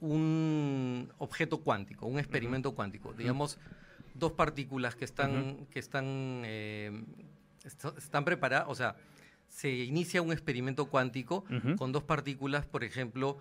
un 0.00 1.12
objeto 1.18 1.60
cuántico, 1.60 2.06
un 2.06 2.18
experimento 2.18 2.74
cuántico. 2.74 3.12
Digamos, 3.12 3.58
dos 4.14 4.32
partículas 4.32 4.96
que 4.96 5.04
están, 5.04 5.66
que 5.70 5.78
están, 5.78 6.42
eh, 6.44 7.02
est- 7.64 7.84
están 7.98 8.24
preparadas, 8.24 8.66
o 8.68 8.74
sea, 8.74 8.96
se 9.50 9.70
inicia 9.70 10.22
un 10.22 10.32
experimento 10.32 10.86
cuántico 10.86 11.44
con 11.76 11.92
dos 11.92 12.04
partículas, 12.04 12.64
por 12.66 12.82
ejemplo, 12.84 13.38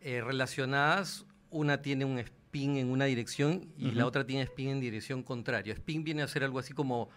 eh, 0.00 0.22
relacionadas, 0.22 1.26
una 1.50 1.82
tiene 1.82 2.04
un 2.06 2.18
spin 2.18 2.78
en 2.78 2.88
una 2.88 3.04
dirección 3.04 3.66
y 3.76 3.90
la 3.90 4.06
otra 4.06 4.24
tiene 4.24 4.44
spin 4.44 4.68
en 4.70 4.80
dirección 4.80 5.22
contraria. 5.22 5.74
Spin 5.74 6.02
viene 6.04 6.22
a 6.22 6.28
ser 6.28 6.44
algo 6.44 6.58
así 6.58 6.72
como 6.72 7.10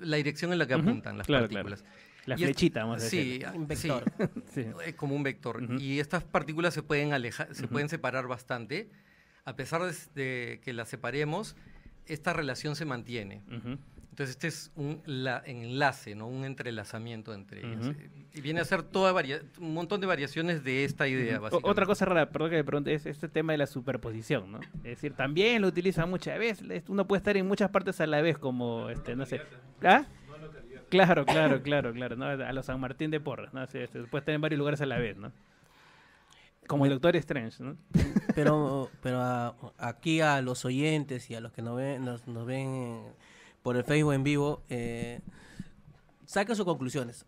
la 0.00 0.16
dirección 0.16 0.52
en 0.52 0.58
la 0.58 0.66
que 0.66 0.74
apuntan 0.74 1.18
las 1.18 1.26
claro, 1.26 1.48
claro. 1.48 1.68
partículas. 1.68 1.84
La 2.26 2.34
Y 2.38 2.42
es- 2.42 2.48
flechita, 2.48 2.84
vamos 2.84 3.02
a 3.02 3.08
sí, 3.08 3.16
decir. 3.16 3.46
ah, 3.46 3.52
Un 3.54 3.68
sí, 3.76 3.88
vector. 3.88 4.12
Sí. 4.54 4.60
eh, 4.86 4.92
como 4.94 5.14
un 5.16 5.22
vector. 5.22 5.62
Y 5.80 5.98
estas 6.00 6.22
partículas 6.24 6.72
se 6.74 6.82
pueden 6.82 7.12
alejar, 7.12 7.54
se 7.54 7.66
pueden 7.68 7.88
separar 7.88 8.26
bastante 8.26 8.88
a 9.44 9.56
pesar 9.56 9.82
de, 9.82 9.94
de 10.14 10.60
que 10.62 10.72
la 10.72 10.84
separemos, 10.84 11.56
esta 12.06 12.32
relación 12.32 12.76
se 12.76 12.84
mantiene. 12.84 13.42
Entonces 14.10 14.30
este 14.36 14.48
es 14.48 14.70
un 14.76 15.00
la- 15.06 15.42
enlace, 15.46 16.14
¿no? 16.14 16.26
un 16.26 16.44
entrelazamiento 16.44 17.32
entre 17.32 17.60
ellas. 17.66 17.86
Ujú. 17.88 17.96
Y 18.34 18.40
viene 18.42 18.60
a 18.60 18.64
ser 18.64 18.82
toda 18.82 19.12
varia- 19.12 19.40
un 19.58 19.72
montón 19.72 20.00
de 20.00 20.06
variaciones 20.06 20.62
de 20.62 20.84
esta 20.84 21.08
idea, 21.08 21.38
básicamente. 21.38 21.70
Otra 21.70 21.86
cosa 21.86 22.04
rara, 22.04 22.28
perdón 22.30 22.50
que 22.50 22.56
me 22.56 22.64
pregunte, 22.64 22.92
es 22.92 23.06
este 23.06 23.28
tema 23.28 23.52
de 23.52 23.58
la 23.58 23.66
superposición, 23.66 24.52
¿no? 24.52 24.60
Es 24.78 24.82
decir, 24.82 25.14
también 25.14 25.62
lo 25.62 25.68
utilizan 25.68 26.10
muchas 26.10 26.38
veces. 26.38 26.84
Uno 26.88 27.06
puede 27.06 27.18
estar 27.18 27.36
en 27.36 27.46
muchas 27.48 27.70
partes 27.70 28.00
a 28.00 28.06
la 28.06 28.20
vez, 28.20 28.36
como, 28.36 28.90
este, 28.90 29.16
no 29.16 29.24
sé. 29.26 29.40
¿Ah? 29.82 30.04
Claro, 30.90 31.24
claro, 31.24 31.62
claro, 31.62 31.92
claro, 31.92 32.16
¿no? 32.16 32.26
A 32.26 32.52
los 32.52 32.66
San 32.66 32.80
Martín 32.80 33.10
de 33.12 33.20
Porras, 33.20 33.54
¿no? 33.54 33.64
Sí, 33.68 33.78
este, 33.78 34.02
puede 34.02 34.20
estar 34.22 34.34
en 34.34 34.40
varios 34.40 34.58
lugares 34.58 34.80
a 34.80 34.86
la 34.86 34.98
vez, 34.98 35.16
¿no? 35.16 35.32
Como 36.66 36.84
el 36.84 36.92
Doctor 36.92 37.16
Strange, 37.16 37.62
¿no? 37.62 37.76
Pero, 38.34 38.90
pero 39.02 39.20
a- 39.20 39.54
aquí 39.78 40.20
a 40.20 40.40
los 40.42 40.64
oyentes 40.64 41.30
y 41.30 41.34
a 41.34 41.40
los 41.40 41.52
que 41.52 41.62
nos 41.62 41.76
ven, 41.76 42.04
nos, 42.04 42.26
nos 42.28 42.44
ven 42.46 42.68
eh, 42.74 43.12
por 43.62 43.76
el 43.76 43.84
Facebook 43.84 44.12
en 44.14 44.22
vivo, 44.24 44.62
eh, 44.68 45.20
saquen 46.24 46.56
sus 46.56 46.64
conclusiones. 46.64 47.26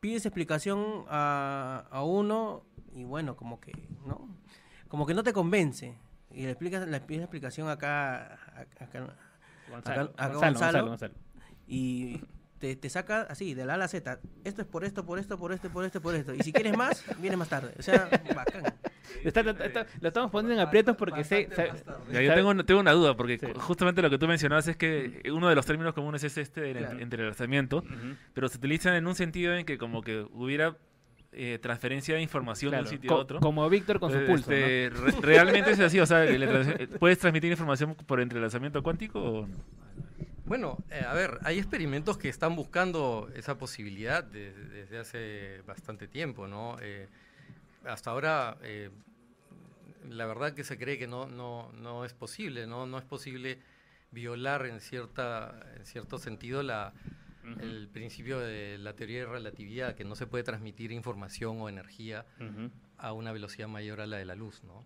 Pides 0.00 0.26
explicación 0.26 1.04
a, 1.08 1.86
a 1.90 2.02
uno 2.04 2.64
y 2.92 3.04
bueno, 3.04 3.36
como 3.36 3.60
que, 3.60 3.72
¿no? 4.06 4.28
Como 4.88 5.06
que 5.06 5.14
no 5.14 5.22
te 5.22 5.32
convence. 5.32 5.96
Y 6.30 6.42
le 6.42 6.50
explicas, 6.50 6.86
le 6.86 7.00
pides 7.00 7.22
explicación 7.22 7.68
acá, 7.68 8.34
a- 8.34 8.60
acá, 8.80 9.16
Gonzalo, 9.70 10.02
acá 10.16 10.28
Gonzalo, 10.28 10.52
Gonzalo, 10.52 10.86
Gonzalo. 10.88 11.14
y 11.66 12.20
te, 12.64 12.76
te 12.76 12.88
saca 12.88 13.26
así, 13.28 13.52
de 13.52 13.66
la 13.66 13.74
A 13.74 13.76
a 13.76 13.78
la 13.78 13.88
Z. 13.88 14.20
Esto 14.42 14.62
es 14.62 14.66
por 14.66 14.84
esto, 14.86 15.04
por 15.04 15.18
esto, 15.18 15.36
por 15.36 15.52
esto, 15.52 15.68
por 15.68 15.84
esto, 15.84 16.00
por 16.00 16.14
esto. 16.14 16.34
Y 16.34 16.40
si 16.40 16.50
quieres 16.50 16.74
más, 16.74 17.04
vienes 17.20 17.38
más 17.38 17.50
tarde. 17.50 17.74
O 17.78 17.82
sea, 17.82 18.08
bacán. 18.34 18.72
Está- 19.22 19.40
está- 19.42 19.64
está- 19.66 19.86
lo 20.00 20.08
estamos 20.08 20.30
poniendo 20.30 20.54
en 20.54 20.66
aprietos 20.66 20.96
porque 20.96 21.24
sé... 21.24 21.46
Ya, 22.10 22.22
yo 22.22 22.34
tengo, 22.34 22.64
tengo 22.64 22.80
una 22.80 22.92
duda, 22.92 23.14
porque 23.16 23.38
justamente 23.56 24.00
lo 24.00 24.08
que 24.08 24.16
tú 24.16 24.26
mencionabas 24.26 24.66
es 24.68 24.78
que 24.78 25.20
uno 25.30 25.50
de 25.50 25.54
los 25.54 25.66
términos 25.66 25.92
comunes 25.92 26.24
es 26.24 26.38
este 26.38 26.62
del 26.62 26.78
Claro. 26.78 26.98
entrelazamiento, 26.98 27.84
pero 28.32 28.48
se 28.48 28.56
utilizan 28.56 28.94
en 28.94 29.06
un 29.06 29.14
sentido 29.14 29.54
en 29.54 29.66
que 29.66 29.76
como 29.76 30.00
que 30.00 30.26
hubiera 30.32 30.76
eh, 31.32 31.58
transferencia 31.60 32.14
de 32.14 32.22
información 32.22 32.70
de 32.72 32.78
un 32.78 32.86
sitio 32.86 33.08
co- 33.08 33.14
a 33.16 33.18
otro. 33.18 33.40
como 33.40 33.68
Víctor 33.68 33.98
con 34.00 34.10
su 34.12 34.18
Eh, 34.18 34.24
pulso, 34.26 34.50
este, 34.52 34.90
re- 34.90 35.20
¿Realmente 35.20 35.72
es 35.72 35.80
así? 35.80 35.98
O 36.00 36.06
sea, 36.06 36.24
eh, 36.30 36.88
¿puedes 36.98 37.18
transmitir 37.18 37.50
información 37.50 37.94
por 37.94 38.20
entrelazamiento 38.20 38.82
cuántico 38.82 39.20
o 39.20 39.46
no? 39.46 39.56
Bueno, 40.46 40.78
eh, 40.90 41.02
a 41.06 41.14
ver, 41.14 41.38
hay 41.42 41.58
experimentos 41.58 42.18
que 42.18 42.28
están 42.28 42.54
buscando 42.54 43.30
esa 43.34 43.56
posibilidad 43.56 44.22
de- 44.22 44.52
desde 44.52 44.98
hace 44.98 45.62
bastante 45.66 46.06
tiempo, 46.06 46.46
¿no? 46.46 46.76
Eh, 46.82 47.08
hasta 47.84 48.10
ahora, 48.10 48.58
eh, 48.62 48.90
la 50.08 50.26
verdad 50.26 50.52
que 50.54 50.64
se 50.64 50.76
cree 50.76 50.98
que 50.98 51.06
no, 51.06 51.26
no, 51.26 51.72
no 51.72 52.04
es 52.04 52.12
posible, 52.12 52.66
¿no? 52.66 52.86
No 52.86 52.98
es 52.98 53.04
posible 53.04 53.58
violar 54.10 54.66
en, 54.66 54.80
cierta, 54.80 55.60
en 55.76 55.86
cierto 55.86 56.18
sentido 56.18 56.62
la, 56.62 56.92
el 57.60 57.88
principio 57.88 58.38
de 58.38 58.78
la 58.78 58.94
teoría 58.94 59.20
de 59.20 59.26
relatividad, 59.26 59.94
que 59.94 60.04
no 60.04 60.14
se 60.14 60.26
puede 60.26 60.44
transmitir 60.44 60.92
información 60.92 61.60
o 61.60 61.68
energía 61.68 62.24
a 62.98 63.12
una 63.12 63.32
velocidad 63.32 63.68
mayor 63.68 64.00
a 64.00 64.06
la 64.06 64.16
de 64.18 64.24
la 64.26 64.34
luz, 64.34 64.62
¿no? 64.64 64.84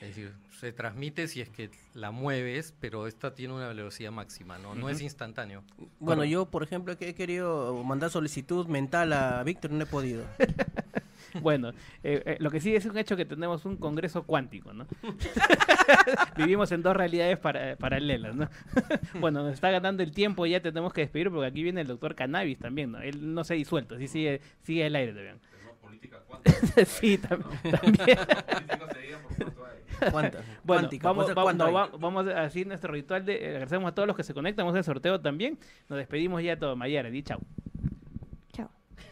Es 0.00 0.08
decir, 0.08 0.32
se 0.60 0.72
transmite 0.72 1.26
si 1.26 1.40
es 1.40 1.48
que 1.48 1.70
la 1.94 2.12
mueves, 2.12 2.72
pero 2.80 3.08
esta 3.08 3.34
tiene 3.34 3.54
una 3.54 3.66
velocidad 3.68 4.12
máxima, 4.12 4.56
¿no? 4.58 4.74
No 4.76 4.88
es 4.88 5.00
instantáneo. 5.00 5.64
Bueno, 5.98 6.24
yo, 6.24 6.46
por 6.46 6.62
ejemplo, 6.62 6.96
que 6.96 7.08
he 7.08 7.14
querido 7.14 7.82
mandar 7.82 8.08
solicitud 8.10 8.66
mental 8.68 9.12
a 9.12 9.42
Víctor, 9.42 9.72
no 9.72 9.82
he 9.82 9.86
podido. 9.86 10.24
Bueno, 11.42 11.70
eh, 12.02 12.22
eh, 12.24 12.36
lo 12.40 12.50
que 12.50 12.58
sí 12.58 12.74
es 12.74 12.86
un 12.86 12.96
hecho 12.96 13.14
que 13.14 13.26
tenemos 13.26 13.66
un 13.66 13.76
congreso 13.76 14.22
cuántico, 14.22 14.72
¿no? 14.72 14.86
Vivimos 16.38 16.72
en 16.72 16.80
dos 16.82 16.96
realidades 16.96 17.36
para- 17.38 17.76
paralelas, 17.76 18.34
¿no? 18.34 18.48
bueno, 19.20 19.42
nos 19.42 19.52
está 19.52 19.70
ganando 19.70 20.02
el 20.02 20.12
tiempo 20.12 20.46
y 20.46 20.50
ya 20.52 20.60
tenemos 20.62 20.90
que 20.94 21.02
despedir 21.02 21.28
porque 21.30 21.46
aquí 21.46 21.62
viene 21.62 21.82
el 21.82 21.86
doctor 21.86 22.14
Cannabis 22.14 22.58
también, 22.58 22.92
¿no? 22.92 23.00
Él 23.02 23.34
no 23.34 23.44
se 23.44 23.52
ha 23.52 23.56
disuelto, 23.56 23.98
sí 23.98 24.08
sigue, 24.08 24.40
sigue 24.62 24.86
el 24.86 24.96
aire 24.96 25.12
también. 25.12 25.38
sí, 26.86 27.18
tam- 27.18 27.44
también. 27.78 28.18
Cuánta- 30.10 30.38
bueno, 30.64 30.82
cuántica, 30.82 31.08
vamos, 31.08 31.26
ser 31.26 31.34
vamos, 31.34 31.46
cuánto 31.54 31.64
no, 31.64 31.68
hay. 31.68 31.74
va- 31.90 31.96
vamos 31.98 32.26
a 32.28 32.42
así 32.42 32.64
nuestro 32.64 32.92
ritual 32.92 33.24
de 33.24 33.46
agradecemos 33.48 33.90
a 33.90 33.94
todos 33.94 34.06
los 34.06 34.16
que 34.16 34.22
se 34.24 34.34
conectan, 34.34 34.64
vamos 34.66 34.76
a 34.76 34.80
hacer 34.80 34.92
sorteo 34.94 35.20
también. 35.20 35.58
Nos 35.88 35.98
despedimos 35.98 36.42
ya 36.42 36.58
todo 36.58 36.76
Mayara, 36.76 37.10
di 37.10 37.22
chao. 37.22 37.40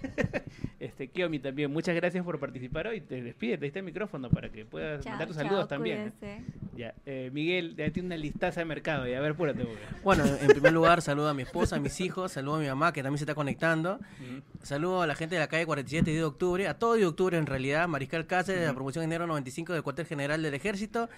Este, 0.78 1.08
Kiomi 1.08 1.38
también, 1.38 1.72
muchas 1.72 1.94
gracias 1.96 2.22
por 2.22 2.38
participar 2.38 2.86
hoy. 2.86 3.00
Te 3.00 3.22
despide, 3.22 3.56
te 3.56 3.66
está 3.66 3.78
el 3.78 3.84
micrófono 3.86 4.28
para 4.28 4.50
que 4.50 4.66
puedas 4.66 5.02
Chao, 5.02 5.10
mandar 5.12 5.26
tus 5.26 5.36
chao, 5.36 5.46
saludos 5.46 5.68
también. 5.68 6.12
¿eh? 6.20 6.42
Ya, 6.76 6.94
eh, 7.06 7.30
Miguel, 7.32 7.74
ya 7.76 7.90
tiene 7.90 8.08
una 8.08 8.16
listaza 8.18 8.60
de 8.60 8.66
mercado, 8.66 9.08
y 9.08 9.14
a 9.14 9.20
ver, 9.20 9.34
porque- 9.34 9.66
Bueno, 10.04 10.24
en 10.26 10.48
primer 10.48 10.72
lugar, 10.74 11.00
saludo 11.00 11.30
a 11.30 11.34
mi 11.34 11.42
esposa, 11.42 11.76
a 11.76 11.80
mis 11.80 11.98
hijos, 12.02 12.32
saludo 12.32 12.56
a 12.56 12.58
mi 12.60 12.66
mamá 12.66 12.92
que 12.92 13.02
también 13.02 13.18
se 13.18 13.24
está 13.24 13.34
conectando. 13.34 13.98
Saludo 14.62 15.00
a 15.00 15.06
la 15.06 15.14
gente 15.14 15.36
de 15.36 15.40
la 15.40 15.48
calle 15.48 15.64
47 15.64 16.10
de 16.12 16.22
octubre, 16.22 16.68
a 16.68 16.74
todo 16.78 16.94
de 16.94 17.06
octubre 17.06 17.38
en 17.38 17.46
realidad, 17.46 17.88
Mariscal 17.88 18.26
Cáceres, 18.26 18.60
de 18.60 18.66
la 18.66 18.74
promoción 18.74 19.02
enero 19.02 19.26
95 19.26 19.72
del 19.72 19.82
cuartel 19.82 20.04
general 20.06 20.42
del 20.42 20.52
ejército. 20.54 21.08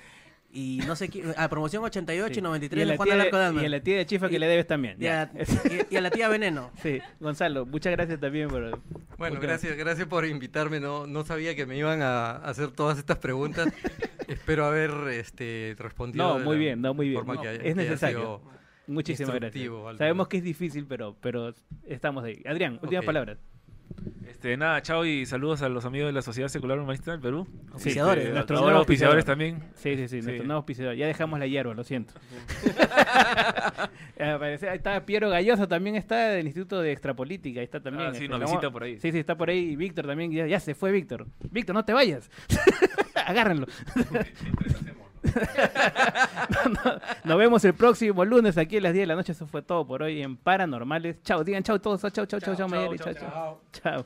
Y 0.51 0.81
no 0.87 0.97
sé 0.97 1.11
quién, 1.11 1.35
a 1.37 1.49
promoción 1.51 1.85
88 1.85 2.33
Sí. 2.35 2.41
y 2.41 2.43
93 2.43 2.79
Y 2.79 2.83
a 2.83 2.85
de 2.87 2.91
la 2.93 2.97
Juan 2.97 3.07
tía 3.07 3.17
de- 3.17 3.63
y 3.63 3.67
a 3.67 3.69
la 3.69 3.81
tía 3.81 3.97
de 3.99 4.07
Chifa 4.07 4.29
que 4.31 4.39
le 4.39 4.47
debes 4.47 4.67
también, 4.67 4.97
Y 4.99 5.07
a, 5.07 5.31
ya. 5.31 5.43
y- 5.91 5.95
y 5.95 5.97
a 5.97 6.01
la 6.01 6.11
tía 6.11 6.29
Veneno. 6.29 6.71
Sí, 6.83 7.01
Gonzalo, 7.21 7.67
muchas 7.67 7.93
gracias 7.93 8.19
también 8.19 8.49
por. 8.49 8.81
Bueno, 9.19 9.37
por- 9.37 9.41
gracias, 9.47 9.77
gracias 9.77 10.07
por 10.09 10.25
invitarme. 10.25 10.81
No, 10.81 11.07
no 11.07 11.25
sabía 11.25 11.55
que 11.55 11.67
me 11.67 11.77
iban 11.77 12.01
a 12.01 12.31
hacer 12.37 12.71
todas 12.71 12.97
estas 12.99 13.19
preguntas. 13.19 13.69
Espero 14.29 14.65
haber 14.67 14.91
este, 15.13 15.75
respondido. 15.79 16.39
No, 16.39 16.45
muy 16.45 16.57
bien, 16.59 16.81
no, 16.81 16.95
muy 16.95 17.09
bien. 17.09 17.19
forma 17.21 17.35
No, 17.35 17.43
que 17.43 17.49
haya- 17.49 17.57
es 17.59 17.63
que 17.75 17.81
haya 17.81 17.91
necesario. 17.91 18.19
sido 18.19 18.43
Muchísimas 18.87 19.35
gracias. 19.35 19.55
instructivo, 19.57 19.89
al 19.89 19.99
Sabemos 19.99 20.29
que 20.29 20.39
es 20.39 20.43
difícil, 20.45 20.87
pero, 20.89 21.15
pero 21.21 21.55
estamos 21.87 22.25
ahí. 22.25 22.43
Adrián, 22.47 22.79
últimas 22.83 23.03
Ok. 23.03 23.07
palabras. 23.07 23.39
Este, 24.29 24.57
nada, 24.57 24.81
chao 24.83 25.05
y 25.05 25.27
saludos 25.27 25.63
a 25.63 25.69
los 25.69 25.85
amigos 25.85 26.09
de 26.09 26.13
la 26.13 26.23
Sociedad 26.23 26.49
Secular 26.49 26.79
Humanista 26.79 27.11
del 27.11 27.21
Perú. 27.21 27.49
Auspiciadores, 27.73 28.23
Este, 28.23 28.35
nuestros 28.35 28.61
nuevos 28.61 28.79
auspiciadores 28.79 29.25
también. 29.25 29.65
Sí, 29.75 29.97
sí, 29.97 30.07
sí, 30.07 30.17
nuestros 30.21 30.47
nuevos 30.47 30.61
auspiciadores. 30.61 30.99
Ya 30.99 31.07
dejamos 31.09 31.41
la 31.41 31.47
hierba, 31.49 31.75
lo 31.75 31.83
siento. 31.83 32.15
Ahí 34.19 34.77
está 34.77 35.05
Piero 35.05 35.29
Galloso, 35.29 35.67
también 35.67 35.97
está 35.97 36.29
del 36.29 36.47
Instituto 36.47 36.81
de 36.81 36.93
Extrapolítica, 36.93 37.61
ahí 37.61 37.65
está 37.65 37.81
también. 37.81 38.09
Ah, 38.09 38.15
sí, 38.15 38.25
este, 38.25 38.29
nos 38.29 38.41
lo 38.41 38.47
visita 38.47 38.71
por 38.71 38.83
ahí. 38.83 38.99
Sí, 38.99 39.13
sí, 39.13 39.19
está 39.19 39.37
por 39.37 39.51
ahí. 39.51 39.77
Víctor 39.77 40.07
también, 40.07 40.31
ya, 40.33 40.47
ya 40.47 40.61
se 40.61 40.75
fue 40.75 40.93
Víctor. 40.93 41.27
Víctor, 41.51 41.75
no 41.75 41.85
te 41.85 41.93
vayas. 41.93 42.31
Agárrenlo. 43.27 43.67
No, 46.49 46.71
no, 46.71 47.01
nos 47.25 47.39
vemos 47.39 47.65
el 47.65 47.75
próximo 47.75 48.25
lunes 48.25 48.57
aquí 48.57 48.79
a 48.79 48.81
las 48.81 48.93
10 48.93 49.03
de 49.03 49.07
la 49.07 49.17
noche. 49.17 49.33
Eso 49.33 49.47
fue 49.47 49.63
todo 49.63 49.87
por 49.87 50.03
hoy 50.03 50.23
en 50.23 50.37
Paranormales. 50.37 51.23
Chao, 51.23 51.45
digan 51.45 51.63
chao 51.63 51.79
todos. 51.79 52.01
Chao, 52.01 52.11
chao, 52.11 52.27
chao, 52.27 52.41
chao, 52.41 52.55
chao, 52.57 52.97
chao, 52.97 53.15
chao. 53.15 53.61
Chao. 53.73 54.05